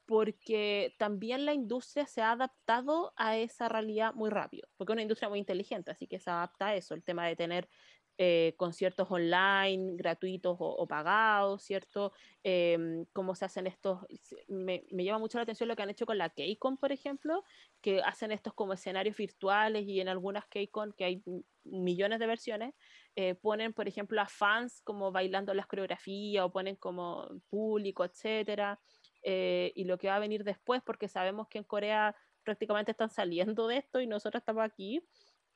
porque 0.06 0.96
también 0.98 1.46
la 1.46 1.54
industria 1.54 2.06
se 2.08 2.22
ha 2.22 2.32
adaptado 2.32 3.14
a 3.16 3.38
esa 3.38 3.70
realidad 3.70 4.14
muy 4.14 4.30
rápido, 4.30 4.68
porque 4.78 4.94
es 4.94 4.96
una 4.96 5.02
industria 5.02 5.30
muy 5.30 5.40
inteligente, 5.40 5.92
así 5.92 6.08
que 6.08 6.20
se 6.20 6.30
adapta 6.30 6.68
a 6.68 6.76
eso, 6.76 6.94
el 6.94 7.04
tema 7.04 7.26
de 7.28 7.36
tener 7.36 7.70
eh, 8.18 8.54
conciertos 8.56 9.12
online, 9.12 9.98
gratuitos 9.98 10.56
o, 10.58 10.88
pagados, 10.88 11.64
¿cierto? 11.64 12.14
Em, 12.44 13.06
cómo 13.12 13.36
se 13.36 13.44
hacen 13.44 13.68
estos, 13.68 14.06
me, 14.48 14.86
me, 14.92 15.04
llama 15.04 15.20
mucho 15.20 15.38
la 15.38 15.42
atención 15.42 15.68
lo 15.68 15.76
que 15.76 15.84
han 15.84 15.90
hecho 15.90 16.06
con 16.06 16.18
la 16.18 16.30
KCON, 16.30 16.78
por 16.78 16.94
ejemplo, 16.94 17.44
que 17.82 18.02
hacen 18.02 18.32
estos 18.32 18.54
como 18.54 18.72
escenarios 18.72 19.18
virtuales 19.18 19.86
y 19.86 20.00
en 20.00 20.08
algunas 20.08 20.46
KCON, 20.46 20.94
que 20.94 21.04
hay 21.04 21.24
millones 21.66 22.20
de 22.20 22.28
versiones, 22.28 22.74
eh, 23.18 23.36
ponen, 23.36 23.74
por 23.74 23.90
ejemplo, 23.90 24.22
a 24.22 24.28
fans 24.28 24.82
como 24.82 25.12
bailando 25.12 25.54
las 25.54 25.68
coreografías 25.68 26.46
o 26.46 26.52
ponen 26.52 26.78
como 26.78 27.28
público, 27.50 28.06
etcétera. 28.06 28.80
Eh, 29.28 29.74
y 29.76 29.86
lo 29.86 29.98
que 29.98 30.08
va 30.08 30.18
a 30.18 30.20
venir 30.20 30.44
después, 30.44 30.84
porque 30.86 31.08
sabemos 31.08 31.48
que 31.50 31.58
en 31.60 31.64
Corea 31.66 32.16
prácticamente 32.44 32.92
están 32.92 33.10
saliendo 33.10 33.68
de 33.68 33.78
esto 33.78 34.00
y 34.02 34.08
nosotros 34.08 34.42
estamos 34.42 34.64
aquí. 34.64 35.02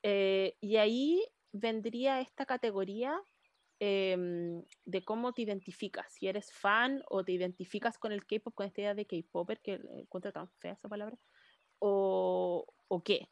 y 0.04 0.78
ahí 0.78 1.24
vendría 1.52 2.22
esta 2.22 2.46
categoría 2.46 3.20
em, 3.80 4.64
de 4.86 5.06
cómo 5.06 5.34
te 5.34 5.42
identificas, 5.44 6.14
si 6.14 6.28
eres 6.28 6.52
fan 6.54 7.04
o 7.10 7.24
te 7.24 7.32
identificas 7.34 7.98
con 7.98 8.12
el 8.12 8.26
K-pop, 8.26 8.54
con 8.56 8.68
esta 8.68 8.82
idea 8.82 8.96
de 8.96 9.06
K-popper, 9.08 9.62
que 9.62 9.74
encuentro 9.94 10.32
tan 10.34 10.50
fea 10.60 10.74
esa 10.74 10.90
palabra, 10.90 11.18
o, 11.80 12.66
o 12.88 13.04
qué. 13.04 13.30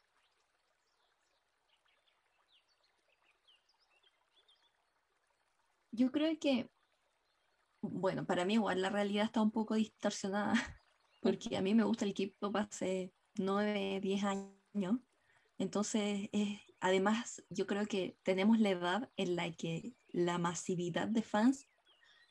Yo 5.90 6.10
creo 6.12 6.38
que, 6.40 6.70
bueno, 7.80 8.26
para 8.26 8.44
mí 8.44 8.54
igual 8.54 8.82
la 8.82 8.90
realidad 8.90 9.24
está 9.24 9.42
un 9.42 9.50
poco 9.50 9.74
distorsionada, 9.74 10.52
porque 11.22 11.56
a 11.56 11.62
mí 11.62 11.74
me 11.74 11.84
gusta 11.84 12.04
el 12.04 12.14
K-pop 12.14 12.56
hace 12.56 13.12
9, 13.36 14.00
10 14.00 14.24
años, 14.24 14.96
entonces 15.58 16.28
es 16.32 16.60
además, 16.80 17.42
yo 17.50 17.66
creo 17.66 17.86
que 17.86 18.18
tenemos 18.22 18.58
la 18.58 18.70
edad 18.70 19.10
en 19.16 19.36
la 19.36 19.50
que 19.52 19.94
la 20.08 20.38
masividad 20.38 21.08
de 21.08 21.22
fans 21.22 21.68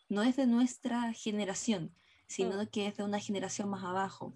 no 0.10 0.24
es 0.24 0.36
de 0.36 0.48
nuestra 0.48 1.14
generación, 1.14 1.94
sino 2.28 2.62
mm. 2.64 2.68
que 2.68 2.88
es 2.88 2.98
de 2.98 3.04
una 3.04 3.20
generación 3.20 3.70
más 3.70 3.84
abajo. 3.84 4.36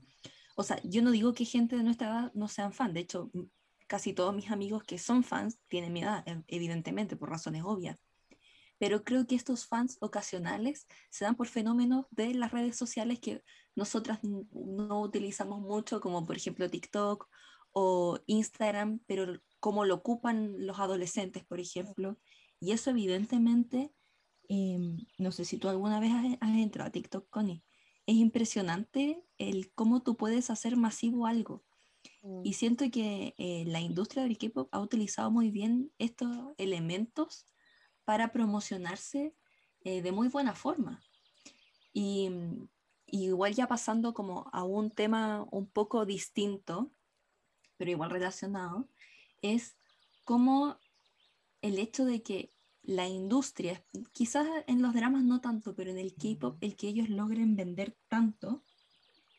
O 0.55 0.63
sea, 0.63 0.81
yo 0.83 1.01
no 1.01 1.11
digo 1.11 1.33
que 1.33 1.45
gente 1.45 1.77
de 1.77 1.83
nuestra 1.83 2.07
edad 2.07 2.31
no 2.33 2.47
sean 2.47 2.73
fan, 2.73 2.93
de 2.93 3.01
hecho, 3.01 3.31
casi 3.88 4.13
todos 4.13 4.35
mis 4.35 4.51
amigos 4.51 4.83
que 4.83 4.97
son 4.97 5.23
fans 5.23 5.59
tienen 5.67 5.93
mi 5.93 6.01
edad, 6.01 6.23
evidentemente, 6.47 7.15
por 7.15 7.29
razones 7.29 7.63
obvias. 7.65 7.97
Pero 8.81 9.03
creo 9.03 9.27
que 9.27 9.35
estos 9.35 9.67
fans 9.67 9.97
ocasionales 10.01 10.87
se 11.11 11.23
dan 11.23 11.35
por 11.35 11.47
fenómenos 11.47 12.07
de 12.09 12.33
las 12.33 12.51
redes 12.51 12.75
sociales 12.75 13.19
que 13.19 13.43
nosotras 13.75 14.17
no 14.23 15.01
utilizamos 15.01 15.61
mucho, 15.61 16.01
como 16.01 16.25
por 16.25 16.35
ejemplo 16.35 16.67
TikTok 16.67 17.29
o 17.73 18.17
Instagram, 18.25 18.99
pero 19.05 19.39
como 19.59 19.85
lo 19.85 19.93
ocupan 19.93 20.65
los 20.65 20.79
adolescentes, 20.79 21.45
por 21.45 21.59
ejemplo. 21.59 22.17
Y 22.59 22.71
eso 22.71 22.89
evidentemente, 22.89 23.93
em, 24.49 24.97
no 25.19 25.31
sé 25.31 25.45
si 25.45 25.59
tú 25.59 25.69
alguna 25.69 25.99
vez 25.99 26.11
has, 26.41 26.49
entrado 26.49 26.87
a 26.87 26.91
TikTok, 26.91 27.29
Connie, 27.29 27.63
es 28.07 28.15
impresionante 28.15 29.23
el 29.37 29.71
cómo 29.75 30.01
tú 30.01 30.17
puedes 30.17 30.49
hacer 30.49 30.75
masivo 30.75 31.27
algo. 31.27 31.63
Mm. 32.23 32.41
Y 32.45 32.53
siento 32.53 32.89
que 32.89 33.35
eh, 33.37 33.63
la 33.67 33.79
industria 33.79 34.23
del 34.23 34.39
K-pop 34.39 34.69
ha 34.71 34.79
utilizado 34.79 35.29
muy 35.29 35.51
bien 35.51 35.91
estos 35.99 36.35
elementos 36.57 37.45
para 38.06 38.32
promocionarse 38.32 39.36
eh, 39.84 40.02
de 40.02 40.11
muy 40.11 40.28
buena 40.28 40.53
forma. 40.53 41.02
Y, 41.94 42.30
y, 43.06 43.26
igual 43.26 43.53
ya 43.53 43.68
pasando 43.68 44.14
como 44.14 44.49
a 44.53 44.64
un 44.64 44.91
tema 44.91 45.45
un 45.52 45.68
poco 45.68 46.06
distinto, 46.06 46.91
pero 47.78 47.91
igual 47.91 48.10
relacionado, 48.10 48.88
es 49.41 49.76
como 50.23 50.78
el 51.61 51.80
hecho 51.80 52.06
de 52.06 52.22
que 52.22 52.52
la 52.84 53.07
industria, 53.07 53.84
quizás 54.11 54.48
en 54.68 54.82
los 54.82 54.94
dramas 54.94 55.23
no 55.23 55.41
tanto, 55.41 55.76
pero 55.76 55.91
en 55.91 55.98
el 55.98 56.15
K-pop, 56.15 56.57
el 56.61 56.76
que 56.76 56.88
ellos 56.88 57.10
logren 57.10 57.56
vender 57.56 57.95
tanto, 58.07 58.64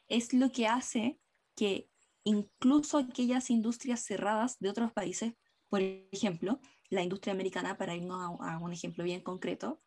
es 0.08 0.32
lo 0.32 0.52
que 0.52 0.66
hace 0.66 1.18
que 1.56 1.88
incluso 2.24 2.98
aquellas 2.98 3.50
industrias 3.50 4.00
cerradas 4.04 4.58
de 4.60 4.70
otros 4.70 4.92
países, 4.92 5.34
por 5.68 5.80
ejemplo, 5.80 6.60
la 6.92 7.02
industria 7.02 7.32
americana, 7.32 7.78
para 7.78 7.96
irnos 7.96 8.38
a, 8.40 8.58
un 8.58 8.72
ejemplo 8.72 9.02
bien 9.02 9.22
concreto, 9.22 9.80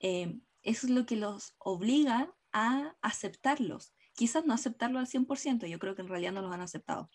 eh, 0.00 0.40
es 0.62 0.84
lo 0.84 1.06
que 1.06 1.16
los 1.16 1.54
obliga 1.58 2.34
a 2.52 2.94
aceptarlos. 3.00 3.94
Quizás 4.14 4.44
no 4.44 4.52
aceptarlo 4.52 4.98
al 4.98 5.06
100%, 5.06 5.66
yo 5.66 5.78
creo 5.78 5.94
que 5.94 6.02
en 6.02 6.08
realidad 6.08 6.32
no 6.32 6.42
los 6.42 6.52
han 6.52 6.60
aceptado, 6.60 7.10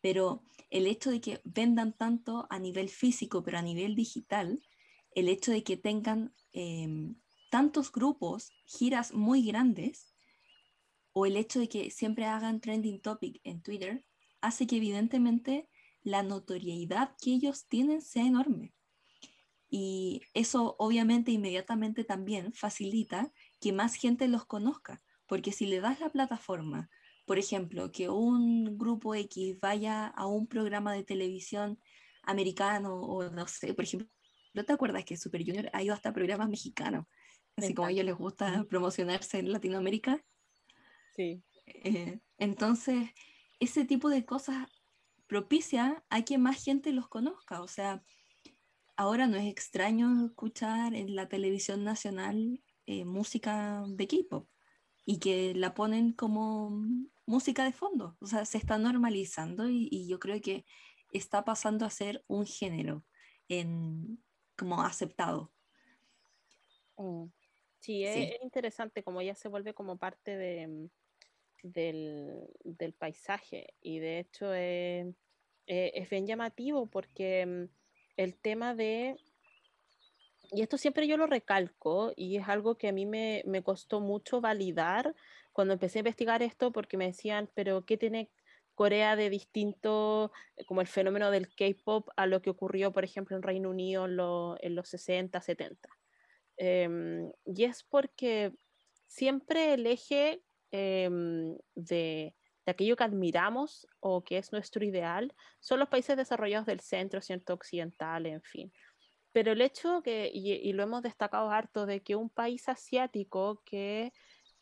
pero 0.00 0.42
el 0.70 0.86
hecho 0.86 1.10
de 1.10 1.20
que 1.20 1.42
vendan 1.44 1.92
tanto 1.92 2.46
a 2.48 2.58
nivel 2.58 2.88
físico, 2.88 3.42
pero 3.42 3.58
a 3.58 3.62
nivel 3.62 3.94
digital, 3.94 4.62
el 5.14 5.28
hecho 5.28 5.52
de 5.52 5.62
que 5.62 5.76
tengan 5.76 6.34
em, 6.52 7.16
tantos 7.50 7.92
grupos, 7.92 8.50
giras 8.64 9.12
muy 9.12 9.44
grandes, 9.44 10.14
o 11.12 11.26
el 11.26 11.36
hecho 11.36 11.60
de 11.60 11.68
que 11.68 11.90
siempre 11.90 12.24
hagan 12.24 12.62
trending 12.62 13.02
topic 13.02 13.40
en 13.44 13.60
Twitter, 13.62 14.06
hace 14.40 14.66
que 14.66 14.76
evidentemente 14.76 15.68
la 16.02 16.22
notoriedad 16.22 17.14
que 17.20 17.32
ellos 17.32 17.66
tienen 17.66 18.02
sea 18.02 18.24
enorme. 18.24 18.74
Y 19.68 20.22
eso 20.34 20.74
obviamente 20.78 21.30
inmediatamente 21.30 22.04
también 22.04 22.52
facilita 22.52 23.32
que 23.60 23.72
más 23.72 23.94
gente 23.94 24.26
los 24.28 24.44
conozca, 24.44 25.02
porque 25.26 25.52
si 25.52 25.66
le 25.66 25.80
das 25.80 26.00
la 26.00 26.10
plataforma 26.10 26.90
por 27.30 27.38
ejemplo, 27.38 27.92
que 27.92 28.08
un 28.08 28.76
grupo 28.76 29.14
X 29.14 29.56
vaya 29.60 30.08
a 30.08 30.26
un 30.26 30.48
programa 30.48 30.92
de 30.94 31.04
televisión 31.04 31.78
americano 32.24 33.00
o 33.00 33.30
no 33.30 33.46
sé, 33.46 33.72
por 33.72 33.84
ejemplo, 33.84 34.08
¿no 34.52 34.64
te 34.64 34.72
acuerdas 34.72 35.04
que 35.04 35.16
Super 35.16 35.44
Junior 35.44 35.70
ha 35.72 35.80
ido 35.80 35.94
hasta 35.94 36.12
programas 36.12 36.48
mexicanos? 36.48 37.06
Así 37.56 37.72
como 37.72 37.86
a 37.86 37.92
ellos 37.92 38.04
les 38.04 38.16
gusta 38.16 38.64
promocionarse 38.68 39.38
en 39.38 39.52
Latinoamérica. 39.52 40.20
Sí. 41.14 41.40
Eh, 41.66 42.18
entonces, 42.38 43.10
ese 43.60 43.84
tipo 43.84 44.08
de 44.08 44.24
cosas 44.24 44.66
propicia 45.30 46.02
a 46.10 46.22
que 46.22 46.38
más 46.38 46.64
gente 46.64 46.92
los 46.92 47.06
conozca. 47.06 47.62
O 47.62 47.68
sea, 47.68 48.02
ahora 48.96 49.28
no 49.28 49.36
es 49.36 49.46
extraño 49.46 50.26
escuchar 50.26 50.92
en 50.96 51.14
la 51.14 51.28
televisión 51.28 51.84
nacional 51.84 52.60
eh, 52.86 53.04
música 53.04 53.84
de 53.86 54.08
K-pop 54.08 54.48
y 55.06 55.20
que 55.20 55.54
la 55.54 55.72
ponen 55.72 56.14
como 56.14 56.70
música 57.26 57.64
de 57.64 57.72
fondo, 57.72 58.16
o 58.20 58.26
sea, 58.26 58.44
se 58.44 58.58
está 58.58 58.76
normalizando 58.76 59.68
y, 59.68 60.08
yo 60.08 60.18
creo 60.18 60.40
que 60.40 60.64
está 61.12 61.44
pasando 61.44 61.86
a 61.86 61.90
ser 61.90 62.24
un 62.26 62.44
género 62.44 63.04
en, 63.48 64.20
como 64.56 64.82
aceptado. 64.82 65.52
Mm. 66.96 67.26
Sí, 67.78 68.04
es, 68.04 68.36
interesante 68.42 69.04
como 69.04 69.22
ya 69.22 69.36
se 69.36 69.48
vuelve 69.48 69.74
como 69.74 69.96
parte 69.96 70.36
de, 70.36 70.90
del, 71.62 72.48
paisaje 72.98 73.74
y 73.80 73.98
de 73.98 74.18
hecho 74.20 74.52
es, 74.54 75.14
bien 76.10 76.26
llamativo 76.26 76.86
porque 76.86 77.46
mm, 77.46 77.64
el 78.16 78.36
tema 78.36 78.74
de 78.74 79.16
y 80.52 80.62
esto 80.62 80.78
siempre 80.78 81.06
yo 81.06 81.16
lo 81.16 81.26
recalco 81.26 82.12
y 82.16 82.36
es 82.36 82.48
algo 82.48 82.76
que 82.76 82.88
a 82.88 82.92
mí 82.92 83.06
me, 83.06 83.42
me, 83.46 83.62
costó 83.62 84.00
mucho 84.00 84.40
validar 84.40 85.14
cuando 85.52 85.74
empecé 85.74 85.98
a 85.98 86.00
investigar 86.00 86.42
esto 86.42 86.72
porque 86.72 86.96
me 86.96 87.06
decían, 87.06 87.48
pero 87.54 87.84
¿qué 87.84 87.96
tiene 87.96 88.30
Corea 88.80 89.14
de 89.14 89.28
distinto, 89.28 90.32
eh, 90.56 90.64
como 90.64 90.80
el 90.80 90.86
fenómeno 90.86 91.30
del 91.30 91.54
K-Pop, 91.54 92.08
a 92.16 92.26
lo 92.26 92.40
que 92.40 92.48
ocurrió, 92.48 92.92
por 92.92 93.04
ejemplo, 93.04 93.36
en 93.36 93.42
Reino 93.42 93.68
Unido 93.68 94.06
en, 94.06 94.74
los 94.74 94.88
60, 94.88 95.38
70? 95.38 95.86
Em, 96.56 97.30
y 97.44 97.64
es 97.64 97.82
porque 97.82 98.52
siempre 99.06 99.74
el 99.74 99.86
eje 99.86 100.42
em, 100.70 101.56
de, 101.74 102.34
aquello 102.66 102.96
que 102.96 103.04
admiramos 103.04 103.86
o 104.00 104.22
que 104.22 104.38
es 104.38 104.52
nuestro 104.52 104.84
ideal 104.84 105.34
son 105.58 105.80
los 105.80 105.88
países 105.88 106.16
desarrollados 106.16 106.66
del 106.66 106.80
centro, 106.80 107.20
¿cierto? 107.20 107.54
Occidental, 107.54 108.26
en 108.26 108.42
fin. 108.42 108.72
Pero 109.32 109.52
el 109.52 109.60
hecho 109.60 110.02
que, 110.02 110.30
y, 110.32 110.72
lo 110.72 110.82
hemos 110.82 111.02
destacado 111.02 111.50
harto, 111.50 111.86
de 111.86 112.02
que 112.02 112.16
un 112.16 112.30
país 112.30 112.68
asiático 112.68 113.62
que 113.64 114.12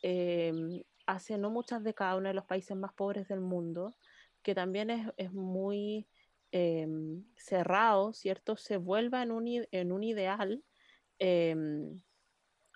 em, 0.01 0.83
hace 1.05 1.37
no 1.37 1.49
muchas 1.49 1.83
décadas 1.83 2.17
uno 2.17 2.29
de 2.29 2.35
los 2.35 2.45
países 2.45 2.77
más 2.77 2.93
pobres 2.93 3.27
del 3.27 3.41
mundo, 3.41 3.95
que 4.43 4.55
también 4.55 4.89
es, 4.89 5.07
es 5.17 5.31
muy 5.33 6.07
em, 6.51 7.23
cerrado, 7.35 8.13
¿cierto? 8.13 8.57
Se 8.57 8.77
vuelva 8.77 9.23
en 9.23 9.31
un, 9.31 9.47
en 9.71 9.91
un 9.91 10.03
ideal, 10.03 10.63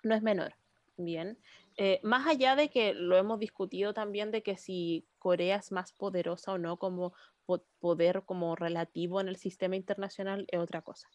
no 0.04 0.14
es 0.14 0.22
menor. 0.22 0.54
Bien, 0.96 1.36
eh, 1.76 2.00
más 2.02 2.26
allá 2.26 2.56
de 2.56 2.70
que 2.70 2.94
lo 2.94 3.16
hemos 3.16 3.38
discutido 3.38 3.94
también 3.94 4.30
de 4.30 4.42
que 4.42 4.56
si 4.56 5.06
Corea 5.18 5.56
es 5.56 5.72
más 5.72 5.92
poderosa 5.92 6.52
o 6.52 6.58
no 6.58 6.78
como 6.78 7.14
poder 7.78 8.22
como 8.24 8.56
relativo 8.56 9.20
en 9.20 9.28
el 9.28 9.36
sistema 9.36 9.76
internacional 9.76 10.46
es 10.50 10.58
otra 10.60 10.82
cosa 10.82 11.08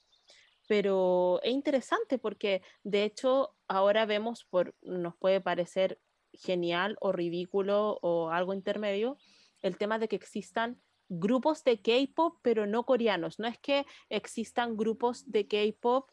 pero 0.70 1.42
es 1.42 1.52
interesante 1.52 2.20
porque 2.20 2.62
de 2.84 3.04
hecho 3.04 3.56
ahora 3.68 4.06
vemos, 4.06 4.46
por, 4.46 4.76
nos 4.84 5.16
puede 5.16 5.42
parecer 5.42 6.00
genial 6.32 6.96
o 7.02 7.12
ridículo 7.12 7.98
o 8.04 8.30
algo 8.30 8.54
intermedio, 8.54 9.18
el 9.64 9.78
tema 9.78 9.98
de 9.98 10.08
que 10.08 10.16
existan 10.16 10.80
grupos 11.08 11.64
de 11.64 11.82
K-pop, 11.82 12.38
pero 12.44 12.68
no 12.68 12.86
coreanos. 12.86 13.40
No 13.40 13.48
es 13.48 13.58
que 13.58 13.88
existan 14.10 14.78
grupos 14.78 15.32
de 15.32 15.48
K-pop 15.48 16.12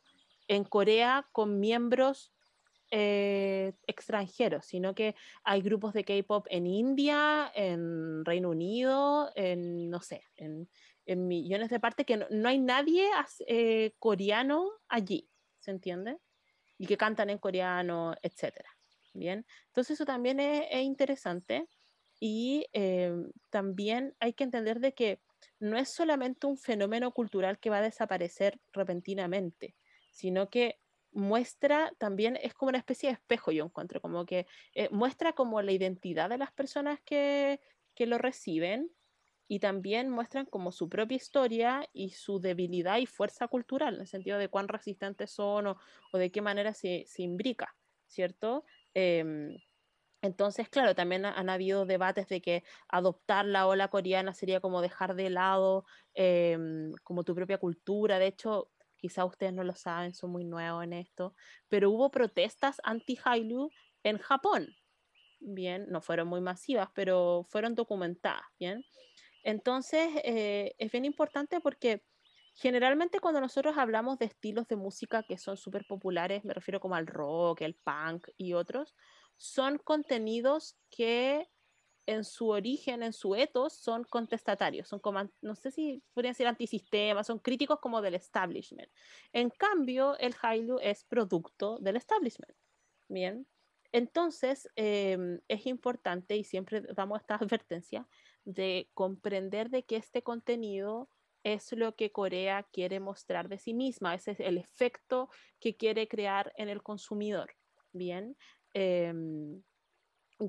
en 0.48 0.64
Corea 0.64 1.28
con 1.32 1.60
miembros 1.60 2.32
eh, 2.90 3.72
extranjeros, 3.86 4.66
sino 4.66 4.94
que 4.94 5.14
hay 5.42 5.60
grupos 5.60 5.92
de 5.92 6.04
K-pop 6.04 6.46
en 6.50 6.66
India, 6.66 7.50
en 7.54 8.24
Reino 8.24 8.50
Unido, 8.50 9.32
en, 9.34 9.90
no 9.90 10.00
sé, 10.00 10.22
en, 10.36 10.68
en 11.04 11.26
millones 11.26 11.70
de 11.70 11.80
partes 11.80 12.06
que 12.06 12.16
no, 12.16 12.48
hay 12.48 12.58
nadie 12.58 13.08
eh, 13.46 13.92
coreano 13.98 14.70
allí, 14.88 15.28
¿se 15.58 15.70
entiende? 15.70 16.18
Y 16.78 16.86
que 16.86 16.96
cantan 16.96 17.30
en 17.30 17.38
coreano, 17.38 18.14
etcétera. 18.22 18.70
Bien, 19.14 19.46
entonces 19.68 19.92
eso 19.92 20.04
también 20.04 20.40
es, 20.40 20.82
interesante 20.82 21.66
y 22.20 22.66
eh, 22.74 23.14
también 23.50 24.14
hay 24.20 24.34
que 24.34 24.44
entender 24.44 24.78
de 24.78 24.92
que 24.92 25.20
no 25.58 25.78
es 25.78 25.88
solamente 25.88 26.46
un 26.46 26.58
fenómeno 26.58 27.12
cultural 27.12 27.58
que 27.58 27.70
va 27.70 27.78
a 27.78 27.82
desaparecer 27.82 28.60
repentinamente, 28.72 29.74
sino 30.10 30.50
que 30.50 30.78
muestra 31.16 31.92
también, 31.98 32.36
es 32.40 32.54
como 32.54 32.68
una 32.70 32.78
especie 32.78 33.08
de 33.08 33.14
espejo, 33.14 33.52
yo 33.52 33.64
encuentro, 33.64 34.00
como 34.00 34.26
que 34.26 34.46
eh, 34.74 34.88
muestra 34.90 35.32
como 35.34 35.62
la 35.62 35.72
identidad 35.72 36.28
de 36.30 36.38
las 36.38 36.52
personas 36.52 37.00
que, 37.04 37.60
que 37.94 38.06
lo 38.06 38.18
reciben 38.18 38.92
y 39.48 39.60
también 39.60 40.10
muestran 40.10 40.46
como 40.46 40.72
su 40.72 40.88
propia 40.88 41.16
historia 41.16 41.88
y 41.92 42.10
su 42.10 42.40
debilidad 42.40 42.98
y 42.98 43.06
fuerza 43.06 43.48
cultural, 43.48 43.94
en 43.94 44.00
el 44.02 44.06
sentido 44.08 44.38
de 44.38 44.48
cuán 44.48 44.68
resistentes 44.68 45.30
son 45.30 45.68
o, 45.68 45.78
de 46.12 46.30
qué 46.32 46.42
manera 46.42 46.74
se, 46.74 47.04
se 47.06 47.22
imbrica, 47.22 47.76
¿cierto? 48.06 48.64
Em, 48.94 49.56
entonces, 50.22 50.68
claro, 50.68 50.94
también 50.94 51.24
han 51.26 51.48
habido 51.50 51.86
debates 51.86 52.28
de 52.28 52.40
que 52.42 52.64
adoptar 52.88 53.44
la 53.46 53.66
ola 53.68 53.88
coreana 53.88 54.34
sería 54.34 54.60
como 54.60 54.80
dejar 54.82 55.14
de 55.14 55.30
lado 55.30 55.84
em, 56.14 56.92
como 57.04 57.22
tu 57.24 57.34
propia 57.34 57.58
cultura. 57.58 58.18
De 58.18 58.26
hecho, 58.26 58.72
quizá 59.06 59.24
ustedes 59.24 59.52
no 59.52 59.62
lo 59.62 59.74
saben, 59.74 60.14
son 60.14 60.30
muy 60.30 60.44
nuevos 60.44 60.82
en 60.82 60.92
esto, 60.92 61.34
pero 61.68 61.90
hubo 61.90 62.10
protestas 62.10 62.80
anti-Hailu 62.82 63.70
en 64.02 64.18
Japón. 64.18 64.66
Bien, 65.38 65.86
no 65.88 66.00
fueron 66.00 66.26
muy 66.26 66.40
masivas, 66.40 66.88
pero 66.92 67.46
fueron 67.48 67.76
documentadas, 67.76 68.42
¿bien? 68.58 68.84
Entonces, 69.44 70.08
eh, 70.24 70.74
es 70.78 70.90
bien 70.90 71.04
importante 71.04 71.60
porque 71.60 72.02
generalmente 72.54 73.20
cuando 73.20 73.40
nosotros 73.40 73.78
hablamos 73.78 74.18
de 74.18 74.24
estilos 74.24 74.66
de 74.66 74.74
música 74.74 75.22
que 75.22 75.38
son 75.38 75.56
súper 75.56 75.84
populares, 75.86 76.44
me 76.44 76.52
refiero 76.52 76.80
como 76.80 76.96
al 76.96 77.06
rock, 77.06 77.60
el 77.60 77.76
punk 77.76 78.28
y 78.36 78.54
otros, 78.54 78.96
son 79.36 79.78
contenidos 79.78 80.76
que 80.90 81.48
en 82.06 82.24
su 82.24 82.48
origen, 82.48 83.02
en 83.02 83.12
su 83.12 83.34
ethos, 83.34 83.74
son 83.74 84.04
contestatarios, 84.04 84.88
son 84.88 85.00
como, 85.00 85.28
no 85.42 85.54
sé 85.56 85.70
si 85.70 86.02
podrían 86.14 86.34
ser 86.34 86.46
antisistemas, 86.46 87.26
son 87.26 87.38
críticos 87.40 87.80
como 87.80 88.00
del 88.00 88.14
establishment. 88.14 88.90
En 89.32 89.50
cambio, 89.50 90.16
el 90.18 90.34
Hailu 90.40 90.78
es 90.80 91.04
producto 91.04 91.78
del 91.80 91.96
establishment. 91.96 92.56
Bien, 93.08 93.46
entonces 93.92 94.68
em, 94.76 95.40
es 95.48 95.66
importante 95.66 96.36
y 96.36 96.44
siempre 96.44 96.82
damos 96.94 97.20
esta 97.20 97.34
advertencia 97.60 98.06
de 98.44 98.90
comprender 98.94 99.70
de 99.70 99.84
que 99.84 99.96
este 99.96 100.22
contenido 100.22 101.08
es 101.42 101.72
lo 101.72 101.94
que 101.94 102.10
Corea 102.10 102.66
quiere 102.72 102.98
mostrar 102.98 103.48
de 103.48 103.58
sí 103.58 103.72
misma, 103.72 104.14
ese 104.14 104.32
es 104.32 104.40
el 104.40 104.58
efecto 104.58 105.30
que 105.60 105.76
quiere 105.76 106.08
crear 106.08 106.52
en 106.56 106.68
el 106.68 106.82
consumidor. 106.82 107.54
Bien, 107.92 108.36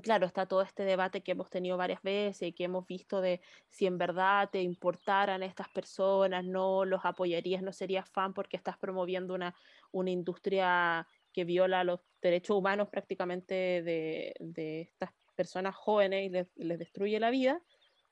claro, 0.02 0.26
está 0.26 0.46
todo 0.46 0.62
este 0.62 0.84
debate 0.84 1.22
que 1.22 1.32
hemos 1.32 1.50
tenido 1.50 1.76
varias 1.76 2.02
veces 2.02 2.48
y 2.48 2.52
que 2.52 2.64
hemos 2.64 2.86
visto 2.86 3.20
de 3.20 3.40
si 3.68 3.86
en 3.86 3.98
verdad 3.98 4.50
te 4.50 4.62
importaran 4.62 5.42
estas 5.42 5.68
personas, 5.68 6.44
no 6.44 6.84
los 6.84 7.04
apoyarías, 7.04 7.62
no 7.62 7.72
serías 7.72 8.08
fan 8.10 8.34
porque 8.34 8.56
estás 8.56 8.76
promoviendo 8.78 9.34
una, 9.34 9.54
una 9.92 10.10
industria 10.10 11.06
que 11.32 11.44
viola 11.44 11.84
los 11.84 12.00
derechos 12.20 12.56
humanos 12.56 12.88
prácticamente 12.88 13.54
de, 13.54 14.34
de 14.40 14.82
estas 14.82 15.10
personas 15.34 15.74
jóvenes 15.74 16.26
y 16.26 16.28
les, 16.30 16.48
les 16.56 16.78
destruye 16.78 17.20
la 17.20 17.30
vida. 17.30 17.62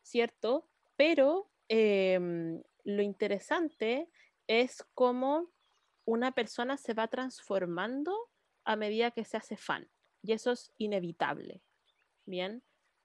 ¿cierto? 0.07 0.69
Pero 0.97 1.51
em, 1.69 2.63
lo 2.85 3.03
interesante 3.03 4.09
es 4.47 4.85
cómo 4.95 5.51
una 6.05 6.33
persona 6.33 6.77
se 6.77 6.95
va 6.95 7.09
transformando 7.09 8.15
a 8.65 8.77
medida 8.77 9.11
que 9.11 9.25
se 9.25 9.37
hace 9.37 9.57
fan. 9.57 9.91
Y 10.23 10.33
eso 10.33 10.53
es 10.53 10.73
inevitable. 10.79 11.63
Bien, 12.27 12.63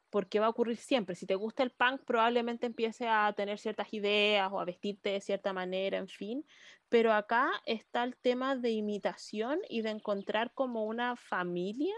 porque 0.10 0.40
va 0.40 0.48
a 0.48 0.50
ocurrir 0.50 0.78
siempre. 0.78 1.16
Si 1.16 1.26
te 1.26 1.36
gusta 1.36 1.64
el 1.64 1.72
punk, 1.72 2.02
probablemente 2.04 2.66
empiece 2.66 3.08
a 3.08 3.34
tener 3.34 3.58
ciertas 3.58 3.94
ideas 3.94 4.52
o 4.52 4.60
a 4.60 4.66
vestirte 4.66 5.10
de 5.10 5.22
cierta 5.22 5.54
manera, 5.54 5.98
en 5.98 6.10
fin. 6.10 6.46
Pero 6.90 7.14
acá 7.14 7.50
está 7.66 8.04
el 8.04 8.18
tema 8.18 8.56
de 8.56 8.72
imitación 8.72 9.60
y 9.70 9.82
de 9.82 9.92
encontrar 9.92 10.54
como 10.54 10.86
una 10.86 11.16
familia, 11.16 11.96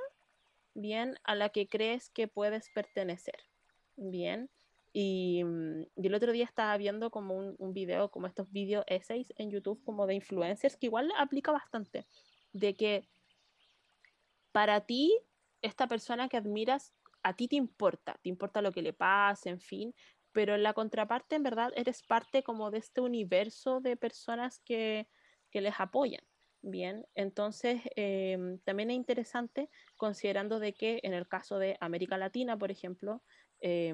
bien, 0.75 1.17
a 1.23 1.33
la 1.33 1.49
que 1.49 1.67
crees 1.67 2.11
que 2.11 2.27
puedes 2.27 2.69
pertenecer. 2.69 3.39
Bien. 3.95 4.49
Mm, 4.93 5.81
y, 5.95 6.07
el 6.07 6.13
otro 6.13 6.31
día 6.31 6.45
estaba 6.45 6.77
viendo 6.77 7.09
como 7.09 7.35
un, 7.35 7.55
un 7.57 7.73
video, 7.73 8.11
como 8.11 8.27
estos 8.27 8.51
video 8.51 8.83
essays 8.85 9.33
en 9.37 9.49
YouTube 9.49 9.83
como 9.83 10.05
de 10.05 10.13
influencers, 10.13 10.77
que 10.77 10.85
igual 10.85 11.11
aplica 11.17 11.51
bastante, 11.51 12.05
de 12.51 12.75
que 12.75 13.09
para 14.51 14.81
ti, 14.81 15.17
esta 15.63 15.87
persona 15.87 16.29
que 16.29 16.37
admiras, 16.37 16.93
a 17.23 17.35
ti 17.35 17.47
te 17.47 17.55
importa, 17.55 18.19
te 18.21 18.29
importa 18.29 18.61
lo 18.61 18.71
que 18.71 18.81
le 18.81 18.93
pase, 18.93 19.49
en 19.49 19.59
fin, 19.59 19.93
pero 20.31 20.55
en 20.55 20.63
la 20.63 20.73
contraparte, 20.73 21.35
en 21.35 21.43
verdad, 21.43 21.71
eres 21.75 22.03
parte 22.03 22.43
como 22.43 22.71
de 22.71 22.79
este 22.79 23.01
universo 23.01 23.79
de 23.79 23.97
personas 23.97 24.59
que, 24.65 25.07
que 25.51 25.61
les 25.61 25.79
apoyan. 25.79 26.23
Bien, 26.65 27.05
entonces 27.13 27.81
em, 27.97 28.57
también 28.59 28.89
es 28.89 28.95
interesante 28.95 29.69
considerando 29.97 30.59
de 30.59 30.73
que 30.73 31.01
en 31.03 31.13
el 31.13 31.27
caso 31.27 31.59
de 31.59 31.75
América 31.81 32.17
Latina, 32.17 32.57
por 32.57 32.71
ejemplo, 32.71 33.21
eh, 33.59 33.93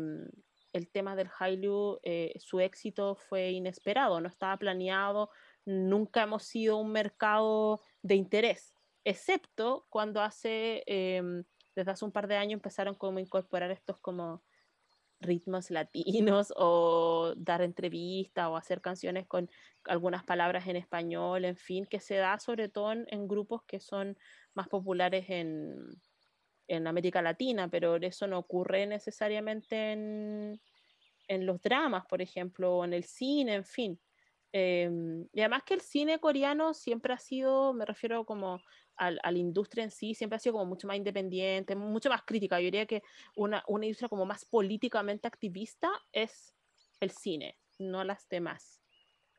el 0.73 0.89
tema 0.91 1.15
del 1.15 1.29
Hailu, 1.39 1.99
eh, 2.03 2.33
su 2.37 2.59
éxito 2.59 3.15
fue 3.15 3.51
inesperado, 3.51 4.21
no 4.21 4.27
estaba 4.27 4.55
planeado, 4.57 5.31
nunca 5.65 6.23
hemos 6.23 6.43
sido 6.43 6.77
un 6.77 6.91
mercado 6.91 7.81
de 8.01 8.15
interés, 8.15 8.73
excepto 9.03 9.87
cuando 9.89 10.21
hace, 10.21 10.83
em, 10.85 11.43
desde 11.79 11.91
hace 11.91 12.03
un 12.03 12.11
par 12.11 12.27
de 12.27 12.35
años 12.35 12.57
empezaron 12.57 12.93
como 12.95 13.19
a 13.19 13.21
incorporar 13.21 13.71
estos 13.71 13.97
como 13.99 14.43
ritmos 15.21 15.71
latinos 15.71 16.53
o 16.57 17.33
dar 17.37 17.61
entrevistas 17.61 18.47
o 18.47 18.57
hacer 18.57 18.81
canciones 18.81 19.27
con 19.27 19.49
algunas 19.85 20.23
palabras 20.25 20.67
en 20.67 20.75
español, 20.75 21.45
en 21.45 21.55
fin, 21.55 21.85
que 21.85 21.99
se 21.99 22.15
da 22.15 22.37
sobre 22.39 22.67
todo 22.67 22.91
en, 22.91 23.27
grupos 23.27 23.63
que 23.63 23.79
son 23.79 24.17
más 24.53 24.67
populares 24.67 25.25
en, 25.29 25.73
en, 26.67 26.87
América 26.87 27.21
Latina, 27.21 27.69
pero 27.69 27.95
eso 27.95 28.27
no 28.27 28.39
ocurre 28.39 28.85
necesariamente 28.85 29.93
en, 29.93 30.61
en 31.27 31.45
los 31.45 31.61
dramas, 31.61 32.05
por 32.07 32.21
ejemplo, 32.21 32.77
o 32.77 32.85
en 32.85 32.93
el 32.93 33.03
cine, 33.05 33.55
en 33.55 33.65
fin. 33.65 33.99
Em, 34.51 35.27
y 35.33 35.41
además 35.41 35.63
que 35.63 35.75
el 35.75 35.81
cine 35.81 36.19
coreano 36.19 36.73
siempre 36.73 37.13
ha 37.13 37.19
sido, 37.19 37.73
me 37.73 37.85
refiero 37.85 38.25
como 38.25 38.61
a, 38.97 39.11
la 39.11 39.37
industria 39.37 39.83
en 39.83 39.91
sí, 39.91 40.13
siempre 40.15 40.37
ha 40.37 40.39
sido 40.39 40.53
como 40.53 40.65
mucho 40.65 40.87
más 40.87 40.97
independiente, 40.97 41.75
mucho 41.75 42.09
más 42.09 42.23
crítica. 42.23 42.59
Yo 42.59 42.65
diría 42.65 42.85
que 42.85 43.01
una, 43.35 43.63
una 43.67 43.85
industria 43.85 44.09
como 44.09 44.25
más 44.25 44.45
políticamente 44.45 45.27
activista 45.27 45.89
es 46.11 46.55
el 46.99 47.11
cine, 47.11 47.57
no 47.77 48.03
las 48.03 48.27
demás. 48.27 48.81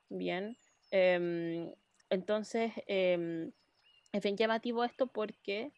Bien. 0.09 0.57
Em, 0.91 1.73
entonces, 2.09 2.73
em, 2.87 3.53
es 4.13 4.23
bien 4.23 4.37
llamativo 4.37 4.85
esto 4.85 5.07
porque 5.09 5.73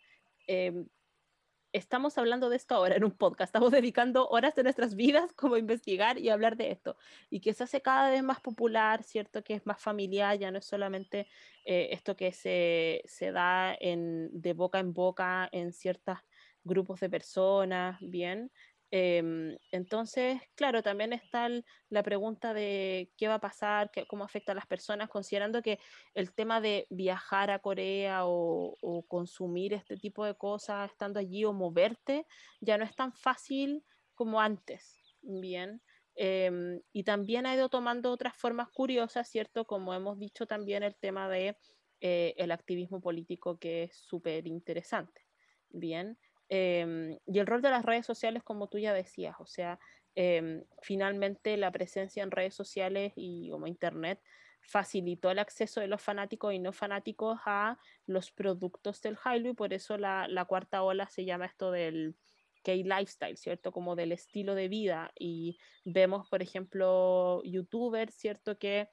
estamos 1.73 2.19
hablando 2.19 2.51
de 2.51 2.57
esto 2.57 2.75
ahora 2.75 2.97
en 2.97 3.05
un 3.05 3.13
podcast, 3.13 3.49
estamos 3.49 3.73
dedicando 3.73 4.29
horas 4.29 4.55
de 4.55 4.63
nuestras 4.63 4.95
vidas 4.95 5.33
como 5.35 5.57
investigar 5.57 6.19
y 6.19 6.29
hablar 6.29 6.57
de 6.57 6.71
esto, 6.71 6.97
y 7.31 7.41
que 7.41 7.55
se 7.55 7.65
hace 7.65 7.83
cada 7.83 8.11
vez 8.11 8.23
más 8.23 8.41
popular, 8.41 9.03
¿cierto? 9.03 9.43
Que 9.43 9.55
es 9.55 9.67
más 9.67 9.81
familiar, 9.81 10.39
ya 10.39 10.51
no 10.51 10.59
es 10.59 10.67
solamente 10.67 11.29
eh, 11.65 11.89
esto 11.93 12.17
que 12.17 12.33
se, 12.33 13.03
se 13.07 13.33
da 13.33 13.77
de 13.81 14.53
boca 14.55 14.79
en 14.79 14.93
boca 14.93 15.49
en 15.53 15.73
ciertos 15.73 16.19
grupos 16.65 17.01
de 17.01 17.11
personas, 17.11 17.99
¿bien? 18.01 18.53
Em, 18.95 19.57
entonces, 19.71 20.39
claro, 20.55 20.83
también 20.83 21.15
está 21.15 21.49
la 21.89 22.03
pregunta 22.03 22.53
de 22.53 23.11
qué 23.17 23.27
va 23.27 23.37
a 23.37 23.41
pasar, 23.41 23.91
qué, 23.91 24.07
cómo 24.07 24.23
afecta 24.23 24.53
a 24.53 24.55
las 24.55 24.67
personas, 24.67 25.09
considerando 25.09 25.63
que 25.63 25.79
el 26.13 26.35
tema 26.35 26.61
de 26.61 26.87
viajar 26.91 27.51
a 27.51 27.61
Corea 27.61 28.27
o, 28.27 28.77
consumir 29.09 29.73
este 29.73 29.97
tipo 29.97 30.27
de 30.27 30.35
cosas 30.35 30.91
estando 30.91 31.19
allí 31.19 31.43
o 31.45 31.55
moverte 31.55 32.27
ya 32.61 32.77
no 32.77 32.85
es 32.85 32.95
tan 32.95 33.15
fácil 33.15 33.83
como 34.15 34.43
antes, 34.43 35.17
¿bien? 35.23 35.81
Em, 36.15 36.83
y 36.93 37.05
también 37.05 37.47
ha 37.47 37.55
ido 37.55 37.71
tomando 37.71 38.11
otras 38.11 38.37
formas 38.37 38.69
curiosas, 38.69 39.27
¿cierto? 39.27 39.65
Como 39.65 39.95
hemos 39.95 40.19
dicho 40.19 40.47
también 40.47 40.83
el 40.83 40.97
tema 40.97 41.31
de 41.31 41.57
eh, 42.03 42.35
el 42.37 42.53
activismo 42.53 43.01
político 43.01 43.59
que 43.59 43.85
es 43.85 43.97
súper 43.97 44.47
interesante, 44.47 45.23
¿bien? 45.71 46.19
Em, 46.55 47.17
y 47.25 47.39
el 47.39 47.47
rol 47.47 47.63
de 47.63 47.71
las 47.71 47.83
redes 47.83 48.05
sociales, 48.05 48.43
como 48.43 48.69
tú 48.69 48.79
ya 48.79 48.93
decías, 48.93 49.37
o 49.39 49.47
sea, 49.47 49.79
em, 50.15 50.63
finalmente 50.83 51.57
la 51.57 51.73
presencia 51.73 52.23
en 52.23 52.31
redes 52.31 52.55
sociales 52.55 53.15
y 53.17 53.49
como 53.49 53.67
Internet 53.67 54.21
facilitó 54.61 55.31
el 55.31 55.39
acceso 55.39 55.81
de 55.81 55.87
los 55.87 56.03
fanáticos 56.03 56.53
y 56.53 56.59
no 56.59 56.75
fanáticos 56.75 57.41
a 57.47 57.79
los 58.05 58.31
productos 58.33 59.01
del 59.01 59.17
Hallyu 59.17 59.53
y 59.53 59.55
por 59.55 59.73
eso 59.73 59.97
la, 59.97 60.29
la 60.29 60.45
cuarta 60.45 60.83
ola 60.83 61.09
se 61.09 61.25
llama 61.25 61.47
esto 61.47 61.71
del 61.71 62.17
K-lifestyle, 62.63 63.39
¿cierto? 63.39 63.73
Como 63.73 63.97
del 63.97 64.13
estilo 64.13 64.55
de 64.55 64.69
vida 64.69 65.11
y 65.19 65.57
vemos, 65.87 66.29
por 66.29 66.43
ejemplo, 66.43 67.41
youtubers, 67.45 68.15
¿cierto? 68.15 68.59
Que 68.59 68.91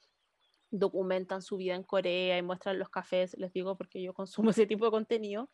documentan 0.72 1.42
su 1.42 1.58
vida 1.58 1.76
en 1.76 1.84
Corea 1.84 2.38
y 2.38 2.42
muestran 2.42 2.80
los 2.80 2.90
cafés, 2.90 3.38
les 3.38 3.52
digo 3.52 3.76
porque 3.76 4.02
yo 4.02 4.14
consumo 4.14 4.52
ese 4.52 4.66
tipo 4.66 4.86
de 4.86 4.92
contenido 4.92 5.50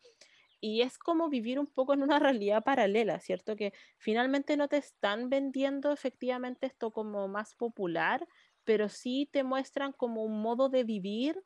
y 0.60 0.82
es 0.82 0.98
como 0.98 1.28
vivir 1.28 1.58
un 1.58 1.66
poco 1.66 1.94
en 1.94 2.02
una 2.02 2.18
realidad 2.18 2.64
paralela, 2.64 3.20
¿cierto? 3.20 3.56
Que 3.56 3.72
finalmente 3.98 4.56
no 4.56 4.68
te 4.68 4.78
están 4.78 5.28
vendiendo 5.30 5.92
efectivamente 5.92 6.66
esto 6.66 6.92
como 6.92 7.28
más 7.28 7.54
popular, 7.54 8.26
pero 8.64 8.88
sí 8.88 9.28
te 9.32 9.44
muestran 9.44 9.92
como 9.92 10.24
un 10.24 10.42
modo 10.42 10.68
de 10.68 10.84
vivir 10.84 11.42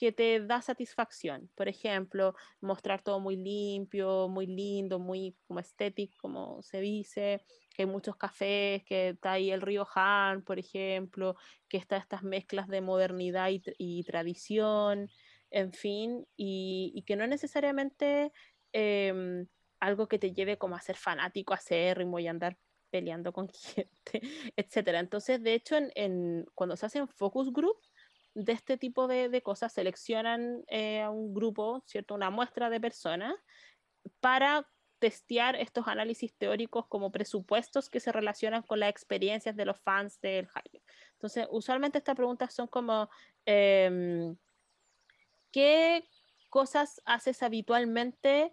que 0.00 0.12
te 0.12 0.40
da 0.40 0.62
satisfacción. 0.62 1.50
Por 1.54 1.68
ejemplo, 1.68 2.34
mostrar 2.62 3.02
todo 3.02 3.20
muy 3.20 3.36
limpio, 3.36 4.28
muy 4.28 4.46
lindo, 4.46 4.98
muy 4.98 5.36
como 5.46 5.60
estético, 5.60 6.16
como 6.22 6.62
se 6.62 6.80
dice, 6.80 7.44
que 7.74 7.82
hay 7.82 7.86
muchos 7.86 8.16
cafés, 8.16 8.82
que 8.84 9.10
está 9.10 9.32
ahí 9.32 9.50
el 9.50 9.60
río 9.60 9.86
Han, 9.94 10.42
por 10.42 10.58
ejemplo, 10.58 11.36
que 11.68 11.76
está 11.76 11.98
estas 11.98 12.22
mezclas 12.22 12.68
de 12.68 12.80
modernidad 12.80 13.50
y, 13.50 14.02
tradición, 14.04 15.10
en 15.50 15.72
fin, 15.72 16.26
y, 16.36 17.02
que 17.06 17.16
no 17.16 17.26
necesariamente 17.26 18.32
Em, 18.72 19.46
algo 19.80 20.08
que 20.08 20.18
te 20.18 20.32
lleve 20.32 20.58
como 20.58 20.76
a 20.76 20.80
ser 20.80 20.96
fanático, 20.96 21.54
a 21.54 21.58
ser 21.58 21.98
ritmo 21.98 22.18
y 22.18 22.28
andar 22.28 22.58
peleando 22.90 23.32
con 23.32 23.48
gente, 23.54 24.20
etcétera. 24.56 25.00
Entonces, 25.00 25.42
de 25.42 25.54
hecho, 25.54 25.76
cuando 26.54 26.76
se 26.76 26.86
hacen 26.86 27.08
focus 27.08 27.52
group 27.52 27.78
de 28.34 28.52
este 28.52 28.76
tipo 28.76 29.08
de, 29.08 29.42
cosas, 29.42 29.72
seleccionan 29.72 30.62
eh, 30.68 31.00
a 31.00 31.10
un 31.10 31.34
grupo, 31.34 31.82
¿cierto? 31.86 32.14
Una 32.14 32.30
muestra 32.30 32.70
de 32.70 32.80
personas 32.80 33.34
para 34.20 34.68
testear 34.98 35.56
estos 35.56 35.88
análisis 35.88 36.34
teóricos 36.36 36.86
como 36.86 37.10
presupuestos 37.10 37.88
que 37.88 38.00
se 38.00 38.12
relacionan 38.12 38.62
con 38.62 38.80
las 38.80 38.90
experiencias 38.90 39.56
de 39.56 39.64
los 39.64 39.80
fans 39.80 40.20
del 40.20 40.46
Hallyu. 40.46 40.82
Entonces, 41.12 41.46
usualmente 41.50 41.98
estas 41.98 42.16
preguntas 42.16 42.54
son 42.54 42.66
como, 42.68 43.08
em, 43.46 44.36
¿qué 45.50 46.08
cosas 46.48 47.00
haces 47.04 47.42
habitualmente 47.42 48.52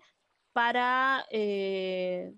para 0.53 1.25
eh, 1.31 2.33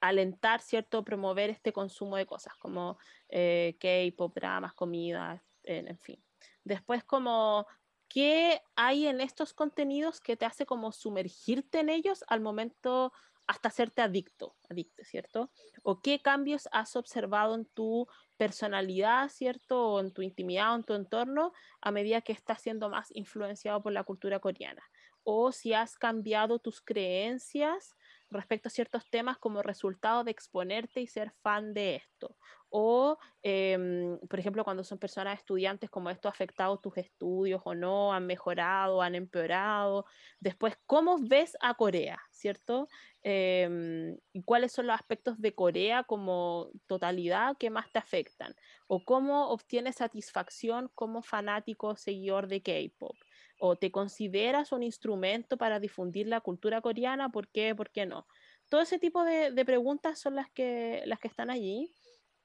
alentar, 0.00 0.60
¿cierto? 0.60 1.04
Promover 1.04 1.50
este 1.50 1.72
consumo 1.72 2.16
de 2.16 2.26
cosas 2.26 2.54
como 2.56 2.98
eh, 3.28 3.76
K-pop, 3.80 4.34
dramas, 4.34 4.74
comidas, 4.74 5.40
en 5.64 5.98
fin. 5.98 6.22
Después, 6.62 7.04
como, 7.04 7.66
¿qué 8.08 8.60
hay 8.76 9.06
en 9.06 9.20
estos 9.20 9.54
contenidos 9.54 10.20
que 10.20 10.36
te 10.36 10.44
hace 10.44 10.66
como 10.66 10.92
sumergirte 10.92 11.80
en 11.80 11.88
ellos 11.88 12.24
al 12.28 12.40
momento 12.40 13.12
hasta 13.46 13.68
hacerte 13.68 14.02
adicto, 14.02 14.56
adicto, 14.68 15.04
¿cierto? 15.04 15.50
¿O 15.82 16.00
qué 16.00 16.20
cambios 16.22 16.68
has 16.72 16.96
observado 16.96 17.54
en 17.54 17.66
tu 17.66 18.06
personalidad, 18.36 19.28
¿cierto? 19.28 19.92
O 19.92 20.00
en 20.00 20.12
tu 20.12 20.22
intimidad 20.22 20.72
o 20.72 20.76
en 20.76 20.84
tu 20.84 20.94
entorno 20.94 21.52
a 21.80 21.90
medida 21.90 22.22
que 22.22 22.32
estás 22.32 22.62
siendo 22.62 22.88
más 22.88 23.08
influenciado 23.14 23.82
por 23.82 23.92
la 23.92 24.04
cultura 24.04 24.40
coreana. 24.40 24.82
O 25.22 25.52
si 25.52 25.72
has 25.72 25.96
cambiado 25.96 26.58
tus 26.58 26.80
creencias 26.80 27.94
respecto 28.34 28.68
a 28.68 28.70
ciertos 28.70 29.08
temas 29.10 29.38
como 29.38 29.62
resultado 29.62 30.24
de 30.24 30.30
exponerte 30.30 31.00
y 31.00 31.06
ser 31.06 31.30
fan 31.42 31.74
de 31.74 31.96
esto. 31.96 32.36
O, 32.68 33.18
em, 33.42 34.18
por 34.28 34.40
ejemplo, 34.40 34.64
cuando 34.64 34.82
son 34.84 34.98
personas 34.98 35.38
estudiantes, 35.38 35.90
como 35.90 36.10
esto 36.10 36.28
ha 36.28 36.32
afectado 36.32 36.78
tus 36.80 36.96
estudios 36.98 37.62
o 37.64 37.74
no, 37.74 38.12
han 38.12 38.26
mejorado, 38.26 39.00
han 39.02 39.14
empeorado. 39.14 40.06
Después, 40.40 40.76
¿cómo 40.86 41.18
ves 41.20 41.56
a 41.60 41.74
Corea? 41.74 42.20
¿Cierto? 42.32 42.88
Em, 43.22 44.16
¿Y 44.32 44.42
cuáles 44.42 44.72
son 44.72 44.86
los 44.88 44.94
aspectos 44.96 45.40
de 45.40 45.54
Corea 45.54 46.04
como 46.04 46.70
totalidad 46.86 47.56
que 47.58 47.70
más 47.70 47.90
te 47.92 47.98
afectan? 48.00 48.54
¿O 48.86 49.04
cómo 49.04 49.50
obtienes 49.50 49.96
satisfacción 49.96 50.90
como 50.94 51.22
fanático 51.22 51.96
seguidor 51.96 52.48
de 52.48 52.62
K-pop? 52.62 53.16
O 53.58 53.76
te 53.76 53.90
consideras 53.90 54.72
un 54.72 54.82
instrumento 54.82 55.56
para 55.56 55.80
difundir 55.80 56.26
la 56.26 56.40
cultura 56.40 56.80
coreana, 56.80 57.30
¿por 57.30 57.48
qué? 57.48 57.74
¿Por 57.74 57.90
qué 57.90 58.06
no? 58.06 58.26
Todo 58.68 58.80
ese 58.80 58.98
tipo 58.98 59.24
de, 59.24 59.64
preguntas 59.64 60.18
son 60.18 60.34
las 60.34 60.50
que, 60.50 61.02
las 61.06 61.18
que 61.18 61.28
están 61.28 61.50
allí. 61.50 61.92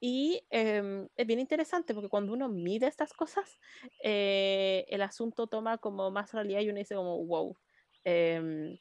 Y 0.02 0.42
em, 0.50 1.10
es 1.16 1.28
bien 1.28 1.40
interesante 1.40 1.94
porque 1.94 2.10
cuando 2.10 2.32
uno 2.32 2.48
mide 2.48 2.88
estas 2.88 3.14
cosas, 3.14 3.60
eh, 4.04 4.86
el 4.88 5.02
asunto 5.02 5.48
toma 5.48 5.78
como 5.78 6.10
más 6.12 6.32
realidad 6.34 6.62
y 6.62 6.70
uno 6.70 6.80
dice 6.80 6.96
como, 6.96 7.26
wow. 7.26 7.58
Em, 8.06 8.78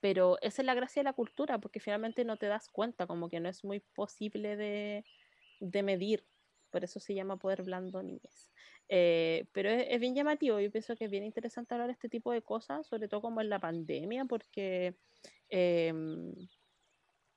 pero 0.00 0.36
esa 0.42 0.62
es 0.62 0.66
la 0.66 0.74
gracia 0.74 1.00
de 1.00 1.04
la 1.04 1.12
cultura, 1.12 1.58
porque 1.60 1.80
finalmente 1.80 2.24
no 2.24 2.36
te 2.36 2.46
das 2.46 2.68
cuenta, 2.68 3.06
como 3.06 3.28
que 3.30 3.40
no 3.40 3.48
es 3.48 3.64
muy 3.64 3.80
posible 3.80 4.56
de, 4.56 5.04
de 5.60 5.82
medir. 5.82 6.26
Por 6.70 6.84
eso 6.84 7.00
se 7.00 7.14
llama 7.14 7.38
poder 7.38 7.62
blando 7.62 8.02
niñez. 8.02 8.50
Eh, 8.88 9.46
pero 9.52 9.70
es, 9.70 9.98
bien 9.98 10.14
llamativo, 10.14 10.60
yo 10.60 10.70
pienso 10.70 10.94
que 10.96 11.06
es 11.06 11.10
bien 11.10 11.24
interesante 11.24 11.74
hablar 11.74 11.88
de 11.88 11.94
este 11.94 12.08
tipo 12.08 12.32
de 12.32 12.42
cosas, 12.42 12.86
sobre 12.86 13.08
todo 13.08 13.22
como 13.22 13.40
en 13.40 13.48
la 13.48 13.58
pandemia, 13.58 14.26
porque 14.26 14.96
em, 15.48 16.34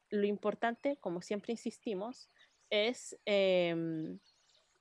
lo 0.10 0.26
importante, 0.26 0.98
como 0.98 1.22
siempre 1.22 1.54
insistimos, 1.54 2.30
es 2.70 3.18
em, 3.26 4.20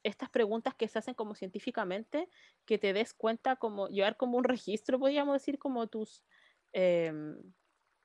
estas 0.02 0.30
preguntas 0.30 0.74
que 0.74 0.88
se 0.88 0.98
hacen 0.98 1.14
como 1.14 1.34
científicamente, 1.34 2.28
que 2.64 2.78
te 2.78 2.92
des 2.92 3.14
cuenta, 3.14 3.56
como 3.56 3.88
llevar 3.88 4.16
como 4.16 4.38
un 4.38 4.44
registro, 4.44 4.98
podríamos 4.98 5.34
decir, 5.34 5.58
como 5.58 5.86
tus, 5.88 6.24
em, 6.72 7.36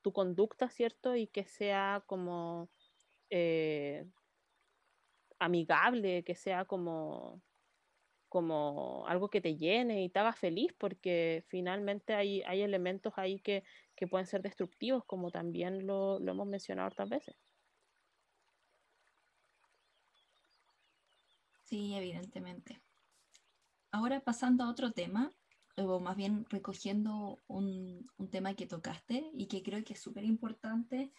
tu 0.01 0.13
conducta, 0.13 0.69
¿cierto? 0.69 1.15
Y 1.15 1.27
que 1.27 1.45
sea 1.45 2.03
como 2.07 2.69
eh, 3.29 4.05
amigable, 5.39 6.23
que 6.23 6.35
sea 6.35 6.65
como 6.65 7.41
como 8.31 9.05
algo 9.07 9.29
que 9.29 9.41
te 9.41 9.57
llene 9.57 10.05
y 10.05 10.09
te 10.09 10.19
haga 10.19 10.31
feliz, 10.31 10.73
porque 10.77 11.43
finalmente 11.49 12.13
hay, 12.13 12.41
hay 12.43 12.61
elementos 12.61 13.11
ahí 13.17 13.41
que, 13.41 13.65
que 13.93 14.07
pueden 14.07 14.25
ser 14.25 14.41
destructivos, 14.41 15.03
como 15.05 15.31
también 15.31 15.85
lo, 15.85 16.17
lo 16.17 16.31
hemos 16.31 16.47
mencionado 16.47 16.87
otras 16.87 17.09
veces. 17.09 17.35
Sí, 21.63 21.93
evidentemente. 21.93 22.81
Ahora 23.91 24.21
pasando 24.21 24.63
a 24.63 24.69
otro 24.69 24.93
tema, 24.93 25.29
o 25.75 25.99
más 25.99 26.15
bien 26.15 26.45
recogiendo 26.49 27.37
un, 27.47 28.09
un 28.17 28.29
tema 28.29 28.53
que 28.53 28.65
tocaste 28.65 29.29
y 29.33 29.47
que 29.47 29.61
creo 29.61 29.83
que 29.83 29.91
es 29.93 29.99
súper 29.99 30.23
importante 30.23 31.11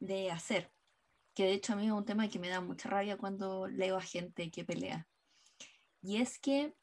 de 0.00 0.30
hacer, 0.30 0.72
que 1.34 1.44
de 1.44 1.52
hecho 1.52 1.74
a 1.74 1.76
mí 1.76 1.84
es 1.84 1.92
un 1.92 2.06
tema 2.06 2.28
que 2.28 2.38
me 2.38 2.48
da 2.48 2.62
mucha 2.62 2.88
rabia 2.88 3.18
cuando 3.18 3.66
leo 3.66 3.98
a 3.98 4.02
gente 4.02 4.50
que 4.50 4.64
pelea. 4.64 5.10
Y 6.04 6.18
es 6.18 6.38
que 6.38 6.74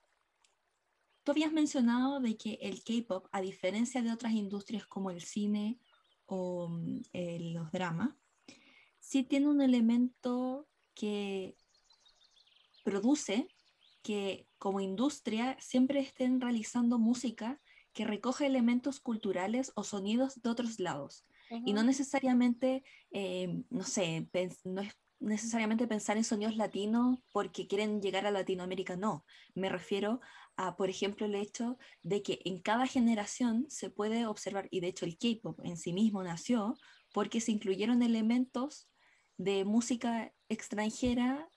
tú 1.23 1.31
habías 1.31 1.53
mencionado 1.53 2.19
de 2.19 2.35
que 2.37 2.57
el 2.59 2.83
K-pop, 2.83 3.27
a 3.31 3.39
diferencia 3.39 4.01
de 4.01 4.11
otras 4.11 4.33
industrias 4.33 4.87
como 4.87 5.11
el 5.11 5.21
cine 5.21 5.79
o 6.25 6.69
mm, 6.69 7.01
los 7.53 7.71
dramas, 7.71 8.15
sí 8.99 9.21
tiene 9.21 9.47
un 9.47 9.61
elemento 9.61 10.67
que 10.95 11.55
produce 12.83 13.47
que 14.01 14.47
como 14.57 14.81
industria 14.81 15.55
siempre 15.59 15.99
estén 15.99 16.41
realizando 16.41 16.97
música 16.97 17.61
que 17.93 18.05
recoge 18.05 18.47
elementos 18.47 18.99
culturales 18.99 19.71
o 19.75 19.83
sonidos 19.83 20.41
de 20.41 20.49
otros 20.49 20.79
lados. 20.79 21.25
Y 21.65 21.73
no 21.73 21.83
necesariamente, 21.83 22.83
eh, 23.11 23.61
no 23.69 23.83
sé, 23.83 24.27
no 24.63 24.81
es 24.81 24.95
necesariamente 25.21 25.87
pensar 25.87 26.17
en 26.17 26.23
sonidos 26.23 26.57
latinos 26.57 27.19
porque 27.31 27.67
quieren 27.67 28.01
llegar 28.01 28.25
a 28.25 28.31
Latinoamérica, 28.31 28.97
no. 28.97 29.23
Me 29.55 29.69
refiero 29.69 30.19
a, 30.57 30.75
por 30.75 30.89
ejemplo, 30.89 31.25
el 31.25 31.35
hecho 31.35 31.77
de 32.03 32.23
que 32.23 32.41
en 32.43 32.61
cada 32.61 32.87
generación 32.87 33.65
se 33.69 33.89
puede 33.89 34.25
observar, 34.25 34.67
y 34.71 34.81
de 34.81 34.87
hecho 34.87 35.05
el 35.05 35.17
K-Pop 35.17 35.59
en 35.63 35.77
sí 35.77 35.93
mismo 35.93 36.23
nació 36.23 36.75
porque 37.13 37.39
se 37.39 37.51
incluyeron 37.51 38.01
elementos 38.01 38.89
de 39.37 39.63
música 39.63 40.33
extranjera 40.49 41.49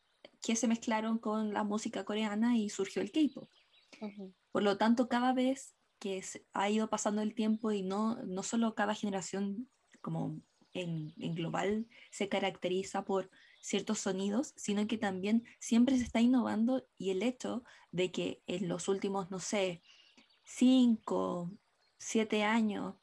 que 0.43 0.57
se 0.57 0.69
mezclaron 0.69 1.19
con 1.19 1.53
la 1.53 1.65
música 1.65 2.05
coreana 2.05 2.57
y 2.59 2.69
surgió 2.69 3.03
el 3.03 3.11
K-pop. 3.11 3.49
Por 4.53 4.63
lo 4.63 4.77
tanto, 4.77 5.09
cada 5.09 5.33
vez 5.33 5.75
que 5.99 6.23
ha 6.53 6.69
ido 6.69 6.91
pasando 6.91 7.23
el 7.23 7.35
tiempo 7.35 7.73
y 7.73 7.83
no, 7.83 8.17
no 8.25 8.43
solo 8.43 8.75
cada 8.75 8.95
generación 8.95 9.71
como 10.03 10.43
en, 10.75 11.15
en, 11.19 11.35
global 11.35 11.87
se 12.11 12.29
caracteriza 12.29 13.05
por 13.05 13.31
ciertos 13.65 13.99
sonidos, 14.01 14.53
sino 14.57 14.87
que 14.87 14.99
también 14.99 15.43
siempre 15.59 15.97
se 15.97 16.05
está 16.05 16.21
innovando 16.21 16.87
y 16.99 17.11
el 17.11 17.23
hecho 17.23 17.65
de 17.93 18.13
que 18.13 18.43
en 18.47 18.69
los 18.69 18.89
últimos, 18.89 19.31
no 19.31 19.39
sé, 19.41 19.81
cinco, 20.45 21.51
siete 21.97 22.43
años, 22.43 22.97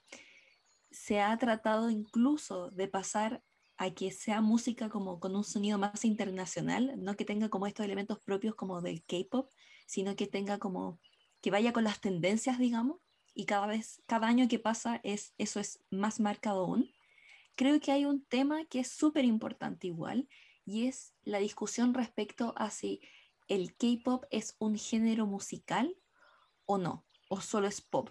se 0.91 1.19
ha 1.19 1.35
tratado 1.39 1.89
incluso 1.89 2.69
de 2.69 2.87
pasar 2.87 3.43
a 3.77 3.89
que 3.89 4.11
sea 4.11 4.41
música 4.41 4.87
como 4.89 5.19
con 5.19 5.35
un 5.35 5.43
sonido 5.43 5.79
más 5.79 6.05
internacional, 6.05 6.93
no 6.97 7.15
que 7.15 7.25
tenga 7.25 7.49
como 7.49 7.65
estos 7.65 7.83
elementos 7.83 8.19
propios 8.19 8.53
como 8.53 8.83
del 8.83 9.03
K-pop, 9.03 9.49
sino 9.87 10.15
que 10.15 10.27
tenga 10.27 10.59
como 10.59 10.99
que 11.41 11.49
vaya 11.49 11.73
con 11.73 11.85
las 11.85 12.01
tendencias, 12.01 12.59
digamos, 12.59 12.99
y 13.33 13.45
cada 13.45 13.65
vez, 13.65 14.03
cada 14.05 14.27
año 14.27 14.47
que 14.47 14.59
pasa 14.59 15.01
es 15.03 15.33
eso 15.39 15.59
es 15.59 15.83
más 15.89 16.19
marcado 16.19 16.65
aún. 16.65 16.91
Creo 17.55 17.79
que 17.79 17.91
hay 17.91 18.05
un 18.05 18.23
tema 18.23 18.63
que 18.65 18.81
es 18.81 18.91
súper 18.91 19.25
importante 19.25 19.87
igual 19.87 20.27
y 20.65 20.87
es 20.87 21.13
la 21.23 21.39
discusión 21.39 21.93
respecto 21.93 22.53
a 22.57 22.69
si 22.69 23.01
el 23.47 23.75
K-pop 23.75 24.25
es 24.31 24.55
un 24.59 24.77
género 24.77 25.25
musical 25.25 25.97
o 26.65 26.77
no, 26.77 27.05
o 27.29 27.41
solo 27.41 27.67
es 27.67 27.81
pop. 27.81 28.09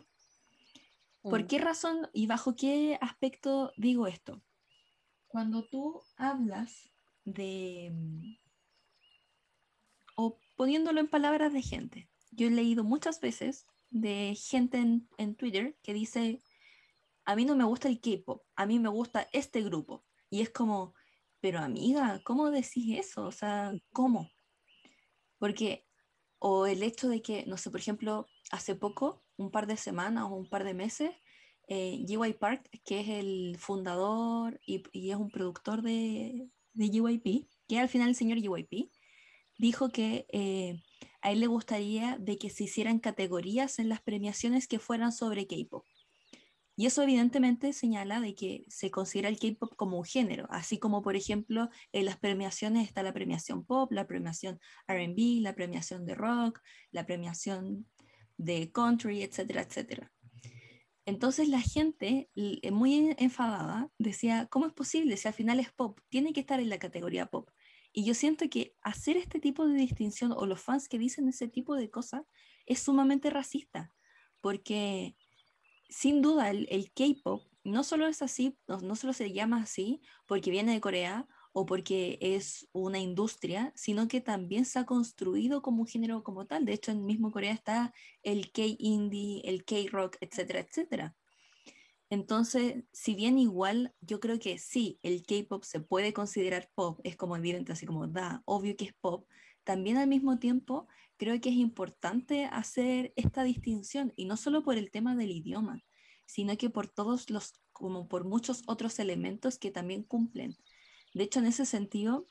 ¿Por 1.22 1.44
mm. 1.44 1.46
qué 1.46 1.58
razón 1.58 2.08
y 2.12 2.26
bajo 2.26 2.56
qué 2.56 2.98
aspecto 3.00 3.72
digo 3.76 4.06
esto? 4.06 4.42
cuando 5.30 5.62
tú 5.64 6.02
hablas 6.16 6.90
de, 7.24 7.90
mm, 7.92 8.36
o 10.16 10.40
poniéndolo 10.56 10.98
en 10.98 11.08
palabras 11.08 11.52
de 11.52 11.62
gente, 11.62 12.10
yo 12.32 12.48
he 12.48 12.50
leído 12.50 12.82
muchas 12.82 13.20
veces 13.20 13.66
de 13.90 14.34
gente 14.34 14.78
en, 14.78 15.08
en 15.18 15.36
Twitter 15.36 15.78
que 15.82 15.94
dice, 15.94 16.42
a 17.24 17.36
mí 17.36 17.44
no 17.44 17.54
me 17.54 17.64
gusta 17.64 17.88
el 17.88 18.00
K-Pop, 18.00 18.42
a 18.56 18.66
mí 18.66 18.80
me 18.80 18.88
gusta 18.88 19.28
este 19.32 19.62
grupo. 19.62 20.04
Y 20.30 20.40
es 20.42 20.50
como, 20.50 20.94
pero 21.40 21.60
amiga, 21.60 22.20
¿cómo 22.24 22.50
decís 22.50 22.98
eso? 22.98 23.24
O 23.26 23.32
sea, 23.32 23.72
¿cómo? 23.92 24.30
Porque, 25.38 25.86
o 26.38 26.66
el 26.66 26.82
hecho 26.82 27.08
de 27.08 27.22
que, 27.22 27.44
no 27.46 27.56
sé, 27.56 27.70
por 27.70 27.80
ejemplo, 27.80 28.26
hace 28.50 28.74
poco, 28.74 29.24
un 29.36 29.50
par 29.50 29.66
de 29.66 29.76
semanas 29.76 30.24
o 30.24 30.34
un 30.34 30.48
par 30.48 30.64
de 30.64 30.74
meses, 30.74 31.10
eh, 31.68 32.04
GY 32.06 32.34
Park, 32.34 32.68
que 32.84 33.00
es 33.00 33.08
el 33.08 33.56
fundador 33.58 34.60
y, 34.66 34.82
es 35.10 35.16
un 35.16 35.30
productor 35.30 35.82
de, 35.82 36.48
de 36.72 36.88
GYP, 36.88 37.46
que 37.68 37.78
al 37.78 37.88
final 37.88 38.08
el 38.08 38.16
señor 38.16 38.38
GYP, 38.38 38.90
dijo 39.56 39.90
que 39.90 40.26
eh, 40.32 40.82
a 41.22 41.30
él 41.30 41.40
le 41.40 41.46
gustaría 41.46 42.18
de 42.18 42.38
que 42.38 42.50
se 42.50 42.64
hicieran 42.64 42.98
categorías 42.98 43.78
en 43.78 43.88
las 43.88 44.00
premiaciones 44.00 44.66
que 44.66 44.78
fueran 44.78 45.12
sobre 45.12 45.46
K-pop. 45.46 45.84
Y 46.80 46.86
eso 46.86 47.02
evidentemente 47.02 47.74
señala 47.74 48.22
de 48.22 48.34
que 48.34 48.64
se 48.68 48.90
considera 48.90 49.28
el 49.28 49.38
K-pop 49.38 49.74
como 49.76 49.98
un 49.98 50.04
género, 50.06 50.46
así 50.48 50.78
como 50.78 51.02
por 51.02 51.14
ejemplo 51.14 51.68
en 51.92 52.06
las 52.06 52.16
premiaciones 52.16 52.88
está 52.88 53.02
la 53.02 53.12
premiación 53.12 53.66
pop, 53.66 53.92
la 53.92 54.06
premiación 54.06 54.58
RB, 54.88 55.42
la 55.42 55.54
premiación 55.54 56.06
de 56.06 56.14
rock, 56.14 56.58
la 56.90 57.04
premiación 57.04 57.86
de 58.38 58.72
country, 58.72 59.22
etcétera, 59.22 59.60
etcétera. 59.60 60.10
Entonces 61.04 61.50
la 61.50 61.60
gente, 61.60 62.30
eh, 62.34 62.70
muy 62.70 63.14
enfadada, 63.18 63.90
decía, 63.98 64.48
¿cómo 64.50 64.64
es 64.66 64.72
posible 64.72 65.18
si 65.18 65.28
al 65.28 65.34
final 65.34 65.60
es 65.60 65.70
pop? 65.72 66.00
Tiene 66.08 66.32
que 66.32 66.40
estar 66.40 66.60
en 66.60 66.70
la 66.70 66.78
categoría 66.78 67.26
pop. 67.26 67.50
Y 67.92 68.06
yo 68.06 68.14
siento 68.14 68.48
que 68.48 68.74
hacer 68.80 69.18
este 69.18 69.38
tipo 69.38 69.68
de 69.68 69.74
distinción 69.74 70.32
o 70.32 70.46
los 70.46 70.62
fans 70.62 70.88
que 70.88 70.98
dicen 70.98 71.28
ese 71.28 71.46
tipo 71.46 71.74
de 71.76 71.90
cosas 71.90 72.22
es 72.64 72.78
sumamente 72.80 73.28
racista, 73.28 73.92
porque 74.40 75.14
sin 75.90 76.22
duda 76.22 76.50
el, 76.50 76.92
K-pop 76.94 77.42
no 77.64 77.84
solo 77.84 78.06
es 78.06 78.22
así, 78.22 78.56
no, 78.66 78.80
no 78.80 78.96
solo 78.96 79.12
se 79.12 79.32
llama 79.32 79.62
así 79.62 80.00
porque 80.26 80.50
viene 80.50 80.72
de 80.72 80.80
Corea 80.80 81.28
o 81.52 81.66
porque 81.66 82.18
es 82.20 82.68
una 82.72 82.98
industria, 82.98 83.72
sino 83.74 84.08
que 84.08 84.20
también 84.20 84.64
se 84.64 84.78
ha 84.78 84.86
construido 84.86 85.62
como 85.62 85.82
un 85.82 85.88
género 85.88 86.22
como 86.22 86.46
tal. 86.46 86.64
De 86.64 86.72
hecho, 86.72 86.92
en 86.92 87.04
mismo 87.04 87.32
Corea 87.32 87.52
está 87.52 87.92
el 88.22 88.52
K-indie, 88.52 89.42
el 89.44 89.64
K-rock, 89.64 90.16
etcétera, 90.20 90.60
etcétera. 90.60 91.16
Entonces, 92.08 92.84
si 92.92 93.14
bien 93.14 93.38
igual, 93.38 93.94
yo 94.00 94.18
creo 94.18 94.38
que 94.38 94.58
sí, 94.58 94.98
el 95.02 95.22
K-pop 95.24 95.62
se 95.64 95.80
puede 95.80 96.12
considerar 96.12 96.68
pop, 96.74 97.00
es 97.04 97.16
como 97.16 97.36
evidente, 97.36 97.72
así 97.72 97.86
como 97.86 98.08
da, 98.08 98.42
obvio 98.46 98.76
que 98.76 98.86
es 98.86 98.94
pop, 99.00 99.28
también 99.64 99.96
al 99.96 100.08
mismo 100.08 100.38
tiempo 100.38 100.88
creo 101.16 101.40
que 101.40 101.50
es 101.50 101.56
importante 101.56 102.46
hacer 102.46 103.12
esta 103.16 103.44
distinción, 103.44 104.12
y 104.16 104.24
no 104.24 104.36
solo 104.36 104.62
por 104.62 104.76
el 104.76 104.90
tema 104.90 105.14
del 105.14 105.30
idioma, 105.30 105.82
sino 106.26 106.56
que 106.56 106.70
por 106.70 106.88
todos 106.88 107.28
los, 107.28 107.54
como 107.72 108.08
por 108.08 108.24
muchos 108.24 108.62
otros 108.66 108.98
elementos 108.98 109.58
que 109.58 109.70
también 109.70 110.02
cumplen. 110.02 110.56
De 111.12 111.24
hecho, 111.24 111.40
en 111.40 111.46
ese 111.46 111.66
sentido, 111.66 112.26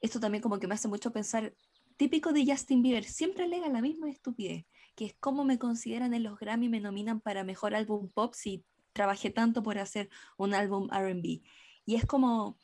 esto 0.00 0.20
también 0.20 0.42
como 0.42 0.58
que 0.58 0.66
me 0.66 0.74
hace 0.74 0.88
mucho 0.88 1.12
pensar, 1.12 1.54
típico 1.96 2.32
de 2.32 2.46
Justin 2.46 2.82
Bieber, 2.82 3.04
siempre 3.04 3.44
alega 3.44 3.68
la 3.68 3.82
misma 3.82 4.10
estupidez, 4.10 4.64
que 4.96 5.04
es 5.04 5.14
cómo 5.20 5.44
me 5.44 5.58
consideran 5.58 6.14
en 6.14 6.22
los 6.22 6.38
Grammy, 6.38 6.68
me 6.68 6.80
nominan 6.80 7.20
para 7.20 7.44
mejor 7.44 7.74
álbum 7.74 8.10
pop 8.10 8.34
si 8.34 8.64
trabajé 8.92 9.30
tanto 9.30 9.62
por 9.62 9.78
hacer 9.78 10.08
un 10.36 10.54
álbum 10.54 10.88
RB. 10.90 11.42
Y 11.84 11.94
es 11.94 12.06
como, 12.06 12.58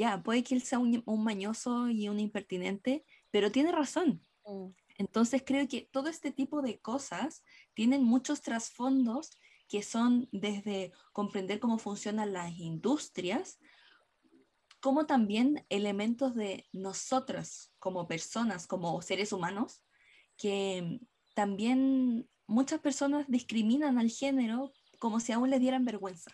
ya, 0.00 0.22
puede 0.22 0.42
que 0.42 0.54
él 0.54 0.62
sea 0.62 0.78
un, 0.78 1.04
mañoso 1.22 1.90
y 1.90 2.08
un 2.08 2.18
impertinente, 2.18 3.04
pero 3.30 3.52
tiene 3.52 3.70
razón. 3.70 4.22
Mm. 4.46 4.68
Entonces 4.96 5.42
creo 5.44 5.68
que 5.68 5.88
todo 5.92 6.08
este 6.08 6.32
tipo 6.32 6.62
de 6.62 6.80
cosas 6.80 7.44
tienen 7.74 8.02
muchos 8.02 8.40
trasfondos 8.40 9.30
que 9.68 9.82
son 9.82 10.26
desde 10.32 10.92
comprender 11.12 11.60
cómo 11.60 11.78
funcionan 11.78 12.32
las 12.32 12.58
industrias 12.58 13.58
como 14.80 15.04
también 15.04 15.66
elementos 15.68 16.34
de 16.34 16.66
nosotras 16.72 17.70
como 17.78 18.08
personas, 18.08 18.66
como 18.66 19.02
seres 19.02 19.34
humanos, 19.34 19.82
que 20.38 20.98
también 21.34 22.26
muchas 22.46 22.80
personas 22.80 23.26
discriminan 23.28 23.98
al 23.98 24.08
género 24.08 24.72
como 24.98 25.20
si 25.20 25.32
aún 25.32 25.50
le 25.50 25.58
dieran 25.58 25.84
vergüenza. 25.84 26.30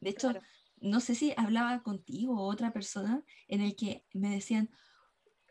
De 0.00 0.10
hecho, 0.10 0.32
no 0.80 1.00
sé 1.00 1.14
si 1.14 1.32
hablaba 1.36 1.82
contigo 1.82 2.34
o 2.34 2.50
otra 2.50 2.72
persona 2.72 3.24
en 3.48 3.60
el 3.60 3.76
que 3.76 4.04
me 4.12 4.30
decían, 4.30 4.70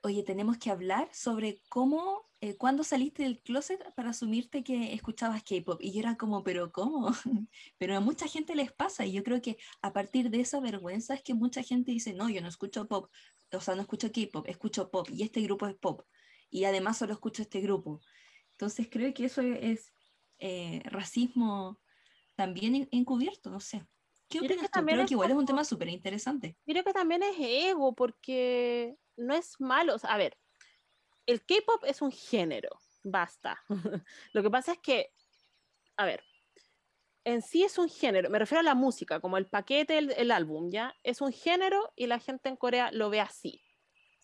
oye, 0.03 0.23
tenemos 0.23 0.57
que 0.57 0.72
hablar 0.72 1.10
sobre 1.14 1.61
cómo, 1.69 2.30
eh, 2.41 2.56
cuándo 2.57 2.84
saliste 2.84 3.23
del 3.23 3.41
closet 3.41 3.93
para 3.95 4.11
asumirte 4.11 4.64
que 4.64 4.93
escuchabas 4.93 5.43
K-pop. 5.43 5.80
Y 5.81 5.91
yo 5.93 5.99
era 5.99 6.15
como, 6.15 6.43
pero 6.43 6.72
¿cómo? 6.72 7.11
pero 7.77 7.95
a 7.95 7.99
mucha 7.99 8.27
gente 8.27 8.56
les 8.56 8.72
pasa 8.72 9.06
y 9.06 9.14
yo 9.14 9.23
creo 9.23 9.41
que 9.41 9.57
a 9.81 9.93
partir 9.93 10.30
de 10.30 10.41
esa 10.41 10.60
vergüenza 10.60 11.14
es 11.14 11.22
que 11.22 11.34
mucha 11.34 11.64
gente 11.64 11.91
dice, 11.91 12.14
no, 12.14 12.30
yo 12.30 12.41
no 12.41 12.47
escucho 12.47 12.88
pop, 12.88 13.11
o 13.51 13.61
sea, 13.61 13.76
no 13.76 13.81
escucho 13.81 14.11
K-pop, 14.11 14.47
escucho 14.47 14.89
pop 14.89 15.07
y 15.11 15.23
este 15.23 15.41
grupo 15.41 15.68
es 15.68 15.76
pop. 15.76 16.01
Y 16.49 16.64
además 16.64 16.97
solo 16.97 17.14
escucho 17.14 17.41
este 17.43 17.61
grupo. 17.61 18.01
Entonces 18.51 18.88
creo 18.89 19.14
que 19.14 19.26
eso 19.26 19.41
es, 19.41 19.93
eh, 20.39 20.81
racismo 20.85 21.80
también 22.35 22.88
encubierto, 22.91 23.49
no 23.49 23.60
sé. 23.60 23.85
¿Qué 24.30 24.39
opinas 24.39 24.69
tú? 24.72 24.85
Creo 24.85 25.06
que 25.06 25.14
igual 25.14 25.31
es 25.31 25.38
un 25.38 25.45
tema 25.45 25.64
súper 25.64 25.89
interesante. 25.89 26.56
Creo 26.65 26.84
que 26.84 26.93
también 26.93 27.23
es 27.23 27.35
ego, 27.39 27.93
porque 27.95 28.95
no 29.18 29.34
es 29.34 29.60
malo. 29.60 29.95
a 30.03 30.18
ver, 30.18 30.38
el 31.26 31.43
K-pop 31.45 31.84
es 31.85 32.01
un 32.01 32.11
género, 32.11 32.69
basta. 33.03 33.60
Lo 34.34 34.43
que 34.43 34.49
pasa 34.49 34.73
es 34.73 34.80
que, 34.80 35.14
a 35.97 36.06
ver, 36.06 36.23
en 37.23 37.41
sí 37.41 37.64
es 37.64 37.77
un 37.77 37.89
género, 37.89 38.30
me 38.30 38.39
refiero 38.39 38.61
a 38.61 38.64
la 38.64 38.76
música, 38.76 39.19
como 39.19 39.38
el 39.38 39.47
paquete, 39.47 39.97
el, 39.97 40.31
álbum, 40.31 40.72
¿ya? 40.72 40.95
Es 41.03 41.22
un 41.22 41.31
género 41.31 41.91
y 41.95 42.07
la 42.07 42.19
gente 42.19 42.49
en 42.49 42.56
Corea 42.56 42.91
lo 42.91 43.10
ve 43.10 43.19
así. 43.19 43.61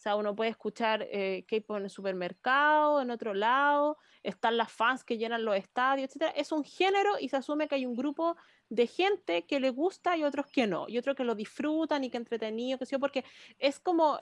Sea, 0.06 0.16
uno 0.16 0.36
puede 0.36 0.52
escuchar 0.52 1.08
eh, 1.10 1.48
K-pop 1.48 1.78
en 1.78 1.86
el 1.86 1.90
supermercado, 1.90 3.02
en 3.02 3.10
otro 3.10 3.34
lado, 3.34 3.98
están 4.22 4.56
las 4.56 4.72
fans 4.72 5.04
que 5.04 5.18
llenan 5.18 5.44
los 5.44 5.56
estadios, 5.56 6.16
etc. 6.16 6.32
Es 6.36 6.52
un 6.52 6.64
género 6.64 7.14
y 7.20 7.28
se 7.30 7.38
asume 7.38 7.68
que 7.68 7.74
hay 7.74 7.88
un 7.88 7.96
grupo 7.96 8.36
de 8.70 8.86
gente 8.86 9.48
que 9.48 9.60
le 9.60 9.72
gusta 9.72 10.16
y 10.16 10.24
otros 10.24 10.46
que 10.46 10.68
no, 10.68 10.86
y 10.88 11.00
otros 11.00 11.16
que 11.16 11.24
lo 11.24 11.34
disfrutan 11.34 12.04
y 12.04 12.12
que 12.12 12.18
entretenido, 12.18 12.78
que 12.78 12.86
sé 12.86 13.00
porque 13.00 13.26
es 13.58 13.80
como 13.80 14.20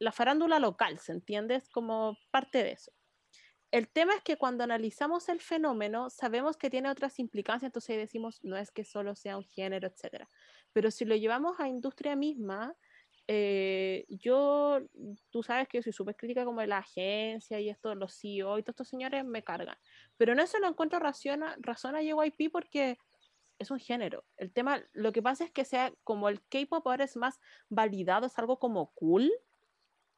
la 0.00 0.10
farándula 0.10 0.58
local, 0.58 0.98
¿se 0.98 1.12
entiende? 1.12 1.54
Es 1.54 1.68
como 1.68 2.18
parte 2.32 2.64
de 2.64 2.72
eso. 2.72 2.90
El 3.70 3.88
tema 3.88 4.14
es 4.16 4.22
que 4.22 4.36
cuando 4.36 4.64
analizamos 4.64 5.28
el 5.28 5.40
fenómeno, 5.40 6.10
sabemos 6.10 6.56
que 6.56 6.68
tiene 6.68 6.90
otras 6.90 7.20
implicancias, 7.20 7.68
entonces 7.68 7.96
decimos, 7.96 8.40
no 8.42 8.56
es 8.56 8.72
que 8.72 8.82
solo 8.82 9.14
sea 9.14 9.36
un 9.36 9.44
género, 9.44 9.86
etc. 9.86 10.26
Pero 10.72 10.90
si 10.90 11.04
lo 11.04 11.14
llevamos 11.14 11.60
a 11.60 11.68
industria 11.68 12.16
misma, 12.16 12.74
eh, 13.28 14.04
yo, 14.08 14.80
tú 15.30 15.42
sabes 15.42 15.68
que 15.68 15.78
yo 15.78 15.82
soy 15.82 15.92
súper 15.92 16.16
crítica 16.16 16.44
como 16.44 16.60
de 16.60 16.66
la 16.66 16.78
agencia 16.78 17.60
y 17.60 17.68
esto, 17.68 17.94
los 17.94 18.18
CEO 18.18 18.58
y 18.58 18.62
todos 18.62 18.74
estos 18.74 18.88
señores 18.88 19.24
me 19.24 19.42
cargan. 19.42 19.76
Pero 20.16 20.32
en 20.32 20.40
eso 20.40 20.58
no 20.58 20.68
encuentro 20.68 20.98
razón 20.98 21.42
a, 21.42 21.56
razón 21.60 21.96
a 21.96 22.00
porque 22.50 22.98
es 23.58 23.70
un 23.70 23.78
género. 23.78 24.24
El 24.36 24.52
tema, 24.52 24.82
lo 24.92 25.12
que 25.12 25.22
pasa 25.22 25.44
es 25.44 25.50
que 25.50 25.64
sea 25.64 25.92
como 26.04 26.28
el 26.28 26.42
K-pop 26.42 26.86
ahora 26.86 27.04
es 27.04 27.16
más 27.16 27.40
validado, 27.68 28.26
es 28.26 28.38
algo 28.38 28.58
como 28.58 28.92
cool. 28.94 29.30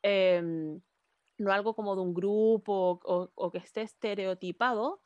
Em, 0.02 0.80
no 1.38 1.52
algo 1.52 1.74
como 1.74 1.94
de 1.94 2.02
un 2.02 2.14
grupo 2.14 3.00
o, 3.04 3.50
que 3.50 3.58
esté 3.58 3.82
estereotipado, 3.82 5.02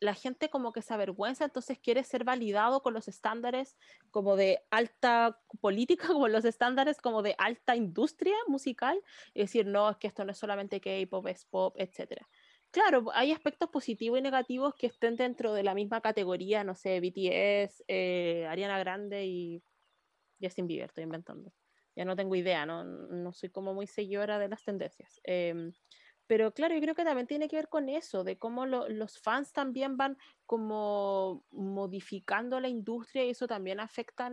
la 0.00 0.14
gente 0.14 0.48
como 0.50 0.72
que 0.72 0.82
se 0.82 0.94
avergüenza, 0.94 1.44
entonces 1.44 1.78
quiere 1.78 2.02
ser 2.04 2.24
validado 2.24 2.82
con 2.82 2.94
los 2.94 3.06
estándares 3.08 3.76
como 4.10 4.36
de 4.36 4.64
alta 4.70 5.40
política, 5.60 6.08
como 6.12 6.28
los 6.28 6.44
estándares 6.44 7.00
como 7.00 7.22
de 7.22 7.34
alta 7.38 7.76
industria 7.76 8.36
musical, 8.48 9.00
y 9.34 9.40
decir, 9.40 9.66
no, 9.66 9.90
es 9.90 9.96
que 9.98 10.08
esto 10.08 10.24
no 10.24 10.32
es 10.32 10.38
solamente 10.38 10.80
K-pop, 10.80 11.26
es 11.28 11.44
pop, 11.44 11.76
etc. 11.78 12.22
Claro, 12.70 13.06
hay 13.12 13.32
aspectos 13.32 13.68
positivos 13.70 14.18
y 14.18 14.22
negativos 14.22 14.74
que 14.74 14.86
estén 14.86 15.16
dentro 15.16 15.52
de 15.54 15.62
la 15.62 15.74
misma 15.74 16.00
categoría, 16.00 16.64
no 16.64 16.74
sé, 16.74 17.00
BTS, 17.00 17.84
eh, 17.88 18.46
Ariana 18.48 18.78
Grande 18.78 19.26
y 19.26 19.62
Justin 20.40 20.66
Bieber, 20.66 20.86
estoy 20.86 21.04
inventando 21.04 21.52
ya 21.96 22.04
no 22.04 22.16
tengo 22.16 22.34
idea, 22.34 22.66
no, 22.66 22.84
no 22.84 23.32
soy 23.32 23.50
como 23.50 23.74
muy 23.74 23.86
seguidora 23.86 24.38
de 24.38 24.48
las 24.48 24.64
tendencias. 24.64 25.20
Em, 25.24 25.72
pero 26.30 26.54
claro, 26.54 26.76
yo 26.76 26.80
creo 26.80 26.94
que 26.94 27.02
también 27.02 27.26
tiene 27.26 27.48
que 27.48 27.56
ver 27.56 27.68
con 27.68 27.88
eso, 27.88 28.22
de 28.22 28.38
cómo 28.38 28.64
los 28.64 29.18
fans 29.18 29.52
también 29.52 29.96
van 29.96 30.16
como 30.46 31.44
modificando 31.50 32.60
la 32.60 32.68
industria 32.68 33.24
y 33.24 33.30
eso 33.30 33.48
también 33.48 33.80
afecta 33.80 34.30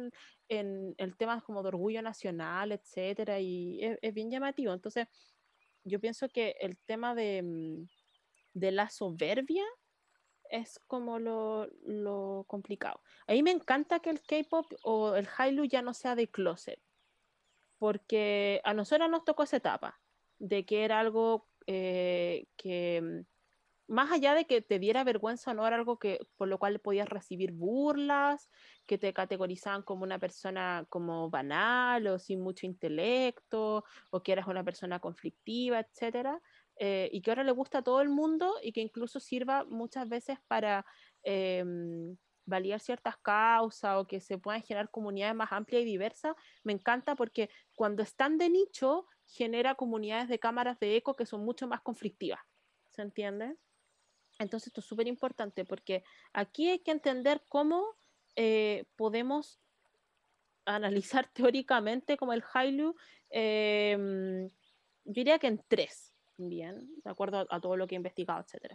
en 0.47 0.93
el 0.99 1.17
tema 1.17 1.41
como 1.41 1.63
de 1.63 1.69
orgullo 1.69 2.03
nacional, 2.03 2.71
etcétera, 2.71 3.39
y 3.39 3.79
es, 3.81 4.13
bien 4.13 4.29
llamativo. 4.29 4.73
Entonces, 4.73 5.07
yo 5.83 5.99
pienso 5.99 6.29
que 6.29 6.55
el 6.59 6.77
tema 6.85 7.15
de, 7.15 7.41
mm, 7.41 7.87
de 8.53 8.71
la 8.73 8.91
soberbia 8.91 9.65
es 10.51 10.79
como 10.85 11.17
lo, 11.17 11.67
lo, 11.83 12.45
complicado. 12.45 13.01
A 13.25 13.31
mí 13.31 13.41
me 13.41 13.49
encanta 13.49 14.01
que 14.01 14.11
el 14.11 14.21
K-pop 14.21 14.71
o 14.83 15.15
el 15.15 15.25
Hallyu 15.25 15.65
ya 15.65 15.81
no 15.81 15.95
sea 15.95 16.13
de 16.13 16.29
closet 16.29 16.79
porque 17.79 18.61
a 18.63 18.75
nosotros 18.75 19.09
nos 19.09 19.25
tocó 19.25 19.41
esa 19.41 19.57
etapa 19.57 19.99
de 20.37 20.63
que 20.63 20.83
era 20.83 20.99
algo 20.99 21.47
eh, 21.67 22.47
que 22.57 23.01
mm, 23.01 23.25
más 23.87 24.11
allá 24.11 24.33
de 24.35 24.45
que 24.45 24.61
te 24.61 24.79
diera 24.79 25.03
vergüenza 25.03 25.51
o 25.51 25.53
no, 25.53 25.65
era 25.65 25.77
algo 25.77 25.97
que 25.99 26.19
por 26.35 26.47
lo 26.49 26.59
cual 26.59 26.79
podías 26.79 27.07
recibir 27.09 27.53
burlas, 27.53 28.49
que 28.85 28.97
te 28.97 29.13
categorizaban 29.13 29.83
como 29.83 30.03
una 30.03 30.19
persona 30.19 30.85
como 30.89 31.29
banal 31.29 32.07
o 32.07 32.19
sin 32.19 32.41
mucho 32.41 32.65
intelecto, 32.65 33.85
o 34.11 34.23
que 34.23 34.33
eras 34.33 34.47
una 34.47 34.63
persona 34.63 34.99
conflictiva, 34.99 35.79
etcétera, 35.79 36.41
eh, 36.79 37.09
y 37.13 37.21
que 37.21 37.31
ahora 37.31 37.43
le 37.43 37.51
gusta 37.51 37.79
a 37.79 37.83
todo 37.83 38.01
el 38.01 38.09
mundo 38.09 38.55
y 38.61 38.73
que 38.73 38.81
incluso 38.81 39.19
sirva 39.19 39.63
muchas 39.65 40.09
veces 40.09 40.37
para 40.47 40.85
em, 41.23 42.17
validar 42.45 42.79
ciertas 42.79 43.17
causas 43.17 43.97
o 43.97 44.07
que 44.07 44.19
se 44.21 44.37
puedan 44.37 44.63
generar 44.63 44.89
comunidades 44.91 45.35
más 45.35 45.51
amplias 45.51 45.83
y 45.83 45.85
diversas, 45.85 46.35
me 46.63 46.73
encanta 46.73 47.15
porque 47.15 47.49
cuando 47.75 48.03
están 48.03 48.37
de 48.37 48.49
nicho 48.49 49.05
genera 49.27 49.75
comunidades 49.75 50.29
de 50.29 50.39
cámaras 50.39 50.79
de 50.79 50.95
eco 50.95 51.15
que 51.15 51.25
son 51.25 51.43
mucho 51.43 51.67
más 51.67 51.81
conflictivas. 51.81 52.39
¿Se 52.91 53.01
entiende? 53.01 53.55
Entonces 54.39 54.67
esto 54.67 54.81
es 54.81 54.87
súper 54.87 55.07
importante 55.07 55.65
porque 55.65 56.03
aquí 56.33 56.69
hay 56.69 56.79
que 56.79 56.91
entender 56.91 57.43
cómo 57.49 57.85
eh, 58.35 58.85
podemos 58.95 59.59
analizar 60.65 61.27
teóricamente 61.33 62.17
como 62.17 62.33
el 62.33 62.43
Hailu, 62.53 62.95
em, 63.29 64.47
yo 64.47 65.13
diría 65.13 65.39
que 65.39 65.47
en 65.47 65.63
tres, 65.67 66.13
bien, 66.37 66.89
de 67.03 67.09
acuerdo 67.09 67.39
a, 67.39 67.47
a 67.49 67.59
todo 67.59 67.77
lo 67.77 67.87
que 67.87 67.95
he 67.95 67.97
investigado, 67.97 68.41
etc. 68.41 68.73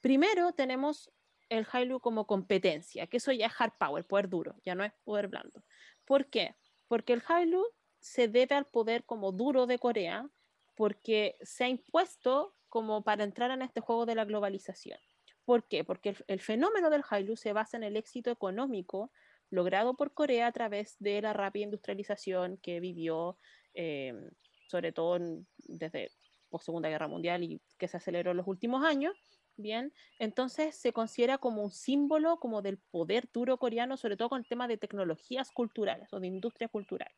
Primero 0.00 0.52
tenemos 0.52 1.10
el 1.48 1.66
Hailu 1.70 2.00
como 2.00 2.26
competencia, 2.26 3.06
que 3.06 3.18
eso 3.18 3.32
ya 3.32 3.46
es 3.46 3.52
hard 3.58 3.74
power, 3.78 4.06
poder 4.06 4.28
duro, 4.28 4.56
ya 4.64 4.74
no 4.74 4.84
es 4.84 4.92
poder 5.04 5.28
blando. 5.28 5.64
¿Por 6.04 6.26
qué? 6.26 6.56
Porque 6.88 7.12
el 7.12 7.22
Hailu 7.26 7.64
se 8.04 8.28
debe 8.28 8.54
al 8.54 8.66
poder 8.66 9.04
como 9.04 9.32
duro 9.32 9.66
de 9.66 9.78
Corea, 9.78 10.28
porque 10.76 11.38
se 11.40 11.64
ha 11.64 11.68
impuesto 11.68 12.54
como 12.68 13.02
para 13.02 13.24
entrar 13.24 13.50
en 13.50 13.62
este 13.62 13.80
juego 13.80 14.04
de 14.04 14.14
la 14.14 14.26
globalización. 14.26 14.98
¿Por 15.46 15.66
qué? 15.66 15.84
Porque 15.84 16.14
el, 16.26 16.40
fenómeno 16.40 16.90
del 16.90 17.02
Hailu 17.08 17.34
se 17.36 17.54
basa 17.54 17.78
en 17.78 17.82
el 17.82 17.96
éxito 17.96 18.30
económico 18.30 19.10
logrado 19.48 19.96
por 19.96 20.12
Corea 20.12 20.48
a 20.48 20.52
través 20.52 20.96
de 20.98 21.22
la 21.22 21.32
rápida 21.32 21.64
industrialización 21.64 22.58
que 22.58 22.78
vivió, 22.78 23.38
eh, 23.72 24.12
sobre 24.68 24.92
todo 24.92 25.18
desde 25.56 26.10
post 26.50 26.66
Segunda 26.66 26.90
Guerra 26.90 27.08
Mundial 27.08 27.42
y 27.42 27.62
que 27.78 27.88
se 27.88 27.96
aceleró 27.96 28.32
en 28.32 28.36
los 28.36 28.46
últimos 28.46 28.84
años, 28.84 29.16
Bien, 29.56 29.92
entonces 30.18 30.74
se 30.74 30.92
considera 30.92 31.38
como 31.38 31.62
un 31.62 31.70
símbolo 31.70 32.40
como 32.40 32.60
del 32.60 32.78
poder 32.78 33.28
duro 33.32 33.56
coreano, 33.56 33.96
sobre 33.96 34.16
todo 34.16 34.28
con 34.28 34.40
el 34.40 34.48
tema 34.48 34.66
de 34.66 34.78
tecnologías 34.78 35.52
culturales 35.52 36.12
o 36.12 36.18
de 36.18 36.26
industria 36.26 36.66
cultural. 36.66 37.12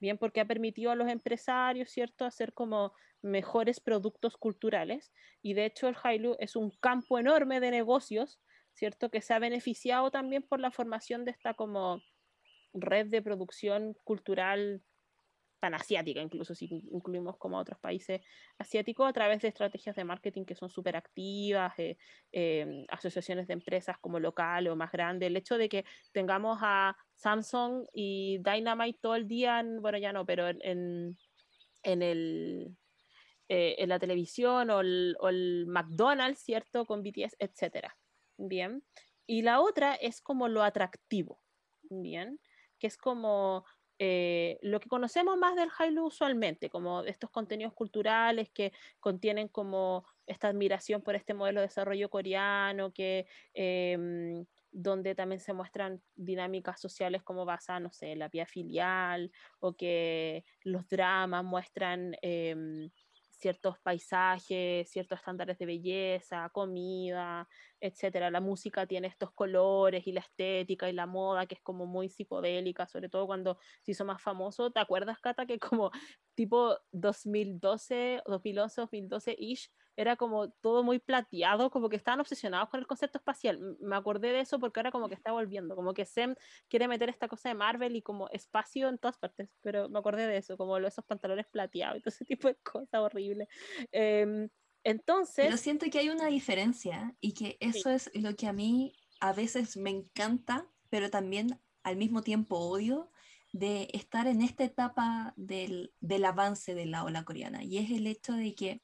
Bien, 0.00 0.16
porque 0.16 0.40
ha 0.40 0.46
permitido 0.46 0.90
a 0.90 0.94
los 0.96 1.08
empresarios, 1.10 1.90
¿cierto?, 1.90 2.24
hacer 2.24 2.54
como 2.54 2.94
mejores 3.20 3.80
productos 3.80 4.38
culturales. 4.38 5.12
Y 5.42 5.52
de 5.52 5.66
hecho 5.66 5.88
el 5.88 5.96
Hailu 6.02 6.36
es 6.40 6.56
un 6.56 6.70
campo 6.70 7.18
enorme 7.18 7.60
de 7.60 7.70
negocios, 7.70 8.40
¿cierto?, 8.72 9.10
que 9.10 9.20
se 9.20 9.34
ha 9.34 9.38
beneficiado 9.38 10.10
también 10.10 10.42
por 10.42 10.58
la 10.58 10.70
formación 10.70 11.26
de 11.26 11.32
esta 11.32 11.52
como 11.54 12.02
red 12.74 13.08
de 13.08 13.22
producción 13.22 13.94
cultural 14.04 14.84
panasiática, 15.60 16.20
incluso 16.20 16.54
si 16.54 16.66
incluimos 16.90 17.36
como 17.36 17.58
otros 17.58 17.78
países 17.78 18.20
asiáticos, 18.58 19.08
a 19.08 19.12
través 19.12 19.42
de 19.42 19.48
estrategias 19.48 19.94
de 19.94 20.04
marketing 20.04 20.44
que 20.44 20.54
son 20.54 20.70
súper 20.70 20.96
activas, 20.96 21.72
eh, 21.78 21.96
em, 22.32 22.86
asociaciones 22.88 23.46
de 23.46 23.52
empresas 23.52 23.98
como 24.00 24.18
locales 24.18 24.72
o 24.72 24.76
más 24.76 24.90
grandes. 24.90 25.26
El 25.28 25.36
hecho 25.36 25.58
de 25.58 25.68
que 25.68 25.84
tengamos 26.12 26.58
a 26.62 26.96
Samsung 27.14 27.86
y 27.92 28.38
Dynamite 28.38 28.98
todo 29.00 29.14
el 29.14 29.28
día, 29.28 29.62
bueno, 29.80 29.98
ya 29.98 30.12
no, 30.12 30.24
pero 30.26 30.48
en, 30.48 31.16
en 31.82 32.02
el, 32.02 32.76
eh, 33.48 33.76
en 33.78 33.88
la 33.88 33.98
televisión 33.98 34.70
o 34.70 34.80
el, 34.80 35.16
o 35.20 35.28
el, 35.28 35.66
McDonald's, 35.66 36.40
¿cierto? 36.40 36.86
Con 36.86 37.02
BTS, 37.02 37.36
etcétera. 37.38 37.96
Bien. 38.36 38.82
Y 39.26 39.42
la 39.42 39.60
otra 39.60 39.94
es 39.94 40.20
como 40.20 40.48
lo 40.48 40.62
atractivo, 40.62 41.40
bien, 41.82 42.40
que 42.78 42.86
es 42.86 42.96
como 42.96 43.64
eh, 44.02 44.58
lo 44.62 44.80
que 44.80 44.88
conocemos 44.88 45.36
más 45.36 45.54
del 45.56 45.68
Hailu 45.78 46.06
usualmente, 46.06 46.70
como 46.70 47.02
estos 47.02 47.28
contenidos 47.30 47.74
culturales 47.74 48.48
que 48.50 48.72
contienen 48.98 49.48
como 49.48 50.06
esta 50.26 50.48
admiración 50.48 51.02
por 51.02 51.16
este 51.16 51.34
modelo 51.34 51.60
de 51.60 51.66
desarrollo 51.66 52.08
coreano, 52.08 52.94
que, 52.94 53.26
em, 53.52 54.46
donde 54.70 55.14
también 55.14 55.40
se 55.40 55.52
muestran 55.52 56.02
dinámicas 56.14 56.80
sociales 56.80 57.22
como 57.22 57.44
basadas, 57.44 57.82
no 57.82 57.92
sé, 57.92 58.12
en 58.12 58.20
la 58.20 58.28
vía 58.30 58.46
filial, 58.46 59.30
o 59.58 59.74
que 59.76 60.44
los 60.64 60.88
dramas 60.88 61.44
muestran 61.44 62.16
em, 62.22 62.90
ciertos 63.40 63.78
paisajes, 63.80 64.90
ciertos 64.90 65.18
estándares 65.18 65.58
de 65.58 65.66
belleza, 65.66 66.50
comida, 66.52 67.48
etcétera. 67.80 68.30
La 68.30 68.40
música 68.40 68.86
tiene 68.86 69.08
estos 69.08 69.32
colores 69.32 70.06
y 70.06 70.12
la 70.12 70.20
estética 70.20 70.88
y 70.88 70.92
la 70.92 71.06
moda 71.06 71.46
que 71.46 71.54
es 71.56 71.62
como 71.62 71.86
muy 71.86 72.08
psicodélica, 72.08 72.86
sobre 72.86 73.08
todo 73.08 73.26
cuando 73.26 73.58
se 73.82 73.92
hizo 73.92 74.04
más 74.04 74.22
famoso. 74.22 74.70
¿Te 74.70 74.80
acuerdas, 74.80 75.18
Cata, 75.20 75.46
que 75.46 75.58
como 75.58 75.90
tipo 76.34 76.76
2012, 76.92 78.22
2011, 78.26 78.82
2012-ish, 78.82 79.70
era 80.00 80.16
como 80.16 80.48
todo 80.48 80.82
muy 80.82 80.98
plateado, 80.98 81.70
como 81.70 81.90
que 81.90 81.96
estaban 81.96 82.20
obsesionados 82.20 82.70
con 82.70 82.80
el 82.80 82.86
concepto 82.86 83.18
espacial. 83.18 83.76
Me 83.80 83.96
acordé 83.96 84.32
de 84.32 84.40
eso 84.40 84.58
porque 84.58 84.80
ahora 84.80 84.90
como 84.90 85.10
que 85.10 85.14
está 85.14 85.30
volviendo, 85.30 85.76
como 85.76 85.92
que 85.92 86.06
Sem 86.06 86.34
quiere 86.68 86.88
meter 86.88 87.10
esta 87.10 87.28
cosa 87.28 87.50
de 87.50 87.54
Marvel 87.54 87.94
y 87.94 88.00
como 88.00 88.30
espacio 88.30 88.88
en 88.88 88.96
todas 88.96 89.18
partes, 89.18 89.50
pero 89.60 89.90
me 89.90 89.98
acordé 89.98 90.26
de 90.26 90.38
eso, 90.38 90.56
como 90.56 90.78
esos 90.78 91.04
pantalones 91.04 91.46
plateados 91.48 91.98
y 91.98 92.00
todo 92.00 92.08
ese 92.08 92.24
tipo 92.24 92.48
de 92.48 92.54
cosas 92.56 92.98
horribles. 93.00 93.46
Em, 93.92 94.48
Entonces... 94.84 95.44
Pero 95.44 95.58
siento 95.58 95.84
que 95.90 95.98
hay 95.98 96.08
una 96.08 96.28
diferencia 96.28 97.14
y 97.20 97.34
que 97.34 97.58
eso 97.60 97.90
es 97.90 98.10
lo 98.14 98.34
que 98.36 98.46
a 98.46 98.54
mí 98.54 98.94
a 99.20 99.34
veces 99.34 99.76
me 99.76 99.90
encanta, 99.90 100.66
pero 100.88 101.10
también 101.10 101.60
al 101.82 101.96
mismo 101.96 102.22
tiempo 102.22 102.56
odio 102.56 103.10
de 103.52 103.90
estar 103.92 104.26
en 104.26 104.40
esta 104.40 104.64
etapa 104.64 105.34
del, 105.36 105.92
del 106.00 106.24
avance 106.24 106.74
de 106.74 106.86
la 106.86 107.04
ola 107.04 107.24
coreana. 107.24 107.62
Y 107.64 107.76
es 107.76 107.90
el 107.90 108.06
hecho 108.06 108.32
de 108.32 108.54
que 108.54 108.82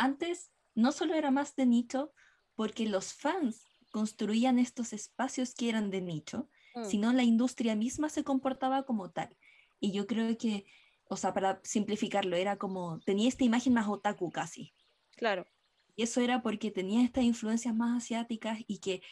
antes 0.00 0.50
no 0.74 0.92
solo 0.92 1.14
era 1.14 1.30
más 1.30 1.54
de 1.56 1.66
nicho, 1.66 2.12
porque 2.54 2.88
los 2.88 3.12
fans 3.12 3.66
construían 3.92 4.58
estos 4.58 4.92
espacios 4.94 5.54
que 5.54 5.68
eran 5.68 5.90
de 5.90 6.00
nicho, 6.00 6.48
mm. 6.74 6.84
sino 6.84 7.12
la 7.12 7.22
industria 7.22 7.76
misma 7.76 8.08
se 8.08 8.24
comportaba 8.24 8.84
como 8.84 9.10
tal. 9.10 9.36
Y 9.78 9.92
yo 9.92 10.06
creo 10.06 10.36
que, 10.38 10.64
o 11.04 11.16
sea, 11.16 11.34
para 11.34 11.60
simplificarlo, 11.64 12.34
era 12.34 12.56
como, 12.56 13.00
tenía 13.00 13.28
esta 13.28 13.44
imagen 13.44 13.74
más 13.74 13.88
otaku 13.88 14.30
casi. 14.30 14.72
Claro. 15.16 15.46
Y 15.96 16.02
eso 16.04 16.22
era 16.22 16.40
porque 16.40 16.70
tenía 16.70 17.02
estas 17.02 17.24
influencias 17.24 17.74
más 17.74 18.02
asiáticas 18.02 18.58
y 18.66 18.78
que 18.78 19.02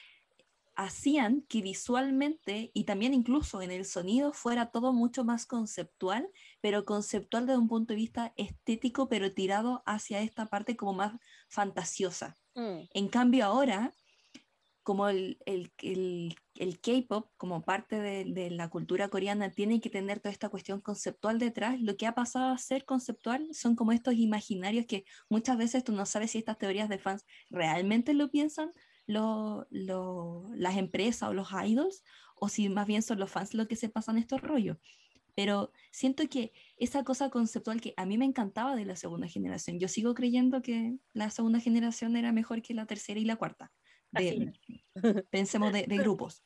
hacían 0.79 1.43
que 1.49 1.61
visualmente 1.61 2.71
y 2.73 2.85
también 2.85 3.13
incluso 3.13 3.61
en 3.63 3.73
el 3.73 3.85
sonido 3.85 4.33
fuera 4.33 4.71
todo 4.71 4.93
mucho 4.93 5.25
más 5.25 5.45
conceptual, 5.45 6.29
pero 6.61 6.85
conceptual 6.85 7.47
desde 7.47 7.59
un 7.59 7.67
punto 7.67 7.95
de 7.95 7.97
vista 7.97 8.33
estético, 8.37 9.09
pero 9.09 9.35
tirado 9.35 9.83
hacia 9.87 10.21
esta 10.21 10.47
parte 10.47 10.77
como 10.77 10.93
más 10.93 11.19
fantasiosa. 11.49 12.37
Mm. 12.55 12.83
En 12.95 13.09
cambio 13.09 13.47
ahora, 13.47 13.93
como 14.85 15.09
el, 15.09 15.39
el, 15.47 15.73
el, 16.55 16.81
K-Pop, 16.81 17.29
como 17.37 17.65
parte 17.65 17.99
de, 18.01 18.25
de, 18.27 18.49
la 18.51 18.71
cultura 18.71 19.09
coreana, 19.09 19.51
tiene 19.51 19.81
que 19.81 19.91
tener 19.91 20.21
toda 20.21 20.33
esta 20.33 20.49
cuestión 20.49 20.81
conceptual 20.81 21.41
detrás, 21.41 21.81
lo 21.81 21.97
que 21.97 22.07
ha 22.07 22.15
pasado 22.15 22.53
a 22.53 22.59
ser 22.59 22.85
conceptual 22.85 23.49
son 23.53 23.75
como 23.75 23.91
estos 23.91 24.15
imaginarios 24.15 24.87
que 24.87 25.05
muchas 25.29 25.59
veces 25.59 25.83
tú 25.83 25.91
no 25.91 26.07
sabes 26.07 26.31
si 26.31 26.39
estas 26.39 26.57
teorías 26.57 26.89
de 26.89 26.99
fans 26.99 27.27
realmente 27.51 28.15
lo 28.15 28.31
piensan 28.31 28.73
lo, 29.09 29.67
lo, 29.71 30.45
las 30.55 30.77
empresas 30.77 31.31
o 31.31 31.33
los 31.33 31.49
idols, 31.65 32.05
o 32.37 32.49
si 32.49 32.69
más 32.69 32.87
bien 32.87 33.03
son 33.03 33.19
los 33.19 33.31
fans 33.31 33.55
los 33.55 33.67
que 33.67 33.75
se 33.75 33.89
pasan 33.89 34.19
estos 34.19 34.43
rollos. 34.43 34.77
Pero 35.35 35.73
siento 35.91 36.29
que 36.29 36.53
esa 36.77 37.05
cosa 37.05 37.31
conceptual 37.31 37.81
que 37.81 37.95
a 37.97 38.05
mí 38.05 38.19
me 38.19 38.27
encantaba 38.27 38.77
de 38.77 38.85
la 38.85 38.97
segunda 38.97 39.27
generación, 39.27 39.81
yo 39.81 39.89
sigo 39.89 40.15
creyendo 40.15 40.61
que 40.61 40.99
la 41.15 41.31
segunda 41.31 41.59
generación 41.59 42.17
era 42.17 42.33
mejor 42.33 42.61
que 42.61 42.75
la 42.75 42.87
tercera 42.87 43.19
y 43.19 43.25
la 43.25 43.37
cuarta. 43.37 43.73
pensemos 45.31 45.73
de, 45.73 45.87
de, 45.87 45.97
grupos. 45.99 46.45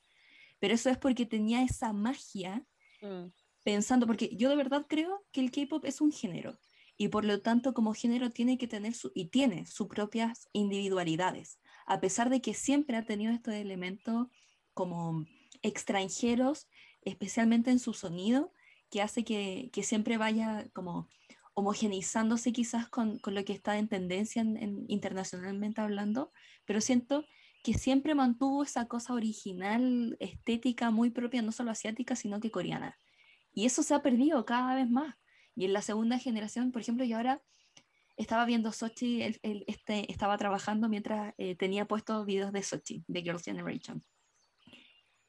Pero 0.60 0.74
eso 0.74 0.89
es 0.89 0.98
porque 0.98 1.26
tenía 1.26 1.62
esa 1.62 1.93
magia 1.93 2.64
mm. 3.01 3.26
pensando, 3.64 4.06
porque 4.06 4.36
yo 4.36 4.48
de 4.51 4.56
verdad 4.56 4.86
creo 4.89 5.24
que 5.32 5.40
el 5.40 5.51
K-pop 5.51 5.84
es 5.84 6.01
un 6.01 6.12
género 6.12 6.59
y 6.97 7.09
por 7.09 7.24
lo 7.24 7.40
tanto 7.40 7.74
como 7.74 7.93
género 7.93 8.30
tiene 8.30 8.56
que 8.56 8.68
tener 8.68 8.94
su, 8.94 9.10
y 9.14 9.26
tiene 9.30 9.66
sus 9.66 9.89
propias 9.89 10.48
individualidades 10.52 11.59
a 11.87 12.01
pesar 12.01 12.31
de 12.31 12.41
que 12.41 12.55
siempre 12.55 12.97
ha 12.97 13.05
tenido 13.05 13.33
estos 13.33 13.55
elementos 13.55 14.29
como 14.75 15.27
extranjeros, 15.63 16.69
especialmente 17.03 17.71
en 17.71 17.79
su 17.79 17.95
sonido, 17.95 18.53
que 18.91 19.03
hace 19.03 19.25
que, 19.25 19.71
siempre 19.83 20.19
vaya 20.19 20.69
como 20.75 21.09
homogenizándose 21.55 22.53
quizás 22.53 22.89
con, 22.89 23.21
lo 23.25 23.45
que 23.45 23.53
está 23.53 23.79
en 23.79 23.89
tendencia 23.89 24.45
internacionalmente 24.89 25.81
hablando, 25.81 26.33
pero 26.65 26.81
siento 26.81 27.25
que 27.63 27.75
siempre 27.75 28.15
mantuvo 28.15 28.63
esa 28.63 28.87
cosa 28.87 29.15
original, 29.15 30.17
estética 30.21 30.91
muy 30.91 31.11
propia, 31.11 31.43
no 31.43 31.53
solo 31.53 31.71
asiática, 31.71 32.17
sino 32.17 32.41
que 32.41 32.51
coreana. 32.51 32.99
Y 33.55 33.67
eso 33.67 33.83
se 33.83 33.95
ha 33.95 34.03
perdido 34.03 34.45
cada 34.45 34.75
vez 34.75 34.91
más. 34.91 35.15
Y 35.55 35.67
en 35.67 35.73
la 35.73 35.83
segunda 35.83 36.19
generación, 36.19 36.73
por 36.73 36.83
ejemplo, 36.83 37.05
y 37.05 37.13
ahora 37.13 37.43
estaba 38.16 38.44
viendo 38.44 38.72
Sochi, 38.72 39.22
este, 39.43 40.10
estaba 40.10 40.36
trabajando 40.36 40.89
mientras 40.89 41.34
eh, 41.39 41.55
tenía 41.56 41.86
puestos 41.86 42.26
videos 42.26 42.52
de 42.52 42.62
Sochi, 42.62 43.05
de 43.06 43.22
Girls' 43.22 43.44
Generation. 43.44 44.02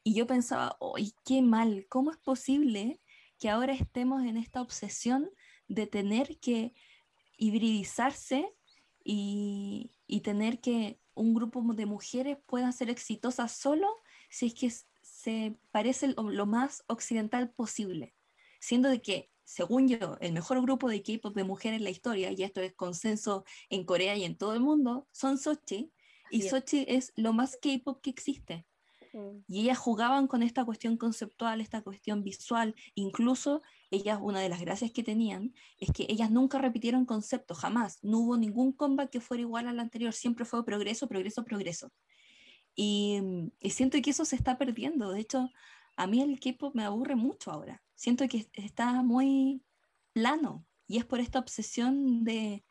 Y 0.02 0.14
yo 0.14 0.26
pensaba, 0.26 0.76
¡ay, 0.96 1.12
qué 1.24 1.40
mal! 1.40 1.86
¿Cómo 1.88 2.10
es 2.10 2.18
posible 2.18 3.00
que 3.38 3.48
ahora 3.48 3.72
estemos 3.72 4.24
en 4.24 4.36
esta 4.36 4.60
obsesión 4.60 5.30
de 5.66 5.86
tener 5.86 6.38
que 6.40 6.74
hibridizarse 7.36 8.54
y, 9.02 9.92
y 10.06 10.20
tener 10.20 10.60
que 10.60 11.00
un 11.14 11.34
grupo 11.34 11.62
de 11.74 11.86
mujeres 11.86 12.38
pueda 12.46 12.70
ser 12.72 12.90
exitosas 12.90 13.52
solo 13.52 14.02
si 14.28 14.46
es 14.46 14.54
que 14.54 14.70
se 15.02 15.56
parece 15.70 16.14
lo 16.16 16.46
más 16.46 16.84
occidental 16.86 17.50
posible? 17.50 18.14
Siendo 18.60 18.88
de 18.90 19.00
que 19.00 19.33
según 19.44 19.88
yo, 19.88 20.16
el 20.20 20.32
mejor 20.32 20.60
grupo 20.62 20.88
de 20.88 21.02
K-pop 21.02 21.34
de 21.34 21.44
mujeres 21.44 21.78
en 21.78 21.84
la 21.84 21.90
historia, 21.90 22.32
y 22.32 22.42
esto 22.42 22.60
es 22.60 22.74
consenso 22.74 23.44
en 23.68 23.84
Corea 23.84 24.16
y 24.16 24.24
en 24.24 24.36
todo 24.36 24.54
el 24.54 24.60
mundo, 24.60 25.06
son 25.12 25.38
Sochi, 25.38 25.92
y 26.30 26.42
Sochi 26.42 26.84
es 26.88 27.12
lo 27.16 27.32
más 27.32 27.56
K-pop 27.60 28.00
que 28.00 28.10
existe. 28.10 28.66
Mm. 29.12 29.44
Y 29.46 29.60
ellas 29.60 29.78
jugaban 29.78 30.26
con 30.26 30.42
esta 30.42 30.64
cuestión 30.64 30.96
conceptual, 30.96 31.60
esta 31.60 31.82
cuestión 31.82 32.24
visual, 32.24 32.74
incluso 32.94 33.62
ellas, 33.90 34.18
una 34.20 34.40
de 34.40 34.48
las 34.48 34.60
gracias 34.60 34.90
que 34.90 35.04
tenían, 35.04 35.54
es 35.78 35.90
que 35.92 36.06
ellas 36.08 36.30
nunca 36.30 36.58
repitieron 36.58 37.04
concepto, 37.04 37.54
jamás, 37.54 37.98
no 38.02 38.18
hubo 38.18 38.36
ningún 38.36 38.72
comeback 38.72 39.10
que 39.10 39.20
fuera 39.20 39.42
igual 39.42 39.68
al 39.68 39.78
anterior, 39.78 40.12
siempre 40.12 40.44
fue 40.44 40.64
progreso, 40.64 41.06
progreso, 41.06 41.44
progreso. 41.44 41.92
Y, 42.74 43.20
y 43.60 43.70
siento 43.70 44.00
que 44.02 44.10
eso 44.10 44.24
se 44.24 44.34
está 44.34 44.58
perdiendo, 44.58 45.12
de 45.12 45.20
hecho, 45.20 45.50
a 45.96 46.08
mí 46.08 46.20
el 46.22 46.40
K-pop 46.40 46.74
me 46.74 46.82
aburre 46.82 47.14
mucho 47.14 47.52
ahora 47.52 47.83
siento 47.94 48.26
que 48.28 48.46
está 48.52 49.02
muy 49.02 49.62
plano 50.12 50.66
y 50.86 50.98
es 50.98 51.04
por 51.04 51.20
esta 51.20 51.38
obsesión 51.38 52.24
de, 52.24 52.64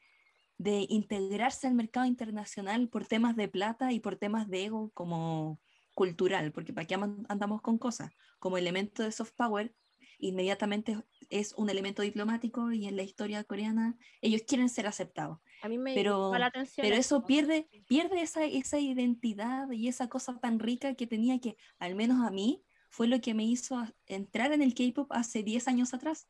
de 0.57 0.85
integrarse 0.89 1.67
al 1.67 1.73
mercado 1.73 2.05
internacional 2.05 2.89
por 2.89 3.05
temas 3.05 3.35
de 3.35 3.47
plata 3.47 3.91
y 3.91 3.99
por 3.99 4.15
temas 4.15 4.49
de 4.49 4.65
ego 4.65 4.91
como 4.93 5.59
cultural, 5.93 6.51
porque 6.51 6.73
para 6.73 6.87
qué 6.87 6.95
andamos 6.95 7.61
con 7.61 7.77
cosas, 7.77 8.11
como 8.39 8.57
elemento 8.57 9.03
de 9.03 9.11
soft 9.11 9.33
power, 9.35 9.75
inmediatamente 10.17 10.97
es 11.29 11.53
un 11.53 11.69
elemento 11.69 12.01
diplomático 12.01 12.71
y 12.71 12.87
en 12.87 12.95
la 12.95 13.03
historia 13.03 13.43
coreana 13.43 13.97
ellos 14.21 14.41
quieren 14.47 14.69
ser 14.69 14.87
aceptados. 14.87 15.39
A 15.61 15.69
mí 15.69 15.77
me 15.77 15.93
pero, 15.93 16.33
la 16.35 16.47
atención 16.47 16.85
pero 16.85 16.95
eso 16.95 17.25
pierde, 17.25 17.67
pierde 17.87 18.21
esa, 18.21 18.45
esa 18.45 18.79
identidad 18.79 19.69
y 19.71 19.87
esa 19.87 20.07
cosa 20.09 20.39
tan 20.39 20.59
rica 20.59 20.95
que 20.95 21.07
tenía 21.07 21.39
que, 21.39 21.57
al 21.79 21.95
menos 21.95 22.25
a 22.25 22.31
mí, 22.31 22.63
fue 22.93 23.07
lo 23.07 23.19
que 23.21 23.33
me 23.33 23.43
hizo 23.43 23.83
entrar 24.05 24.53
en 24.53 24.61
el 24.61 24.75
K-pop 24.75 25.11
hace 25.13 25.41
10 25.41 25.67
años 25.67 25.95
atrás. 25.95 26.27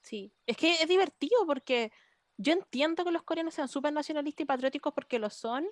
Sí, 0.00 0.32
es 0.46 0.56
que 0.56 0.76
es 0.76 0.88
divertido 0.88 1.44
porque 1.46 1.92
yo 2.38 2.54
entiendo 2.54 3.04
que 3.04 3.10
los 3.10 3.22
coreanos 3.22 3.52
sean 3.52 3.68
súper 3.68 3.92
nacionalistas 3.92 4.44
y 4.44 4.46
patrióticos 4.46 4.94
porque 4.94 5.18
lo 5.18 5.28
son, 5.28 5.66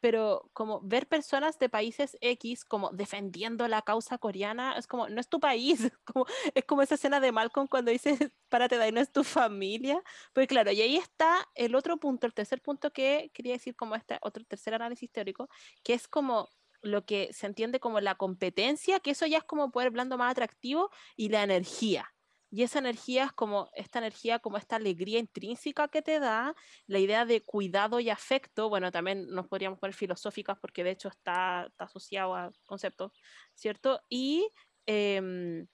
pero 0.00 0.48
como 0.54 0.80
ver 0.80 1.06
personas 1.06 1.58
de 1.58 1.68
países 1.68 2.16
X 2.22 2.64
como 2.64 2.92
defendiendo 2.92 3.68
la 3.68 3.82
causa 3.82 4.16
coreana, 4.16 4.74
es 4.78 4.86
como, 4.86 5.10
no 5.10 5.20
es 5.20 5.28
tu 5.28 5.38
país, 5.38 5.80
como, 6.06 6.24
es 6.54 6.64
como 6.64 6.80
esa 6.80 6.94
escena 6.94 7.20
de 7.20 7.30
Malcolm 7.30 7.66
cuando 7.68 7.90
dice, 7.90 8.16
párate 8.48 8.78
de 8.78 8.84
ahí, 8.84 8.92
no 8.92 9.00
es 9.00 9.12
tu 9.12 9.22
familia. 9.22 10.02
Pues 10.32 10.46
claro, 10.46 10.72
y 10.72 10.80
ahí 10.80 10.96
está 10.96 11.46
el 11.54 11.74
otro 11.74 11.98
punto, 11.98 12.26
el 12.26 12.32
tercer 12.32 12.62
punto 12.62 12.90
que 12.90 13.30
quería 13.34 13.52
decir 13.52 13.76
como 13.76 13.96
este 13.96 14.16
otro 14.22 14.42
tercer 14.46 14.72
análisis 14.72 15.12
teórico, 15.12 15.50
que 15.84 15.92
es 15.92 16.08
como 16.08 16.48
lo 16.82 17.04
que 17.04 17.32
se 17.32 17.46
entiende 17.46 17.80
como 17.80 18.00
la 18.00 18.16
competencia, 18.16 19.00
que 19.00 19.12
eso 19.12 19.26
ya 19.26 19.38
es 19.38 19.44
como 19.44 19.70
poder 19.70 19.90
blando 19.90 20.18
más 20.18 20.32
atractivo, 20.32 20.90
y 21.16 21.28
la 21.30 21.42
energía. 21.42 22.12
Y 22.50 22.64
esa 22.64 22.80
energía 22.80 23.24
es 23.24 23.32
como 23.32 23.70
esta 23.72 23.98
energía, 23.98 24.38
como 24.38 24.58
esta 24.58 24.76
alegría 24.76 25.18
intrínseca 25.18 25.88
que 25.88 26.02
te 26.02 26.20
da, 26.20 26.54
la 26.86 26.98
idea 26.98 27.24
de 27.24 27.42
cuidado 27.42 27.98
y 27.98 28.10
afecto, 28.10 28.68
bueno, 28.68 28.92
también 28.92 29.26
nos 29.30 29.48
podríamos 29.48 29.78
poner 29.78 29.94
filosóficas 29.94 30.58
porque 30.60 30.84
de 30.84 30.90
hecho 30.90 31.08
está, 31.08 31.72
asociado 31.78 32.34
a 32.34 32.52
conceptos, 32.66 33.12
¿cierto? 33.54 34.02
Y 34.10 34.50
em, 34.84 35.66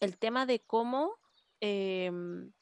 el 0.00 0.18
tema 0.18 0.46
de 0.46 0.60
cómo 0.64 1.16
em, 1.60 2.52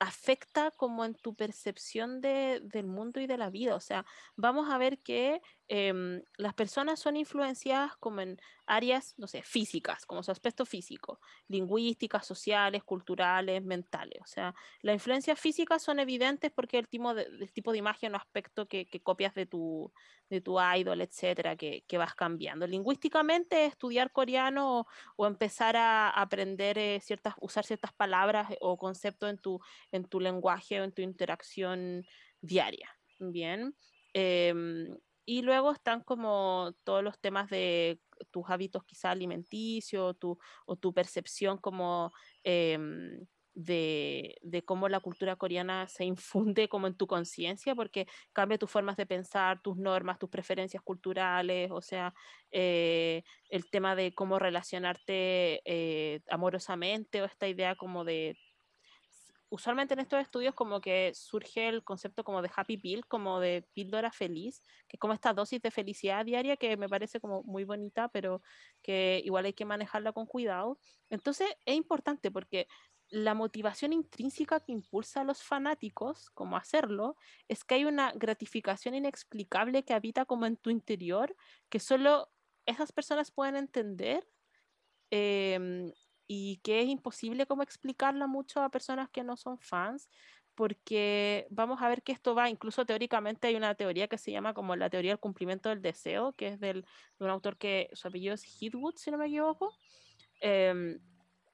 afecta 0.00 0.72
como 0.72 1.04
en 1.04 1.14
tu 1.14 1.36
percepción 1.36 2.20
de, 2.20 2.60
del 2.64 2.86
mundo 2.86 3.20
y 3.20 3.28
de 3.28 3.38
la 3.38 3.50
vida. 3.50 3.76
O 3.76 3.80
sea, 3.80 4.04
vamos 4.34 4.68
a 4.70 4.78
ver 4.78 4.98
que 5.02 5.40
em, 5.72 6.20
las 6.36 6.52
personas 6.52 6.98
son 6.98 7.16
influenciadas 7.16 7.96
como 7.96 8.20
en 8.20 8.40
áreas, 8.66 9.14
no 9.18 9.28
sé, 9.28 9.42
físicas, 9.42 10.04
como 10.04 10.24
su 10.24 10.32
aspecto 10.32 10.66
físico, 10.66 11.20
lingüísticas, 11.46 12.26
sociales, 12.26 12.82
culturales, 12.82 13.62
mentales. 13.62 14.20
O 14.20 14.26
sea, 14.26 14.52
las 14.82 14.94
influencias 14.94 15.38
físicas 15.38 15.80
son 15.80 16.00
evidentes 16.00 16.50
porque 16.50 16.78
el 16.78 16.88
tipo 16.88 17.14
de, 17.14 17.22
el 17.22 17.52
tipo 17.52 17.70
de 17.70 17.78
imagen 17.78 18.14
o 18.14 18.16
aspecto 18.16 18.66
que, 18.66 18.86
que, 18.86 19.00
copias 19.00 19.32
de 19.34 19.46
tu, 19.46 19.92
de 20.28 20.40
tu 20.40 20.58
idol, 20.60 21.00
etcétera, 21.02 21.54
que, 21.54 21.84
que 21.86 21.98
vas 21.98 22.16
cambiando. 22.16 22.66
Lingüísticamente, 22.66 23.66
estudiar 23.66 24.10
coreano 24.10 24.80
o, 24.80 24.86
o 25.14 25.26
empezar 25.26 25.76
a 25.76 26.10
aprender 26.10 26.78
eh, 26.78 27.00
ciertas, 27.00 27.34
usar 27.40 27.64
ciertas 27.64 27.92
palabras 27.92 28.48
o 28.60 28.76
conceptos 28.76 29.30
en 29.30 29.38
tu, 29.38 29.60
en 29.92 30.04
tu 30.04 30.18
lenguaje 30.18 30.80
o 30.80 30.84
en 30.84 30.92
tu 30.92 31.02
interacción 31.02 32.04
diaria. 32.40 32.90
Bien. 33.20 33.72
Em, 34.12 34.96
y 35.30 35.42
luego 35.42 35.70
están 35.70 36.00
como 36.02 36.72
todos 36.82 37.04
los 37.04 37.20
temas 37.20 37.48
de 37.50 38.00
tus 38.32 38.50
hábitos 38.50 38.82
quizá 38.84 39.12
alimenticios 39.12 40.18
tu, 40.18 40.36
o 40.66 40.74
tu 40.74 40.92
percepción 40.92 41.56
como 41.58 42.10
em, 42.42 43.24
de, 43.54 44.34
de, 44.42 44.64
cómo 44.64 44.88
la 44.88 44.98
cultura 44.98 45.36
coreana 45.36 45.86
se 45.86 46.04
infunde 46.04 46.68
como 46.68 46.88
en 46.88 46.96
tu 46.96 47.06
conciencia, 47.06 47.76
porque 47.76 48.08
cambia 48.32 48.58
tus 48.58 48.72
formas 48.72 48.96
de 48.96 49.06
pensar, 49.06 49.62
tus 49.62 49.76
normas, 49.76 50.18
tus 50.18 50.30
preferencias 50.30 50.82
culturales, 50.82 51.70
o 51.70 51.80
sea, 51.80 52.12
eh, 52.50 53.22
el 53.50 53.70
tema 53.70 53.94
de 53.94 54.12
cómo 54.12 54.40
relacionarte 54.40 55.62
eh, 55.64 56.22
amorosamente 56.28 57.22
o 57.22 57.24
esta 57.24 57.46
idea 57.46 57.76
como 57.76 58.04
de 58.04 58.36
usualmente 59.50 59.94
en 59.94 60.00
estos 60.00 60.20
estudios 60.20 60.54
como 60.54 60.80
que 60.80 61.12
surge 61.14 61.68
el 61.68 61.84
concepto 61.84 62.24
como 62.24 62.40
de 62.40 62.50
happy 62.54 62.76
pill, 62.76 63.06
como 63.06 63.40
de 63.40 63.68
píldora 63.74 64.12
feliz, 64.12 64.62
que 64.88 64.96
como 64.96 65.12
esta 65.12 65.34
dosis 65.34 65.60
de 65.60 65.70
felicidad 65.70 66.24
diaria 66.24 66.56
que 66.56 66.76
me 66.76 66.88
parece 66.88 67.20
como 67.20 67.42
muy 67.42 67.64
bonita, 67.64 68.08
pero 68.08 68.42
que 68.82 69.20
igual 69.24 69.44
hay 69.44 69.52
que 69.52 69.64
manejarla 69.64 70.12
con 70.12 70.26
cuidado. 70.26 70.78
Entonces 71.10 71.48
es 71.66 71.74
importante 71.74 72.30
porque 72.30 72.68
la 73.08 73.34
motivación 73.34 73.92
intrínseca 73.92 74.60
que 74.60 74.70
impulsa 74.70 75.22
a 75.22 75.24
los 75.24 75.42
fanáticos, 75.42 76.30
como 76.30 76.56
hacerlo, 76.56 77.16
es 77.48 77.64
que 77.64 77.74
hay 77.74 77.84
una 77.84 78.12
gratificación 78.12 78.94
inexplicable 78.94 79.84
que 79.84 79.94
habita 79.94 80.24
como 80.24 80.46
en 80.46 80.56
tu 80.56 80.70
interior, 80.70 81.34
que 81.68 81.80
solo 81.80 82.30
esas 82.66 82.92
personas 82.92 83.32
pueden 83.32 83.56
entender 83.56 84.28
eh, 85.10 85.92
y 86.32 86.58
que 86.58 86.80
es 86.80 86.86
imposible 86.86 87.44
como 87.44 87.64
explicarla 87.64 88.28
mucho 88.28 88.62
a 88.62 88.68
personas 88.68 89.10
que 89.10 89.24
no 89.24 89.36
son 89.36 89.58
fans, 89.58 90.08
porque 90.54 91.48
vamos 91.50 91.82
a 91.82 91.88
ver 91.88 92.04
que 92.04 92.12
esto 92.12 92.36
va, 92.36 92.48
incluso 92.48 92.86
teóricamente 92.86 93.48
hay 93.48 93.56
una 93.56 93.74
teoría 93.74 94.06
que 94.06 94.16
se 94.16 94.30
llama 94.30 94.54
como 94.54 94.76
la 94.76 94.88
teoría 94.88 95.10
del 95.10 95.18
cumplimiento 95.18 95.70
del 95.70 95.82
deseo, 95.82 96.32
que 96.34 96.46
es 96.46 96.60
del, 96.60 96.82
de 97.18 97.24
un 97.24 97.30
autor 97.30 97.56
que 97.56 97.90
su 97.94 98.06
apellido 98.06 98.34
es 98.34 98.44
Heathwood, 98.44 98.94
si 98.94 99.10
no 99.10 99.18
me 99.18 99.26
equivoco. 99.26 99.74
Eh, 100.40 101.00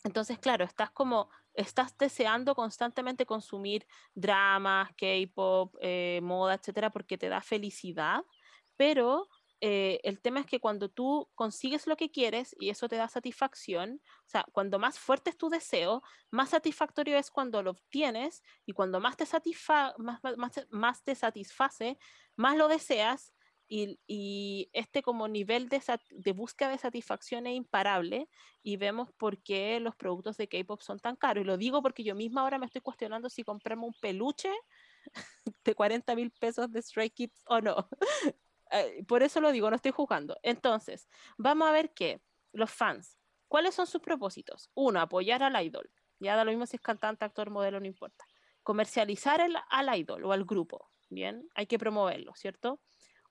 entonces, 0.05 0.39
claro, 0.39 0.67
estás 0.67 0.91
como, 0.91 1.31
estás 1.55 1.97
deseando 1.97 2.55
constantemente 2.55 3.25
consumir 3.25 3.87
dramas, 4.15 4.91
K-pop, 4.95 5.75
eh, 5.81 6.21
moda, 6.23 6.53
etcétera, 6.53 6.91
porque 6.91 7.17
te 7.17 7.31
da 7.31 7.41
felicidad, 7.41 8.21
pero 8.77 9.27
eh, 9.61 10.01
el 10.05 10.21
tema 10.21 10.41
es 10.41 10.47
que 10.47 10.61
cuando 10.61 10.91
tú 10.91 11.31
consigues 11.35 11.87
lo 11.87 11.97
que 11.97 12.11
quieres 12.11 12.55
y 12.59 12.69
eso 12.69 12.89
te 12.89 12.97
da 12.97 13.09
satisfacción, 13.09 14.03
o 14.05 14.29
sea, 14.29 14.45
cuando 14.53 14.79
más 14.79 14.99
fuerte 14.99 15.31
es 15.31 15.39
tu 15.39 15.49
deseo, 15.49 16.03
más 16.31 16.51
satisfactorio 16.51 17.17
es 17.17 17.31
cuando 17.31 17.63
lo 17.63 17.71
obtienes 17.71 18.43
y 18.67 18.73
cuando 18.73 19.01
más 19.01 19.17
te, 19.17 19.25
satisfa 19.25 19.95
más, 20.71 21.03
te 21.05 21.15
satisface, 21.15 21.99
más 22.37 22.57
lo 22.57 22.69
deseas 22.69 23.33
y, 23.69 24.69
este 24.73 25.03
como 25.03 25.27
nivel 25.27 25.69
de, 25.69 25.83
de, 26.11 26.33
búsqueda 26.33 26.71
de 26.71 26.79
satisfacción 26.79 27.47
es 27.47 27.57
imparable 27.57 28.29
y 28.63 28.77
vemos 28.77 29.11
por 29.13 29.43
qué 29.43 29.81
los 29.81 29.97
productos 29.97 30.37
de 30.37 30.49
K-Pop 30.49 30.81
son 30.83 31.01
tan 31.01 31.17
caros. 31.17 31.43
Y 31.43 31.47
lo 31.47 31.57
digo 31.57 31.83
porque 31.83 32.05
yo 32.05 32.15
misma 32.15 32.43
ahora 32.43 32.59
me 32.59 32.67
estoy 32.67 32.83
cuestionando 32.83 33.29
si 33.29 33.43
comprarme 33.43 33.87
un 33.87 33.95
peluche 34.01 34.51
de 35.65 35.75
40 35.75 36.15
mil 36.15 36.31
pesos 36.31 36.71
de 36.71 36.83
Stray 36.83 37.11
Kids 37.11 37.43
o 37.47 37.61
no. 37.61 37.89
Eh, 38.71 39.05
por 39.07 39.23
eso 39.23 39.41
lo 39.41 39.53
digo, 39.53 39.71
no 39.71 39.77
estoy 39.77 39.93
jugando. 39.93 40.37
Entonces, 40.43 41.09
vamos 41.37 41.69
a 41.69 41.73
ver 41.73 41.93
que 41.93 42.23
los 42.53 42.71
fans, 42.71 43.19
¿cuáles 43.49 43.75
son 43.75 43.87
sus 43.87 44.01
propósitos? 44.01 44.71
Uno, 44.75 45.01
apoyar 45.01 45.43
al 45.43 45.63
idol. 45.65 45.91
Ya 46.19 46.37
da 46.37 46.45
lo 46.45 46.51
mismo 46.51 46.67
si 46.67 46.77
es 46.77 46.83
cantante, 46.83 47.25
actor, 47.25 47.51
modelo, 47.51 47.81
no 47.81 47.87
importa. 47.87 48.25
Comercializar 48.63 49.41
al 49.41 49.99
idol 49.99 50.25
o 50.25 50.33
al 50.33 50.45
grupo. 50.45 50.91
Bien, 51.09 51.49
hay 51.55 51.67
que 51.67 51.79
promoverlo, 51.79 52.35
¿cierto? 52.35 52.81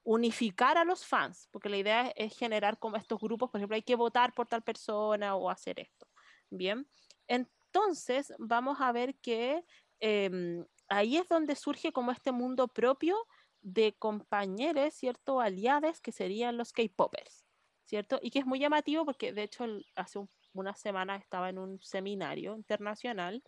Unificar 0.03 0.77
a 0.77 0.85
los 0.85 1.05
fans, 1.05 1.49
porque 1.51 1.67
la 1.67 1.77
idea 1.77 2.13
es 2.15 2.37
generar 2.37 2.77
como 2.79 2.95
estos 2.95 3.19
grupos, 3.19 3.49
por 3.49 3.59
ejemplo, 3.59 3.75
hay 3.75 3.81
que 3.81 3.95
votar 3.95 4.33
por 4.33 4.47
tal 4.47 4.61
persona 4.61 5.35
o 5.35 5.49
hacer 5.49 5.79
esto. 5.79 6.07
Bien, 6.49 6.87
entonces 7.27 8.33
vamos 8.37 8.79
a 8.79 8.91
ver 8.91 9.15
que 9.15 9.65
eh, 9.99 10.63
ahí 10.87 11.17
es 11.17 11.27
donde 11.27 11.55
surge 11.55 11.91
como 11.91 12.11
este 12.11 12.31
mundo 12.31 12.67
propio 12.67 13.17
de 13.65 13.95
compañeros, 13.97 14.93
¿cierto? 14.93 15.41
Aliados 15.41 15.99
que 15.99 16.11
serían 16.11 16.55
los 16.55 16.71
K-Poppers, 16.71 17.47
¿cierto? 17.83 18.19
Y 18.21 18.29
que 18.29 18.39
es 18.39 18.45
muy 18.45 18.59
llamativo 18.59 19.05
porque 19.05 19.33
de 19.33 19.41
hecho 19.41 19.65
hace 19.95 20.19
un, 20.19 20.29
una 20.53 20.75
semana 20.75 21.15
estaba 21.15 21.49
en 21.49 21.57
un 21.57 21.79
seminario 21.81 22.55
internacional 22.55 23.43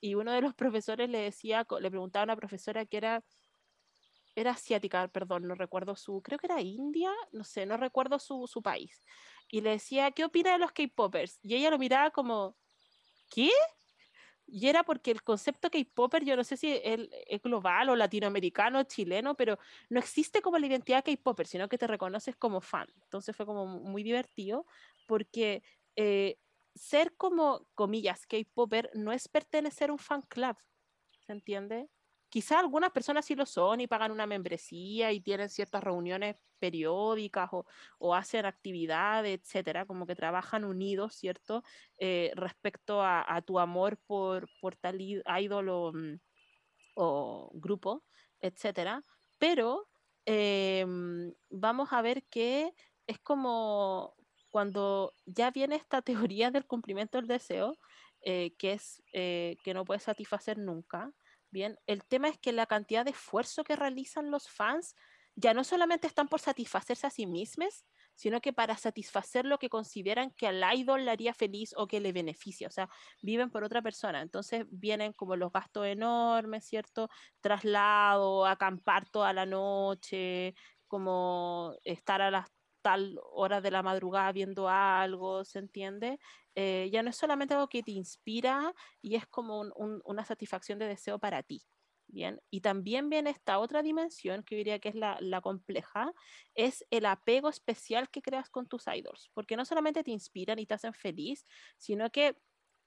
y 0.00 0.14
uno 0.14 0.32
de 0.32 0.42
los 0.42 0.54
profesores 0.54 1.10
le 1.10 1.18
decía, 1.18 1.66
le 1.80 1.90
preguntaba 1.90 2.22
a 2.22 2.26
una 2.26 2.36
profesora 2.36 2.86
que 2.86 2.98
era, 2.98 3.24
era 4.36 4.52
asiática, 4.52 5.08
perdón, 5.08 5.48
no 5.48 5.56
recuerdo 5.56 5.96
su, 5.96 6.22
creo 6.22 6.38
que 6.38 6.46
era 6.46 6.60
India, 6.60 7.10
no 7.32 7.42
sé, 7.42 7.66
no 7.66 7.76
recuerdo 7.76 8.20
su, 8.20 8.46
su 8.46 8.62
país. 8.62 9.02
Y 9.48 9.60
le 9.62 9.70
decía, 9.70 10.12
¿qué 10.12 10.24
opina 10.24 10.52
de 10.52 10.58
los 10.58 10.70
K-Poppers? 10.70 11.40
Y 11.42 11.56
ella 11.56 11.70
lo 11.70 11.78
miraba 11.78 12.12
como, 12.12 12.56
¿qué? 13.28 13.50
Y 14.50 14.68
era 14.68 14.82
porque 14.82 15.10
el 15.10 15.22
concepto 15.22 15.70
K-Popper, 15.70 16.24
yo 16.24 16.34
no 16.34 16.42
sé 16.42 16.56
si 16.56 16.80
es 16.82 17.42
global 17.42 17.90
o 17.90 17.96
latinoamericano, 17.96 18.82
chileno, 18.84 19.36
pero 19.36 19.58
no 19.90 19.98
existe 20.00 20.40
como 20.40 20.58
la 20.58 20.66
identidad 20.66 21.04
K-Popper, 21.04 21.46
sino 21.46 21.68
que 21.68 21.76
te 21.76 21.86
reconoces 21.86 22.34
como 22.36 22.62
fan. 22.62 22.88
Entonces 23.02 23.36
fue 23.36 23.44
como 23.44 23.66
muy 23.66 24.02
divertido 24.02 24.64
porque 25.06 25.62
eh, 25.96 26.38
ser 26.74 27.14
como, 27.16 27.68
comillas, 27.74 28.26
K-Popper 28.26 28.90
no 28.94 29.12
es 29.12 29.28
pertenecer 29.28 29.90
a 29.90 29.92
un 29.92 29.98
fan 29.98 30.22
club, 30.22 30.56
¿se 31.20 31.32
entiende? 31.32 31.88
Quizá 32.28 32.58
algunas 32.60 32.90
personas 32.92 33.24
sí 33.24 33.34
lo 33.34 33.46
son 33.46 33.80
y 33.80 33.86
pagan 33.86 34.12
una 34.12 34.26
membresía 34.26 35.12
y 35.12 35.20
tienen 35.20 35.48
ciertas 35.48 35.82
reuniones 35.82 36.36
periódicas 36.58 37.50
o, 37.98 38.14
hacen 38.14 38.46
actividades, 38.46 39.40
etcétera, 39.40 39.86
como 39.86 40.06
que 40.06 40.14
trabajan 40.14 40.64
unidos, 40.64 41.14
¿cierto? 41.14 41.62
Eh, 41.98 42.32
respecto 42.34 43.02
a, 43.02 43.42
tu 43.46 43.58
amor 43.58 43.98
por, 44.06 44.48
tal 44.80 45.00
ídolo 45.00 45.92
mm, 45.94 46.20
o, 46.96 47.50
grupo, 47.54 48.04
etcétera. 48.40 49.02
Pero 49.38 49.88
eh, 50.26 50.84
vamos 51.50 51.92
a 51.92 52.02
ver 52.02 52.24
que 52.24 52.74
es 53.06 53.18
como 53.20 54.14
cuando 54.50 55.14
ya 55.26 55.50
viene 55.50 55.76
esta 55.76 56.02
teoría 56.30 56.50
del 56.50 56.66
cumplimiento 56.66 57.18
del 57.18 57.28
deseo, 57.28 57.76
eh, 58.22 58.54
que 58.58 58.72
es 58.72 59.02
eh, 59.12 59.56
que 59.62 59.74
no 59.74 59.84
puedes 59.84 60.02
satisfacer 60.02 60.58
nunca 60.58 61.12
Bien, 61.50 61.78
el 61.86 62.04
tema 62.04 62.28
es 62.28 62.38
que 62.38 62.52
la 62.52 62.66
cantidad 62.66 63.04
de 63.04 63.12
esfuerzo 63.12 63.64
que 63.64 63.76
realizan 63.76 64.30
los 64.30 64.48
fans 64.48 64.94
ya 65.34 65.54
no 65.54 65.64
solamente 65.64 66.06
están 66.06 66.28
por 66.28 66.40
satisfacerse 66.40 67.06
a 67.06 67.10
sí 67.10 67.26
mismos, 67.26 67.86
sino 68.14 68.40
que 68.40 68.52
para 68.52 68.76
satisfacer 68.76 69.46
lo 69.46 69.58
que 69.58 69.68
consideran 69.70 70.32
que 70.32 70.48
al 70.48 70.62
idol 70.76 71.04
le 71.04 71.12
haría 71.12 71.32
feliz 71.32 71.72
o 71.76 71.86
que 71.86 72.00
le 72.00 72.12
beneficia, 72.12 72.66
o 72.66 72.70
sea, 72.70 72.88
viven 73.22 73.50
por 73.50 73.62
otra 73.62 73.80
persona. 73.80 74.20
Entonces 74.20 74.66
vienen 74.70 75.12
como 75.12 75.36
los 75.36 75.52
gastos 75.52 75.86
enormes, 75.86 76.64
¿cierto? 76.66 77.08
Traslado, 77.40 78.44
acampar 78.46 79.08
toda 79.08 79.32
la 79.32 79.46
noche, 79.46 80.54
como 80.88 81.76
estar 81.84 82.20
a 82.20 82.30
las 82.32 82.48
tal 82.82 83.18
hora 83.32 83.60
de 83.60 83.70
la 83.70 83.82
madrugada 83.82 84.32
viendo 84.32 84.68
algo, 84.68 85.44
¿se 85.44 85.58
entiende? 85.58 86.18
Eh, 86.54 86.88
ya 86.92 87.02
no 87.02 87.10
es 87.10 87.16
solamente 87.16 87.54
algo 87.54 87.68
que 87.68 87.82
te 87.82 87.92
inspira 87.92 88.74
y 89.00 89.14
es 89.16 89.26
como 89.26 89.60
un, 89.60 89.72
un, 89.76 90.02
una 90.04 90.24
satisfacción 90.24 90.78
de 90.78 90.86
deseo 90.86 91.18
para 91.18 91.42
ti. 91.42 91.62
Bien, 92.10 92.40
y 92.50 92.62
también 92.62 93.10
viene 93.10 93.28
esta 93.28 93.58
otra 93.58 93.82
dimensión 93.82 94.42
que 94.42 94.54
yo 94.54 94.58
diría 94.58 94.78
que 94.78 94.88
es 94.88 94.94
la, 94.94 95.40
compleja, 95.42 96.14
es 96.54 96.82
el 96.90 97.04
apego 97.04 97.50
especial 97.50 98.08
que 98.08 98.22
creas 98.22 98.48
con 98.48 98.66
tus 98.66 98.86
idols, 98.86 99.30
porque 99.34 99.56
no 99.56 99.66
solamente 99.66 100.02
te 100.02 100.10
inspiran 100.10 100.58
y 100.58 100.64
te 100.64 100.72
hacen 100.72 100.94
feliz, 100.94 101.46
sino 101.76 102.10
que 102.10 102.38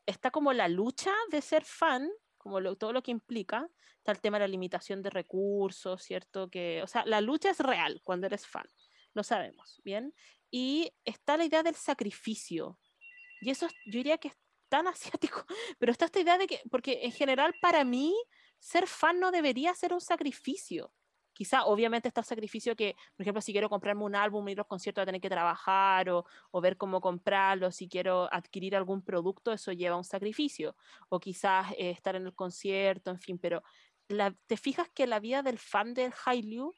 está 0.08 0.32
como 0.32 0.54
la 0.54 0.68
lucha 0.68 1.14
de 1.30 1.42
ser 1.44 1.64
fan, 1.66 2.10
como 2.40 2.76
todo 2.78 2.94
lo 2.94 3.04
que 3.04 3.12
implica, 3.12 3.70
está 3.98 4.12
el 4.12 4.22
tema 4.22 4.38
de 4.38 4.46
la 4.46 4.48
limitación 4.48 5.04
de 5.04 5.12
recursos, 5.12 6.02
¿cierto? 6.02 6.50
Que, 6.50 6.82
o 6.82 6.88
sea, 6.88 7.06
la 7.06 7.22
lucha 7.22 7.52
es 7.52 7.60
real 7.60 8.02
cuando 8.04 8.26
eres 8.26 8.48
fan 8.48 8.66
lo 9.14 9.24
sabemos, 9.24 9.82
¿bien? 9.84 10.14
Y 10.50 10.92
está 11.06 11.38
la 11.38 11.46
idea 11.46 11.64
del 11.64 11.76
sacrificio. 11.76 12.80
Y 13.42 13.50
eso 13.50 13.68
yo 13.86 13.98
diría 13.98 14.18
que 14.18 14.30
es 14.30 14.38
tan 14.70 14.88
asiático, 14.88 15.46
pero 15.80 15.92
está 15.92 16.06
esta 16.06 16.20
idea 16.20 16.38
de 16.38 16.48
que, 16.48 16.62
porque 16.70 17.02
en 17.04 17.12
general 17.12 17.54
para 17.62 17.84
mí 17.84 18.16
ser 18.60 18.88
fan 18.88 19.20
no 19.20 19.32
debería 19.32 19.74
ser 19.76 19.94
un 19.94 20.02
sacrificio. 20.02 20.94
Quizá, 21.34 21.64
obviamente, 21.66 22.10
está 22.10 22.22
el 22.22 22.28
sacrificio 22.28 22.76
que, 22.76 22.96
por 23.16 23.24
ejemplo, 23.24 23.42
si 23.42 23.54
quiero 23.54 23.70
comprarme 23.70 24.04
un 24.04 24.16
álbum, 24.16 24.48
ir 24.50 24.58
a 24.58 24.62
los 24.62 24.68
conciertos, 24.68 25.02
a 25.02 25.06
tener 25.06 25.22
que 25.22 25.30
trabajar 25.30 26.10
o, 26.10 26.26
o, 26.52 26.62
ver 26.62 26.78
cómo 26.78 27.00
comprarlo, 27.00 27.72
si 27.72 27.88
quiero 27.88 28.32
adquirir 28.32 28.76
algún 28.76 29.02
producto, 29.02 29.52
eso 29.54 29.72
lleva 29.72 29.96
un 29.96 30.04
sacrificio. 30.04 30.76
O 31.10 31.20
quizás 31.20 31.72
eh, 31.78 31.92
estar 31.92 32.16
en 32.16 32.26
el 32.26 32.36
concierto, 32.36 33.12
en 33.12 33.20
fin, 33.20 33.40
pero 33.40 33.64
te 34.46 34.58
fijas 34.58 34.90
que 34.94 35.08
la 35.08 35.20
vida 35.20 35.42
del 35.42 35.58
fan 35.58 35.94
del 35.94 36.12
Hallyu 36.12 36.74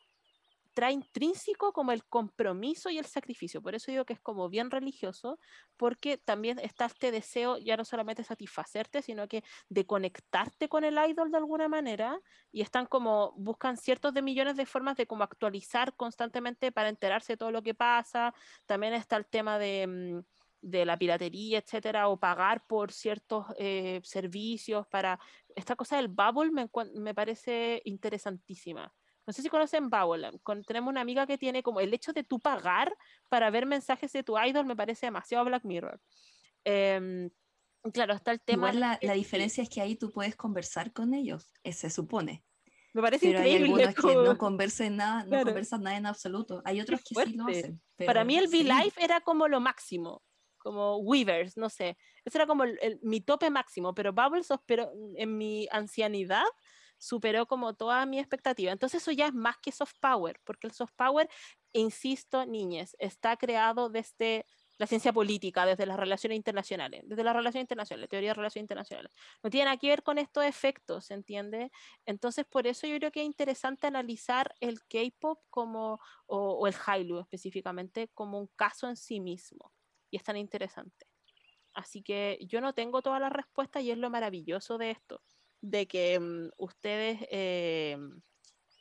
trae 0.74 0.94
intrínseco 0.94 1.72
como 1.72 1.92
el 1.92 2.04
compromiso 2.06 2.90
y 2.90 2.98
el 2.98 3.06
sacrificio. 3.06 3.62
Por 3.62 3.76
eso 3.76 3.92
digo 3.92 4.06
que 4.06 4.14
es 4.14 4.20
como 4.20 4.50
bien 4.50 4.72
religioso, 4.72 5.40
porque 5.78 6.18
también 6.18 6.60
está 6.60 6.86
este 6.86 7.12
deseo 7.12 7.58
ya 7.58 7.78
no 7.78 7.86
solamente 7.86 8.24
satisfacerte, 8.24 9.02
sino 9.02 9.28
que 9.28 9.44
de 9.70 9.86
conectarte 9.86 10.68
con 10.70 10.84
el 10.84 10.98
idol 11.10 11.32
de 11.32 11.38
alguna 11.38 11.68
manera 11.68 12.20
y 12.52 12.62
están 12.62 12.86
como, 12.86 13.34
buscan 13.38 13.78
ciertos 13.78 14.14
de 14.14 14.22
millones 14.22 14.58
de 14.58 14.66
formas 14.66 14.98
de 14.98 15.08
como 15.08 15.24
actualizar 15.24 15.96
constantemente 15.96 16.72
para 16.72 16.90
enterarse 16.90 17.34
de 17.34 17.38
todo 17.38 17.52
lo 17.52 17.62
que 17.64 17.74
pasa. 17.74 18.34
También 18.66 18.94
está 18.94 19.18
el 19.18 19.26
tema 19.26 19.58
de... 19.60 19.88
Mm, 19.88 20.24
de 20.64 20.86
la 20.86 20.98
piratería, 20.98 21.60
etcétera, 21.60 22.08
o 22.08 22.18
pagar 22.18 22.66
por 22.66 22.94
ciertos 22.94 23.46
eh, 23.60 24.00
servicios 24.04 24.88
para... 24.88 25.20
Esta 25.56 25.76
cosa 25.76 25.98
del 25.98 26.08
bubble 26.08 26.52
me, 26.52 26.70
me 26.96 27.14
parece 27.14 27.82
interesantísima. 27.84 28.94
No 29.26 29.34
sé 29.34 29.42
si 29.42 29.50
conocen 29.50 29.90
Bubble. 29.90 30.32
tenemos 30.68 30.90
una 30.90 31.02
amiga 31.02 31.26
que 31.26 31.38
tiene 31.38 31.64
como 31.64 31.80
el 31.80 31.94
hecho 31.94 32.14
de 32.14 32.24
tú 32.24 32.40
pagar 32.40 32.94
para 33.30 33.50
ver 33.50 33.66
mensajes 33.66 34.12
de 34.12 34.24
tu 34.24 34.38
idol 34.38 34.66
me 34.66 34.76
parece 34.76 35.06
demasiado 35.06 35.46
Black 35.46 35.64
Mirror. 35.64 36.00
Em, 36.66 37.30
claro, 37.94 38.14
está 38.14 38.32
el 38.32 38.42
tema. 38.42 38.70
Igual 38.70 38.80
la, 38.80 39.00
la 39.02 39.14
diferencia 39.14 39.64
es 39.64 39.70
que 39.70 39.82
ahí 39.82 39.96
tú 39.96 40.12
puedes 40.12 40.36
conversar 40.36 40.92
con 40.92 41.14
ellos, 41.14 41.54
eh, 41.64 41.74
se 41.74 41.90
supone. 41.90 42.44
Me 42.94 43.02
parece 43.02 43.28
pero 43.28 43.40
increíble. 43.40 43.66
Hay 43.66 43.86
algunos 43.88 43.96
que 43.96 44.30
no 44.30 44.38
conversan 44.38 44.96
nada, 44.98 45.24
no 45.26 45.44
conversan 45.44 45.82
nada 45.82 45.98
en 45.98 46.06
absoluto. 46.06 46.62
Hay 46.64 46.80
otros 46.80 47.02
que 47.02 47.26
sí 47.26 47.34
lo 47.34 47.48
hacen. 47.48 47.82
Para 48.06 48.24
mí 48.24 48.38
el 48.38 48.48
V-Life 48.48 49.04
era 49.04 49.20
como 49.22 49.48
lo 49.48 49.60
máximo, 49.60 50.22
como 50.60 50.98
Weavers, 50.98 51.58
no 51.58 51.70
sé. 51.70 51.98
Eso 52.24 52.38
era 52.38 52.46
como 52.46 52.66
el, 52.66 53.00
mi 53.02 53.22
tope 53.22 53.50
máximo, 53.50 53.96
pero 53.96 54.14
Bubbles 54.14 54.48
pero 54.68 54.92
en 55.16 55.38
mi 55.38 55.68
ancianidad 55.72 56.46
superó 57.04 57.46
como 57.46 57.74
toda 57.74 58.06
mi 58.06 58.18
expectativa. 58.18 58.72
Entonces 58.72 59.02
eso 59.02 59.12
ya 59.12 59.28
es 59.28 59.34
más 59.34 59.58
que 59.58 59.72
soft 59.72 59.96
power, 60.00 60.40
porque 60.46 60.68
el 60.68 60.74
soft 60.74 60.94
power, 60.96 61.30
insisto, 61.74 62.46
niñez, 62.46 62.96
está 62.98 63.36
creado 63.36 63.90
desde 63.90 64.46
la 64.78 64.88
ciencia 64.88 65.12
política, 65.12 65.66
desde 65.66 65.86
las 65.86 65.98
relaciones 65.98 66.38
internacionales, 66.38 67.04
desde 67.06 67.24
las 67.24 67.36
relaciones 67.36 67.66
internacionales, 67.66 68.10
teoría 68.10 68.30
de 68.30 68.36
relaciones 68.36 68.64
internacionales. 68.64 69.12
No 69.44 69.50
tiene 69.50 69.66
nada 69.66 69.78
que 69.78 69.90
ver 69.90 70.02
con 70.02 70.18
estos 70.18 70.46
efectos, 70.46 71.06
¿se 71.06 71.14
entiende? 71.14 71.72
Entonces, 72.06 72.46
por 72.46 72.68
eso 72.68 72.88
yo 72.88 72.98
creo 72.98 73.12
que 73.12 73.20
es 73.20 73.26
interesante 73.26 73.86
analizar 73.86 74.56
el 74.62 74.80
K-pop 74.86 75.40
como, 75.50 76.00
o, 76.26 76.66
el 76.68 76.74
Hailu 76.86 77.20
específicamente, 77.20 78.10
como 78.14 78.40
un 78.40 78.48
caso 78.56 78.88
en 78.88 78.96
sí 78.96 79.20
mismo. 79.20 79.74
Y 80.10 80.18
es 80.18 80.24
tan 80.24 80.38
interesante. 80.38 81.06
Así 81.74 82.02
que 82.02 82.40
yo 82.48 82.62
no 82.62 82.74
tengo 82.74 83.02
todas 83.02 83.20
las 83.20 83.32
respuestas 83.32 83.84
y 83.84 83.92
es 83.92 83.98
lo 83.98 84.10
maravilloso 84.10 84.78
de 84.78 84.92
esto, 84.92 85.22
de 85.64 85.88
que 85.88 86.20
mm, 86.20 86.50
ustedes 86.58 87.20
eh, 87.32 87.98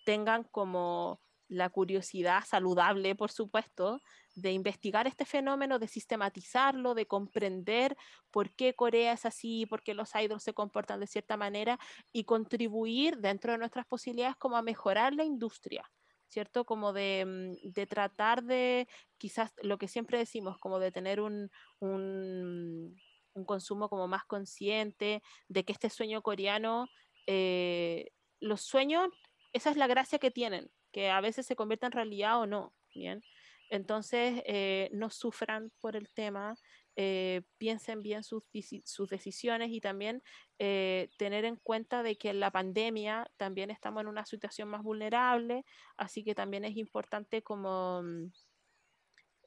tengan 0.05 0.43
como 0.51 1.21
la 1.49 1.71
curiosidad 1.71 2.43
saludable, 2.45 3.15
por 3.15 3.31
supuesto, 3.31 4.01
de 4.35 4.53
investigar 4.53 5.07
este 5.07 5.25
fenómeno, 5.25 5.79
de 5.79 5.87
sistematizarlo, 5.87 6.95
de 6.95 7.07
comprender 7.07 7.97
por 8.31 8.51
qué 8.55 8.75
Corea 8.75 9.13
es 9.13 9.27
así, 9.27 9.67
por 9.67 9.83
qué 9.83 9.95
los 9.95 10.15
idols 10.15 10.43
se 10.43 10.55
comportan 10.55 10.99
de 10.99 11.07
cierta 11.07 11.37
manera 11.37 11.79
y 12.11 12.25
contribuir 12.25 13.19
dentro 13.19 13.53
de 13.53 13.59
nuestras 13.59 13.87
posibilidades 13.87 14.37
como 14.37 14.57
a 14.57 14.63
mejorar 14.63 15.15
la 15.15 15.25
industria. 15.25 15.89
¿Cierto? 16.29 16.65
Como 16.65 16.95
de, 16.95 17.25
mm, 17.27 17.73
de 17.73 17.87
tratar 17.87 18.43
de, 18.43 18.89
quizás 19.19 19.53
lo 19.63 19.77
que 19.77 19.87
siempre 19.87 20.17
decimos, 20.17 20.59
como 20.59 20.79
de 20.79 20.91
tener 20.91 21.21
un, 21.21 21.51
un, 21.79 22.97
un 23.35 23.45
consumo 23.45 23.89
como 23.89 24.09
más 24.09 24.25
consciente, 24.25 25.23
de 25.49 25.65
que 25.65 25.73
este 25.73 25.91
sueño 25.91 26.23
coreano, 26.23 26.87
eh, 27.27 28.11
los 28.41 28.63
sueños, 28.63 29.09
esa 29.53 29.71
es 29.71 29.77
la 29.77 29.87
gracia 29.87 30.19
que 30.19 30.31
tienen, 30.31 30.71
que 30.93 31.11
a 31.11 31.21
veces 31.21 31.47
se 31.47 31.57
convierte 31.57 31.87
en 31.87 31.93
realidad 31.93 32.41
o 32.41 32.47
no, 32.47 32.75
¿bien? 32.95 33.23
Entonces, 33.71 34.43
eh, 34.47 34.91
no 34.93 35.09
sufran 35.09 35.73
por 35.81 35.97
el 35.97 36.13
tema, 36.13 36.55
eh, 36.95 37.43
piensen 37.57 38.03
bien 38.03 38.23
sus, 38.23 38.43
sus, 38.85 39.09
decisiones 39.09 39.71
y 39.71 39.81
también 39.81 40.23
tener 40.59 41.45
en 41.45 41.57
cuenta 41.57 42.03
de 42.03 42.17
que 42.17 42.29
en 42.31 42.39
la 42.39 42.51
pandemia 42.51 43.27
también 43.37 43.71
estamos 43.71 44.03
en 44.03 44.09
una 44.09 44.27
situación 44.27 44.69
más 44.69 44.83
vulnerable, 44.83 45.65
así 45.97 46.23
que 46.23 46.35
también 46.35 46.65
es 46.65 46.77
importante 46.77 47.43
como 47.43 48.03
mm, 48.03 48.31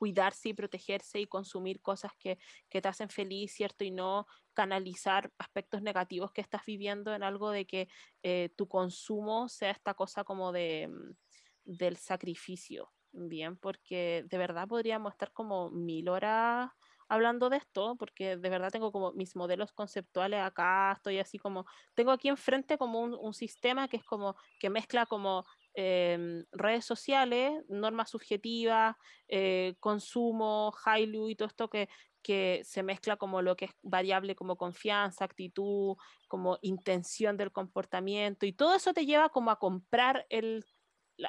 cuidarse 0.05 0.49
y 0.49 0.53
protegerse 0.53 1.19
y 1.19 1.25
consumir 1.25 1.81
cosas 1.81 2.11
que, 2.19 2.37
que, 2.69 2.79
te 2.79 2.87
hacen 2.87 3.09
feliz, 3.09 3.51
¿cierto? 3.53 3.83
Y 3.83 3.89
no 3.89 4.27
canalizar 4.53 5.31
aspectos 5.39 5.81
negativos 5.81 6.31
que 6.31 6.41
estás 6.41 6.61
viviendo 6.63 7.15
en 7.15 7.23
algo 7.23 7.49
de 7.49 7.65
que 7.65 7.89
tu 8.55 8.67
consumo 8.67 9.49
sea 9.49 9.71
esta 9.71 9.95
cosa 9.95 10.23
como 10.23 10.51
de, 10.51 10.87
mm, 10.87 11.15
del 11.79 11.97
sacrificio, 11.97 12.91
bien, 13.13 13.57
porque 13.57 14.23
de 14.27 14.37
verdad 14.37 14.67
podríamos 14.67 15.11
estar 15.13 15.31
como 15.33 15.71
mil 15.71 16.07
horas 16.07 16.69
hablando 17.07 17.49
de 17.49 17.57
esto, 17.57 17.95
porque 17.97 18.37
de 18.37 18.49
verdad 18.49 18.71
tengo 18.71 18.91
como 18.91 19.11
mis 19.13 19.35
modelos 19.35 19.71
conceptuales 19.71 20.41
acá, 20.41 20.93
estoy 20.93 21.19
así 21.19 21.37
como, 21.39 21.65
tengo 21.95 22.11
aquí 22.11 22.29
enfrente 22.29 22.77
como 22.77 23.01
un, 23.01 23.33
sistema 23.33 23.87
que 23.87 23.97
es 23.97 24.03
como, 24.03 24.35
que 24.59 24.69
mezcla 24.69 25.05
como 25.05 25.45
em, 25.75 26.45
redes 26.51 26.85
sociales, 26.85 27.63
normas 27.69 28.09
subjetivas, 28.09 28.95
eh, 29.27 29.75
consumo, 29.79 30.73
Hailu 30.83 31.29
y 31.29 31.35
todo 31.35 31.47
esto 31.47 31.69
que, 31.69 31.89
que 32.21 32.61
se 32.63 32.83
mezcla 32.83 33.17
como 33.17 33.41
lo 33.41 33.55
que 33.55 33.65
es 33.65 33.71
variable 33.81 34.35
como 34.35 34.57
confianza, 34.57 35.25
actitud, 35.25 35.95
como 36.27 36.57
intención 36.61 37.37
del 37.37 37.51
comportamiento 37.51 38.45
y 38.45 38.53
todo 38.53 38.75
eso 38.75 38.93
te 38.93 39.05
lleva 39.05 39.29
como 39.29 39.51
a 39.51 39.59
comprar 39.59 40.25
el 40.29 40.65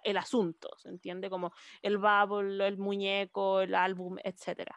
el 0.02 0.16
asunto, 0.16 0.68
¿se 0.78 0.88
entiende? 0.88 1.30
Como 1.30 1.52
el 1.82 1.98
bubble, 1.98 2.66
el 2.66 2.78
muñeco, 2.78 3.60
el 3.60 3.74
álbum, 3.74 4.16
etc. 4.24 4.72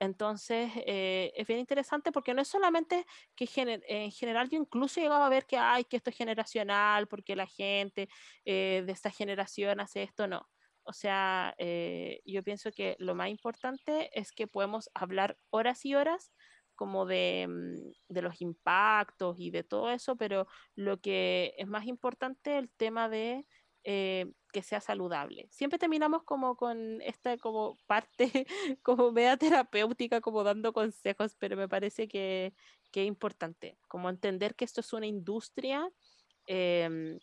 Entonces, 0.00 0.72
eh, 0.86 1.32
es 1.36 1.46
bien 1.46 1.60
interesante 1.60 2.12
porque 2.12 2.34
no 2.34 2.42
es 2.42 2.48
solamente 2.48 3.06
que 3.36 3.48
en 3.56 4.10
general 4.10 4.50
yo 4.50 4.58
incluso 4.58 5.00
he 5.00 5.04
llegado 5.04 5.22
a 5.22 5.28
ver 5.28 5.46
que, 5.46 5.56
hay 5.56 5.84
que 5.84 5.96
esto 5.96 6.10
es 6.10 6.16
generacional, 6.16 7.06
porque 7.06 7.36
la 7.36 7.46
gente 7.46 8.08
eh, 8.44 8.82
de 8.84 8.92
esta 8.92 9.10
generación 9.10 9.80
hace 9.80 10.02
esto, 10.02 10.26
no. 10.26 10.48
O 10.84 10.92
sea, 10.92 11.54
eh, 11.58 12.20
yo 12.26 12.42
pienso 12.42 12.70
que 12.70 12.96
lo 12.98 13.14
más 13.14 13.28
importante 13.28 14.10
es 14.18 14.32
que 14.32 14.46
podemos 14.46 14.90
hablar 14.94 15.38
horas 15.50 15.84
y 15.86 15.94
horas 15.94 16.32
como 16.74 17.06
de, 17.06 17.46
mm, 17.48 18.12
de, 18.12 18.22
los 18.22 18.40
impactos 18.40 19.36
y 19.38 19.50
de 19.50 19.64
todo 19.64 19.90
eso, 19.90 20.16
pero 20.16 20.46
lo 20.74 21.00
que 21.00 21.54
es 21.56 21.68
más 21.68 21.86
importante 21.86 22.58
el 22.58 22.70
tema 22.70 23.08
de 23.08 23.46
eh, 23.84 24.32
que 24.50 24.62
sea 24.62 24.80
saludable. 24.80 25.46
Siempre 25.50 25.78
terminamos 25.78 26.22
como 26.22 26.56
con 26.56 27.02
esta 27.02 27.36
como 27.36 27.76
parte 27.86 28.46
como 28.82 29.12
media 29.12 29.36
terapéutica, 29.36 30.20
como 30.22 30.42
dando 30.42 30.72
consejos, 30.72 31.36
pero 31.38 31.56
me 31.56 31.68
parece 31.68 32.08
que, 32.08 32.54
que 32.90 33.02
es 33.02 33.08
importante, 33.08 33.76
como 33.88 34.08
entender 34.08 34.54
que 34.54 34.64
esto 34.64 34.80
es 34.80 34.92
una 34.94 35.06
industria, 35.06 35.90
em, 36.46 37.18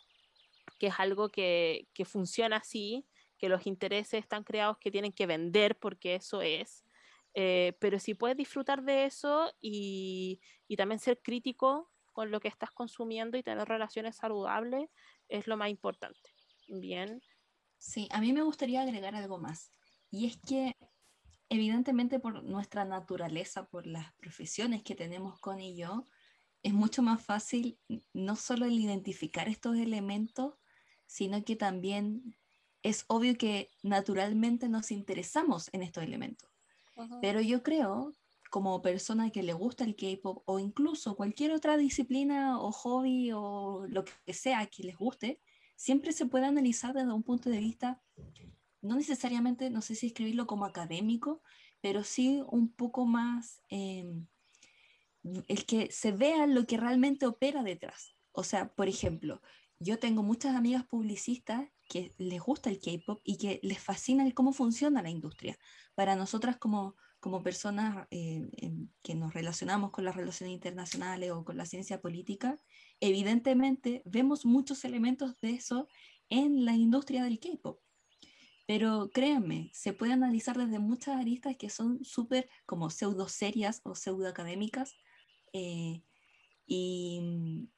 que 0.78 0.86
es 0.88 0.94
algo 0.98 1.30
que, 1.30 1.88
que 1.94 2.04
funciona 2.04 2.56
así, 2.58 3.06
que 3.38 3.48
los 3.48 3.66
intereses 3.66 4.20
están 4.20 4.44
creados 4.44 4.78
que 4.78 4.92
tienen 4.92 5.12
que 5.12 5.26
vender, 5.26 5.76
porque 5.78 6.14
eso 6.14 6.42
es. 6.42 6.84
Eh, 7.34 7.72
pero 7.80 7.98
si 7.98 8.14
puedes 8.14 8.36
disfrutar 8.36 8.82
de 8.84 9.06
eso 9.06 9.50
y, 9.60 10.40
y, 10.68 10.76
también 10.76 11.00
ser 11.00 11.20
crítico 11.22 11.90
con 12.12 12.30
lo 12.30 12.40
que 12.40 12.48
estás 12.48 12.70
consumiendo 12.70 13.36
y 13.38 13.42
tener 13.42 13.66
relaciones 13.66 14.16
saludables, 14.16 14.90
es 15.28 15.46
lo 15.46 15.56
más 15.56 15.70
importante. 15.70 16.30
Bien. 16.72 17.20
Sí, 17.78 18.08
a 18.10 18.20
mí 18.20 18.32
me 18.32 18.42
gustaría 18.42 18.82
agregar 18.82 19.14
algo 19.14 19.38
más. 19.38 19.70
Y 20.10 20.26
es 20.26 20.38
que 20.38 20.74
evidentemente 21.50 22.18
por 22.18 22.42
nuestra 22.44 22.84
naturaleza, 22.84 23.66
por 23.66 23.86
las 23.86 24.14
profesiones 24.14 24.82
que 24.82 24.94
tenemos 24.94 25.38
con 25.38 25.60
y 25.60 25.76
yo, 25.76 26.04
es 26.62 26.72
mucho 26.72 27.02
más 27.02 27.22
fácil 27.22 27.78
no 28.14 28.36
solo 28.36 28.66
el 28.66 28.72
identificar 28.72 29.48
estos 29.48 29.76
elementos, 29.76 30.54
sino 31.06 31.44
que 31.44 31.56
también 31.56 32.36
es 32.82 33.04
obvio 33.08 33.36
que 33.36 33.68
naturalmente 33.82 34.68
nos 34.68 34.90
interesamos 34.90 35.68
en 35.72 35.82
estos 35.82 36.04
elementos. 36.04 36.50
Pero 37.20 37.40
yo 37.40 37.62
creo, 37.62 38.12
como 38.50 38.82
persona 38.82 39.30
que 39.30 39.42
le 39.42 39.52
gusta 39.52 39.84
el 39.84 39.96
K-pop 39.96 40.42
o 40.46 40.58
incluso 40.58 41.16
cualquier 41.16 41.52
otra 41.52 41.76
disciplina 41.76 42.60
o 42.60 42.72
hobby 42.72 43.32
o 43.32 43.86
lo 43.88 44.04
que 44.04 44.34
sea 44.34 44.66
que 44.66 44.84
les 44.84 44.96
guste, 44.96 45.40
siempre 45.82 46.12
se 46.12 46.26
puede 46.26 46.46
analizar 46.46 46.94
desde 46.94 47.12
un 47.12 47.24
punto 47.24 47.50
de 47.50 47.58
vista, 47.58 48.00
no 48.82 48.94
necesariamente, 48.94 49.68
no 49.68 49.82
sé 49.82 49.96
si 49.96 50.06
escribirlo 50.06 50.46
como 50.46 50.64
académico, 50.64 51.42
pero 51.80 52.04
sí 52.04 52.40
un 52.46 52.72
poco 52.72 53.04
más, 53.04 53.60
em, 53.68 54.28
el 55.24 55.66
que 55.66 55.90
se 55.90 56.12
vea 56.12 56.46
lo 56.46 56.66
que 56.66 56.76
realmente 56.76 57.26
opera 57.26 57.64
detrás. 57.64 58.14
O 58.30 58.44
sea, 58.44 58.72
por 58.72 58.86
ejemplo, 58.86 59.42
yo 59.80 59.98
tengo 59.98 60.22
muchas 60.22 60.54
amigas 60.54 60.86
publicistas 60.86 61.68
que 61.88 62.12
les 62.16 62.40
gusta 62.40 62.70
el 62.70 62.78
K-pop 62.78 63.20
y 63.24 63.36
que 63.36 63.58
les 63.64 63.80
fascina 63.80 64.24
el 64.24 64.34
cómo 64.34 64.52
funciona 64.52 65.02
la 65.02 65.10
industria. 65.10 65.58
Para 65.96 66.14
nosotras 66.14 66.58
como, 66.58 66.94
como 67.18 67.42
personas 67.42 68.06
eh, 68.12 68.48
que 69.02 69.16
nos 69.16 69.34
relacionamos 69.34 69.90
con 69.90 70.04
las 70.04 70.14
relaciones 70.14 70.54
internacionales 70.54 71.32
o 71.32 71.44
con 71.44 71.56
la 71.56 71.66
ciencia 71.66 72.00
política, 72.00 72.60
evidentemente 73.02 74.00
vemos 74.04 74.46
muchos 74.46 74.84
elementos 74.84 75.38
de 75.40 75.50
eso 75.50 75.88
en 76.30 76.64
la 76.64 76.74
industria 76.74 77.24
del 77.24 77.40
K-pop. 77.40 77.80
Pero 78.64 79.10
créanme, 79.12 79.70
se 79.74 79.92
puede 79.92 80.12
analizar 80.12 80.56
desde 80.56 80.78
muchas 80.78 81.20
aristas 81.20 81.56
que 81.56 81.68
son 81.68 82.04
súper 82.04 82.48
como 82.64 82.90
pseudo 82.90 83.28
serias 83.28 83.80
o 83.82 83.96
pseudo 83.96 84.28
académicas. 84.28 84.94
Eh, 85.52 86.04
y, 86.64 87.68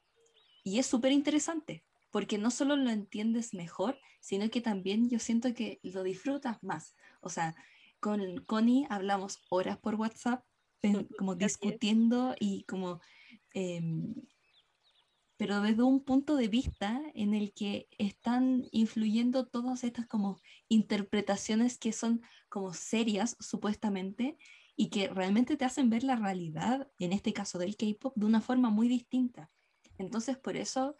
y 0.63 0.77
es 0.77 0.85
súper 0.85 1.11
interesante, 1.11 1.83
porque 2.11 2.37
no 2.37 2.51
solo 2.51 2.75
lo 2.75 2.91
entiendes 2.91 3.55
mejor, 3.55 3.97
sino 4.21 4.47
que 4.51 4.61
también 4.61 5.09
yo 5.09 5.17
siento 5.17 5.55
que 5.55 5.79
lo 5.81 6.03
disfrutas 6.03 6.61
más. 6.61 6.95
O 7.19 7.29
sea, 7.29 7.55
con 7.99 8.45
Connie 8.45 8.85
hablamos 8.91 9.39
horas 9.49 9.79
por 9.79 9.95
WhatsApp 9.95 10.45
como 11.17 11.33
discutiendo 11.33 12.35
y 12.39 12.63
como 12.65 13.01
em, 13.55 14.13
pero 15.37 15.61
desde 15.61 15.83
un 15.83 16.03
punto 16.03 16.35
de 16.35 16.47
vista 16.47 17.01
en 17.13 17.33
el 17.33 17.53
que 17.53 17.87
están 17.97 18.67
influyendo 18.71 19.47
todas 19.47 19.83
estas 19.83 20.07
como 20.07 20.39
interpretaciones 20.69 21.77
que 21.77 21.91
son 21.91 22.21
como 22.49 22.73
serias 22.73 23.35
supuestamente 23.39 24.37
y 24.75 24.89
que 24.89 25.07
realmente 25.07 25.57
te 25.57 25.65
hacen 25.65 25.89
ver 25.89 26.03
la 26.03 26.15
realidad, 26.15 26.89
en 26.99 27.13
este 27.13 27.33
caso 27.33 27.57
del 27.57 27.75
K-Pop, 27.75 28.13
de 28.15 28.25
una 28.25 28.41
forma 28.41 28.69
muy 28.69 28.87
distinta. 28.87 29.51
Entonces 29.97 30.37
por 30.37 30.55
eso 30.55 30.95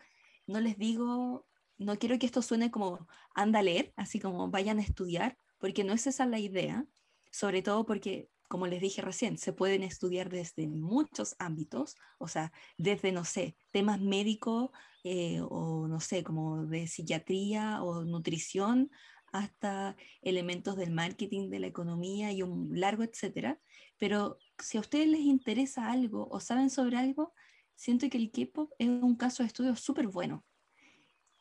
no 0.47 0.59
les 0.59 0.77
digo, 0.77 1.47
no 1.77 1.97
quiero 1.97 2.19
que 2.19 2.25
esto 2.25 2.41
suene 2.41 2.71
como 2.71 3.07
anda 3.33 3.59
a 3.59 3.63
leer, 3.63 3.93
así 3.95 4.19
como 4.19 4.49
vayan 4.49 4.79
a 4.79 4.83
estudiar, 4.83 5.37
porque 5.57 5.83
no 5.83 5.93
es 5.93 6.07
esa 6.07 6.25
la 6.25 6.39
idea, 6.39 6.85
sobre 7.31 7.61
todo 7.61 7.85
porque 7.85 8.29
como 8.47 8.67
les 8.67 8.81
dije 8.81 9.01
recién, 9.01 9.37
se 9.37 9.53
pueden 9.53 9.83
estudiar 9.83 10.29
desde 10.29 10.67
muchos 10.67 11.35
ámbitos, 11.39 11.95
o 12.19 12.27
sea, 12.27 12.51
desde, 12.77 13.11
no 13.11 13.25
sé, 13.25 13.55
temas 13.71 13.99
médicos 13.99 14.69
eh, 15.03 15.39
o, 15.41 15.87
no 15.87 15.99
sé, 15.99 16.23
como 16.23 16.65
de 16.65 16.87
psiquiatría 16.87 17.83
o 17.83 18.03
nutrición, 18.05 18.89
hasta 19.31 19.97
elementos 20.21 20.77
del 20.77 20.91
marketing, 20.91 21.49
de 21.49 21.59
la 21.59 21.67
economía 21.67 22.31
y 22.31 22.41
un 22.41 22.69
largo 22.79 23.03
etcétera. 23.03 23.59
Pero 23.97 24.37
si 24.57 24.77
a 24.77 24.81
ustedes 24.81 25.07
les 25.07 25.21
interesa 25.21 25.91
algo 25.91 26.27
o 26.31 26.39
saben 26.39 26.69
sobre 26.69 26.97
algo, 26.97 27.33
siento 27.75 28.09
que 28.09 28.17
el 28.17 28.31
K-pop 28.31 28.71
es 28.79 28.87
un 28.87 29.15
caso 29.15 29.43
de 29.43 29.47
estudio 29.47 29.75
súper 29.75 30.07
bueno. 30.07 30.45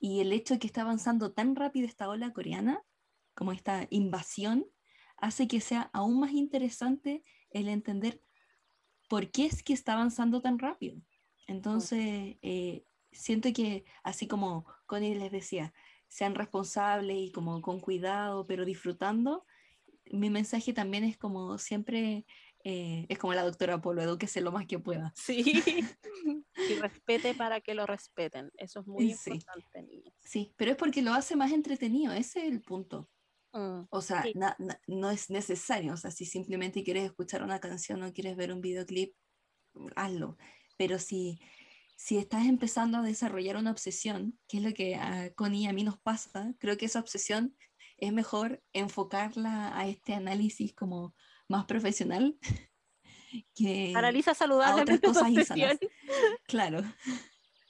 Y 0.01 0.21
el 0.21 0.33
hecho 0.33 0.55
de 0.55 0.61
que 0.61 0.67
está 0.67 0.83
avanzando 0.83 1.33
tan 1.33 1.55
rápido 1.55 1.87
esta 1.87 2.09
ola 2.09 2.33
coreana, 2.33 2.83
como 3.35 3.53
esta 3.53 3.87
invasión, 3.91 4.67
hace 5.25 5.49
que 5.49 5.61
sea 5.61 5.91
aún 5.95 6.21
más 6.21 6.33
interesante 6.33 7.23
el 7.51 7.69
entender 7.69 8.21
por 9.09 9.31
qué 9.31 9.47
es 9.47 9.63
que 9.63 9.73
está 9.73 9.95
avanzando 9.95 10.43
tan 10.43 10.59
rápido. 10.59 11.01
Entonces, 11.47 12.37
eh, 12.43 12.85
siento 13.11 13.51
que 13.55 13.85
así 14.03 14.29
como 14.29 14.67
Connie 14.87 15.15
les 15.15 15.33
decía, 15.33 15.73
sean 16.09 16.35
responsables 16.35 17.17
y 17.17 17.33
como 17.33 17.63
con 17.63 17.81
cuidado, 17.81 18.47
pero 18.47 18.67
disfrutando, 18.67 19.47
mi 20.11 20.29
mensaje 20.29 20.75
también 20.75 21.05
es 21.05 21.17
como 21.17 21.57
siempre, 21.57 22.27
eh, 22.63 23.07
es 23.09 23.19
como 23.19 23.33
la 23.33 23.45
doctora 23.45 23.81
Polo, 23.81 24.03
edúquese 24.03 24.43
lo 24.43 24.53
más 24.53 24.67
que 24.67 24.79
pueda. 24.79 25.13
Sí, 25.17 25.43
y 26.71 26.75
respete 26.75 27.35
para 27.35 27.63
que 27.63 27.75
lo 27.75 27.87
respeten, 27.87 28.51
eso 28.59 28.81
es 28.81 28.87
muy 28.87 29.11
importante. 29.11 30.03
Sí, 30.21 30.53
pero 30.57 30.73
es 30.73 30.77
porque 30.77 31.01
lo 31.01 31.15
hace 31.15 31.35
más 31.35 31.51
entretenido, 31.51 32.13
ese 32.13 32.47
es 32.47 32.53
el 32.53 32.61
punto. 32.61 33.09
Mm, 33.55 33.87
o 33.89 34.01
sea, 34.03 34.25
no 34.89 35.11
es 35.11 35.31
necesario. 35.31 35.95
O 35.95 35.97
sea, 35.97 36.11
si 36.11 36.27
simplemente 36.27 36.83
quieres 36.83 37.05
escuchar 37.05 37.43
una 37.43 37.61
canción 37.61 38.03
o 38.03 38.13
quieres 38.13 38.37
ver 38.37 38.53
un 38.53 38.61
videoclip, 38.61 39.15
hazlo. 39.95 40.37
Pero 40.77 40.99
si, 40.99 41.39
si 41.97 42.19
estás 42.19 42.47
empezando 42.47 42.99
a 42.99 43.03
desarrollar 43.03 43.57
una 43.57 43.71
obsesión, 43.71 44.39
que 44.49 44.59
es 44.59 44.63
lo 44.65 44.73
que 44.75 44.97
a 44.97 45.33
Connie 45.35 45.63
y 45.63 45.67
a 45.67 45.73
mí 45.73 45.85
nos 45.85 46.01
pasa, 46.01 46.53
creo 46.59 46.77
que 46.77 46.87
esa 46.87 46.99
obsesión 46.99 47.57
es 47.97 48.13
mejor 48.13 48.61
enfocarla 48.73 49.79
a 49.79 49.87
este 49.87 50.15
análisis 50.15 50.75
como 50.75 51.15
más 51.49 51.65
profesional 51.67 52.37
que 53.55 53.93
Analiza 53.95 54.35
saludablemente 54.35 55.07
a 55.07 55.11
otras 55.11 55.33
cosas 55.33 55.79
Claro. 56.47 56.83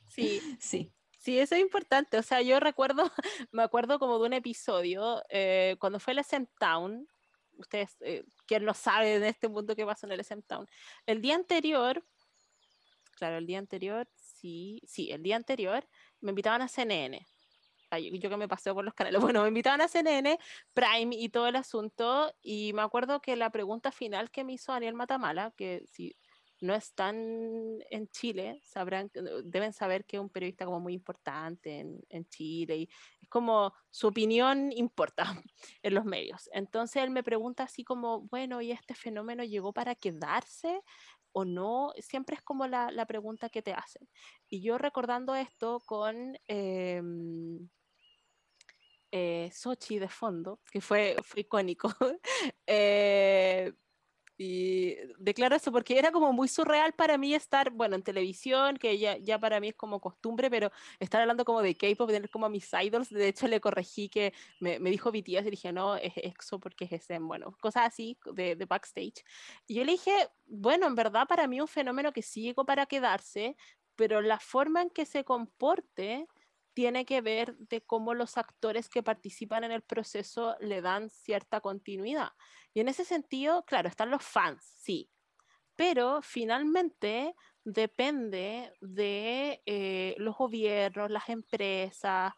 Sí. 0.09 0.41
Sí. 0.61 0.93
Sí, 1.25 1.39
eso 1.39 1.55
es 1.55 1.63
importante. 1.63 2.19
O 2.19 2.23
sea, 2.23 2.43
yo 2.43 2.61
recuerdo, 2.61 3.11
me 3.51 3.63
acuerdo 3.63 3.99
como 3.99 4.19
de 4.19 4.27
un 4.27 4.35
episodio 4.35 5.23
eh, 5.31 5.75
cuando 5.81 5.99
fue 5.99 6.13
el 6.13 6.19
SM 6.19 6.47
Town. 6.59 7.09
Ustedes, 7.57 7.97
eh, 8.01 8.25
¿quién 8.47 8.67
no 8.67 8.75
sabe 8.75 9.19
de 9.21 9.29
este 9.31 9.49
mundo 9.49 9.75
qué 9.75 9.87
pasó 9.87 10.05
en 10.07 10.13
el 10.13 10.21
SM 10.21 10.43
Town? 10.43 10.67
El 11.07 11.23
día 11.23 11.35
anterior, 11.35 12.05
claro, 13.17 13.39
el 13.39 13.47
día 13.47 13.59
anterior, 13.59 14.07
sí, 14.17 14.83
sí, 14.87 15.13
el 15.13 15.23
día 15.23 15.37
anterior 15.37 15.89
me 16.21 16.31
invitaban 16.31 16.61
a 16.61 16.69
CNN. 16.69 17.27
yo 17.91 18.29
que 18.29 18.37
me 18.37 18.49
pasé 18.49 18.75
por 18.75 18.85
los 18.85 18.93
canales. 18.93 19.19
Bueno, 19.33 19.41
me 19.45 19.49
invitaban 19.49 19.81
a 19.81 19.89
CNN, 19.89 20.39
Prime 20.75 21.17
y 21.17 21.31
todo 21.31 21.47
el 21.47 21.57
asunto. 21.57 22.35
Y 22.43 22.75
me 22.75 22.83
acuerdo 22.83 23.23
que 23.23 23.35
la 23.37 23.49
pregunta 23.49 23.93
final 23.93 24.31
que 24.31 24.45
me 24.45 24.53
hizo 24.53 24.73
Daniel 24.73 24.93
Matamala, 24.93 25.53
que 25.57 25.87
si 25.91 26.15
no 26.65 26.75
están 26.75 27.17
en 27.91 28.09
Chile, 28.09 28.61
sabrán, 28.65 29.11
deben 29.45 29.73
saber 29.73 30.05
que 30.07 30.17
es 30.17 30.23
un 30.23 30.31
periodista 30.31 30.65
como 30.65 30.81
muy 30.81 30.95
importante 30.95 31.81
en, 31.81 32.01
en, 32.09 32.27
Chile 32.29 32.77
y 32.77 32.89
es 33.21 33.29
como 33.29 33.75
su 33.91 34.09
opinión 34.09 34.73
importa 34.73 35.25
en 35.83 35.95
los 35.95 36.05
medios. 36.05 36.49
Entonces 36.53 37.03
él 37.03 37.11
me 37.11 37.23
pregunta 37.23 37.65
así 37.65 37.85
como, 37.85 38.23
bueno, 38.23 38.63
¿y 38.63 38.73
este 38.73 38.95
fenómeno 38.95 39.45
llegó 39.45 39.73
para 39.75 39.95
quedarse 39.95 40.81
o 41.33 41.45
no? 41.45 41.93
Siempre 41.99 42.37
es 42.37 42.43
como 42.43 42.67
la, 42.67 42.91
la 42.91 43.07
pregunta 43.07 43.51
que 43.51 43.63
te 43.63 43.75
hacen. 43.75 44.09
Y 44.49 44.63
yo 44.63 44.79
recordando 44.79 45.35
esto 45.35 45.81
con... 45.85 46.39
Eh, 46.49 47.03
eh, 49.17 49.49
Sochi 49.53 50.01
de 50.01 50.09
fondo, 50.09 50.59
que 50.73 50.81
fue, 50.81 51.15
fue 51.23 51.43
icónico. 51.43 51.89
eh, 52.67 53.73
y 54.37 54.97
declaro 55.19 55.55
eso 55.55 55.71
porque 55.71 55.99
era 55.99 56.11
como 56.11 56.33
muy 56.33 56.49
surreal 56.49 56.93
para 56.93 57.17
mí 57.19 57.35
estar, 57.35 57.71
bueno, 57.71 57.95
en 57.95 58.03
televisión, 58.03 58.77
que 58.77 58.99
ya, 58.99 59.17
ya 59.19 59.39
para 59.39 59.61
mí 59.61 59.69
es 59.69 59.75
como 59.75 60.01
costumbre, 60.01 60.51
pero 60.51 60.71
estar 60.99 61.21
hablando 61.21 61.45
como 61.45 61.63
de 61.63 61.77
K-pop, 61.77 62.11
tener 62.11 62.31
como 62.31 62.47
a 62.47 62.49
mis 62.49 62.69
idols. 62.73 63.11
De 63.11 63.29
hecho, 63.29 63.47
le 63.47 63.61
corregí 63.61 64.09
que 64.09 64.33
me, 64.61 64.79
me 64.81 64.91
dijo 64.91 65.13
BTS 65.13 65.47
y 65.47 65.51
dije, 65.51 65.73
no, 65.73 65.97
es 65.97 66.13
EXO 66.17 66.59
porque 66.59 66.87
es 66.87 66.93
ese, 66.93 67.19
bueno, 67.19 67.57
cosas 67.61 67.87
así 67.87 68.19
de, 68.33 68.57
de, 68.57 68.65
backstage. 68.67 69.25
Y 69.67 69.75
yo 69.75 69.85
le 69.85 69.93
dije, 69.93 70.13
bueno, 70.47 70.87
en 70.87 70.95
verdad 70.95 71.27
para 71.29 71.47
mí 71.47 71.61
un 71.61 71.69
fenómeno 71.69 72.13
que 72.13 72.23
sí 72.23 72.43
llegó 72.43 72.65
para 72.65 72.87
quedarse, 72.87 73.57
pero 73.97 74.21
la 74.21 74.41
forma 74.41 74.83
en 74.83 74.91
que 74.91 75.07
se 75.07 75.25
comporte 75.25 76.27
tiene 76.75 77.07
que 77.07 77.21
ver 77.21 77.57
de 77.57 77.81
cómo 77.81 78.15
los 78.15 78.37
actores 78.37 78.89
que 78.89 79.03
participan 79.03 79.65
en 79.65 79.73
el 79.73 79.83
proceso 79.83 80.57
le 80.61 80.83
dan 80.83 81.09
cierta 81.09 81.61
continuidad. 81.61 82.31
Y 82.75 82.81
en 82.81 82.89
ese 82.89 83.05
sentido, 83.05 83.65
claro, 83.65 83.89
están 83.89 84.11
los 84.11 84.23
fans, 84.23 84.63
sí, 84.77 85.11
pero 85.77 86.21
finalmente 86.23 87.35
depende 87.65 88.73
de 88.81 89.63
eh, 89.65 90.15
los 90.19 90.37
gobiernos, 90.37 91.11
las 91.11 91.29
empresas, 91.29 92.33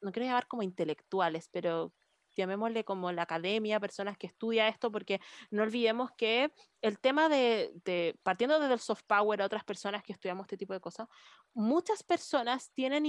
no 0.00 0.12
quiero 0.12 0.26
llamar 0.26 0.48
como 0.48 0.62
intelectuales, 0.62 1.48
pero 1.52 1.92
llamémosle 2.34 2.84
como 2.84 3.12
la 3.12 3.22
academia, 3.22 3.78
personas 3.78 4.16
que 4.16 4.26
estudian 4.26 4.68
esto, 4.68 4.90
porque 4.90 5.20
no 5.50 5.62
olvidemos 5.62 6.10
que 6.12 6.52
el 6.80 6.98
tema 6.98 7.28
de, 7.28 7.72
de, 7.84 8.18
partiendo 8.22 8.58
desde 8.58 8.74
el 8.74 8.80
soft 8.80 9.02
power 9.06 9.42
a 9.42 9.46
otras 9.46 9.64
personas 9.64 10.02
que 10.02 10.12
estudiamos 10.12 10.44
este 10.44 10.56
tipo 10.56 10.72
de 10.72 10.80
cosas, 10.80 11.08
muchas 11.52 12.02
personas 12.02 12.72
tienen 12.72 13.06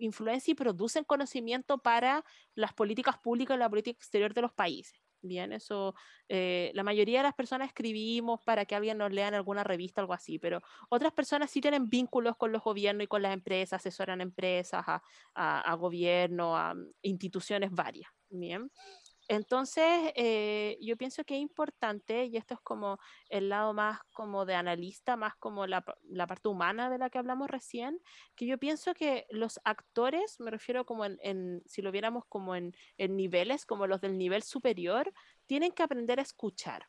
influencia 0.00 0.52
y 0.52 0.54
producen 0.54 1.04
conocimiento 1.04 1.78
para 1.78 2.24
las 2.54 2.72
políticas 2.74 3.18
públicas 3.18 3.56
y 3.56 3.60
la 3.60 3.68
política 3.70 3.96
exterior 3.98 4.34
de 4.34 4.42
los 4.42 4.52
países. 4.52 5.00
Bien, 5.20 5.52
eso, 5.52 5.94
eh, 6.28 6.70
la 6.74 6.84
mayoría 6.84 7.18
de 7.18 7.24
las 7.24 7.34
personas 7.34 7.68
escribimos 7.68 8.40
para 8.44 8.64
que 8.66 8.76
alguien 8.76 8.98
nos 8.98 9.12
lea 9.12 9.26
en 9.28 9.34
alguna 9.34 9.64
revista 9.64 10.00
algo 10.00 10.12
así, 10.12 10.38
pero 10.38 10.60
otras 10.90 11.12
personas 11.12 11.50
sí 11.50 11.60
tienen 11.60 11.88
vínculos 11.88 12.36
con 12.36 12.52
los 12.52 12.62
gobiernos 12.62 13.04
y 13.04 13.08
con 13.08 13.22
las 13.22 13.34
empresas, 13.34 13.80
asesoran 13.80 14.20
empresas, 14.20 14.84
a, 14.86 15.02
a, 15.34 15.60
a 15.60 15.74
gobierno, 15.74 16.56
a 16.56 16.74
instituciones 17.02 17.72
varias. 17.72 18.10
Bien, 18.30 18.70
entonces, 19.28 19.84
eh, 20.16 20.78
yo 20.80 20.96
pienso 20.96 21.22
que 21.24 21.36
es 21.36 21.42
importante, 21.42 22.24
y 22.24 22.36
esto 22.38 22.54
es 22.54 22.60
como 22.60 22.98
el 23.28 23.50
lado 23.50 23.74
más 23.74 24.00
como 24.12 24.46
de 24.46 24.54
analista, 24.54 25.16
más 25.16 25.36
como 25.36 25.66
la, 25.66 25.84
la, 26.08 26.26
parte 26.26 26.48
humana 26.48 26.88
de 26.88 26.96
la 26.96 27.10
que 27.10 27.18
hablamos 27.18 27.48
recién, 27.50 28.00
que 28.34 28.46
yo 28.46 28.58
pienso 28.58 28.94
que 28.94 29.26
los 29.30 29.60
actores, 29.64 30.40
me 30.40 30.50
refiero 30.50 30.86
como 30.86 31.04
en, 31.04 31.18
en 31.22 31.62
si 31.66 31.82
lo 31.82 31.92
viéramos 31.92 32.24
como 32.26 32.56
en, 32.56 32.74
en 32.96 33.16
niveles, 33.16 33.66
como 33.66 33.86
los 33.86 34.00
del 34.00 34.16
nivel 34.16 34.42
superior, 34.42 35.12
tienen 35.46 35.72
que 35.72 35.82
aprender 35.82 36.18
a 36.18 36.22
escuchar. 36.22 36.86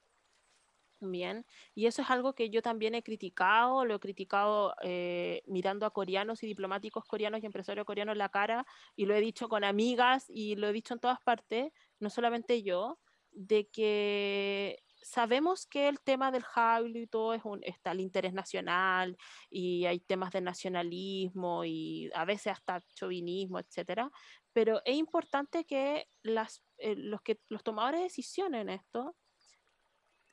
Bien, 1.01 1.45
y 1.75 1.85
eso 1.85 2.01
es 2.01 2.09
algo 2.09 2.35
que 2.35 2.49
yo 2.49 2.61
también 2.61 2.93
he 2.93 3.03
criticado, 3.03 3.85
lo 3.85 3.95
he 3.95 3.99
criticado 3.99 4.75
eh, 4.83 5.43
mirando 5.47 5.85
a 5.85 5.91
coreanos 5.91 6.43
y 6.43 6.47
diplomáticos 6.47 7.05
coreanos 7.05 7.41
y 7.41 7.45
empresarios 7.45 7.85
coreanos 7.85 8.13
en 8.13 8.17
la 8.17 8.27
cara, 8.27 8.65
y 8.97 9.05
lo 9.05 9.15
he 9.15 9.21
dicho 9.21 9.47
con 9.47 9.63
amigas 9.63 10.25
y 10.27 10.57
lo 10.57 10.67
he 10.67 10.73
dicho 10.73 10.93
en 10.93 10.99
todas 10.99 11.21
partes, 11.21 11.71
no 11.99 12.09
solamente 12.09 12.63
yo, 12.63 12.99
de 13.31 13.69
que 13.69 14.83
sabemos 15.01 15.65
que 15.65 15.87
el 15.87 16.01
tema 16.01 16.31
del 16.31 16.43
Hallyu 16.43 17.03
y 17.03 17.07
todo 17.07 17.33
es 17.33 17.45
un, 17.45 17.63
está 17.63 17.91
el 17.91 18.01
interés 18.01 18.33
nacional 18.33 19.17
y 19.49 19.85
hay 19.85 20.01
temas 20.01 20.31
de 20.31 20.41
nacionalismo 20.41 21.63
y 21.63 22.09
a 22.13 22.25
veces 22.25 22.53
hasta 22.53 22.81
chauvinismo, 22.93 23.59
etcétera, 23.59 24.11
pero 24.51 24.81
es 24.83 24.97
importante 24.97 25.63
que, 25.63 26.07
las, 26.23 26.61
eh, 26.77 26.95
los, 26.97 27.21
que 27.21 27.39
los 27.47 27.63
tomadores 27.63 28.01
de 28.01 28.03
decisiones 28.05 28.61
en 28.61 28.69
esto 28.69 29.15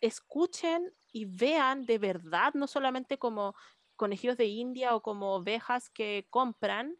escuchen 0.00 0.92
y 1.12 1.26
vean 1.26 1.86
de 1.86 1.98
verdad, 1.98 2.54
no 2.54 2.66
solamente 2.66 3.18
como 3.18 3.54
conejillos 3.96 4.36
de 4.36 4.46
India 4.46 4.94
o 4.94 5.02
como 5.02 5.34
ovejas 5.36 5.90
que 5.90 6.26
compran, 6.30 6.96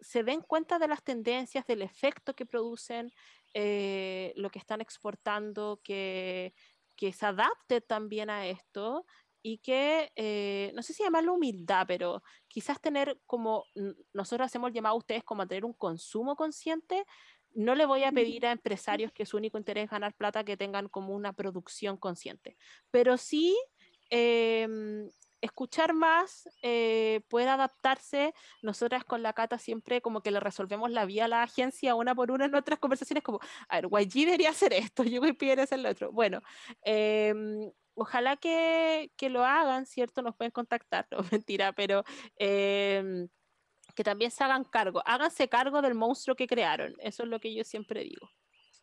se 0.00 0.22
den 0.24 0.42
cuenta 0.42 0.78
de 0.78 0.88
las 0.88 1.02
tendencias, 1.02 1.66
del 1.66 1.82
efecto 1.82 2.34
que 2.34 2.46
producen, 2.46 3.12
eh, 3.54 4.32
lo 4.36 4.50
que 4.50 4.58
están 4.58 4.80
exportando, 4.80 5.80
que 5.82 6.54
que 6.96 7.12
se 7.12 7.26
adapte 7.26 7.82
también 7.82 8.30
a 8.30 8.46
esto 8.46 9.04
y 9.42 9.58
que, 9.58 10.10
eh, 10.16 10.72
no 10.74 10.82
sé 10.82 10.94
si 10.94 11.02
llamarlo 11.04 11.34
humildad, 11.34 11.84
pero 11.86 12.22
quizás 12.48 12.80
tener 12.80 13.20
como, 13.26 13.64
nosotros 14.14 14.46
hacemos 14.46 14.72
llamado 14.72 14.94
a 14.94 14.98
ustedes 14.98 15.22
como 15.22 15.46
tener 15.46 15.66
un 15.66 15.74
consumo 15.74 16.36
consciente, 16.36 17.04
no 17.56 17.74
le 17.74 17.86
voy 17.86 18.04
a 18.04 18.12
pedir 18.12 18.46
a 18.46 18.52
empresarios 18.52 19.12
que 19.12 19.26
su 19.26 19.36
único 19.36 19.58
interés 19.58 19.84
es 19.84 19.90
ganar 19.90 20.14
plata 20.14 20.44
que 20.44 20.56
tengan 20.56 20.88
como 20.88 21.14
una 21.14 21.32
producción 21.32 21.96
consciente, 21.96 22.56
pero 22.90 23.16
sí 23.16 23.56
em, 24.10 25.10
escuchar 25.40 25.94
más, 25.94 26.48
eh, 26.62 27.22
puede 27.28 27.48
adaptarse. 27.48 28.34
Nosotras 28.62 29.04
con 29.04 29.22
la 29.22 29.32
Cata 29.32 29.58
siempre 29.58 30.00
como 30.00 30.20
que 30.20 30.30
le 30.30 30.40
resolvemos 30.40 30.90
la 30.90 31.06
vía 31.06 31.24
a 31.24 31.28
la 31.28 31.42
agencia 31.42 31.94
una 31.94 32.14
por 32.14 32.30
una 32.30 32.44
en 32.44 32.50
nuestras 32.50 32.78
conversaciones, 32.78 33.24
como, 33.24 33.40
a 33.68 33.80
ver, 33.80 33.90
YG 33.90 34.26
debería 34.26 34.50
hacer 34.50 34.72
esto, 34.72 35.02
yo 35.04 35.20
voy 35.20 35.36
a 35.50 35.62
hacer 35.62 35.78
lo 35.80 35.90
otro. 35.90 36.12
Bueno, 36.12 36.40
em, 36.82 37.70
ojalá 37.94 38.36
que, 38.36 39.10
que, 39.16 39.30
lo 39.30 39.44
hagan, 39.44 39.86
¿cierto? 39.86 40.22
Nos 40.22 40.36
pueden 40.36 40.52
contactar, 40.52 41.06
no 41.10 41.24
mentira, 41.32 41.72
pero 41.72 42.04
em, 42.36 43.28
que 43.96 44.04
también 44.04 44.30
se 44.30 44.44
hagan 44.44 44.62
cargo, 44.64 45.02
háganse 45.06 45.48
cargo 45.48 45.80
del 45.82 45.94
monstruo 45.94 46.36
que 46.36 46.46
crearon, 46.46 46.94
eso 46.98 47.22
es 47.22 47.28
lo 47.30 47.40
que 47.40 47.52
yo 47.54 47.64
siempre 47.64 48.04
digo. 48.04 48.30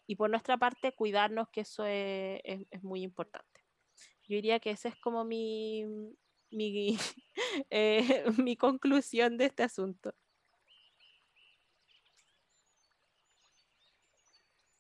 Y 0.08 0.16
por 0.16 0.30
nuestra 0.30 0.58
parte, 0.58 0.92
cuidarnos, 0.92 1.48
que 1.50 1.62
eso 1.62 1.86
es, 1.86 2.42
es, 2.44 2.84
muy 2.84 3.04
importante. 3.04 3.62
Yo 4.28 4.36
diría 4.36 4.60
que 4.60 4.72
ese 4.72 4.90
es 4.90 4.96
como 4.98 5.24
mi, 5.24 5.86
mi, 6.52 6.98
eh, 7.70 8.26
mi 8.44 8.58
conclusión 8.58 9.38
de 9.38 9.46
este 9.46 9.64
asunto. 9.64 10.14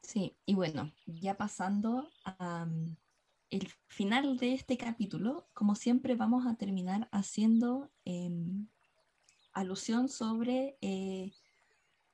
Sí, 0.01 0.35
y 0.45 0.55
bueno, 0.55 0.91
ya 1.05 1.37
pasando 1.37 2.09
a 2.25 2.65
mm, 2.65 2.97
el 3.51 3.67
final 3.87 4.37
de 4.37 4.53
este 4.53 4.77
capítulo, 4.77 5.47
como 5.53 5.75
siempre 5.75 6.15
vamos 6.15 6.45
a 6.47 6.55
terminar 6.55 7.07
haciendo 7.11 7.91
em, 8.03 8.67
alusión 9.53 10.09
sobre 10.09 10.77
eh, 10.81 11.31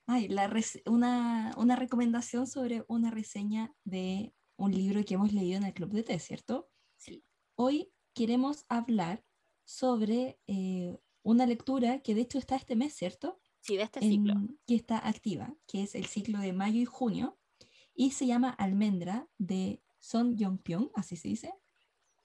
la 0.07 0.51
una, 0.85 1.53
una, 1.57 1.75
recomendación 1.75 2.47
sobre 2.47 2.83
una 2.87 3.11
reseña 3.11 3.73
de 3.83 4.33
un 4.57 4.71
libro 4.71 5.03
que 5.05 5.13
hemos 5.13 5.33
leído 5.33 5.57
en 5.57 5.65
el 5.65 5.73
Club 5.73 5.91
de 5.91 6.03
Té, 6.03 6.19
¿cierto? 6.19 6.69
Sí. 6.97 7.23
Hoy 7.55 7.91
queremos 8.13 8.65
hablar 8.69 9.23
sobre 9.63 10.39
eh, 10.47 10.97
una 11.21 11.45
lectura 11.45 11.99
que 12.01 12.15
de 12.15 12.21
hecho 12.21 12.37
está 12.37 12.55
este 12.55 12.75
mes, 12.75 12.93
¿cierto? 12.93 13.39
Sí, 13.61 13.77
de 13.77 13.83
este 13.83 13.99
ciclo. 13.99 14.33
Que 14.65 14.75
está 14.75 14.97
activa, 15.07 15.55
que 15.67 15.83
es 15.83 15.95
el 15.95 16.05
ciclo 16.05 16.39
de 16.39 16.53
mayo 16.53 16.81
y 16.81 16.85
junio, 16.85 17.37
y 17.93 18.11
se 18.11 18.25
llama 18.25 18.49
Almendra 18.49 19.27
de 19.37 19.81
Son 19.99 20.37
Yong-pyong, 20.37 20.91
así 20.95 21.15
se 21.15 21.27
dice. 21.27 21.53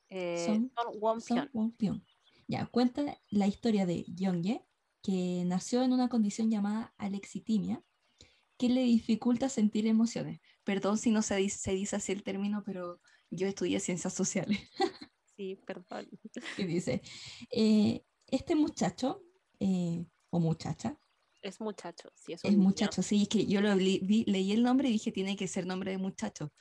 Eh, 0.09 0.45
Son, 0.47 0.73
Won-pyong. 1.01 2.03
Ya, 2.47 2.67
cuenta 2.67 3.21
la 3.31 3.47
historia 3.47 3.85
de 3.85 4.05
Yongye, 4.09 4.65
que 5.05 5.45
nació 5.45 5.83
en 5.83 5.93
una 5.93 6.09
condición 6.09 6.51
llamada 6.51 6.95
alexitimia, 6.97 7.85
que 8.57 8.71
le 8.71 8.83
dificulta 8.83 9.51
sentir 9.51 9.87
emociones. 9.87 10.41
Perdón 10.65 10.97
si 10.97 11.11
no 11.11 11.21
se 11.21 11.37
dice, 11.37 11.59
se 11.59 11.73
dice 11.73 11.97
así 11.97 12.13
el 12.13 12.23
término, 12.23 12.63
pero 12.65 13.01
yo 13.31 13.47
estudié 13.47 13.79
ciencias 13.79 14.15
sociales. 14.15 14.59
Sí, 15.37 15.59
perdón. 15.67 16.09
Y 16.57 16.63
dice, 16.63 17.03
eh, 17.51 18.05
este 18.29 18.55
muchacho 18.55 19.25
eh, 19.59 20.07
o 20.31 20.39
muchacha. 20.39 20.97
Es 21.43 21.61
muchacho, 21.61 22.09
sí, 22.15 22.35
es, 22.35 22.45
es 22.45 22.57
muchacho, 22.57 23.03
sí, 23.03 23.23
es 23.23 23.29
que 23.29 23.45
yo 23.45 23.61
lo 23.61 23.75
vi, 23.75 24.25
leí 24.29 24.53
el 24.53 24.63
nombre 24.63 24.89
y 24.89 24.93
dije, 24.93 25.11
tiene 25.11 25.35
que 25.35 25.49
ser 25.49 25.67
nombre 25.67 25.91
de 25.91 25.99
muchacho. 25.99 26.53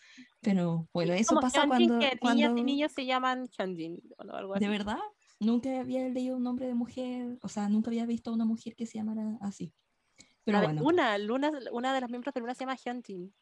Pero 0.41 0.89
bueno, 0.91 1.13
eso 1.13 1.39
pasa 1.39 1.67
cuando... 1.67 1.99
cuando... 2.19 2.57
y 2.57 2.63
niños 2.63 2.91
se 2.93 3.05
llaman 3.05 3.47
Hyunjin 3.47 4.01
o 4.17 4.35
algo 4.35 4.55
así. 4.55 4.65
¿De 4.65 4.71
verdad? 4.71 4.97
Nunca 5.39 5.79
había 5.79 6.07
leído 6.09 6.37
un 6.37 6.43
nombre 6.43 6.67
de 6.67 6.73
mujer, 6.73 7.37
o 7.41 7.49
sea, 7.49 7.67
nunca 7.69 7.89
había 7.89 8.05
visto 8.05 8.29
a 8.29 8.33
una 8.33 8.45
mujer 8.45 8.75
que 8.75 8.85
se 8.85 8.97
llamara 8.97 9.37
así. 9.41 9.73
Pero 10.43 10.61
bueno. 10.61 10.83
Una, 10.83 11.17
Luna, 11.17 11.51
una 11.71 11.93
de 11.93 12.01
las 12.01 12.09
miembros 12.09 12.33
de 12.33 12.41
Luna 12.41 12.55
se 12.55 12.61
llama 12.61 12.75
Hyunjin. 12.75 13.33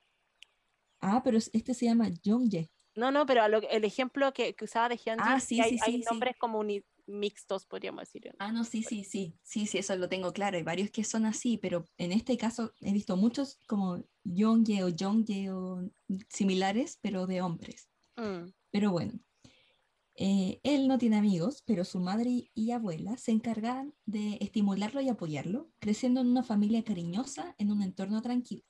Ah, 0.99 1.21
pero 1.23 1.37
este 1.37 1.73
se 1.73 1.85
llama 1.85 2.09
Jongye. 2.23 2.69
No, 2.95 3.11
no, 3.11 3.25
pero 3.25 3.43
el 3.45 3.85
ejemplo 3.85 4.33
que, 4.33 4.55
usaba 4.61 4.89
de 4.89 4.97
Hyunjin, 4.97 5.19
ah, 5.19 5.39
sí, 5.39 5.59
hay, 5.61 5.77
hay 5.81 6.03
nombres 6.09 6.35
como 6.37 6.63
mixtos, 7.07 7.65
podríamos 7.65 8.01
decir. 8.01 8.33
Ah, 8.39 8.51
no, 8.51 8.63
sí, 8.63 8.83
sí, 8.83 9.03
sí, 9.03 9.35
sí, 9.43 9.65
sí, 9.65 9.77
eso 9.77 9.95
lo 9.95 10.09
tengo 10.09 10.31
claro. 10.33 10.57
Hay 10.57 10.63
varios 10.63 10.91
que 10.91 11.03
son 11.03 11.25
así, 11.25 11.57
pero 11.57 11.85
en 11.97 12.11
este 12.11 12.37
caso 12.37 12.73
he 12.81 12.93
visto 12.93 13.17
muchos 13.17 13.59
como 13.67 14.03
Yongye 14.23 14.83
o 14.83 14.89
Jongye 14.97 15.51
o 15.51 15.89
similares, 16.29 16.99
pero 17.01 17.27
de 17.27 17.41
hombres. 17.41 17.89
Mm. 18.15 18.51
Pero 18.71 18.91
bueno, 18.91 19.13
eh, 20.23 20.59
él 20.61 20.87
no 20.87 20.99
tiene 20.99 21.17
amigos, 21.17 21.63
pero 21.65 21.83
su 21.83 21.99
madre 21.99 22.51
y 22.53 22.69
abuela 22.69 23.17
se 23.17 23.31
encargan 23.31 23.95
de 24.05 24.37
estimularlo 24.39 25.01
y 25.01 25.09
apoyarlo, 25.09 25.71
creciendo 25.79 26.21
en 26.21 26.27
una 26.27 26.43
familia 26.43 26.83
cariñosa 26.83 27.55
en 27.57 27.71
un 27.71 27.81
entorno 27.81 28.21
tranquilo. 28.21 28.61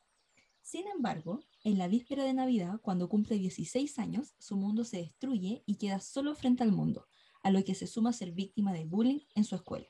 Sin 0.61 0.87
embargo, 0.87 1.41
en 1.65 1.77
la 1.77 1.89
víspera 1.89 2.23
de 2.23 2.33
Navidad, 2.33 2.79
cuando 2.81 3.09
cumple 3.09 3.37
16 3.37 3.99
años, 3.99 4.33
su 4.39 4.55
mundo 4.55 4.85
se 4.85 4.99
destruye 4.99 5.61
y 5.65 5.75
queda 5.75 5.99
solo 5.99 6.35
frente 6.35 6.63
al 6.63 6.71
mundo, 6.71 7.09
a 7.43 7.51
lo 7.51 7.61
que 7.65 7.75
se 7.75 7.85
suma 7.85 8.13
ser 8.13 8.31
víctima 8.31 8.71
de 8.71 8.85
bullying 8.85 9.19
en 9.35 9.43
su 9.43 9.55
escuela. 9.55 9.87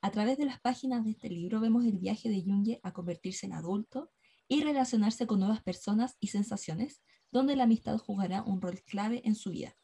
A 0.00 0.10
través 0.10 0.36
de 0.36 0.46
las 0.46 0.60
páginas 0.60 1.04
de 1.04 1.12
este 1.12 1.30
libro 1.30 1.60
vemos 1.60 1.84
el 1.84 1.98
viaje 1.98 2.28
de 2.28 2.42
Junge 2.42 2.80
a 2.82 2.92
convertirse 2.92 3.46
en 3.46 3.52
adulto 3.52 4.10
y 4.48 4.64
relacionarse 4.64 5.28
con 5.28 5.38
nuevas 5.38 5.62
personas 5.62 6.16
y 6.18 6.26
sensaciones, 6.26 7.02
donde 7.30 7.54
la 7.54 7.62
amistad 7.62 7.98
jugará 7.98 8.42
un 8.42 8.60
rol 8.60 8.82
clave 8.82 9.22
en 9.24 9.36
su 9.36 9.50
vida. 9.50 9.76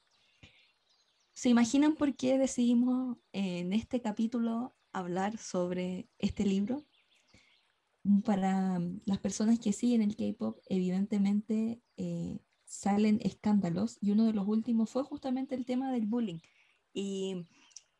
¿Se 1.38 1.48
imaginan 1.48 1.94
por 1.94 2.16
qué 2.16 2.36
decidimos 2.36 3.16
en 3.30 3.72
este 3.72 4.00
capítulo 4.00 4.74
hablar 4.92 5.38
sobre 5.38 6.08
este 6.18 6.44
libro? 6.44 6.84
para 8.24 8.80
las 9.04 9.18
personas 9.20 9.60
que 9.60 9.72
siguen 9.72 10.02
el 10.02 10.16
K-Pop, 10.16 10.58
evidentemente 10.68 11.80
eh, 11.96 12.40
salen 12.64 13.20
escándalos 13.22 13.98
y 14.00 14.10
uno 14.10 14.24
de 14.24 14.32
los 14.32 14.48
últimos 14.48 14.90
fue 14.90 15.04
justamente 15.04 15.54
el 15.54 15.64
tema 15.64 15.92
del 15.92 16.06
bullying. 16.06 16.40
Y 16.92 17.46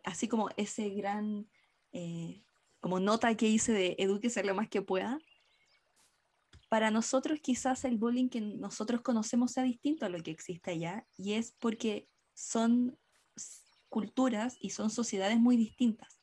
así 0.03 0.27
como 0.27 0.49
ese 0.57 0.91
gran, 0.91 1.49
eh, 1.93 2.43
como 2.81 2.99
nota 2.99 3.37
que 3.37 3.47
hice 3.47 3.71
de 3.71 3.95
edúquese 4.01 4.43
lo 4.43 4.57
más 4.57 4.69
que 4.69 4.83
pueda, 4.83 5.21
para 6.69 6.91
nosotros 6.91 7.39
quizás 7.41 7.85
el 7.85 7.99
bullying 7.99 8.31
que 8.31 8.41
nosotros 8.41 9.01
conocemos 9.01 9.53
sea 9.53 9.63
distinto 9.63 10.07
a 10.07 10.09
lo 10.09 10.19
que 10.25 10.33
existe 10.33 10.73
allá 10.73 11.07
y 11.17 11.35
es 11.35 11.55
porque 11.61 12.09
son 12.35 12.99
culturas 13.89 14.57
y 14.61 14.71
son 14.71 14.91
sociedades 14.91 15.39
muy 15.39 15.57
distintas. 15.57 16.21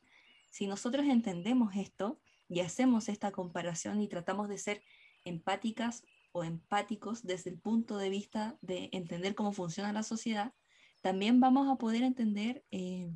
Si 0.50 0.66
nosotros 0.66 1.06
entendemos 1.06 1.76
esto, 1.76 2.20
y 2.48 2.60
hacemos 2.60 3.08
esta 3.08 3.32
comparación 3.32 4.00
y 4.00 4.08
tratamos 4.08 4.48
de 4.48 4.58
ser 4.58 4.82
empáticas 5.24 6.04
o 6.32 6.44
empáticos 6.44 7.24
desde 7.24 7.50
el 7.50 7.58
punto 7.58 7.98
de 7.98 8.10
vista 8.10 8.56
de 8.60 8.88
entender 8.92 9.34
cómo 9.34 9.52
funciona 9.52 9.92
la 9.92 10.02
sociedad, 10.02 10.52
también 11.00 11.40
vamos 11.40 11.68
a 11.68 11.76
poder 11.76 12.02
entender 12.02 12.64
eh, 12.70 13.10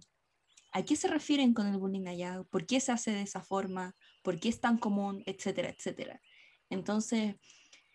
a 0.73 0.83
qué 0.83 0.97
se 0.97 1.09
refieren 1.09 1.55
con 1.55 1.67
el 1.67 1.77
bullying 1.77 2.07
allá, 2.07 2.43
por 2.51 2.67
qué 2.67 2.81
se 2.81 2.93
hace 2.93 3.11
de 3.11 3.23
esa 3.23 3.41
forma, 3.41 3.95
por 4.23 4.39
qué 4.41 4.49
es 4.49 4.61
tan 4.61 4.79
común, 4.79 5.23
etcétera, 5.27 5.69
etcétera. 5.69 6.21
Entonces, 6.71 7.37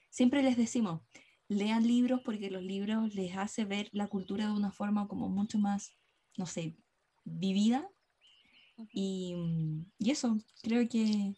siempre 0.09 0.43
les 0.43 0.57
decimos, 0.57 1.01
lean 1.47 1.87
libros 1.87 2.21
porque 2.23 2.51
los 2.51 2.63
libros 2.63 3.13
les 3.15 3.35
hace 3.37 3.65
ver 3.65 3.89
la 3.93 4.07
cultura 4.07 4.47
de 4.47 4.53
una 4.53 4.71
forma 4.71 5.07
como 5.07 5.29
mucho 5.29 5.57
más, 5.57 5.95
no 6.37 6.45
sé, 6.45 6.75
vivida 7.23 7.89
y, 8.91 9.35
y 9.97 10.11
eso, 10.11 10.37
creo 10.61 10.87
que 10.87 11.33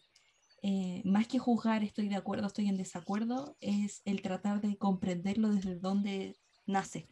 eh, 0.62 1.02
más 1.04 1.28
que 1.28 1.38
juzgar 1.38 1.84
estoy 1.84 2.08
de 2.08 2.16
acuerdo, 2.16 2.46
estoy 2.46 2.68
en 2.68 2.76
desacuerdo, 2.76 3.56
es 3.60 4.02
el 4.04 4.22
tratar 4.22 4.60
de 4.60 4.76
comprenderlo 4.76 5.50
desde 5.50 5.76
donde 5.76 6.36
nace. 6.66 7.08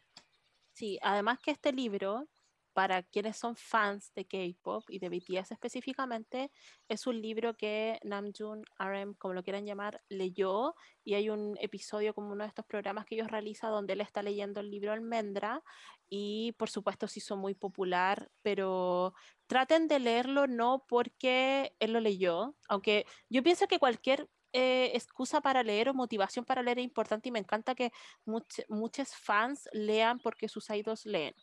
Sí, 0.72 0.98
además 1.02 1.38
que 1.38 1.52
este 1.52 1.72
libro 1.72 2.28
para 2.76 3.02
quienes 3.02 3.38
son 3.38 3.56
fans 3.56 4.12
de 4.14 4.26
K-pop 4.26 4.84
y 4.90 4.98
de 4.98 5.08
BTS 5.08 5.52
específicamente, 5.52 6.50
es 6.90 7.06
un 7.06 7.22
libro 7.22 7.56
que 7.56 7.98
Namjoon, 8.04 8.64
RM, 8.78 9.14
como 9.14 9.32
lo 9.32 9.42
quieran 9.42 9.64
llamar, 9.64 10.02
leyó 10.10 10.74
y 11.02 11.14
hay 11.14 11.30
un 11.30 11.56
episodio 11.58 12.12
como 12.12 12.32
uno 12.32 12.44
de 12.44 12.48
estos 12.48 12.66
programas 12.66 13.06
que 13.06 13.14
ellos 13.14 13.30
realizan 13.30 13.70
donde 13.70 13.94
él 13.94 14.02
está 14.02 14.22
leyendo 14.22 14.60
el 14.60 14.70
libro 14.70 14.92
Almendra 14.92 15.62
y 16.10 16.52
por 16.58 16.68
supuesto 16.68 17.08
se 17.08 17.20
hizo 17.20 17.34
muy 17.38 17.54
popular, 17.54 18.30
pero 18.42 19.14
traten 19.46 19.88
de 19.88 19.98
leerlo 19.98 20.46
no 20.46 20.84
porque 20.86 21.74
él 21.78 21.94
lo 21.94 22.00
leyó, 22.00 22.56
aunque 22.68 23.06
yo 23.30 23.42
pienso 23.42 23.68
que 23.68 23.78
cualquier 23.78 24.28
eh, 24.52 24.90
excusa 24.94 25.40
para 25.40 25.62
leer 25.62 25.88
o 25.88 25.94
motivación 25.94 26.44
para 26.44 26.62
leer 26.62 26.78
es 26.80 26.84
importante 26.84 27.30
y 27.30 27.32
me 27.32 27.38
encanta 27.38 27.74
que 27.74 27.90
muchos 28.26 29.14
fans 29.14 29.66
lean 29.72 30.18
porque 30.18 30.48
sus 30.50 30.68
idols 30.68 31.06
leen. 31.06 31.34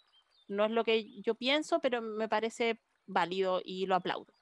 No 0.53 0.65
es 0.65 0.71
lo 0.71 0.83
que 0.83 1.21
yo 1.21 1.35
pienso, 1.35 1.79
pero 1.81 2.01
me 2.01 2.29
parece 2.29 2.81
válido 3.05 3.61
y 3.63 3.85
lo 3.85 3.95
aplaudo. 3.95 4.33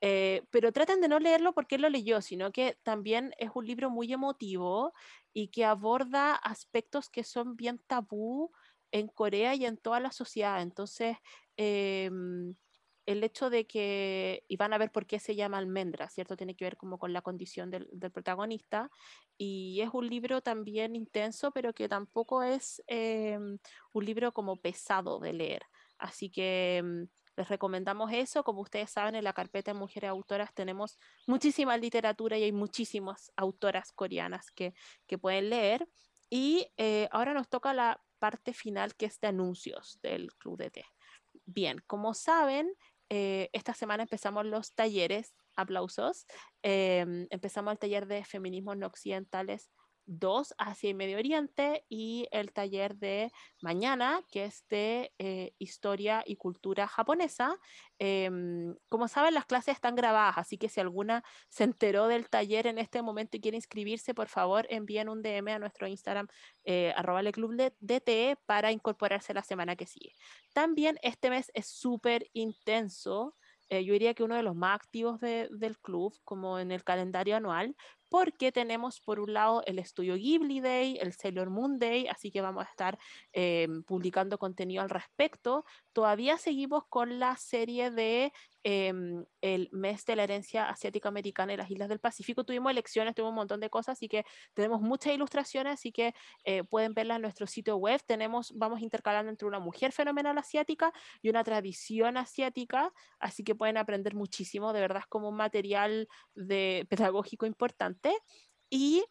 Eh, 0.00 0.42
pero 0.50 0.72
traten 0.72 1.00
de 1.00 1.08
no 1.08 1.18
leerlo 1.18 1.54
porque 1.54 1.76
él 1.76 1.82
lo 1.82 1.88
leyó, 1.88 2.20
sino 2.20 2.52
que 2.52 2.78
también 2.82 3.32
es 3.38 3.50
un 3.54 3.66
libro 3.66 3.90
muy 3.90 4.12
emotivo 4.12 4.92
y 5.32 5.48
que 5.48 5.64
aborda 5.64 6.34
aspectos 6.34 7.08
que 7.10 7.24
son 7.24 7.56
bien 7.56 7.80
tabú 7.86 8.52
en 8.92 9.08
Corea 9.08 9.54
y 9.54 9.64
en 9.66 9.78
toda 9.78 10.00
la 10.00 10.12
sociedad. 10.12 10.62
Entonces, 10.62 11.16
em, 11.56 12.54
el 13.06 13.22
hecho 13.22 13.50
de 13.50 13.66
que, 13.66 14.44
y 14.48 14.56
van 14.56 14.72
a 14.72 14.78
ver 14.78 14.90
por 14.90 15.06
qué 15.06 15.18
se 15.20 15.36
llama 15.36 15.58
almendra, 15.58 16.08
¿cierto? 16.08 16.36
Tiene 16.36 16.56
que 16.56 16.64
ver 16.64 16.76
como 16.76 16.98
con 16.98 17.12
la 17.12 17.22
condición 17.22 17.70
del, 17.70 17.88
protagonista. 18.12 18.90
Y 19.38 19.80
es 19.80 19.90
un 19.92 20.08
libro 20.08 20.42
también 20.42 20.96
intenso, 20.96 21.52
pero 21.52 21.72
que 21.72 21.88
tampoco 21.88 22.42
es 22.42 22.82
em, 22.88 23.58
un 23.92 24.04
libro 24.04 24.32
como 24.32 24.56
pesado 24.60 25.20
de 25.20 25.32
leer. 25.32 25.62
Así 25.98 26.30
que 26.30 26.78
em, 26.78 27.08
les 27.36 27.48
recomendamos 27.48 28.12
eso. 28.12 28.42
Como 28.42 28.62
ustedes 28.62 28.90
saben, 28.90 29.14
en 29.14 29.24
la 29.24 29.32
carpeta 29.32 29.72
de 29.72 29.78
mujeres 29.78 30.10
autoras 30.10 30.52
tenemos 30.52 30.98
muchísima 31.26 31.76
literatura 31.76 32.36
y 32.38 32.42
hay 32.44 32.52
muchísimas 32.52 33.30
autoras 33.36 33.92
coreanas 33.92 34.50
que, 34.50 34.74
que 35.06 35.16
pueden 35.16 35.50
leer. 35.50 35.88
Y 36.28 36.68
eh, 36.76 37.08
ahora 37.12 37.34
nos 37.34 37.48
toca 37.48 37.72
la 37.72 38.02
parte 38.18 38.52
final 38.52 38.96
que 38.96 39.06
es 39.06 39.20
de 39.20 39.28
anuncios 39.28 40.00
del 40.02 40.34
Club 40.34 40.58
de 40.58 40.70
Té. 40.70 40.84
Bien, 41.44 41.82
como 41.86 42.14
saben, 42.14 42.72
eh, 43.10 43.48
esta 43.52 43.74
semana 43.74 44.04
empezamos 44.04 44.46
los 44.46 44.74
talleres, 44.74 45.34
aplausos, 45.56 46.26
em, 46.62 47.26
empezamos 47.30 47.72
el 47.72 47.78
taller 47.78 48.06
de 48.06 48.24
feminismos 48.24 48.76
no 48.76 48.86
occidentales 48.86 49.70
2 50.06 50.54
hacia 50.58 50.90
el 50.90 50.96
Medio 50.96 51.18
Oriente 51.18 51.84
y 51.88 52.26
el 52.30 52.52
taller 52.52 52.96
de 52.96 53.30
mañana, 53.60 54.22
que 54.30 54.44
es 54.44 54.64
de 54.68 55.12
eh, 55.18 55.52
historia 55.58 56.22
y 56.26 56.36
cultura 56.36 56.86
japonesa. 56.86 57.58
Em, 57.98 58.74
como 58.88 59.08
saben, 59.08 59.34
las 59.34 59.46
clases 59.46 59.74
están 59.74 59.96
grabadas, 59.96 60.38
así 60.38 60.58
que 60.58 60.68
si 60.68 60.80
alguna 60.80 61.22
se 61.48 61.64
enteró 61.64 62.06
del 62.08 62.28
taller 62.28 62.66
en 62.66 62.78
este 62.78 63.02
momento 63.02 63.36
y 63.36 63.40
quiere 63.40 63.56
inscribirse, 63.56 64.14
por 64.14 64.28
favor 64.28 64.66
envíen 64.70 65.08
un 65.08 65.22
DM 65.22 65.52
a 65.52 65.58
nuestro 65.58 65.86
Instagram, 65.86 66.28
eh, 66.64 66.92
arroba 66.96 67.22
club 67.32 67.54
de 67.54 67.74
DTE, 67.80 68.36
para 68.46 68.72
incorporarse 68.72 69.34
la 69.34 69.42
semana 69.42 69.76
que 69.76 69.86
sigue. 69.86 70.12
También 70.52 70.98
este 71.02 71.30
mes 71.30 71.50
es 71.54 71.66
súper 71.66 72.28
intenso. 72.32 73.36
Eh, 73.68 73.84
yo 73.84 73.92
diría 73.94 74.14
que 74.14 74.22
uno 74.22 74.36
de 74.36 74.42
los 74.42 74.54
más 74.54 74.76
activos 74.76 75.20
del 75.20 75.78
club, 75.80 76.14
como 76.24 76.58
en 76.58 76.70
el 76.70 76.84
calendario 76.84 77.36
anual, 77.36 77.74
porque 78.08 78.52
tenemos 78.52 79.00
por 79.00 79.20
un 79.20 79.32
lado 79.32 79.62
el 79.66 79.78
Estudio 79.78 80.14
Ghibli 80.14 80.60
Day, 80.60 80.98
el 81.00 81.12
Sailor 81.12 81.50
Moon 81.50 81.78
Day, 81.78 82.06
así 82.08 82.30
que 82.30 82.40
vamos 82.40 82.66
a 82.66 82.70
estar 82.70 82.98
em, 83.32 83.82
publicando 83.82 84.38
contenido 84.38 84.82
al 84.82 84.90
respecto. 84.90 85.64
Todavía 85.96 86.36
seguimos 86.36 86.84
con 86.90 87.18
la 87.18 87.38
serie 87.38 87.90
de 87.90 88.30
em, 88.64 89.24
el 89.40 89.70
mes 89.72 90.04
de 90.04 90.14
la 90.14 90.24
herencia 90.24 90.68
asiática 90.68 91.08
americana 91.08 91.54
en 91.54 91.58
las 91.58 91.70
islas 91.70 91.88
del 91.88 92.00
Pacífico. 92.00 92.44
Tuvimos 92.44 92.70
elecciones, 92.70 93.14
tuvimos 93.14 93.30
un 93.30 93.36
montón 93.36 93.60
de 93.60 93.70
cosas, 93.70 93.94
así 93.94 94.06
que 94.06 94.26
tenemos 94.52 94.82
muchas 94.82 95.14
ilustraciones, 95.14 95.72
así 95.72 95.92
que 95.92 96.12
eh, 96.44 96.64
pueden 96.64 96.92
verlas 96.92 97.16
en 97.16 97.22
nuestro 97.22 97.46
sitio 97.46 97.78
web. 97.78 97.98
Tenemos, 98.06 98.52
vamos 98.54 98.82
intercalando 98.82 99.30
entre 99.30 99.48
una 99.48 99.58
mujer 99.58 99.90
fenomenal 99.90 100.36
asiática 100.36 100.92
y 101.22 101.30
una 101.30 101.42
tradición 101.42 102.18
asiática, 102.18 102.92
así 103.18 103.42
que 103.42 103.54
pueden 103.54 103.78
aprender 103.78 104.14
muchísimo, 104.14 104.74
de 104.74 104.82
verdad 104.82 104.98
es 104.98 105.06
como 105.06 105.30
un 105.30 105.36
material 105.36 106.08
de, 106.34 106.86
pedagógico 106.90 107.46
importante 107.46 108.14
y 108.68 109.02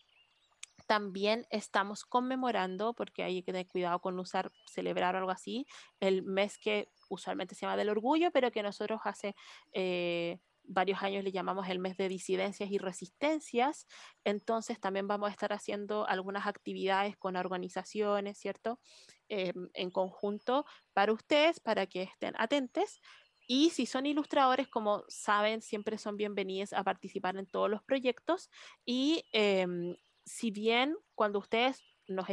también 0.87 1.45
estamos 1.49 2.05
conmemorando, 2.05 2.93
porque 2.93 3.23
hay 3.23 3.41
que 3.41 3.51
tener 3.51 3.67
cuidado 3.67 3.99
con 3.99 4.19
usar, 4.19 4.51
celebrar 4.65 5.15
o 5.15 5.19
algo 5.19 5.31
así, 5.31 5.65
el 5.99 6.23
mes 6.23 6.57
que 6.57 6.89
usualmente 7.09 7.55
se 7.55 7.61
llama 7.61 7.77
del 7.77 7.89
orgullo, 7.89 8.31
pero 8.31 8.51
que 8.51 8.63
nosotros 8.63 9.01
hace 9.03 9.35
eh, 9.73 10.39
varios 10.67 11.01
años 11.03 11.23
le 11.23 11.31
llamamos 11.31 11.67
el 11.69 11.79
mes 11.79 11.97
de 11.97 12.09
disidencias 12.09 12.69
y 12.71 12.77
resistencias. 12.77 13.87
Entonces 14.23 14.79
también 14.79 15.07
vamos 15.07 15.29
a 15.29 15.31
estar 15.31 15.53
haciendo 15.53 16.07
algunas 16.07 16.47
actividades 16.47 17.17
con 17.17 17.35
organizaciones, 17.35 18.37
¿cierto? 18.37 18.79
Em, 19.27 19.69
en 19.73 19.91
conjunto 19.91 20.65
para 20.93 21.13
ustedes, 21.13 21.59
para 21.59 21.87
que 21.87 22.03
estén 22.03 22.33
atentos. 22.37 23.01
Y 23.47 23.69
si 23.69 23.85
son 23.85 24.05
ilustradores, 24.07 24.67
como 24.67 25.03
saben, 25.07 25.61
siempre 25.61 25.97
son 25.99 26.17
bienvenidos 26.17 26.73
a 26.73 26.83
participar 26.83 27.37
en 27.37 27.45
todos 27.45 27.69
los 27.69 27.83
proyectos. 27.83 28.49
Y 28.85 29.23
em, 29.33 29.95
si 30.25 30.51
bien 30.51 30.97
cuando 31.15 31.39
ustedes 31.39 31.83
nos, 32.07 32.27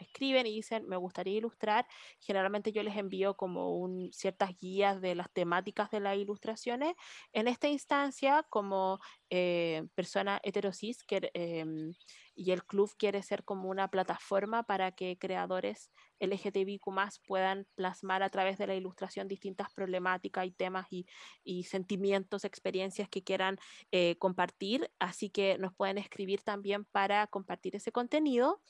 escriben 0.00 0.46
y 0.46 0.54
dicen, 0.54 0.86
me 0.86 0.96
gustaría 0.96 1.36
ilustrar, 1.36 1.86
generalmente 2.20 2.72
yo 2.72 2.82
les 2.82 2.96
envío 2.96 3.36
como 3.36 3.88
ciertas 4.12 4.56
guías 4.58 5.00
de 5.00 5.14
las 5.14 5.30
temáticas 5.32 5.90
de 5.90 6.00
las 6.00 6.16
ilustraciones. 6.16 6.94
En 7.32 7.48
esta 7.48 7.68
instancia, 7.68 8.44
como 8.50 9.00
eh, 9.30 9.84
persona 9.94 10.40
heterosis, 10.42 11.04
em, 11.34 11.92
y 12.34 12.50
el 12.52 12.64
club 12.64 12.90
quiere 12.98 13.22
ser 13.22 13.44
como 13.44 13.70
una 13.70 13.88
plataforma 13.88 14.62
para 14.62 14.92
que 14.92 15.16
creadores 15.18 15.90
LGTBIQ 16.20 16.82
puedan 17.26 17.66
plasmar 17.74 18.22
a 18.22 18.30
través 18.30 18.58
de 18.58 18.66
la 18.66 18.74
ilustración 18.74 19.28
distintas 19.28 19.72
problemáticas 19.72 20.46
y 20.46 20.52
temas 20.52 20.86
y, 20.90 21.64
sentimientos, 21.64 22.44
experiencias 22.44 23.08
que 23.08 23.24
quieran 23.24 23.58
eh, 23.90 24.16
compartir. 24.18 24.90
Así 24.98 25.30
que 25.30 25.58
nos 25.58 25.74
pueden 25.74 25.98
escribir 25.98 26.42
también 26.42 26.84
para 26.84 27.26
compartir 27.26 27.76
ese 27.76 27.92
contenido. 27.92 28.60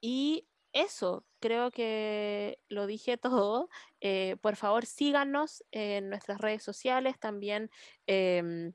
Y 0.00 0.48
eso, 0.72 1.26
creo 1.40 1.70
que 1.70 2.60
lo 2.68 2.86
dije 2.86 3.16
todo. 3.18 3.68
Eh, 4.00 4.36
por 4.42 4.56
favor, 4.56 4.86
síganos 4.86 5.64
en 5.72 6.10
nuestras 6.10 6.40
redes 6.40 6.62
sociales, 6.62 7.18
también 7.18 7.70
em, 8.06 8.74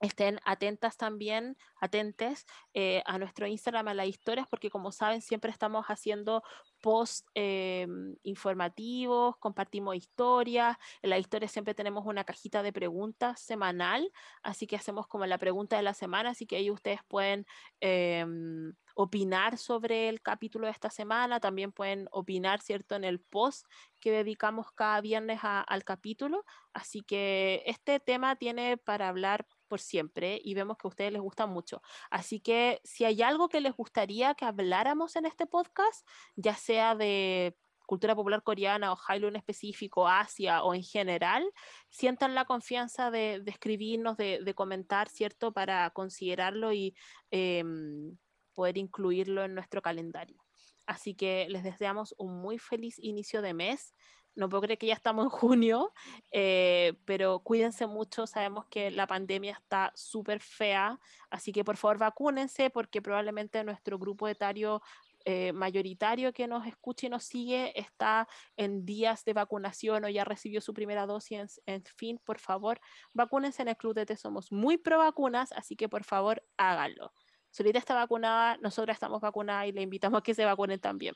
estén 0.00 0.38
atentas 0.44 0.96
también, 0.96 1.56
atentes 1.80 2.46
eh, 2.74 3.02
a 3.06 3.18
nuestro 3.18 3.46
Instagram, 3.46 3.88
a 3.88 3.94
las 3.94 4.06
historias, 4.06 4.46
porque 4.48 4.70
como 4.70 4.92
saben, 4.92 5.22
siempre 5.22 5.50
estamos 5.50 5.86
haciendo 5.86 6.42
post 6.80 7.26
em, 7.34 8.16
informativos, 8.22 9.36
compartimos 9.38 9.96
historias. 9.96 10.76
En 11.02 11.10
la 11.10 11.18
historia 11.18 11.48
siempre 11.48 11.74
tenemos 11.74 12.06
una 12.06 12.24
cajita 12.24 12.62
de 12.62 12.72
preguntas 12.72 13.40
semanal, 13.40 14.12
así 14.42 14.66
que 14.66 14.76
hacemos 14.76 15.06
como 15.08 15.26
la 15.26 15.38
pregunta 15.38 15.76
de 15.76 15.82
la 15.82 15.94
semana, 15.94 16.30
así 16.30 16.46
que 16.46 16.56
ahí 16.56 16.70
ustedes 16.70 17.00
pueden 17.08 17.46
em, 17.80 18.74
opinar 19.00 19.58
sobre 19.58 20.08
el 20.08 20.20
capítulo 20.20 20.66
de 20.66 20.72
esta 20.72 20.90
semana, 20.90 21.38
también 21.38 21.70
pueden 21.70 22.08
opinar, 22.10 22.60
¿cierto?, 22.60 22.96
en 22.96 23.04
el 23.04 23.20
post 23.20 23.64
que 24.00 24.10
dedicamos 24.10 24.72
cada 24.72 25.00
viernes 25.00 25.38
al 25.42 25.84
capítulo. 25.84 26.44
Así 26.72 27.02
que 27.02 27.62
este 27.66 28.00
tema 28.00 28.34
tiene 28.34 28.76
para 28.76 29.08
hablar 29.08 29.46
por 29.68 29.78
siempre 29.78 30.40
y 30.42 30.54
vemos 30.54 30.78
que 30.78 30.88
a 30.88 30.90
ustedes 30.90 31.12
les 31.12 31.22
gusta 31.22 31.46
mucho. 31.46 31.80
Así 32.10 32.40
que 32.40 32.80
si 32.82 33.04
hay 33.04 33.22
algo 33.22 33.48
que 33.48 33.60
les 33.60 33.72
gustaría 33.72 34.34
que 34.34 34.46
habláramos 34.46 35.14
en 35.14 35.26
este 35.26 35.46
podcast, 35.46 36.04
ya 36.34 36.56
sea 36.56 36.96
de 36.96 37.56
cultura 37.86 38.16
popular 38.16 38.42
coreana 38.42 38.92
o 38.92 38.98
Halo 39.06 39.28
en 39.28 39.36
específico, 39.36 40.08
Asia 40.08 40.64
o 40.64 40.74
en 40.74 40.82
general, 40.82 41.48
sientan 41.88 42.34
la 42.34 42.46
confianza 42.46 43.12
de, 43.12 43.44
escribirnos, 43.46 44.16
de, 44.16 44.54
comentar, 44.56 45.08
¿cierto? 45.08 45.52
Para 45.52 45.88
considerarlo 45.90 46.72
y 46.72 46.96
em, 47.30 48.18
poder 48.58 48.76
incluirlo 48.76 49.44
en 49.44 49.54
nuestro 49.54 49.80
calendario. 49.80 50.42
Así 50.84 51.14
que 51.14 51.46
les 51.48 51.62
deseamos 51.62 52.12
un 52.18 52.40
muy 52.42 52.58
feliz 52.58 52.98
inicio 52.98 53.40
de 53.40 53.54
mes 53.54 53.94
no 54.38 54.48
puedo 54.48 54.62
creer 54.62 54.78
que 54.78 54.86
ya 54.86 54.94
estamos 54.94 55.24
en 55.24 55.30
junio, 55.30 55.92
eh, 56.30 56.94
pero 57.04 57.40
cuídense 57.40 57.86
mucho, 57.86 58.26
sabemos 58.26 58.66
que 58.66 58.90
la 58.92 59.06
pandemia 59.08 59.52
está 59.52 59.90
súper 59.96 60.40
fea, 60.40 60.98
así 61.28 61.50
que 61.50 61.64
por 61.64 61.76
favor 61.76 61.98
vacúnense 61.98 62.70
porque 62.70 63.02
probablemente 63.02 63.64
nuestro 63.64 63.98
grupo 63.98 64.28
etario 64.28 64.80
eh, 65.24 65.52
mayoritario 65.52 66.32
que 66.32 66.46
nos 66.46 66.66
escucha 66.66 67.08
y 67.08 67.10
nos 67.10 67.24
sigue 67.24 67.78
está 67.78 68.28
en 68.56 68.86
días 68.86 69.24
de 69.24 69.32
vacunación 69.32 70.04
o 70.04 70.08
ya 70.08 70.24
recibió 70.24 70.60
su 70.60 70.72
primera 70.72 71.04
dosis, 71.04 71.60
en, 71.66 71.82
fin, 71.84 72.20
por 72.24 72.38
favor, 72.38 72.80
vacúnense 73.12 73.62
en 73.62 73.68
el 73.68 73.76
Club 73.76 73.94
de 73.94 74.06
T, 74.06 74.16
somos 74.16 74.52
muy 74.52 74.78
pro 74.78 74.98
vacunas, 74.98 75.50
así 75.52 75.74
que 75.74 75.88
por 75.88 76.04
favor 76.04 76.44
háganlo. 76.56 77.12
Solita 77.50 77.78
está 77.78 77.94
vacunada, 77.94 78.56
nosotras 78.58 78.96
estamos 78.96 79.20
vacunadas 79.20 79.68
y 79.68 79.72
le 79.72 79.82
invitamos 79.82 80.18
a 80.18 80.22
que 80.22 80.34
se 80.34 80.44
vacunen 80.44 80.80
también. 80.80 81.14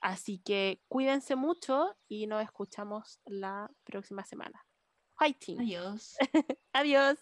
Así 0.00 0.38
que 0.38 0.80
cuídense 0.88 1.36
mucho 1.36 1.96
y 2.08 2.26
nos 2.26 2.42
escuchamos 2.42 3.20
la 3.24 3.70
próxima 3.84 4.24
semana. 4.24 4.64
Fighting. 5.18 5.60
Adiós. 5.60 6.16
Adiós. 6.72 7.18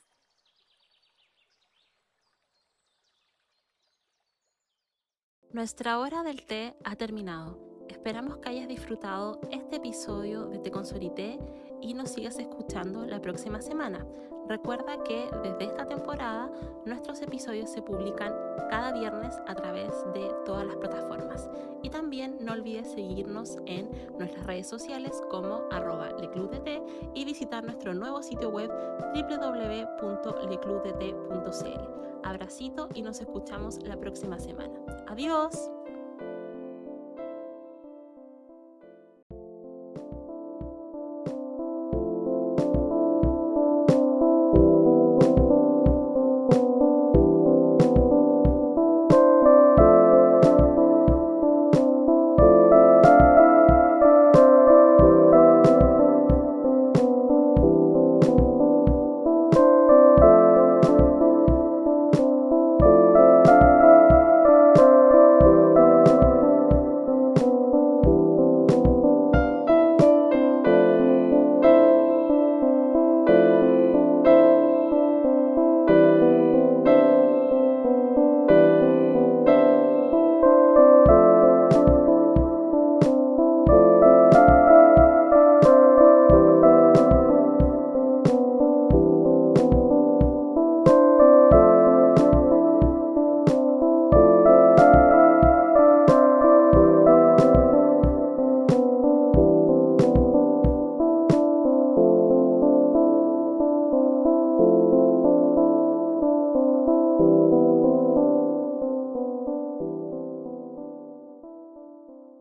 Nuestra 5.53 6.01
hora 6.01 6.25
del 6.25 6.45
té 6.47 6.75
ha 6.83 6.97
terminado. 6.97 7.87
Esperamos 7.89 8.39
que 8.39 8.49
hayas 8.49 8.67
disfrutado 8.67 9.41
este 9.53 9.77
episodio 9.77 10.47
de 10.49 10.59
Te 10.59 10.73
Consorité 10.73 11.39
y 11.85 11.95
nos 11.95 12.11
sigas 12.11 12.39
escuchando 12.39 13.05
la 13.05 13.21
próxima 13.21 13.61
semana. 13.61 14.07
Recuerda 14.49 15.03
que 15.05 15.29
desde 15.43 15.65
esta 15.65 15.87
temporada 15.87 16.51
nuestros 16.85 17.21
episodios 17.23 17.71
se 17.71 17.83
publican 17.83 18.33
cada 18.71 18.93
viernes 18.93 19.35
a 19.47 19.55
través 19.55 19.91
de 20.15 20.31
todas 20.47 20.67
las 20.67 20.77
plataformas. 20.77 21.49
Y 21.83 21.91
también 21.91 22.39
no 22.41 22.53
olvides 22.53 22.91
seguirnos 22.91 23.59
en 23.67 23.91
nuestras 24.19 24.47
redes 24.47 24.67
sociales 24.67 25.13
como 25.31 25.61
arroba 25.71 26.11
leclubdt 26.19 26.67
y 27.15 27.25
visitar 27.25 27.65
nuestro 27.65 27.95
nuevo 27.95 28.23
sitio 28.23 28.49
web 28.49 28.71
www.leclubdt.cl. 29.15 32.05
Abracito 32.23 32.89
y 32.95 33.03
nos 33.03 33.21
escuchamos 33.21 33.83
la 33.83 33.99
próxima 33.99 34.39
semana. 34.39 34.75
Adiós. 35.07 35.71